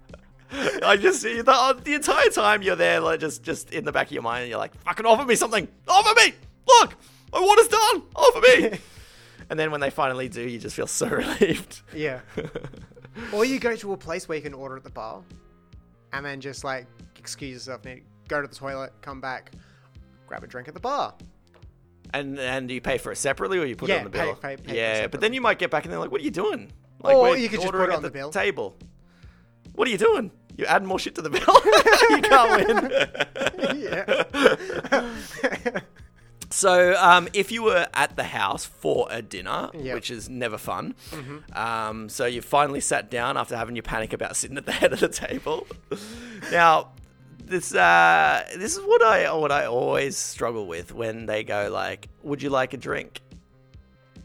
I 0.82 0.96
just 0.96 1.20
see 1.20 1.42
the, 1.42 1.80
the 1.84 1.94
entire 1.94 2.30
time 2.30 2.62
you're 2.62 2.74
there 2.76 3.00
like 3.00 3.20
just 3.20 3.42
just 3.42 3.72
in 3.72 3.84
the 3.84 3.92
back 3.92 4.06
of 4.06 4.12
your 4.12 4.22
mind 4.22 4.48
you're 4.48 4.58
like 4.58 4.74
fucking 4.82 5.04
offer 5.04 5.26
me 5.26 5.34
something 5.34 5.68
offer 5.86 6.14
me 6.18 6.32
look 6.66 6.94
my 7.32 7.40
water's 7.40 7.68
done 7.68 8.02
offer 8.16 8.40
me 8.40 8.78
and 9.50 9.58
then 9.60 9.70
when 9.70 9.82
they 9.82 9.90
finally 9.90 10.30
do 10.30 10.40
you 10.40 10.58
just 10.58 10.74
feel 10.76 10.86
so 10.86 11.08
relieved 11.10 11.82
Yeah. 11.94 12.20
or 13.34 13.44
you 13.44 13.58
go 13.58 13.76
to 13.76 13.92
a 13.92 13.96
place 13.98 14.28
where 14.28 14.36
you 14.38 14.42
can 14.42 14.54
order 14.54 14.76
at 14.78 14.82
the 14.84 14.90
bar, 14.90 15.22
and 16.14 16.24
then 16.24 16.40
just 16.40 16.64
like 16.64 16.86
excuse 17.18 17.52
yourself, 17.54 17.84
need 17.84 18.04
go 18.28 18.40
to 18.40 18.46
the 18.48 18.54
toilet, 18.54 18.92
come 19.02 19.20
back, 19.20 19.52
grab 20.26 20.42
a 20.42 20.46
drink 20.46 20.68
at 20.68 20.74
the 20.74 20.80
bar. 20.80 21.14
and 22.14 22.38
and 22.38 22.68
do 22.68 22.74
you 22.74 22.80
pay 22.80 22.96
for 22.98 23.12
it 23.12 23.16
separately 23.16 23.58
or 23.58 23.64
you 23.66 23.76
put 23.76 23.90
it 23.90 23.98
on 23.98 24.04
the 24.04 24.10
bill? 24.10 24.34
pay- 24.36 24.56
pay 24.56 24.72
it 24.72 24.76
yeah 24.76 25.06
but 25.08 25.20
then 25.20 25.32
you 25.32 25.40
might 25.40 25.58
get 25.58 25.70
back 25.70 25.84
and 25.84 25.92
they're 25.92 26.00
like 26.00 26.10
what 26.10 26.20
are 26.20 26.24
you 26.24 26.30
doing? 26.30 26.70
Or 27.00 27.36
you 27.36 27.48
could 27.50 27.60
just 27.60 27.72
put 27.72 27.90
it 27.90 27.94
on 27.94 28.02
the 28.02 28.10
bill. 28.10 28.30
table. 28.30 28.76
What 29.74 29.86
are 29.88 29.90
you 29.90 29.98
doing? 29.98 30.30
You're 30.56 30.68
adding 30.68 30.86
more 30.88 30.98
shit 30.98 31.14
to 31.16 31.22
the 31.22 31.30
bill. 31.30 31.42
You 32.10 32.22
can't 32.22 32.68
win. 32.68 32.78
Yeah. 33.84 35.80
So, 36.50 36.94
um, 37.00 37.28
if 37.32 37.50
you 37.50 37.62
were 37.62 37.86
at 37.94 38.16
the 38.16 38.24
house 38.24 38.64
for 38.64 39.06
a 39.10 39.22
dinner, 39.22 39.70
Yep. 39.74 39.94
which 39.94 40.10
is 40.10 40.28
never 40.28 40.58
fun, 40.58 40.94
um, 41.52 42.08
so 42.08 42.26
you 42.26 42.42
finally 42.42 42.80
sat 42.80 43.10
down 43.10 43.36
after 43.36 43.56
having 43.56 43.74
your 43.76 43.82
panic 43.82 44.12
about 44.12 44.36
sitting 44.36 44.56
at 44.56 44.66
the 44.66 44.72
head 44.80 44.92
of 44.92 45.00
the 45.00 45.08
table. 45.08 45.66
now, 46.52 46.90
this 47.38 47.74
uh, 47.74 48.44
this 48.56 48.76
is 48.76 48.82
what 48.84 49.02
I 49.02 49.32
what 49.34 49.52
I 49.52 49.66
always 49.66 50.16
struggle 50.16 50.66
with 50.66 50.92
when 50.94 51.26
they 51.26 51.44
go 51.44 51.68
like, 51.72 52.08
"Would 52.22 52.42
you 52.42 52.50
like 52.50 52.72
a 52.72 52.78
drink?" 52.78 53.20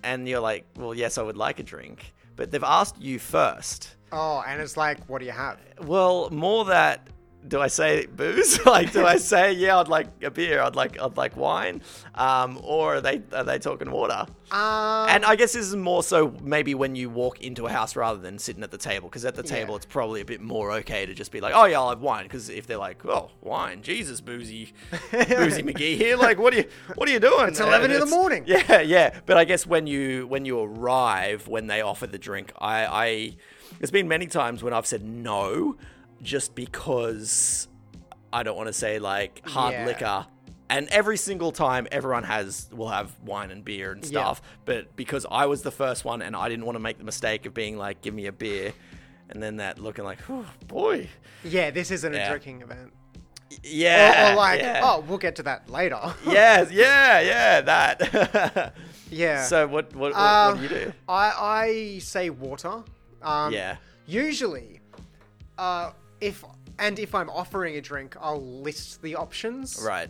And 0.03 0.27
you're 0.27 0.39
like, 0.39 0.65
"Well, 0.77 0.93
yes, 0.93 1.17
I 1.17 1.23
would 1.23 1.35
like 1.37 1.59
a 1.59 1.63
drink," 1.63 2.13
but 2.35 2.51
they've 2.51 2.63
asked 2.63 2.99
you 3.01 3.19
first. 3.19 3.95
Oh, 4.11 4.41
and 4.47 4.59
it's 4.61 4.75
like, 4.75 5.05
what 5.07 5.19
do 5.19 5.25
you 5.25 5.31
have? 5.33 5.59
Well, 5.83 6.29
more 6.31 6.65
that 6.65 7.07
do 7.47 7.59
I 7.61 7.67
say 7.67 8.05
booze? 8.05 8.63
like, 8.65 8.91
do 8.91 9.05
I 9.05 9.17
say 9.33 9.53
yeah, 9.53 9.77
I'd 9.79 9.87
like 9.87 10.07
a 10.23 10.29
beer, 10.31 10.61
I'd 10.61 10.75
like 10.75 10.99
I'd 11.01 11.17
like 11.17 11.35
wine, 11.37 11.81
um, 12.15 12.59
or 12.63 12.95
are 12.95 13.01
they 13.01 13.21
are 13.33 13.43
they 13.43 13.59
talking 13.59 13.89
water? 13.91 14.25
Um, 14.51 15.07
And 15.09 15.23
I 15.25 15.35
guess 15.35 15.53
this 15.53 15.65
is 15.67 15.75
more 15.75 16.01
so 16.03 16.35
maybe 16.41 16.73
when 16.75 16.95
you 16.95 17.09
walk 17.09 17.41
into 17.41 17.67
a 17.67 17.69
house 17.71 17.95
rather 17.95 18.19
than 18.19 18.39
sitting 18.39 18.63
at 18.63 18.71
the 18.71 18.77
table, 18.77 19.07
because 19.07 19.23
at 19.25 19.35
the 19.35 19.43
table 19.43 19.73
Yeah. 19.73 19.77
it's 19.77 19.85
probably 19.85 20.21
a 20.21 20.25
bit 20.25 20.41
more 20.41 20.71
okay 20.73 21.05
to 21.05 21.13
just 21.13 21.31
be 21.31 21.39
like, 21.39 21.53
oh 21.55 21.65
yeah, 21.65 21.79
I'll 21.79 21.89
have 21.89 22.01
wine, 22.01 22.23
because 22.23 22.49
if 22.49 22.65
they're 22.67 22.77
like, 22.77 23.05
oh 23.05 23.29
wine, 23.41 23.81
Jesus, 23.83 24.21
boozy, 24.21 24.73
boozy 25.11 25.63
McGee 25.69 25.95
here, 25.97 26.17
like 26.17 26.37
what 26.39 26.53
are 26.53 26.57
you 26.57 26.65
what 26.95 27.07
are 27.07 27.11
you 27.11 27.19
doing? 27.19 27.47
It's 27.49 27.59
11 27.59 27.91
in 27.91 27.99
the 27.99 28.05
morning. 28.05 28.43
Yeah, 28.47 28.81
yeah. 28.81 29.19
But 29.25 29.37
I 29.37 29.45
guess 29.45 29.65
when 29.65 29.87
you 29.87 30.27
when 30.27 30.45
you 30.45 30.59
arrive, 30.59 31.47
when 31.47 31.67
they 31.67 31.81
offer 31.81 32.07
the 32.07 32.17
drink, 32.17 32.51
I, 32.59 32.85
I 32.85 33.35
there's 33.79 33.91
been 33.91 34.07
many 34.07 34.25
times 34.27 34.63
when 34.63 34.73
I've 34.73 34.87
said 34.87 35.03
no, 35.03 35.77
just 36.21 36.55
because 36.55 37.67
I 38.33 38.43
don't 38.43 38.57
want 38.57 38.67
to 38.67 38.73
say 38.73 38.99
like 38.99 39.41
hard 39.47 39.73
Yeah. 39.73 39.85
liquor. 39.85 40.25
And 40.71 40.87
every 40.89 41.17
single 41.17 41.51
time, 41.51 41.87
everyone 41.91 42.23
has 42.25 42.69
will 42.71 42.89
have 42.89 43.11
wine 43.21 43.49
and 43.49 43.65
beer 43.65 43.91
and 43.91 44.03
Yeah. 44.03 44.09
stuff. 44.09 44.41
But 44.65 44.95
because 44.95 45.25
I 45.31 45.47
was 45.47 45.63
the 45.63 45.71
first 45.71 46.05
one, 46.05 46.21
and 46.21 46.35
I 46.35 46.47
didn't 46.47 46.65
want 46.65 46.75
to 46.75 46.79
make 46.79 46.99
the 46.99 47.03
mistake 47.03 47.45
of 47.47 47.53
being 47.55 47.75
like, 47.77 48.01
"Give 48.01 48.13
me 48.13 48.27
a 48.27 48.31
beer," 48.31 48.73
and 49.29 49.41
then 49.41 49.57
that 49.57 49.79
looking 49.79 50.05
like, 50.05 50.19
"Oh 50.29 50.45
boy, 50.67 51.09
yeah, 51.43 51.71
this 51.71 51.89
isn't 51.89 52.13
Yeah. 52.13 52.27
a 52.27 52.29
drinking 52.29 52.61
event. 52.61 52.93
yeah," 53.63 54.29
or, 54.29 54.33
or 54.33 54.35
like, 54.35 54.59
yeah. 54.59 54.81
oh, 54.83 54.99
we'll 55.07 55.17
get 55.17 55.35
to 55.37 55.43
that 55.43 55.71
later. 55.71 55.99
yeah, 56.27 56.63
yeah, 56.69 57.19
yeah, 57.19 57.61
that. 57.61 58.75
yeah. 59.09 59.43
So 59.45 59.65
what 59.65 59.95
what, 59.95 60.13
what, 60.13 60.21
Um, 60.21 60.61
what 60.61 60.69
do 60.69 60.75
you 60.75 60.85
do? 60.85 60.93
I 61.07 61.31
I 61.95 61.97
say 61.99 62.29
water. 62.29 62.83
Um, 63.23 63.51
Yeah. 63.51 63.77
Usually, 64.05 64.81
uh, 65.57 65.91
if 66.21 66.43
and 66.77 66.97
if 66.99 67.13
I'm 67.13 67.29
offering 67.29 67.75
a 67.75 67.81
drink, 67.81 68.15
I'll 68.19 68.41
list 68.41 69.01
the 69.01 69.15
options. 69.15 69.81
Right. 69.85 70.09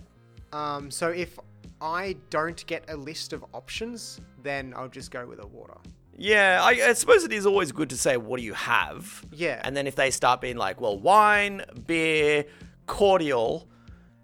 Um, 0.54 0.92
so 0.92 1.10
if 1.10 1.38
I 1.82 2.16
don't 2.30 2.66
get 2.68 2.86
a 2.90 2.96
list 2.96 3.34
of 3.34 3.44
options, 3.54 4.20
then 4.44 4.74
I'll 4.76 4.88
just 4.88 5.12
go 5.12 5.26
with 5.26 5.44
a 5.44 5.48
water. 5.48 5.78
Yeah, 6.18 6.60
I, 6.62 6.90
I 6.90 6.94
suppose 6.94 7.24
it 7.24 7.32
is 7.32 7.46
always 7.46 7.72
good 7.72 7.90
to 7.92 7.98
say, 7.98 8.18
what 8.18 8.40
do 8.40 8.46
you 8.46 8.54
have? 8.54 9.26
Yeah. 9.32 9.62
And 9.64 9.76
then 9.76 9.88
if 9.88 9.96
they 9.96 10.12
start 10.12 10.42
being 10.42 10.58
like, 10.58 10.82
well, 10.82 11.00
wine, 11.00 11.64
beer, 11.88 12.46
cordial, 12.88 13.70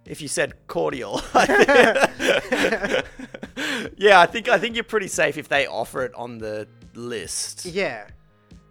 if 0.05 0.21
you 0.21 0.27
said 0.27 0.67
cordial, 0.67 1.21
yeah, 3.97 4.19
I 4.19 4.25
think 4.29 4.49
I 4.49 4.57
think 4.59 4.75
you're 4.75 4.83
pretty 4.83 5.07
safe 5.07 5.37
if 5.37 5.47
they 5.47 5.67
offer 5.67 6.03
it 6.03 6.13
on 6.15 6.37
the 6.37 6.67
list. 6.95 7.65
Yeah, 7.65 8.07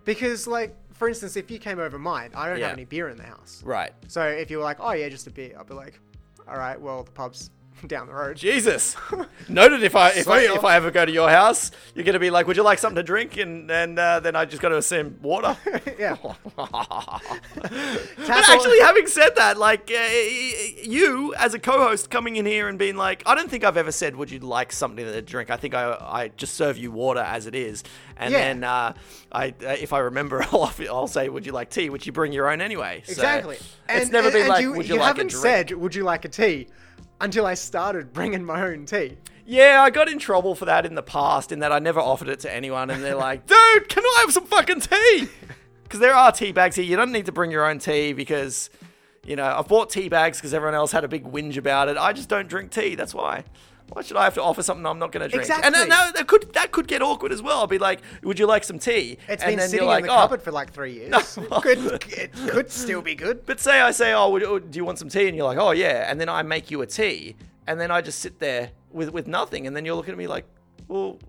because 0.05 0.47
like 0.47 0.77
for 1.05 1.09
instance, 1.11 1.37
if 1.37 1.51
you 1.51 1.59
came 1.59 1.79
over 1.79 1.99
mine, 1.99 2.31
I 2.35 2.49
don't 2.49 2.59
Yeah. 2.59 2.69
have 2.69 2.79
any 2.79 2.87
beer 2.87 3.11
in 3.11 3.19
the 3.19 3.25
house. 3.25 3.63
Right. 3.63 3.93
So 4.09 4.27
if 4.27 4.51
you 4.51 4.57
were 4.57 4.65
like, 4.65 4.79
oh 4.81 4.93
yeah, 4.93 5.07
just 5.11 5.27
a 5.27 5.31
beer, 5.31 5.55
I'll 5.59 5.65
be 5.65 5.75
like, 5.75 6.01
all 6.49 6.57
right, 6.57 6.81
well 6.81 7.03
the 7.05 7.11
pub's 7.11 7.51
down 7.95 8.07
the 8.07 8.15
road. 8.15 8.37
Jesus. 8.37 8.97
Noted. 9.49 9.83
If 9.83 9.97
I 9.97 10.11
if 10.11 10.29
I 10.29 10.41
if 10.41 10.65
I 10.65 10.77
ever 10.77 10.91
go 10.91 11.05
to 11.05 11.13
your 11.13 11.29
house, 11.29 11.71
you're 11.95 12.05
gonna 12.05 12.19
be 12.19 12.31
like, 12.31 12.47
would 12.47 12.57
you 12.57 12.63
like 12.63 12.79
something 12.79 12.97
to 12.97 13.03
drink? 13.03 13.37
And 13.37 13.71
and 13.71 13.99
uh, 13.99 14.21
then 14.21 14.37
I 14.37 14.45
just 14.45 14.63
got 14.63 14.71
to 14.71 14.77
assume 14.79 15.19
water. 15.23 15.57
yeah. 15.99 16.17
but 16.57 17.71
actually, 18.29 18.81
having 18.81 19.07
said 19.07 19.37
that, 19.37 19.57
like 19.59 19.91
uh, 19.91 20.09
you 20.83 21.35
as 21.37 21.55
a 21.55 21.59
co-host 21.59 22.11
coming 22.11 22.37
in 22.37 22.47
here 22.47 22.69
and 22.69 22.79
being 22.79 22.97
like, 22.97 23.23
I 23.27 23.35
don't 23.35 23.51
think 23.51 23.65
I've 23.65 23.77
ever 23.77 23.93
said, 23.93 24.17
"Would 24.17 24.31
you 24.31 24.41
like 24.41 24.73
something 24.73 25.05
to 25.05 25.23
drink?" 25.23 25.51
I 25.51 25.57
think 25.57 25.75
I 25.75 25.93
I 26.01 26.29
just 26.37 26.55
serve 26.55 26.79
you 26.79 26.91
water 26.91 27.21
as 27.21 27.47
it 27.47 27.55
is, 27.55 27.85
and 28.17 28.33
Yeah. 28.33 28.39
then 28.39 28.65
uh, 28.65 28.95
I 29.33 29.49
uh, 29.49 29.69
if 29.79 29.93
I 29.93 29.99
remember, 30.01 30.43
I'll, 30.53 30.73
I'll 30.91 31.07
say, 31.07 31.29
"Would 31.29 31.47
you 31.47 31.53
like 31.53 31.71
tea?" 31.71 31.91
Which 31.91 32.07
you 32.07 32.13
bring 32.13 32.33
your 32.33 32.51
own 32.51 32.61
anyway. 32.61 33.03
So 33.07 33.13
Exactly. 33.13 33.59
it's 33.89 34.11
never 34.11 34.31
been 34.31 34.49
like, 34.49 34.67
"Would 34.67 34.89
you, 34.89 34.97
like 34.97 35.03
a 35.03 35.07
haven't 35.07 35.31
drink?" 35.31 35.43
said, 35.43 35.71
would 35.73 35.95
you 35.95 36.05
like 36.05 36.25
a 36.25 36.29
tea? 36.29 36.69
Until 37.21 37.47
I 37.47 37.55
started 37.55 38.13
bringing 38.13 38.45
my 38.45 38.63
own 38.63 38.87
tea. 38.87 39.17
Yeah, 39.47 39.83
I 39.83 39.91
got 39.91 40.09
in 40.09 40.19
trouble 40.19 40.55
for 40.55 40.65
that 40.65 40.87
in 40.87 40.95
the 40.95 41.03
past, 41.03 41.53
in 41.53 41.59
that 41.61 41.73
I 41.73 41.79
never 41.79 42.01
offered 42.01 42.29
it 42.29 42.41
to 42.41 42.53
anyone, 42.53 42.91
and 42.91 43.03
they're 43.03 43.15
like, 43.15 43.47
"Dude, 43.47 43.89
can 43.89 44.03
I 44.03 44.19
have 44.23 44.33
some 44.33 44.47
fucking 44.47 44.81
tea?" 44.81 45.29
Because 45.85 46.01
there 46.01 46.15
are 46.15 46.33
tea 46.33 46.51
bags 46.51 46.77
here. 46.77 46.85
You 46.85 46.97
don't 46.97 47.13
need 47.13 47.27
to 47.27 47.33
bring 47.33 47.51
your 47.53 47.69
own 47.69 47.79
tea 47.79 48.15
because, 48.15 48.69
you 49.25 49.37
know, 49.37 49.45
I've 49.45 49.69
bought 49.69 49.91
tea 49.91 50.09
bags 50.09 50.39
because 50.39 50.53
everyone 50.53 50.75
else 50.75 50.91
had 50.91 51.05
a 51.05 51.09
big 51.09 51.25
whinge 51.25 51.57
about 51.57 51.89
it. 51.89 51.97
I 51.97 52.13
just 52.13 52.29
don't 52.29 52.49
drink 52.49 52.73
tea. 52.73 52.95
That's 52.97 53.15
why. 53.15 53.45
Why 53.95 54.03
should 54.03 54.17
I 54.17 54.25
have 54.25 54.35
to 54.35 54.43
offer 54.43 54.63
something 54.63 54.85
I'm 54.85 54.99
not 54.99 55.13
going 55.13 55.23
to 55.23 55.29
drink? 55.29 55.49
And 55.49 55.59
Exactly. 55.59 55.79
then, 55.81 55.89
no, 55.89 56.11
that 56.17 56.27
could 56.27 56.53
that 56.55 56.73
could 56.73 56.89
get 56.89 57.01
awkward 57.01 57.31
as 57.33 57.41
well. 57.41 57.59
I'll 57.61 57.67
be 57.69 57.79
like, 57.79 58.01
"Would 58.25 58.39
you 58.41 58.47
like 58.47 58.65
some 58.65 58.79
tea?" 58.81 59.19
It's 59.29 59.43
and 59.43 59.53
been 59.53 59.59
then 59.61 59.69
sitting 59.69 59.87
you're 59.89 59.97
in 59.99 60.05
the 60.05 60.11
"Oh." 60.13 60.17
cupboard 60.17 60.43
for 60.43 60.51
like 60.51 60.73
three 60.73 60.93
years. 61.01 61.39
could, 61.63 61.79
it 62.13 62.33
could 62.49 62.71
still 62.73 63.01
be 63.03 63.15
good. 63.15 63.47
But 63.47 63.61
say 63.61 63.81
I 63.81 63.93
say, 63.93 64.13
"Oh, 64.13 64.31
would, 64.31 64.71
do 64.71 64.77
you 64.77 64.85
want 64.85 64.99
some 64.99 65.09
tea?" 65.09 65.29
And 65.29 65.37
you're 65.37 65.47
like, 65.47 65.59
"Oh 65.59 65.71
yeah," 65.71 66.11
and 66.11 66.21
then 66.21 66.29
I 66.29 66.43
make 66.43 66.71
you 66.73 66.83
a 66.83 66.87
tea, 66.87 67.37
and 67.69 67.81
then 67.81 67.91
I 67.93 68.01
just 68.01 68.19
sit 68.19 68.41
there 68.41 68.71
with 68.91 69.13
with 69.13 69.29
nothing, 69.29 69.67
and 69.67 69.77
then 69.77 69.85
you're 69.85 69.95
looking 69.95 70.13
at 70.13 70.19
me 70.19 70.27
like, 70.27 70.45
"Well, 70.89 71.21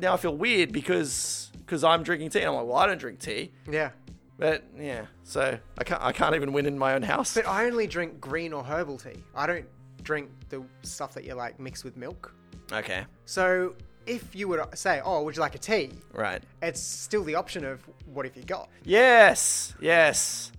now 0.00 0.14
I 0.14 0.16
feel 0.16 0.34
weird 0.34 0.72
because 0.72 1.50
because 1.66 1.84
I'm 1.84 2.02
drinking 2.02 2.30
tea." 2.30 2.38
And 2.40 2.48
I'm 2.48 2.54
like, 2.54 2.66
"Well, 2.66 2.76
I 2.78 2.86
don't 2.86 2.98
drink 2.98 3.18
tea," 3.20 3.52
Yeah. 3.70 3.90
but 4.38 4.64
yeah, 4.78 5.04
so 5.22 5.58
I 5.76 5.84
can't 5.84 6.00
I 6.00 6.12
can't 6.12 6.34
even 6.34 6.54
win 6.54 6.64
in 6.64 6.78
my 6.78 6.94
own 6.94 7.02
house. 7.02 7.34
But 7.34 7.46
I 7.46 7.66
only 7.66 7.86
drink 7.86 8.20
green 8.22 8.54
or 8.54 8.64
herbal 8.64 8.96
tea. 8.98 9.22
I 9.34 9.46
don't 9.46 9.66
drink 10.06 10.30
the 10.48 10.62
stuff 10.82 11.12
that 11.14 11.24
you 11.24 11.34
like 11.34 11.58
mixed 11.60 11.84
with 11.84 11.96
milk. 11.96 12.32
Okay, 12.72 13.04
So 13.26 13.74
if 14.06 14.34
you 14.34 14.46
were 14.48 14.64
to 14.64 14.76
say, 14.76 15.00
oh, 15.04 15.22
would 15.24 15.34
you 15.36 15.40
like 15.42 15.56
a 15.56 15.58
tea? 15.58 15.90
right. 16.12 16.42
It's 16.62 16.80
still 16.80 17.24
the 17.24 17.34
option 17.34 17.64
of 17.64 17.80
what 18.06 18.24
have 18.24 18.36
you 18.36 18.44
got? 18.44 18.68
Yes, 18.84 19.74
yes, 19.80 20.52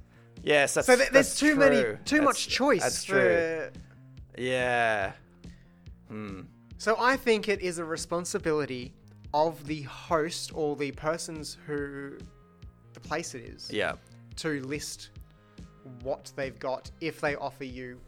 yes. 0.44 0.74
That's 0.74 0.88
So 0.88 0.96
th- 0.96 1.10
there's 1.12 1.28
that's 1.30 1.40
too 1.40 1.56
many, 1.56 1.78
too 2.06 2.18
That's- 2.18 2.24
much 2.24 2.48
choice. 2.50 2.82
That's 2.84 3.06
for- 3.06 3.14
true. 3.14 3.70
Yeah. 4.38 5.14
Hmm. 6.10 6.42
So 6.78 6.96
I 7.00 7.16
think 7.18 7.48
it 7.50 7.62
is 7.62 7.80
a 7.80 7.86
responsibility 7.86 8.94
of 9.34 9.66
the 9.66 9.82
host 9.84 10.52
or 10.54 10.76
the 10.76 10.92
persons 10.92 11.58
who 11.66 12.18
the 12.94 13.00
place 13.00 13.34
it 13.34 13.44
is 13.46 13.72
Yeah. 13.72 13.94
to 14.38 14.62
list 14.66 15.10
what 16.04 16.32
they've 16.36 16.58
got 16.60 16.92
if 17.02 17.20
they 17.22 17.36
offer 17.36 17.64
you 17.64 18.00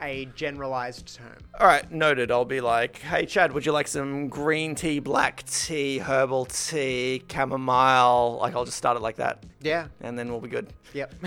a 0.00 0.26
generalized 0.34 1.14
term. 1.16 1.36
All 1.58 1.66
right, 1.66 1.90
noted. 1.90 2.30
I'll 2.30 2.44
be 2.44 2.60
like, 2.60 2.98
hey, 2.98 3.26
Chad, 3.26 3.52
would 3.52 3.64
you 3.64 3.72
like 3.72 3.86
some 3.88 4.28
green 4.28 4.74
tea, 4.74 4.98
black 4.98 5.44
tea, 5.46 5.98
herbal 5.98 6.46
tea, 6.46 7.22
chamomile? 7.30 8.38
Like, 8.40 8.54
I'll 8.54 8.64
just 8.64 8.76
start 8.76 8.96
it 8.96 9.00
like 9.00 9.16
that, 9.16 9.44
Yeah. 9.60 9.86
and 10.00 10.18
then 10.18 10.30
we'll 10.30 10.40
be 10.40 10.48
good. 10.48 10.72
Yep. 10.92 11.14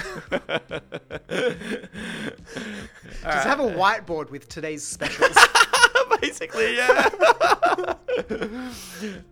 Just 3.23 3.47
have 3.47 3.59
a 3.59 3.63
whiteboard 3.69 4.29
with 4.29 4.47
today's 4.47 4.83
specials. 4.85 5.35
Basically, 6.21 6.75
yeah. 6.77 7.09
All 8.31 8.39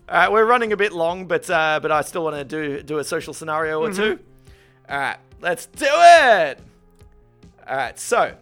right, 0.10 0.32
we're 0.32 0.46
running 0.46 0.74
a 0.74 0.78
bit 0.78 0.92
long, 0.94 1.26
but 1.26 1.50
uh, 1.50 1.80
but 1.82 1.92
I 1.92 2.02
still 2.02 2.24
want 2.24 2.36
to 2.36 2.44
do 2.44 2.84
do 2.84 3.00
a 3.00 3.04
social 3.04 3.34
scenario 3.34 3.80
or 3.82 3.92
two. 3.92 4.20
All 4.90 4.98
right, 5.00 5.18
let's 5.42 5.66
do 5.68 5.86
it. 5.90 6.60
All 7.68 7.76
right, 7.78 7.98
so 8.00 8.36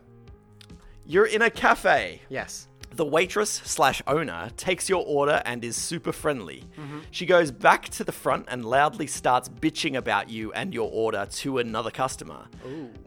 you're 1.06 1.26
in 1.26 1.42
a 1.42 1.50
cafe. 1.50 2.22
yes. 2.30 2.68
The 2.96 3.04
waitress 3.06 3.50
slash 3.50 4.04
owner 4.06 4.52
takes 4.56 4.88
your 4.88 5.04
order 5.08 5.42
and 5.46 5.64
is 5.66 5.76
super 5.76 6.12
friendly. 6.12 6.64
She 7.10 7.26
goes 7.26 7.50
back 7.50 7.90
to 7.90 8.04
the 8.04 8.12
front 8.12 8.46
and 8.50 8.64
loudly 8.64 9.08
starts 9.08 9.50
bitching 9.50 9.98
about 9.98 10.30
you 10.30 10.54
and 10.54 10.72
your 10.72 10.92
order 10.94 11.26
to 11.38 11.58
another 11.58 11.90
customer. 11.90 12.46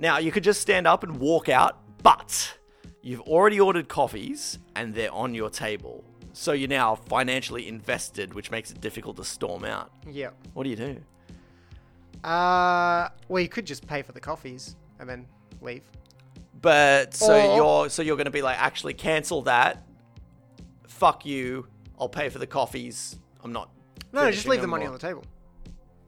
Now, 0.00 0.18
you 0.18 0.32
could 0.32 0.42
just 0.42 0.60
stand 0.60 0.88
up 0.88 1.04
and 1.04 1.20
walk 1.20 1.48
out, 1.48 1.78
but 2.02 2.58
you've 3.00 3.20
already 3.20 3.60
ordered 3.60 3.86
coffees 3.86 4.58
and 4.74 4.92
they're 4.92 5.12
on 5.12 5.34
your 5.36 5.50
table. 5.50 6.02
So 6.32 6.50
you're 6.50 6.68
now 6.68 6.96
financially 6.96 7.68
invested, 7.68 8.34
which 8.34 8.50
makes 8.50 8.72
it 8.72 8.80
difficult 8.80 9.16
to 9.18 9.24
storm 9.24 9.64
out. 9.64 9.92
Yep. 10.10 10.34
What 10.54 10.64
do 10.64 10.70
you 10.70 10.74
do? 10.76 11.00
Uh, 12.24 13.08
well, 13.28 13.40
you 13.40 13.48
could 13.48 13.66
just 13.66 13.86
pay 13.86 14.02
for 14.02 14.10
the 14.10 14.20
coffees 14.20 14.74
and 14.98 15.08
then 15.08 15.26
leave. 15.60 15.84
But 16.66 17.14
so 17.14 17.32
Or- 17.32 17.56
you're 17.56 17.90
so 17.90 18.02
you're 18.02 18.16
going 18.16 18.24
to 18.24 18.32
be 18.32 18.42
like, 18.42 18.58
actually 18.60 18.92
cancel 18.94 19.42
that. 19.42 19.86
Fuck 20.88 21.24
you. 21.24 21.68
I'll 21.96 22.08
pay 22.08 22.28
for 22.28 22.40
the 22.40 22.46
coffees. 22.48 23.16
I'm 23.44 23.52
not. 23.52 23.70
No, 24.12 24.28
just 24.32 24.48
leave 24.48 24.62
the 24.62 24.66
money 24.66 24.84
on 24.84 24.92
the 24.92 24.98
table. 24.98 25.22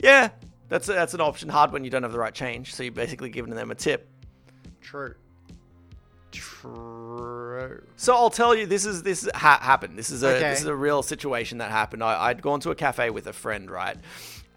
Yeah, 0.00 0.30
that's 0.68 0.88
that's 0.88 1.14
an 1.14 1.20
option. 1.20 1.48
Hard 1.48 1.70
when 1.70 1.84
you 1.84 1.90
don't 1.90 2.02
have 2.02 2.10
the 2.10 2.18
right 2.18 2.34
change, 2.34 2.74
so 2.74 2.82
you're 2.82 2.90
basically 2.90 3.30
giving 3.30 3.54
them 3.54 3.70
a 3.70 3.76
tip. 3.76 4.08
True. 4.80 5.14
True. 6.32 6.68
True. 6.68 7.84
So 7.94 8.16
I'll 8.16 8.28
tell 8.28 8.52
you, 8.52 8.66
this 8.66 8.84
is 8.84 9.04
this 9.04 9.28
ha- 9.36 9.60
happened. 9.62 9.96
This 9.96 10.10
is 10.10 10.24
a 10.24 10.30
Okay. 10.38 10.50
this 10.50 10.60
is 10.62 10.66
a 10.66 10.74
real 10.74 11.04
situation 11.04 11.58
that 11.58 11.70
happened. 11.70 12.02
I, 12.02 12.30
I'd 12.30 12.42
gone 12.42 12.58
to 12.60 12.70
a 12.70 12.74
cafe 12.74 13.10
with 13.10 13.28
a 13.28 13.32
friend, 13.32 13.70
right? 13.70 13.96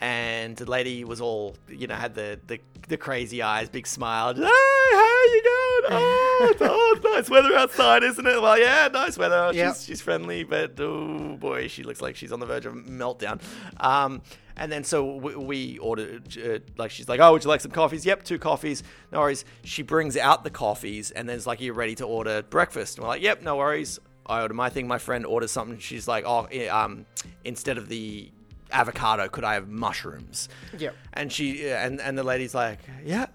And 0.02 0.58
the 0.58 0.70
lady 0.70 1.04
was 1.04 1.22
all, 1.22 1.56
you 1.70 1.86
know, 1.88 1.96
had 1.96 2.16
the 2.16 2.40
the, 2.48 2.60
the 2.88 2.98
crazy 2.98 3.42
eyes, 3.42 3.70
big 3.70 3.86
smile. 3.86 4.34
Just, 4.34 4.44
Hey, 4.46 4.96
how 4.96 5.24
you 5.26 5.42
going? 5.44 5.58
Oh, 6.44 6.48
it's, 6.52 6.62
oh, 6.64 7.00
nice 7.04 7.30
weather 7.30 7.56
outside, 7.56 8.02
isn't 8.04 8.26
it? 8.26 8.42
Well, 8.42 8.58
yeah, 8.58 8.88
nice 8.92 9.18
weather. 9.18 9.52
Yep. 9.54 9.76
She's 9.76 9.86
she's 9.86 10.02
friendly, 10.02 10.44
but 10.44 10.80
oh 10.80 11.38
boy, 11.40 11.68
she 11.68 11.84
looks 11.84 12.02
like 12.02 12.16
she's 12.16 12.32
on 12.32 12.40
the 12.40 12.46
verge 12.48 12.66
of 12.66 12.74
meltdown. 12.74 13.42
Um, 13.80 14.22
and 14.58 14.72
then 14.72 14.84
so 14.84 15.16
we, 15.16 15.36
we 15.36 15.78
ordered, 15.78 16.38
uh, 16.38 16.60
like 16.78 16.92
she's 16.92 17.08
like, 17.08 17.20
oh, 17.20 17.32
would 17.34 17.44
you 17.44 17.50
like 17.50 17.62
some 17.62 17.72
coffees? 17.72 18.06
Yep, 18.06 18.24
two 18.24 18.40
coffees. 18.40 18.84
No 19.12 19.20
worries. 19.20 19.46
She 19.64 19.82
brings 19.82 20.18
out 20.18 20.44
the 20.44 20.50
coffees, 20.50 21.12
and 21.12 21.28
then 21.30 21.36
it's 21.36 21.48
like, 21.48 21.62
you're 21.62 21.74
ready 21.74 21.96
to 21.96 22.06
order 22.06 22.42
breakfast. 22.44 22.98
And 22.98 23.04
we're 23.04 23.10
like, 23.10 23.22
yep, 23.22 23.42
no 23.42 23.58
worries. 23.58 24.00
I 24.26 24.42
order 24.42 24.54
my 24.54 24.70
thing. 24.70 24.88
My 24.88 24.98
friend 24.98 25.26
orders 25.26 25.52
something. 25.52 25.80
She's 25.80 26.08
like, 26.08 26.26
oh, 26.28 26.48
um, 26.70 27.06
instead 27.44 27.78
of 27.78 27.88
the 27.88 28.32
avocado, 28.72 29.28
could 29.28 29.44
I 29.44 29.56
have 29.56 29.68
mushrooms? 29.68 30.50
Yep. 30.78 30.96
And 31.14 31.32
she 31.32 31.70
and 31.70 32.00
and 32.02 32.18
the 32.18 32.24
lady's 32.24 32.54
like, 32.54 32.80
yeah, 33.04 33.28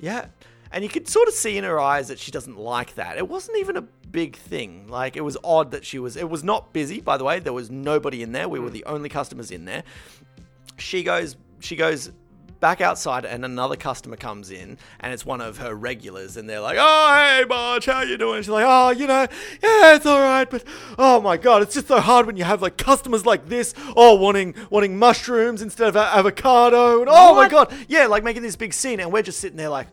yeah. 0.00 0.26
And 0.70 0.82
you 0.82 0.90
could 0.90 1.08
sort 1.08 1.28
of 1.28 1.34
see 1.34 1.56
in 1.56 1.64
her 1.64 1.78
eyes 1.78 2.08
that 2.08 2.18
she 2.18 2.32
doesn't 2.32 2.58
like 2.58 2.96
that. 2.96 3.16
It 3.16 3.28
wasn't 3.28 3.58
even 3.58 3.76
a 3.76 3.82
big 3.82 4.36
thing. 4.36 4.88
Like 4.88 5.16
it 5.16 5.20
was 5.20 5.36
odd 5.44 5.70
that 5.70 5.84
she 5.84 5.98
was. 5.98 6.16
It 6.16 6.28
was 6.28 6.42
not 6.42 6.72
busy, 6.72 7.00
by 7.00 7.16
the 7.16 7.24
way. 7.24 7.38
There 7.38 7.52
was 7.52 7.70
nobody 7.70 8.22
in 8.22 8.32
there. 8.32 8.48
We 8.48 8.58
were 8.58 8.70
mm. 8.70 8.72
the 8.72 8.84
only 8.86 9.08
customers 9.08 9.50
in 9.50 9.64
there. 9.64 9.84
She 10.78 11.02
goes. 11.02 11.36
She 11.60 11.76
goes 11.76 12.10
back 12.64 12.80
outside, 12.80 13.26
and 13.26 13.44
another 13.44 13.76
customer 13.76 14.16
comes 14.16 14.50
in, 14.50 14.78
and 15.00 15.12
it's 15.12 15.26
one 15.26 15.42
of 15.42 15.58
her 15.58 15.74
regulars, 15.74 16.38
and 16.38 16.48
they're 16.48 16.60
like, 16.62 16.78
"Oh, 16.80 17.14
hey, 17.14 17.44
Marge, 17.46 17.84
how 17.84 18.00
you 18.00 18.16
doing?" 18.16 18.40
She's 18.40 18.48
like, 18.48 18.64
"Oh, 18.66 18.88
you 18.88 19.06
know, 19.06 19.26
yeah, 19.62 19.94
it's 19.94 20.06
all 20.06 20.18
right, 20.18 20.48
but 20.48 20.64
oh 20.98 21.20
my 21.20 21.36
god, 21.36 21.60
it's 21.60 21.74
just 21.74 21.88
so 21.88 22.00
hard 22.00 22.24
when 22.24 22.38
you 22.38 22.44
have 22.44 22.62
like 22.62 22.78
customers 22.78 23.26
like 23.26 23.50
this, 23.50 23.74
oh, 23.96 24.14
wanting 24.14 24.54
wanting 24.70 24.98
mushrooms 24.98 25.60
instead 25.60 25.88
of 25.88 25.96
avocado, 25.98 27.00
and 27.00 27.08
oh 27.12 27.34
my 27.34 27.50
god, 27.50 27.70
yeah, 27.86 28.06
like 28.06 28.24
making 28.24 28.40
this 28.42 28.56
big 28.56 28.72
scene, 28.72 28.98
and 28.98 29.12
we're 29.12 29.20
just 29.20 29.40
sitting 29.40 29.58
there 29.58 29.68
like, 29.68 29.88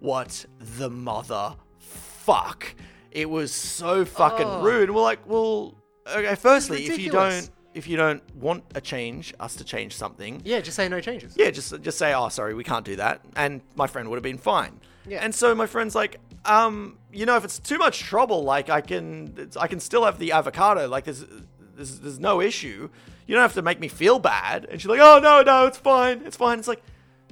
what 0.00 0.46
the 0.78 0.88
mother 0.88 1.56
fuck? 1.78 2.74
It 3.10 3.28
was 3.28 3.52
so 3.52 4.06
fucking 4.06 4.46
Oh. 4.46 4.62
rude. 4.62 4.84
And 4.88 4.94
we're 4.96 5.02
like, 5.02 5.20
well, 5.28 5.74
okay. 6.10 6.36
Firstly, 6.36 6.86
if 6.86 6.98
you 6.98 7.10
don't 7.10 7.50
if 7.74 7.86
you 7.88 7.96
don't 7.96 8.22
want 8.36 8.64
a 8.74 8.80
change, 8.80 9.34
us 9.40 9.56
to 9.56 9.64
change 9.64 9.94
something, 9.96 10.40
Yeah, 10.44 10.60
just 10.60 10.76
say 10.76 10.88
no 10.88 11.00
changes. 11.00 11.34
yeah, 11.36 11.50
just 11.50 11.80
just 11.82 11.98
say, 11.98 12.14
oh, 12.14 12.28
sorry, 12.28 12.54
we 12.54 12.64
can't 12.64 12.84
do 12.84 12.96
that, 12.96 13.20
and 13.36 13.60
my 13.74 13.86
friend 13.86 14.08
would 14.08 14.16
have 14.16 14.22
been 14.22 14.38
fine. 14.38 14.80
Yeah. 15.06 15.18
And 15.22 15.34
so 15.34 15.54
my 15.54 15.66
friend's 15.66 15.94
like, 15.94 16.18
um, 16.46 16.96
you 17.12 17.26
know, 17.26 17.36
if 17.36 17.44
it's 17.44 17.58
too 17.58 17.76
much 17.78 17.98
trouble, 18.00 18.42
like 18.44 18.70
I 18.70 18.80
can, 18.80 19.34
it's, 19.36 19.56
I 19.56 19.66
can 19.66 19.78
still 19.80 20.04
have 20.06 20.18
the 20.18 20.32
avocado. 20.32 20.88
Like 20.88 21.04
there's, 21.04 21.24
there's, 21.76 22.00
there's 22.00 22.18
no 22.18 22.40
issue. 22.40 22.88
You 23.26 23.34
don't 23.34 23.42
have 23.42 23.52
to 23.54 23.62
make 23.62 23.80
me 23.80 23.88
feel 23.88 24.18
bad. 24.18 24.66
And 24.70 24.80
she's 24.80 24.88
like, 24.88 25.00
oh 25.02 25.18
no, 25.22 25.42
no, 25.42 25.66
it's 25.66 25.76
fine, 25.76 26.22
it's 26.24 26.36
fine. 26.38 26.58
It's 26.58 26.68
like, 26.68 26.82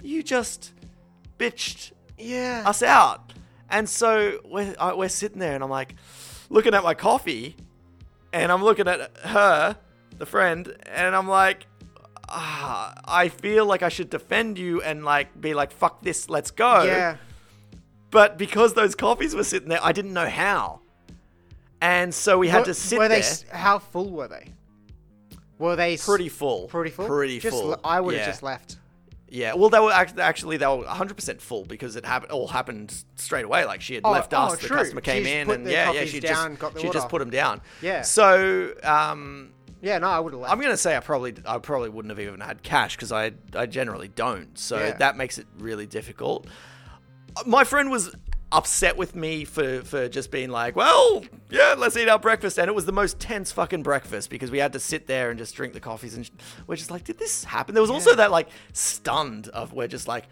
you 0.02 0.22
just 0.22 0.72
bitched 1.38 1.92
Yeah. 2.18 2.62
us 2.66 2.82
out. 2.82 3.32
And 3.70 3.88
so 3.88 4.40
we're, 4.44 4.74
I- 4.78 4.92
we're 4.94 5.08
sitting 5.08 5.38
there, 5.38 5.54
and 5.54 5.64
I'm 5.64 5.70
like, 5.70 5.94
looking 6.50 6.74
at 6.74 6.82
my 6.82 6.92
coffee, 6.94 7.56
and 8.34 8.52
I'm 8.52 8.62
looking 8.62 8.86
at 8.86 9.16
her, 9.24 9.76
the 10.18 10.26
friend, 10.26 10.74
and 10.86 11.14
I'm 11.14 11.28
like, 11.28 11.66
ah, 12.28 12.94
I 13.04 13.28
feel 13.28 13.66
like 13.66 13.82
I 13.82 13.88
should 13.88 14.10
defend 14.10 14.58
you 14.58 14.80
and 14.82 15.04
like 15.04 15.38
be 15.40 15.54
like, 15.54 15.72
fuck 15.72 16.02
this, 16.02 16.28
let's 16.28 16.50
go. 16.50 16.82
yeah. 16.82 17.16
But 18.10 18.36
because 18.36 18.74
those 18.74 18.94
coffees 18.94 19.34
were 19.34 19.44
sitting 19.44 19.68
there, 19.70 19.80
I 19.82 19.92
didn't 19.92 20.12
know 20.12 20.28
how. 20.28 20.80
And 21.80 22.14
so 22.14 22.38
we 22.38 22.48
had 22.48 22.66
to 22.66 22.74
sit 22.74 22.98
were 22.98 23.08
there. 23.08 23.20
they? 23.22 23.56
How 23.56 23.78
full 23.78 24.10
were 24.10 24.28
they? 24.28 24.48
Were 25.58 25.76
they 25.76 25.96
pretty 25.96 26.28
full. 26.28 26.68
Pretty 26.68 26.90
full. 26.90 27.06
Pretty 27.06 27.38
Just 27.40 27.56
full. 27.58 27.70
le- 27.70 27.80
I 27.82 28.00
would 28.00 28.14
have 28.14 28.22
Yeah. 28.22 28.26
just 28.30 28.42
left. 28.42 28.76
Yeah, 29.28 29.54
well, 29.54 29.70
they 29.70 29.80
were 29.80 29.90
act- 29.90 30.18
actually 30.18 30.58
they 30.58 30.66
were 30.66 30.78
100 30.84 31.14
percent 31.16 31.40
full 31.40 31.64
because 31.64 31.96
it 31.96 32.04
happened 32.04 32.32
all 32.32 32.46
happened 32.48 32.94
straight 33.16 33.46
away. 33.46 33.64
Like 33.64 33.80
she 33.80 33.94
had 33.94 34.02
Oh, 34.04 34.10
left 34.10 34.34
oh, 34.34 34.38
us, 34.38 34.58
the 34.60 34.66
true. 34.68 34.76
customer 34.76 35.00
came 35.00 35.24
She's 35.24 35.32
in, 35.32 35.50
and 35.50 35.66
the 35.66 35.70
yeah, 35.72 35.90
yeah, 35.92 36.04
she 36.04 36.20
down, 36.20 36.50
just 36.50 36.60
got 36.60 36.74
the 36.74 36.80
she 36.80 36.90
just 36.90 37.08
put 37.08 37.20
them 37.20 37.30
down. 37.30 37.62
Yeah. 37.80 38.02
So 38.02 38.74
um, 38.84 39.52
Yeah, 39.82 39.98
no, 39.98 40.06
I 40.06 40.20
would 40.20 40.32
have. 40.32 40.42
I'm 40.44 40.60
gonna 40.60 40.76
say 40.76 40.96
I 40.96 41.00
probably 41.00 41.34
I 41.44 41.58
probably 41.58 41.88
wouldn't 41.90 42.10
have 42.10 42.20
even 42.20 42.40
had 42.40 42.62
cash 42.62 42.96
because 42.96 43.12
I 43.12 43.32
I 43.54 43.66
generally 43.66 44.08
don't. 44.08 44.56
So 44.56 44.78
Yeah. 44.78 44.92
that 44.98 45.16
makes 45.16 45.36
it 45.38 45.46
really 45.58 45.86
difficult. 45.86 46.46
My 47.46 47.64
friend 47.64 47.90
was 47.90 48.14
upset 48.52 48.96
with 48.96 49.16
me 49.16 49.44
for 49.44 49.82
for 49.82 50.08
just 50.08 50.30
being 50.30 50.50
like, 50.50 50.76
well, 50.76 51.24
yeah, 51.50 51.74
let's 51.76 51.96
eat 51.96 52.08
our 52.08 52.18
breakfast, 52.18 52.58
and 52.58 52.68
it 52.68 52.74
was 52.74 52.86
the 52.86 52.92
most 52.92 53.18
tense 53.18 53.50
fucking 53.50 53.82
breakfast 53.82 54.30
because 54.30 54.50
we 54.52 54.58
had 54.58 54.72
to 54.74 54.78
sit 54.80 55.06
there 55.08 55.30
and 55.30 55.38
just 55.38 55.54
drink 55.56 55.72
the 55.74 55.80
coffees, 55.80 56.14
and 56.14 56.26
sh- 56.26 56.30
we're 56.66 56.76
just 56.76 56.90
like, 56.92 57.02
did 57.04 57.18
this 57.18 57.42
happen? 57.42 57.74
There 57.74 57.82
was 57.82 57.90
also 57.90 58.14
that 58.14 58.30
like 58.30 58.48
stunned 58.72 59.48
of 59.48 59.72
we're 59.72 59.88
just 59.88 60.06
like. 60.08 60.24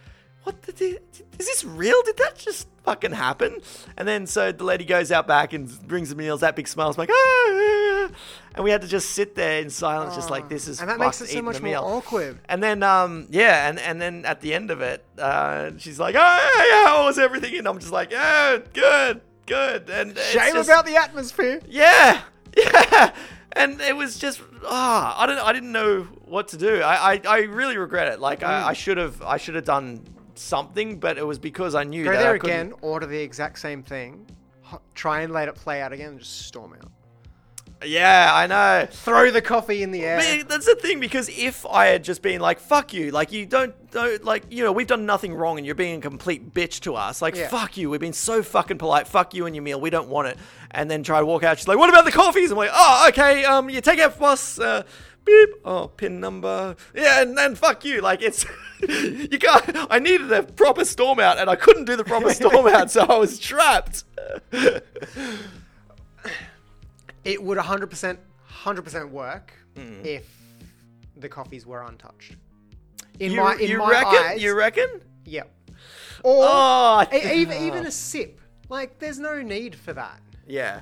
What 0.45 0.63
the, 0.63 0.99
is 1.39 1.47
this 1.47 1.65
real? 1.67 2.01
Did 2.03 2.17
that 2.17 2.35
just 2.35 2.67
fucking 2.85 3.13
happen? 3.13 3.59
And 3.97 4.07
then 4.09 4.27
so 4.27 4.53
the 4.53 4.65
lady 4.65 4.85
goes 4.85 5.11
out 5.13 5.27
back 5.27 5.53
and 5.53 5.69
brings 5.89 6.09
the 6.11 6.17
meals. 6.17 6.41
That 6.41 6.57
big 6.57 6.67
smile 6.69 6.93
smile's 6.93 6.99
like, 6.99 7.11
ah, 7.13 8.09
and 8.55 8.65
we 8.65 8.71
had 8.71 8.83
to 8.83 8.89
just 8.89 9.11
sit 9.11 9.35
there 9.35 9.61
in 9.61 9.71
silence, 9.71 10.15
just 10.15 10.31
like 10.31 10.49
this 10.49 10.67
is 10.67 10.81
and 10.81 10.89
that 10.91 10.99
makes 10.99 11.21
it 11.21 11.29
so 11.29 11.43
much 11.43 11.61
more 11.63 11.77
awkward. 11.77 12.39
And 12.49 12.63
then, 12.63 12.83
um, 12.83 13.27
yeah, 13.31 13.69
and, 13.69 13.79
and 13.79 14.01
then 14.01 14.25
at 14.25 14.41
the 14.41 14.55
end 14.55 14.71
of 14.71 14.81
it, 14.81 15.05
uh, 15.19 15.71
she's 15.79 16.01
like, 16.01 16.15
"Oh, 16.19 16.19
yeah, 16.19 16.91
how 16.91 17.05
was 17.07 17.19
everything?" 17.19 17.57
And 17.57 17.69
I'm 17.69 17.79
just 17.79 17.93
like, 17.93 18.11
"Yeah, 18.11 18.59
good, 18.73 19.21
good." 19.47 19.89
And 19.91 20.17
Shame 20.19 20.55
just- 20.55 20.69
about 20.69 20.87
the 20.87 20.97
atmosphere. 20.97 21.61
yeah, 21.69 22.23
yeah. 22.57 23.13
And 23.53 23.81
it 23.81 23.97
was 23.97 24.17
just, 24.17 24.41
ah, 24.65 25.21
I 25.21 25.27
don't, 25.27 25.39
I 25.39 25.53
didn't 25.53 25.73
know 25.73 26.03
what 26.25 26.47
to 26.49 26.57
do. 26.57 26.83
I, 26.83 27.15
I, 27.15 27.21
I 27.29 27.39
really 27.41 27.77
regret 27.77 28.07
it. 28.13 28.21
Like, 28.21 28.41
Mm. 28.41 28.47
I, 28.49 28.69
I 28.69 28.73
should 28.75 28.97
have, 28.97 29.21
I 29.23 29.39
should 29.39 29.57
have 29.57 29.65
done 29.65 30.05
something, 30.41 30.99
but 30.99 31.19
it 31.19 31.27
was 31.27 31.39
because 31.39 31.75
I 31.75 31.85
knew 31.85 32.05
Go 32.05 32.13
that 32.13 32.19
there 32.19 32.33
I 32.33 32.37
again, 32.37 32.73
order 32.81 33.07
the 33.07 33.19
exact 33.21 33.59
same 33.59 33.83
thing, 33.83 34.27
try 34.95 35.21
and 35.23 35.33
let 35.33 35.49
it 35.49 35.55
play 35.55 35.81
out 35.83 35.93
again, 35.93 36.11
and 36.11 36.19
just 36.21 36.47
storm 36.47 36.75
out. 36.75 36.91
Yeah, 37.83 38.31
I 38.35 38.47
know. 38.47 38.87
Throw 38.91 39.31
the 39.31 39.41
coffee 39.41 39.83
in 39.83 39.91
the 39.91 40.05
air. 40.05 40.45
That's 40.45 40.67
the 40.67 40.75
thing 40.75 41.01
because 41.01 41.31
if 41.31 41.65
I 41.65 41.87
had 41.87 42.05
just 42.05 42.21
been 42.21 42.39
like 42.39 42.61
"fuck 42.61 42.93
you," 42.93 43.11
like 43.11 43.33
you 43.33 43.47
don't, 43.47 43.75
don't 43.91 44.23
like 44.23 44.45
you 44.51 44.63
know 44.65 44.71
we've 44.71 44.87
done 44.87 45.07
nothing 45.07 45.33
wrong 45.33 45.57
and 45.57 45.65
you're 45.65 45.75
being 45.75 45.97
a 45.99 46.01
complete 46.03 46.53
bitch 46.53 46.81
to 46.81 46.95
us, 46.95 47.23
like 47.23 47.37
Yeah. 47.37 47.49
"fuck 47.49 47.79
you," 47.79 47.89
we've 47.89 47.99
been 48.01 48.13
so 48.13 48.43
fucking 48.43 48.77
polite, 48.77 49.09
"fuck 49.09 49.33
you" 49.33 49.47
and 49.47 49.57
your 49.57 49.63
meal, 49.63 49.81
we 49.81 49.89
don't 49.89 50.09
want 50.09 50.29
it, 50.29 50.37
and 50.73 50.91
then 50.91 51.03
try 51.03 51.21
to 51.21 51.25
walk 51.25 51.43
out. 51.43 51.59
She's 51.59 51.69
like, 51.69 51.79
"What 51.79 51.89
about 51.89 52.05
the 52.05 52.13
coffees?" 52.13 52.51
I'm 52.51 52.59
like, 52.59 52.69
"Oh, 52.71 53.07
okay, 53.09 53.47
um, 53.47 53.71
you 53.71 53.81
take 53.81 53.99
out 53.99 54.19
boss, 54.19 54.59
uh, 54.59 54.83
beep, 55.31 55.61
oh, 55.65 55.89
pin 55.89 56.21
number, 56.21 56.77
yeah, 56.95 57.23
and 57.23 57.37
then 57.39 57.55
fuck 57.55 57.85
you." 57.85 58.01
Like 58.01 58.23
it's 58.23 58.45
you 58.89 59.39
can't. 59.39 59.65
I 59.91 59.99
needed 59.99 60.31
a 60.33 60.43
proper 60.43 60.85
storm 60.85 61.21
out 61.21 61.39
and 61.39 61.49
I 61.51 61.57
couldn't 61.57 61.85
do 61.87 61.97
the 61.97 62.05
proper 62.05 62.31
storm 62.33 62.67
out, 62.67 62.91
so 62.91 63.03
I 63.03 63.17
was 63.17 63.39
trapped. 63.39 64.05
it 67.25 67.43
would 67.43 67.59
100% 67.59 68.19
100% 68.65 69.11
work 69.11 69.53
Mm. 69.77 70.05
if 70.05 70.27
the 71.17 71.29
coffees 71.29 71.65
were 71.65 71.83
untouched. 71.83 72.35
In 73.21 73.31
you 73.33 73.41
my 73.41 73.55
in 73.55 73.71
you 73.71 73.79
my 73.79 73.89
reckon? 73.91 74.17
eyes, 74.25 74.43
You 74.43 74.55
reckon? 74.57 75.01
yep. 75.25 75.49
Or 76.25 76.43
Oh, 76.45 77.07
e- 77.13 77.41
even 77.41 77.57
even 77.63 77.87
a 77.87 77.91
sip. 78.09 78.41
Like 78.69 78.99
there's 78.99 79.21
no 79.21 79.41
need 79.43 79.77
for 79.77 79.93
that. 79.93 80.21
yeah, 80.49 80.81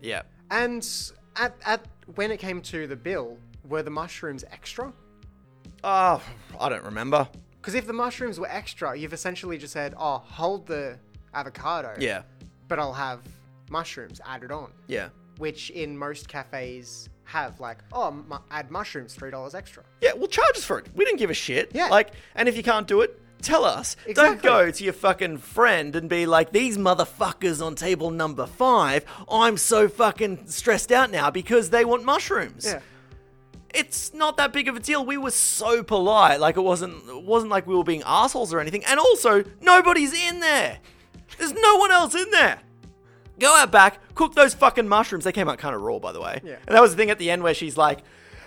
yeah. 0.00 0.22
And 0.50 0.82
at 1.36 1.54
at 1.66 1.93
when 2.14 2.30
it 2.30 2.38
came 2.38 2.60
to 2.62 2.86
the 2.86 2.96
bill, 2.96 3.38
were 3.68 3.82
the 3.82 3.90
mushrooms 3.90 4.44
extra? 4.52 4.92
Oh, 5.82 6.22
I 6.60 6.68
don't 6.68 6.84
remember. 6.84 7.28
Because 7.60 7.74
if 7.74 7.86
the 7.86 7.92
mushrooms 7.92 8.38
were 8.38 8.48
extra, 8.50 8.96
you've 8.96 9.12
essentially 9.12 9.56
just 9.58 9.72
said, 9.72 9.94
"Oh, 9.98 10.18
hold 10.18 10.66
the 10.66 10.98
avocado." 11.34 11.94
Yeah, 11.98 12.22
But 12.68 12.78
I'll 12.78 12.92
have 12.92 13.20
mushrooms 13.70 14.20
added 14.26 14.50
on, 14.52 14.70
yeah, 14.86 15.08
which 15.38 15.70
in 15.70 15.96
most 15.96 16.28
cafes 16.28 17.08
have 17.24 17.58
like, 17.60 17.78
"Oh, 17.92 18.10
mu- 18.10 18.36
add 18.50 18.70
mushrooms, 18.70 19.14
three 19.14 19.30
dollars 19.30 19.54
extra." 19.54 19.82
yeah. 20.02 20.12
Well, 20.12 20.26
charge 20.28 20.56
us 20.56 20.64
for 20.64 20.78
it. 20.78 20.88
We 20.94 21.04
didn't 21.06 21.18
give 21.18 21.30
a 21.30 21.34
shit. 21.34 21.70
Yeah. 21.74 21.88
Like, 21.88 22.10
and 22.34 22.48
if 22.48 22.56
you 22.56 22.62
can't 22.62 22.86
do 22.86 23.00
it, 23.00 23.18
tell 23.44 23.64
us. 23.64 23.96
Don't 24.06 24.10
Exactly. 24.10 24.48
go 24.48 24.70
to 24.70 24.84
your 24.84 24.92
fucking 24.92 25.38
friend 25.38 25.94
and 25.94 26.08
be 26.08 26.26
like, 26.26 26.50
"These 26.52 26.78
motherfuckers 26.78 27.64
on 27.64 27.74
table 27.74 28.10
number 28.10 28.46
five. 28.46 29.04
I'm 29.30 29.56
so 29.56 29.88
fucking 29.88 30.46
stressed 30.46 30.90
out 30.90 31.10
now 31.10 31.30
because 31.30 31.70
they 31.70 31.84
want 31.84 32.04
mushrooms." 32.04 32.64
Yeah. 32.66 32.80
It's 33.72 34.14
not 34.14 34.36
that 34.36 34.52
big 34.52 34.68
of 34.68 34.76
a 34.76 34.80
deal. 34.80 35.04
We 35.04 35.16
were 35.16 35.32
so 35.32 35.82
polite. 35.82 36.38
Like 36.40 36.56
it 36.56 36.60
wasn't. 36.62 37.08
It 37.08 37.22
wasn't 37.24 37.50
like 37.50 37.66
we 37.66 37.74
were 37.74 37.82
being 37.84 38.02
assholes 38.06 38.54
or 38.54 38.60
anything. 38.60 38.84
And 38.84 39.00
also, 39.00 39.44
nobody's 39.60 40.12
in 40.12 40.40
there. 40.40 40.78
There's 41.38 41.52
no 41.52 41.76
one 41.76 41.90
else 41.90 42.14
in 42.14 42.30
there. 42.30 42.60
Go 43.40 43.52
out 43.56 43.72
back, 43.72 43.98
cook 44.14 44.34
those 44.36 44.54
fucking 44.54 44.86
mushrooms. 44.86 45.24
They 45.24 45.32
came 45.32 45.48
out 45.48 45.58
kind 45.58 45.74
of 45.74 45.82
raw, 45.82 45.98
by 45.98 46.12
the 46.12 46.20
way. 46.20 46.40
Yeah. 46.44 46.54
And 46.68 46.76
that 46.76 46.80
was 46.80 46.92
the 46.92 46.96
thing 46.96 47.10
at 47.10 47.18
the 47.18 47.32
end 47.32 47.42
where 47.42 47.52
she's 47.54 47.76
like, 47.76 47.98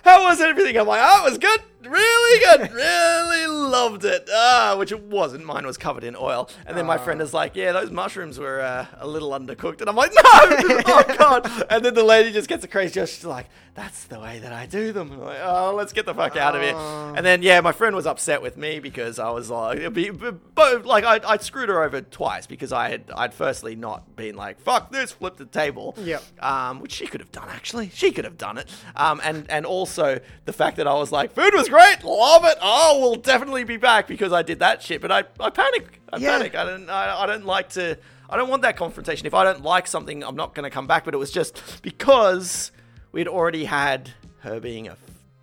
how 0.02 0.22
was 0.24 0.40
everything? 0.40 0.78
I'm 0.78 0.86
like, 0.86 1.02
oh, 1.04 1.26
it 1.26 1.28
was 1.30 1.36
good, 1.38 1.60
really 1.90 2.40
good, 2.44 2.72
really 2.72 3.46
loved 3.46 4.04
it. 4.04 4.28
Ah, 4.32 4.76
which 4.78 4.92
it 4.92 5.02
wasn't. 5.02 5.44
Mine 5.44 5.66
was 5.66 5.76
covered 5.76 6.04
in 6.04 6.16
oil. 6.16 6.48
And 6.66 6.76
then 6.76 6.86
my 6.86 6.98
friend 6.98 7.20
is 7.20 7.34
like, 7.34 7.56
yeah, 7.56 7.72
those 7.72 7.90
mushrooms 7.90 8.38
were 8.38 8.60
uh, 8.60 8.86
a 8.98 9.06
little 9.06 9.30
undercooked. 9.30 9.80
And 9.80 9.88
I'm 9.88 9.96
like, 9.96 10.12
no, 10.14 10.22
oh 10.24 11.16
god. 11.18 11.66
And 11.70 11.84
then 11.84 11.94
the 11.94 12.04
lady 12.04 12.32
just 12.32 12.48
gets 12.48 12.64
a 12.64 12.68
crazy. 12.68 13.00
She's 13.00 13.24
like, 13.24 13.46
that's 13.78 14.04
the 14.06 14.18
way 14.18 14.40
that 14.40 14.52
I 14.52 14.66
do 14.66 14.92
them. 14.92 15.12
I'm 15.12 15.20
like, 15.20 15.38
oh, 15.40 15.72
let's 15.76 15.92
get 15.92 16.04
the 16.04 16.12
fuck 16.12 16.36
out 16.36 16.56
of 16.56 16.62
here. 16.62 16.72
Oh. 16.74 17.14
And 17.16 17.24
then 17.24 17.42
yeah, 17.42 17.60
my 17.60 17.70
friend 17.70 17.94
was 17.94 18.06
upset 18.06 18.42
with 18.42 18.56
me 18.56 18.80
because 18.80 19.20
I 19.20 19.30
was 19.30 19.50
like, 19.50 19.92
be, 19.92 20.10
but 20.10 20.84
like 20.84 21.04
I 21.04 21.20
I 21.24 21.36
screwed 21.36 21.68
her 21.68 21.84
over 21.84 22.00
twice 22.00 22.46
because 22.46 22.72
I 22.72 22.88
had 22.88 23.04
I'd 23.14 23.32
firstly 23.32 23.76
not 23.76 24.16
been 24.16 24.34
like 24.34 24.60
fuck 24.60 24.90
this, 24.90 25.12
flip 25.12 25.36
the 25.36 25.46
table. 25.46 25.94
Yep. 25.98 26.22
Um, 26.42 26.80
which 26.80 26.92
she 26.92 27.06
could 27.06 27.20
have 27.20 27.30
done 27.30 27.48
actually. 27.50 27.90
She 27.94 28.10
could 28.10 28.24
have 28.24 28.36
done 28.36 28.58
it. 28.58 28.68
Um, 28.96 29.20
and 29.22 29.48
and 29.48 29.64
also 29.64 30.18
the 30.44 30.52
fact 30.52 30.76
that 30.78 30.88
I 30.88 30.94
was 30.94 31.12
like, 31.12 31.32
food 31.32 31.54
was 31.54 31.68
great, 31.68 31.77
love 32.04 32.44
it. 32.44 32.58
Oh, 32.60 32.98
we'll 33.00 33.16
definitely 33.16 33.64
be 33.64 33.76
back 33.76 34.06
because 34.06 34.32
I 34.32 34.42
did 34.42 34.58
that 34.60 34.82
shit. 34.82 35.00
But 35.00 35.10
I 35.12 35.24
I 35.40 35.50
panic. 35.50 36.00
I 36.12 36.18
Yeah. 36.18 36.36
panic. 36.38 36.54
I 36.54 36.64
don't 36.64 36.88
I, 36.90 37.22
I 37.22 37.26
don't 37.26 37.46
like 37.46 37.70
to. 37.70 37.98
I 38.30 38.36
don't 38.36 38.48
want 38.50 38.62
that 38.62 38.76
confrontation. 38.76 39.26
If 39.26 39.34
I 39.34 39.44
don't 39.44 39.62
like 39.62 39.86
something, 39.86 40.22
I'm 40.22 40.36
not 40.36 40.54
going 40.54 40.64
to 40.64 40.70
come 40.70 40.86
back. 40.86 41.04
But 41.04 41.14
it 41.14 41.18
was 41.18 41.30
just 41.30 41.80
because 41.82 42.72
we'd 43.12 43.28
already 43.28 43.64
had 43.64 44.10
her 44.40 44.60
being 44.60 44.88
a 44.88 44.96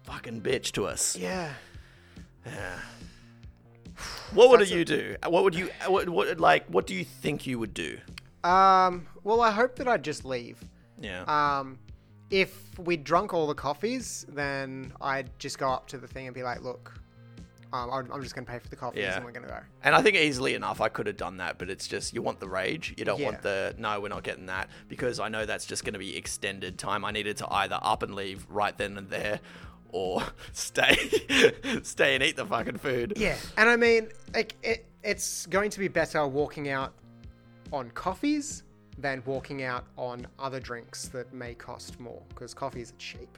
fucking 0.03 0.41
bitch 0.41 0.71
to 0.73 0.85
us. 0.85 1.15
Yeah. 1.17 1.51
Yeah. 2.45 2.79
What 4.33 4.49
would 4.49 4.59
That's 4.59 4.71
you 4.71 4.85
do? 4.85 5.15
What 5.27 5.43
would 5.43 5.55
you 5.55 5.69
what, 5.87 6.09
what 6.09 6.39
like 6.39 6.67
what 6.67 6.85
do 6.85 6.93
you 6.93 7.05
think 7.05 7.47
you 7.47 7.57
would 7.59 7.73
do? 7.73 7.97
Um. 8.43 9.07
Well, 9.23 9.41
I 9.41 9.51
hope 9.51 9.77
that 9.77 9.87
I'd 9.87 10.03
just 10.03 10.25
leave. 10.25 10.59
Yeah. 10.99 11.23
Um, 11.23 11.79
if 12.41 12.77
we'd 12.79 13.03
drunk 13.05 13.33
all 13.33 13.47
the 13.47 13.55
coffees, 13.55 14.25
then 14.27 14.91
I'd 14.99 15.29
just 15.39 15.57
go 15.57 15.69
up 15.69 15.87
to 15.87 15.97
the 15.97 16.07
thing 16.07 16.27
and 16.27 16.35
be 16.35 16.43
like, 16.43 16.61
"Look, 16.61 16.93
um, 17.71 17.89
I'm 17.89 18.11
I'm 18.11 18.21
just 18.21 18.35
gonna 18.35 18.45
pay 18.45 18.59
for 18.59 18.67
the 18.67 18.75
coffees, 18.75 19.03
Yeah. 19.03 19.15
and 19.15 19.23
we're 19.23 19.31
gonna 19.31 19.47
go." 19.47 19.59
and 19.83 19.95
I 19.95 20.01
think 20.01 20.17
easily 20.17 20.53
enough 20.53 20.81
I 20.81 20.89
could 20.89 21.07
have 21.07 21.15
done 21.15 21.37
that, 21.37 21.57
but 21.57 21.69
it's 21.69 21.87
just 21.87 22.13
you 22.13 22.21
want 22.21 22.41
the 22.41 22.49
rage. 22.49 22.93
You 22.97 23.05
don't 23.05 23.19
Yeah. 23.19 23.25
want 23.27 23.41
the 23.41 23.73
no, 23.77 24.01
we're 24.01 24.09
not 24.09 24.23
getting 24.23 24.47
that 24.47 24.69
because 24.89 25.19
I 25.21 25.29
know 25.29 25.45
that's 25.45 25.65
just 25.65 25.85
going 25.85 25.93
to 25.93 25.99
be 25.99 26.17
extended 26.17 26.77
time. 26.77 27.05
I 27.05 27.11
needed 27.11 27.37
to 27.37 27.47
either 27.53 27.79
up 27.81 28.03
and 28.03 28.13
leave 28.15 28.45
right 28.49 28.77
then 28.77 28.97
and 28.97 29.09
there 29.09 29.39
or 29.93 30.21
stay 30.51 30.95
stay 31.83 32.15
and 32.15 32.23
eat 32.23 32.35
the 32.35 32.45
fucking 32.45 32.79
food. 32.79 33.13
Yeah, 33.15 33.37
and 33.55 33.69
I 33.69 33.77
mean, 33.77 34.09
like, 34.33 34.55
it, 34.61 34.85
it's 35.03 35.45
going 35.45 35.69
to 35.69 35.79
be 35.79 35.87
better 35.87 36.27
walking 36.27 36.67
out 36.67 36.93
on 37.71 37.91
coffees 37.91 38.63
than 38.97 39.21
walking 39.25 39.63
out 39.63 39.85
on 39.97 40.25
other 40.39 40.59
drinks 40.59 41.07
that 41.09 41.33
may 41.33 41.53
cost 41.53 41.99
more 41.99 42.21
because 42.29 42.53
coffees 42.53 42.91
are 42.91 42.97
cheap. 42.97 43.37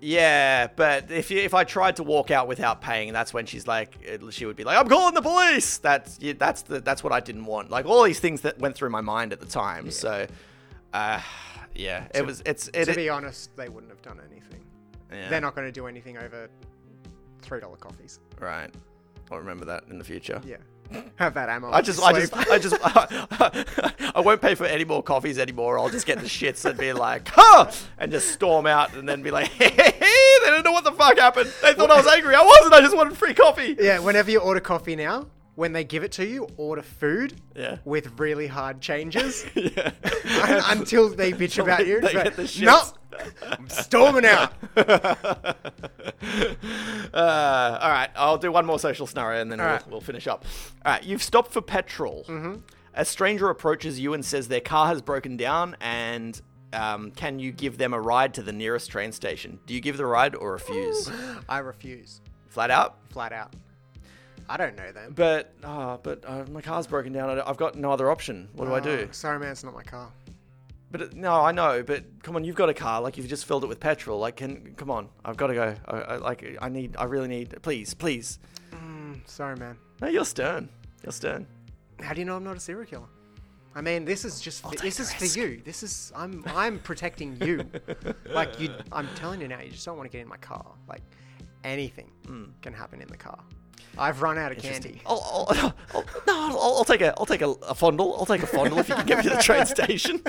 Yeah, 0.00 0.68
but 0.76 1.10
if 1.10 1.28
you, 1.30 1.38
if 1.40 1.54
I 1.54 1.64
tried 1.64 1.96
to 1.96 2.04
walk 2.04 2.30
out 2.30 2.46
without 2.46 2.80
paying, 2.80 3.12
that's 3.12 3.34
when 3.34 3.46
she's 3.46 3.66
like, 3.66 3.96
she 4.30 4.46
would 4.46 4.54
be 4.54 4.62
like, 4.62 4.78
"I'm 4.78 4.88
calling 4.88 5.14
the 5.14 5.22
police." 5.22 5.78
That's 5.78 6.18
yeah, 6.20 6.34
that's 6.38 6.62
the 6.62 6.78
that's 6.80 7.02
what 7.02 7.12
I 7.12 7.18
didn't 7.18 7.46
want. 7.46 7.70
Like 7.70 7.84
all 7.84 8.04
these 8.04 8.20
things 8.20 8.42
that 8.42 8.58
went 8.60 8.76
through 8.76 8.90
my 8.90 9.00
mind 9.00 9.32
at 9.32 9.40
the 9.40 9.46
time. 9.46 9.90
So, 9.90 10.26
uh, 10.94 11.20
yeah, 11.74 12.06
it 12.14 12.24
was 12.24 12.42
it's 12.46 12.68
it, 12.68 12.84
to 12.84 12.90
it- 12.92 12.96
be 12.96 13.08
honest, 13.08 13.56
they 13.56 13.68
wouldn't 13.68 13.90
have 13.90 14.02
done 14.02 14.20
anything. 14.30 14.64
yeah, 15.10 15.28
They're 15.30 15.40
not 15.40 15.56
going 15.56 15.66
to 15.66 15.72
do 15.72 15.88
anything 15.88 16.16
over 16.16 16.48
three 17.42 17.58
dollar 17.58 17.76
coffees. 17.76 18.20
right. 18.40 18.72
I'll 19.32 19.38
remember 19.38 19.64
that 19.66 19.84
in 19.90 19.98
the 19.98 20.04
future. 20.04 20.40
Yeah, 20.46 20.56
have 21.16 21.34
that 21.34 21.48
ammo. 21.48 21.70
I 21.70 21.82
just, 21.82 22.02
I 22.02 22.12
just. 22.12 22.36
I 22.36 22.58
just, 22.58 22.76
I 24.16 24.20
won't 24.20 24.40
pay 24.40 24.54
for 24.54 24.64
any 24.66 24.84
more 24.84 25.02
coffees 25.02 25.38
anymore. 25.38 25.78
I'll 25.78 25.88
just 25.90 26.06
get 26.06 26.18
the 26.20 26.26
shits 26.26 26.64
and 26.64 26.78
be 26.78 26.92
like, 26.92 27.28
huh, 27.28 27.70
and 27.98 28.10
just 28.10 28.30
storm 28.32 28.66
out 28.66 28.94
and 28.94 29.08
then 29.08 29.22
be 29.22 29.30
like, 29.30 29.48
hey, 29.52 29.70
hey, 29.70 29.90
hey, 29.92 30.36
they 30.44 30.50
don't 30.50 30.64
know 30.64 30.72
what 30.72 30.84
the 30.84 30.92
fuck 30.92 31.18
happened. 31.18 31.52
They 31.62 31.74
thought 31.74 31.90
I 31.90 31.96
was 31.96 32.06
angry. 32.06 32.34
I 32.34 32.42
wasn't. 32.42 32.74
I 32.74 32.80
just 32.80 32.96
wanted 32.96 33.16
free 33.16 33.34
coffee. 33.34 33.76
Yeah, 33.78 33.98
whenever 34.00 34.30
you 34.30 34.40
order 34.40 34.60
coffee 34.60 34.96
now, 34.96 35.26
when 35.54 35.72
they 35.72 35.84
give 35.84 36.04
it 36.04 36.12
to 36.12 36.26
you, 36.26 36.46
order 36.56 36.82
food 36.82 37.34
Yeah. 37.56 37.78
with 37.84 38.18
really 38.20 38.46
hard 38.46 38.80
changes 38.80 39.44
yeah. 39.54 39.90
Until 40.70 41.08
they 41.08 41.32
bitch 41.32 41.60
about 41.62 41.86
you. 41.86 42.00
They 42.00 42.12
get 42.12 42.36
the 42.36 42.44
shits. 42.44 42.62
no, 42.62 42.80
I'm 43.42 43.68
storming 43.68 44.24
out. 44.24 44.52
Uh, 47.14 47.78
all 47.80 47.90
right, 47.90 48.10
I'll 48.16 48.36
do 48.38 48.52
one 48.52 48.66
more 48.66 48.78
social 48.78 49.06
scenario 49.06 49.40
and 49.40 49.50
then 49.50 49.58
we'll, 49.58 49.68
right. 49.68 49.88
we'll 49.88 50.00
finish 50.00 50.26
up. 50.26 50.44
All 50.84 50.92
right, 50.92 51.02
you've 51.02 51.22
stopped 51.22 51.52
for 51.52 51.60
petrol. 51.62 52.24
Mm-hmm. 52.28 52.56
A 52.94 53.04
stranger 53.04 53.48
approaches 53.48 53.98
you 53.98 54.12
and 54.14 54.24
says 54.24 54.48
their 54.48 54.60
car 54.60 54.88
has 54.88 55.00
broken 55.00 55.36
down 55.36 55.76
and 55.80 56.40
um, 56.72 57.10
can 57.12 57.38
you 57.38 57.50
give 57.52 57.78
them 57.78 57.94
a 57.94 58.00
ride 58.00 58.34
to 58.34 58.42
the 58.42 58.52
nearest 58.52 58.90
train 58.90 59.12
station? 59.12 59.58
Do 59.66 59.74
you 59.74 59.80
give 59.80 59.96
the 59.96 60.06
ride 60.06 60.34
or 60.34 60.52
refuse? 60.52 61.10
I 61.48 61.58
refuse, 61.58 62.20
Flat 62.48 62.70
out? 62.70 62.96
flat 63.10 63.32
out. 63.32 63.54
I 64.50 64.56
don't 64.56 64.76
know 64.76 64.92
them. 64.92 65.12
But 65.14 65.52
oh, 65.64 65.98
but 66.02 66.24
uh, 66.26 66.44
my 66.50 66.60
car's 66.60 66.86
broken 66.86 67.12
down. 67.12 67.38
I- 67.38 67.48
I've 67.48 67.56
got 67.56 67.74
no 67.74 67.90
other 67.92 68.10
option. 68.10 68.48
What 68.54 68.66
do 68.66 68.74
I 68.74 68.80
do? 68.80 69.06
Oh, 69.08 69.12
Sorry, 69.12 69.38
man, 69.38 69.52
it's 69.52 69.64
not 69.64 69.74
my 69.74 69.82
car. 69.82 70.10
But 70.90 71.14
no, 71.14 71.32
I 71.32 71.52
know. 71.52 71.82
But 71.82 72.22
come 72.22 72.36
on, 72.36 72.44
you've 72.44 72.56
got 72.56 72.68
a 72.68 72.74
car. 72.74 73.00
Like 73.00 73.16
you've 73.16 73.28
just 73.28 73.44
filled 73.44 73.64
it 73.64 73.66
with 73.66 73.80
petrol. 73.80 74.18
Like, 74.18 74.36
can 74.36 74.74
come 74.76 74.90
on? 74.90 75.08
I've 75.24 75.36
got 75.36 75.48
to 75.48 75.54
go. 75.54 75.74
I, 75.86 75.96
I 75.96 76.16
like. 76.16 76.56
I 76.60 76.68
need. 76.68 76.96
I 76.96 77.04
really 77.04 77.28
need. 77.28 77.60
Please, 77.62 77.94
please. 77.94 78.38
Mm, 78.72 79.20
sorry, 79.28 79.56
man. 79.56 79.76
No, 80.00 80.08
you're 80.08 80.24
stern. 80.24 80.68
You're 81.02 81.12
stern. 81.12 81.46
How 82.00 82.14
do 82.14 82.20
you 82.20 82.24
know 82.24 82.36
I'm 82.36 82.44
not 82.44 82.56
a 82.56 82.60
serial 82.60 82.86
killer? 82.86 83.08
I 83.74 83.80
mean, 83.80 84.04
this 84.04 84.24
is 84.24 84.40
just 84.40 84.64
I'll 84.64 84.72
this 84.72 84.98
is 84.98 85.14
risk. 85.20 85.34
for 85.34 85.40
you. 85.40 85.60
This 85.64 85.82
is 85.82 86.12
I'm 86.16 86.42
I'm 86.48 86.78
protecting 86.78 87.36
you. 87.40 87.64
like 88.32 88.58
you, 88.58 88.72
I'm 88.90 89.08
telling 89.14 89.40
you 89.40 89.48
now. 89.48 89.60
You 89.60 89.70
just 89.70 89.84
don't 89.84 89.96
want 89.96 90.10
to 90.10 90.16
get 90.16 90.22
in 90.22 90.28
my 90.28 90.38
car. 90.38 90.66
Like 90.88 91.02
anything 91.64 92.10
can 92.62 92.72
happen 92.72 93.00
in 93.00 93.08
the 93.08 93.16
car. 93.16 93.38
I've 93.96 94.22
run 94.22 94.38
out 94.38 94.52
of 94.52 94.58
candy. 94.58 95.00
I'll, 95.06 95.46
I'll, 95.50 95.74
I'll, 95.94 96.04
no, 96.26 96.34
I'll, 96.50 96.58
I'll 96.78 96.84
take 96.84 97.00
a. 97.00 97.14
I'll 97.18 97.26
take 97.26 97.42
a, 97.42 97.48
a 97.48 97.74
fondle. 97.74 98.14
I'll 98.18 98.26
take 98.26 98.42
a 98.42 98.46
fondle 98.46 98.78
if 98.78 98.88
you 98.88 98.94
can 98.94 99.06
get 99.06 99.18
me 99.18 99.24
to 99.24 99.30
the 99.36 99.42
train 99.42 99.66
station. 99.76 100.22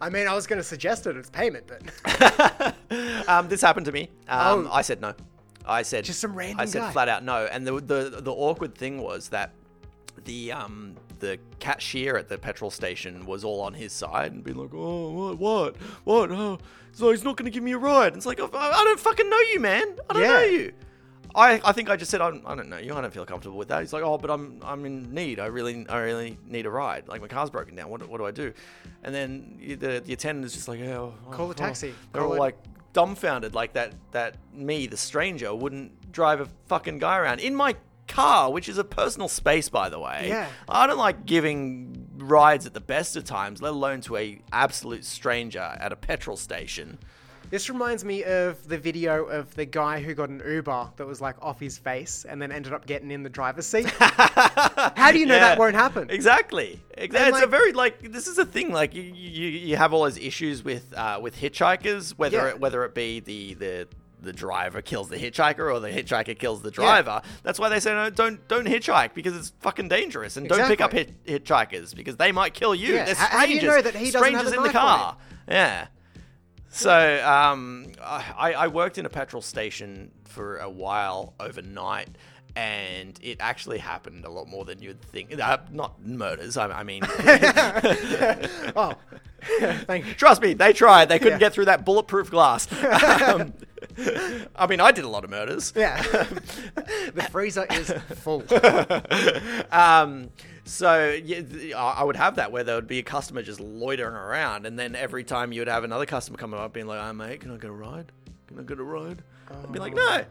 I 0.00 0.10
mean, 0.10 0.26
I 0.26 0.34
was 0.34 0.46
going 0.46 0.58
to 0.58 0.64
suggest 0.64 1.06
it 1.06 1.16
as 1.16 1.30
payment, 1.30 1.66
but 1.68 2.74
um, 3.28 3.48
this 3.48 3.60
happened 3.60 3.86
to 3.86 3.92
me. 3.92 4.08
Um, 4.28 4.66
Oh. 4.66 4.70
I 4.72 4.82
said 4.82 5.00
no. 5.00 5.14
I 5.64 5.82
said 5.82 6.04
Just 6.04 6.20
some 6.20 6.34
random 6.34 6.58
I 6.60 6.64
said 6.64 6.80
guy. 6.80 6.90
flat 6.92 7.08
out 7.08 7.22
no. 7.24 7.46
And 7.46 7.64
the 7.66 7.74
the 7.80 8.20
the 8.20 8.32
awkward 8.32 8.74
thing 8.76 9.00
was 9.00 9.28
that 9.28 9.52
the 10.24 10.50
um 10.52 10.96
the 11.22 11.38
cashier 11.60 12.16
at 12.16 12.28
the 12.28 12.36
petrol 12.36 12.70
station 12.70 13.24
was 13.24 13.44
all 13.44 13.60
on 13.60 13.72
his 13.72 13.92
side 13.92 14.32
and 14.32 14.42
being 14.42 14.58
like, 14.58 14.74
oh 14.74 15.10
what 15.12 15.38
what 15.38 15.76
what 16.04 16.30
oh 16.32 16.58
so 16.90 17.10
he's 17.10 17.24
not 17.24 17.36
going 17.36 17.46
to 17.46 17.50
give 17.50 17.62
me 17.62 17.72
a 17.72 17.78
ride. 17.78 18.08
And 18.08 18.16
it's 18.16 18.26
like 18.26 18.40
oh, 18.40 18.50
I, 18.52 18.70
I 18.70 18.84
don't 18.84 19.00
fucking 19.00 19.30
know 19.30 19.40
you, 19.52 19.60
man. 19.60 19.96
I 20.10 20.12
don't 20.12 20.22
know 20.22 20.42
you. 20.42 20.72
I, 21.34 21.60
I 21.64 21.72
think 21.72 21.88
I 21.88 21.96
just 21.96 22.10
said 22.10 22.20
I 22.20 22.30
don't, 22.30 22.44
I 22.44 22.54
don't 22.54 22.68
know 22.68 22.76
you. 22.76 22.94
I 22.94 23.00
don't 23.00 23.14
feel 23.14 23.24
comfortable 23.24 23.56
with 23.56 23.68
that. 23.68 23.80
He's 23.80 23.92
like, 23.92 24.02
oh, 24.02 24.18
but 24.18 24.30
I'm 24.30 24.60
I'm 24.62 24.84
in 24.84 25.14
need. 25.14 25.40
I 25.40 25.46
really 25.46 25.86
I 25.88 25.98
really 26.00 26.36
need 26.46 26.66
a 26.66 26.70
ride. 26.70 27.08
Like 27.08 27.22
my 27.22 27.28
car's 27.28 27.48
broken 27.48 27.76
down. 27.76 27.88
What, 27.88 28.06
what 28.08 28.18
do 28.18 28.26
I 28.26 28.32
do? 28.32 28.52
And 29.04 29.14
then 29.14 29.58
the 29.80 30.02
the 30.04 30.12
attendant 30.12 30.44
is 30.44 30.52
just 30.52 30.68
like, 30.68 30.80
oh, 30.80 31.14
oh 31.26 31.30
Call 31.30 31.46
a 31.46 31.50
oh." 31.50 31.52
taxi. 31.52 31.94
They're 32.12 32.20
Call 32.20 32.32
all 32.32 32.36
it- 32.36 32.40
like 32.40 32.58
dumbfounded, 32.92 33.54
like 33.54 33.72
that 33.74 33.94
that 34.10 34.36
me, 34.52 34.86
the 34.86 34.96
stranger, 34.96 35.54
wouldn't 35.54 36.12
drive 36.12 36.40
a 36.40 36.48
fucking 36.66 36.98
guy 36.98 37.16
around 37.16 37.40
in 37.40 37.54
my 37.54 37.76
car, 38.08 38.50
which 38.52 38.68
is 38.68 38.78
a 38.78 38.84
personal 38.84 39.28
space, 39.28 39.68
by 39.68 39.88
the 39.88 39.98
way. 39.98 40.26
Yeah. 40.28 40.48
I 40.68 40.86
don't 40.86 40.98
like 40.98 41.24
giving 41.26 42.08
rides 42.16 42.66
at 42.66 42.74
the 42.74 42.80
best 42.80 43.16
of 43.16 43.24
times, 43.24 43.62
let 43.62 43.72
alone 43.72 44.00
to 44.02 44.16
a 44.16 44.40
absolute 44.52 45.04
stranger 45.04 45.60
at 45.80 45.92
a 45.92 45.96
petrol 45.96 46.36
station. 46.36 46.98
this 47.50 47.68
reminds 47.68 48.04
me 48.04 48.24
of 48.24 48.66
the 48.68 48.78
video 48.78 49.24
of 49.24 49.54
the 49.56 49.64
guy 49.66 50.00
who 50.00 50.14
got 50.14 50.28
an 50.30 50.42
Uber 50.46 50.90
that 50.96 51.06
was 51.06 51.20
like 51.20 51.36
off 51.42 51.60
his 51.60 51.76
face 51.78 52.24
and 52.28 52.40
then 52.40 52.50
ended 52.52 52.72
up 52.72 52.86
getting 52.86 53.10
in 53.10 53.22
the 53.22 53.28
driver's 53.30 53.66
seat. 53.66 53.86
How 53.98 55.10
do 55.12 55.18
you 55.18 55.26
know 55.26 55.38
that 55.38 55.58
won't 55.58 55.74
happen? 55.74 56.08
Exactly. 56.10 56.80
Ex- 56.96 57.14
And, 57.14 57.28
it's 57.34 57.42
a 57.42 57.46
very 57.46 57.72
like 57.72 58.12
this 58.12 58.26
is 58.26 58.38
a 58.38 58.44
thing. 58.46 58.72
Like 58.72 58.94
you, 58.94 59.02
you, 59.02 59.48
you 59.48 59.76
have 59.76 59.92
all 59.92 60.02
those 60.04 60.18
issues 60.18 60.62
with 60.64 60.92
uh, 60.96 61.18
with 61.22 61.36
hitchhikers, 61.36 62.12
whether 62.12 62.38
Yeah. 62.38 62.48
it, 62.50 62.60
whether 62.60 62.84
it 62.84 62.94
be 62.94 63.20
the 63.20 63.54
the 63.54 63.88
the 64.22 64.32
driver 64.32 64.80
kills 64.82 65.08
the 65.08 65.16
hitchhiker 65.16 65.72
or 65.72 65.80
the 65.80 65.90
hitchhiker 65.90 66.38
kills 66.38 66.62
the 66.62 66.70
driver. 66.70 67.20
That's 67.42 67.58
why 67.58 67.68
they 67.68 67.80
say 67.80 67.92
no, 67.92 68.08
don't 68.10 68.46
don't 68.48 68.66
hitchhike 68.66 69.14
because 69.14 69.36
it's 69.36 69.52
fucking 69.60 69.88
dangerous, 69.88 70.36
and 70.36 70.48
don't 70.48 70.66
pick 70.68 70.80
up 70.80 70.92
hit, 70.92 71.24
hitchhikers 71.24 71.94
because 71.94 72.16
they 72.16 72.32
might 72.32 72.54
kill 72.54 72.74
you. 72.74 72.94
Yeah, 72.94 73.04
They're 73.06 73.14
how- 73.14 73.38
how 73.38 73.46
do 73.46 73.52
you 73.52 73.58
strangers. 73.58 73.84
know 73.84 73.90
that 73.90 73.98
he 73.98 74.06
strangers 74.10 74.52
in 74.52 74.62
the 74.62 74.70
car. 74.70 75.16
Yeah. 75.48 75.88
So 76.70 77.22
um, 77.26 77.92
I, 78.02 78.54
I 78.54 78.66
worked 78.68 78.96
in 78.96 79.04
a 79.04 79.10
petrol 79.10 79.42
station 79.42 80.10
for 80.24 80.56
a 80.56 80.70
while 80.70 81.34
overnight, 81.38 82.08
and 82.56 83.18
it 83.22 83.36
actually 83.40 83.76
happened 83.76 84.24
a 84.24 84.30
lot 84.30 84.48
more 84.48 84.64
than 84.64 84.80
you'd 84.80 85.02
think. 85.02 85.38
Uh, 85.38 85.58
not 85.70 86.02
murders. 86.02 86.56
I, 86.56 86.68
I 86.70 86.82
mean, 86.82 87.02
Oh. 88.74 88.94
trust 90.16 90.42
me, 90.42 90.54
they 90.54 90.72
tried. 90.72 91.08
They 91.08 91.18
couldn't 91.18 91.34
Yeah. 91.40 91.46
get 91.46 91.52
through 91.52 91.66
that 91.66 91.84
bulletproof 91.84 92.30
glass. 92.30 92.66
um, 93.22 93.52
I 94.56 94.66
mean, 94.68 94.80
I 94.80 94.92
did 94.92 95.04
a 95.04 95.08
lot 95.08 95.24
of 95.24 95.30
murders. 95.30 95.72
Yeah. 95.76 96.00
the 97.14 97.26
freezer 97.30 97.66
is 97.70 97.92
full. 98.20 98.42
um, 99.70 100.30
so 100.64 101.10
yeah, 101.24 101.42
I 101.76 102.04
would 102.04 102.16
have 102.16 102.36
that 102.36 102.52
where 102.52 102.64
there 102.64 102.76
would 102.76 102.86
be 102.86 102.98
a 103.00 103.02
customer 103.02 103.42
just 103.42 103.60
loitering 103.60 104.14
around, 104.14 104.66
and 104.66 104.78
then 104.78 104.94
every 104.94 105.24
time 105.24 105.52
you 105.52 105.60
would 105.60 105.68
have 105.68 105.84
another 105.84 106.06
customer 106.06 106.38
coming 106.38 106.58
up 106.60 106.72
being 106.72 106.86
like, 106.86 107.00
"Oh 107.02 107.12
mate, 107.12 107.40
can 107.40 107.50
I 107.52 107.56
get 107.56 107.70
a 107.70 107.72
ride? 107.72 108.12
Can 108.46 108.60
I 108.60 108.62
get 108.62 108.78
a 108.78 108.84
ride?" 108.84 109.22
I'd 109.50 109.72
be 109.72 109.80
like, 109.80 109.94
"No." 109.94 110.24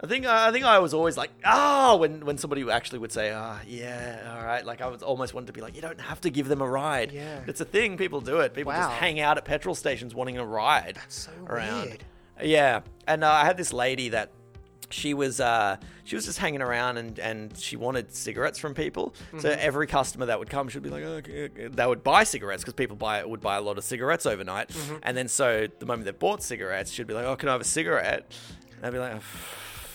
I 0.00 0.06
think 0.06 0.26
I 0.26 0.52
think 0.52 0.64
I 0.64 0.78
was 0.78 0.94
always 0.94 1.16
like, 1.16 1.30
"Oh," 1.44 1.96
when 1.96 2.24
when 2.24 2.38
somebody 2.38 2.68
actually 2.70 3.00
would 3.00 3.10
say, 3.12 3.32
"Ah, 3.32 3.58
yeah, 3.66 4.34
all 4.38 4.44
right." 4.46 4.64
Like 4.64 4.80
I 4.80 4.86
was 4.86 5.02
almost 5.02 5.34
wanted 5.34 5.48
to 5.48 5.52
be 5.52 5.60
like, 5.60 5.74
"You 5.74 5.82
don't 5.82 6.00
have 6.00 6.20
to 6.20 6.30
give 6.30 6.46
them 6.48 6.60
a 6.60 6.68
ride." 6.68 7.10
Yeah. 7.10 7.40
it's 7.48 7.60
a 7.60 7.64
thing. 7.64 7.96
People 7.96 8.20
do 8.20 8.38
it. 8.40 8.54
People 8.54 8.72
just 8.72 8.90
hang 8.92 9.18
out 9.18 9.38
at 9.38 9.44
petrol 9.44 9.74
stations 9.74 10.14
wanting 10.14 10.38
a 10.38 10.44
ride. 10.46 10.94
that's 10.96 11.22
so 11.26 11.32
around. 11.46 11.86
weird. 11.86 12.04
Yeah, 12.40 12.82
and 13.08 13.24
uh, 13.24 13.30
I 13.30 13.44
had 13.44 13.56
this 13.56 13.72
lady 13.72 14.10
that 14.10 14.30
she 14.90 15.14
was 15.14 15.40
uh, 15.40 15.76
she 16.04 16.14
was 16.14 16.24
just 16.26 16.38
hanging 16.38 16.62
around 16.62 16.96
and, 16.98 17.18
and 17.18 17.58
she 17.58 17.74
wanted 17.76 18.14
cigarettes 18.14 18.58
from 18.60 18.74
people. 18.74 19.14
So 19.40 19.48
Mm-hmm. 19.48 19.58
every 19.60 19.86
customer 19.88 20.26
that 20.26 20.38
would 20.38 20.48
come, 20.48 20.68
she'd 20.68 20.82
be 20.84 20.90
like, 20.90 21.02
oh, 21.02 21.14
okay, 21.16 21.44
okay." 21.46 21.66
they 21.66 21.86
would 21.86 22.04
buy 22.04 22.22
cigarettes 22.22 22.62
because 22.62 22.74
people 22.74 22.96
buy 22.96 23.24
would 23.24 23.40
buy 23.40 23.56
a 23.56 23.60
lot 23.60 23.76
of 23.78 23.82
cigarettes 23.84 24.26
overnight. 24.26 24.68
Mm-hmm. 24.68 24.96
And 25.02 25.16
then 25.16 25.26
so 25.26 25.66
the 25.80 25.86
moment 25.86 26.04
they 26.06 26.12
bought 26.12 26.42
cigarettes, 26.44 26.92
she'd 26.92 27.08
be 27.08 27.14
like, 27.14 27.24
oh, 27.26 27.34
can 27.34 27.48
I 27.48 27.52
have 27.52 27.60
a 27.60 27.64
cigarette? 27.64 28.32
And 28.76 28.86
I'd 28.86 28.92
be 28.92 29.00
like. 29.00 29.20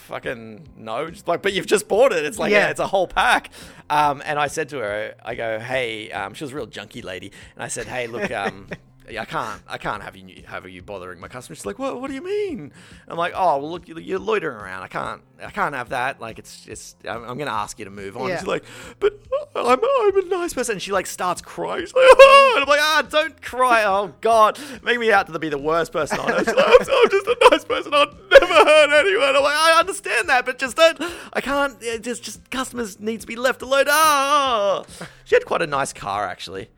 Fucking 0.08 0.68
no, 0.78 1.10
just 1.10 1.28
like, 1.28 1.42
but 1.42 1.54
you've 1.54 1.66
just 1.68 1.88
bought 1.88 2.12
it. 2.12 2.26
It's 2.26 2.38
like, 2.38 2.52
yeah, 2.52 2.66
Yeah. 2.66 2.70
it's 2.72 2.80
a 2.80 2.88
whole 2.88 3.08
pack. 3.08 3.50
Um, 3.90 4.22
and 4.26 4.38
I 4.38 4.48
said 4.48 4.70
to 4.70 4.80
her, 4.80 5.16
I 5.24 5.36
go, 5.36 5.60
hey, 5.60 6.12
um, 6.12 6.34
she 6.34 6.44
was 6.44 6.52
a 6.52 6.56
real 6.56 6.68
junky 6.68 7.04
lady, 7.04 7.32
and 7.56 7.64
I 7.64 7.68
said, 7.70 7.88
hey, 7.88 8.08
look, 8.08 8.30
um, 8.32 8.68
I 9.10 9.26
can't, 9.26 9.62
I 9.68 9.78
can't 9.78 10.02
have 10.02 10.16
you 10.16 10.44
have 10.48 10.68
you 10.70 10.82
bothering 10.82 11.20
my 11.20 11.28
customers. 11.28 11.60
She's 11.60 11.66
like, 11.66 11.78
what? 11.80 12.00
What 12.00 12.08
do 12.08 12.14
you 12.14 12.24
mean? 12.24 12.72
I'm 13.08 13.18
like, 13.18 13.34
oh, 13.36 13.58
well, 13.60 13.72
look, 13.72 13.88
you- 13.88 13.98
you're 14.00 14.20
loitering 14.20 14.56
around. 14.58 14.84
I 14.84 14.88
can't, 14.88 15.22
I 15.44 15.52
can't 15.52 15.76
have 15.76 15.90
that. 15.90 16.22
Like, 16.22 16.40
it's 16.40 16.62
just, 16.66 16.98
I'm, 17.08 17.24
I'm 17.24 17.38
gonna 17.38 17.52
ask 17.52 17.78
you 17.80 17.86
to 17.86 17.92
move 17.92 18.16
on. 18.18 18.30
Yeah. 18.30 18.38
She's 18.40 18.48
like, 18.48 18.64
but 19.00 19.20
I'm, 19.56 19.80
I'm 19.84 20.18
a 20.18 20.26
nice 20.30 20.54
person. 20.54 20.74
And 20.74 20.82
she 20.82 20.92
like 20.92 21.06
starts 21.06 21.42
crying. 21.42 21.82
She's 21.82 21.94
like, 21.94 22.04
oh, 22.10 22.54
and 22.56 22.64
I'm 22.64 22.70
like, 22.70 22.80
ah, 22.82 23.02
don't 23.10 23.42
cry. 23.42 23.84
Oh 23.84 24.14
God, 24.22 24.58
make 24.84 25.00
me 25.00 25.12
out 25.12 25.28
to 25.28 25.38
be 25.40 25.50
the 25.50 25.58
worst 25.58 25.92
person 25.92 26.20
on 26.20 26.32
earth. 26.32 26.48
Like, 26.48 26.58
I'm, 26.58 26.74
I'm 26.82 27.10
just 27.10 27.28
a 27.28 27.38
nice 27.52 27.66
person. 27.66 27.94
I'll 27.94 28.08
never 28.32 28.46
hurt 28.46 29.06
anyone. 29.06 29.36
I'm 29.36 29.44
like, 29.44 29.56
I 29.56 29.80
understand 29.80 30.30
that, 30.30 30.46
but 30.46 30.58
just 30.60 30.78
don't. 30.78 31.02
I 31.34 31.42
can't. 31.42 31.80
Just, 32.02 32.24
just 32.24 32.50
customers 32.50 33.00
need 33.00 33.22
to 33.22 33.28
be 33.28 33.36
left 33.36 33.62
alone. 33.62 33.86
Ah, 33.90 34.84
she 35.26 35.36
had 35.36 35.46
quite 35.46 35.62
a 35.62 35.68
nice 35.68 35.92
car 35.94 36.26
actually. 36.28 36.70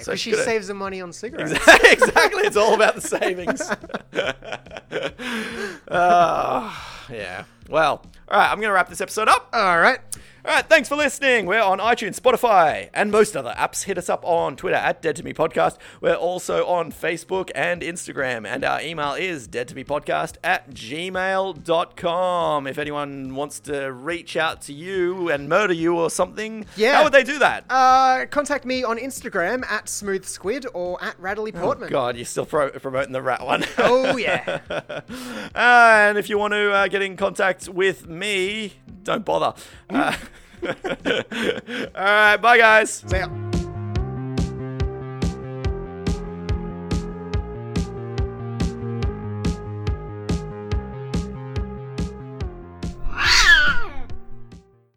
So 0.00 0.12
because 0.12 0.20
she 0.20 0.30
she 0.30 0.30
could've- 0.32 0.44
saves 0.44 0.66
the 0.68 0.74
money 0.74 1.00
on 1.00 1.12
cigarettes. 1.12 1.52
exactly. 1.84 2.42
It's 2.44 2.56
all 2.56 2.74
about 2.74 2.94
the 2.94 3.00
savings. 3.00 3.62
Ah, 5.90 7.06
yeah. 7.10 7.44
Well, 7.68 8.04
all 8.28 8.38
right. 8.38 8.50
I'm 8.50 8.58
going 8.58 8.68
to 8.68 8.72
wrap 8.74 8.88
this 8.88 9.00
episode 9.00 9.28
up. 9.28 9.48
All 9.52 9.78
right. 9.80 9.98
All 10.44 10.52
right. 10.52 10.66
Thanks 10.68 10.88
for 10.88 10.96
listening. 10.96 11.46
We're 11.46 11.62
on 11.62 11.78
iTunes, 11.78 12.18
Spotify, 12.18 12.90
and 12.92 13.12
most 13.12 13.36
other 13.36 13.54
apps. 13.56 13.84
Hit 13.84 13.96
us 13.96 14.08
up 14.08 14.24
on 14.24 14.56
Twitter 14.56 14.74
at 14.76 15.00
Dead 15.00 15.14
to 15.16 15.22
Me 15.22 15.32
Podcast. 15.32 15.76
We're 16.00 16.14
also 16.16 16.66
on 16.66 16.90
Facebook 16.90 17.50
and 17.54 17.80
Instagram. 17.80 18.44
And 18.44 18.64
our 18.64 18.80
email 18.82 19.12
is 19.12 19.46
dead 19.46 19.68
to 19.68 19.76
me 19.76 19.84
podcast 19.84 20.38
at 20.42 20.68
gmail.com. 20.70 22.66
If 22.66 22.78
anyone 22.78 23.36
wants 23.36 23.60
to 23.60 23.92
reach 23.92 24.36
out 24.36 24.62
to 24.62 24.72
you 24.72 25.30
and 25.30 25.48
murder 25.48 25.74
you 25.74 25.96
or 25.96 26.10
something, 26.10 26.66
Yeah. 26.74 26.96
how 26.96 27.04
would 27.04 27.12
they 27.12 27.22
do 27.22 27.38
that? 27.38 27.64
Uh, 27.70 28.26
contact 28.28 28.64
me 28.64 28.82
on 28.82 28.98
Instagram 28.98 29.64
at 29.70 29.88
Smooth 29.88 30.24
Squid 30.24 30.66
or 30.74 31.02
at 31.04 31.14
Rattly 31.20 31.52
Portman. 31.52 31.88
God, 31.88 32.16
you're 32.16 32.24
still 32.24 32.46
pro- 32.46 32.70
promoting 32.70 33.12
the 33.12 33.22
rat 33.22 33.44
one. 33.46 33.64
Oh, 33.78 34.16
yeah. 34.16 34.58
and 35.54 36.18
if 36.18 36.28
you 36.28 36.36
want 36.36 36.52
to 36.54 36.72
uh, 36.72 36.88
get 36.88 37.00
in 37.02 37.16
contact 37.16 37.68
with 37.68 38.08
me, 38.08 38.72
don't 39.04 39.24
bother. 39.24 39.54
Uh, 39.88 40.16
all 40.64 40.74
right, 41.94 42.36
bye, 42.36 42.58
guys. 42.58 43.04
See 43.06 43.16
yeah. 43.16 43.61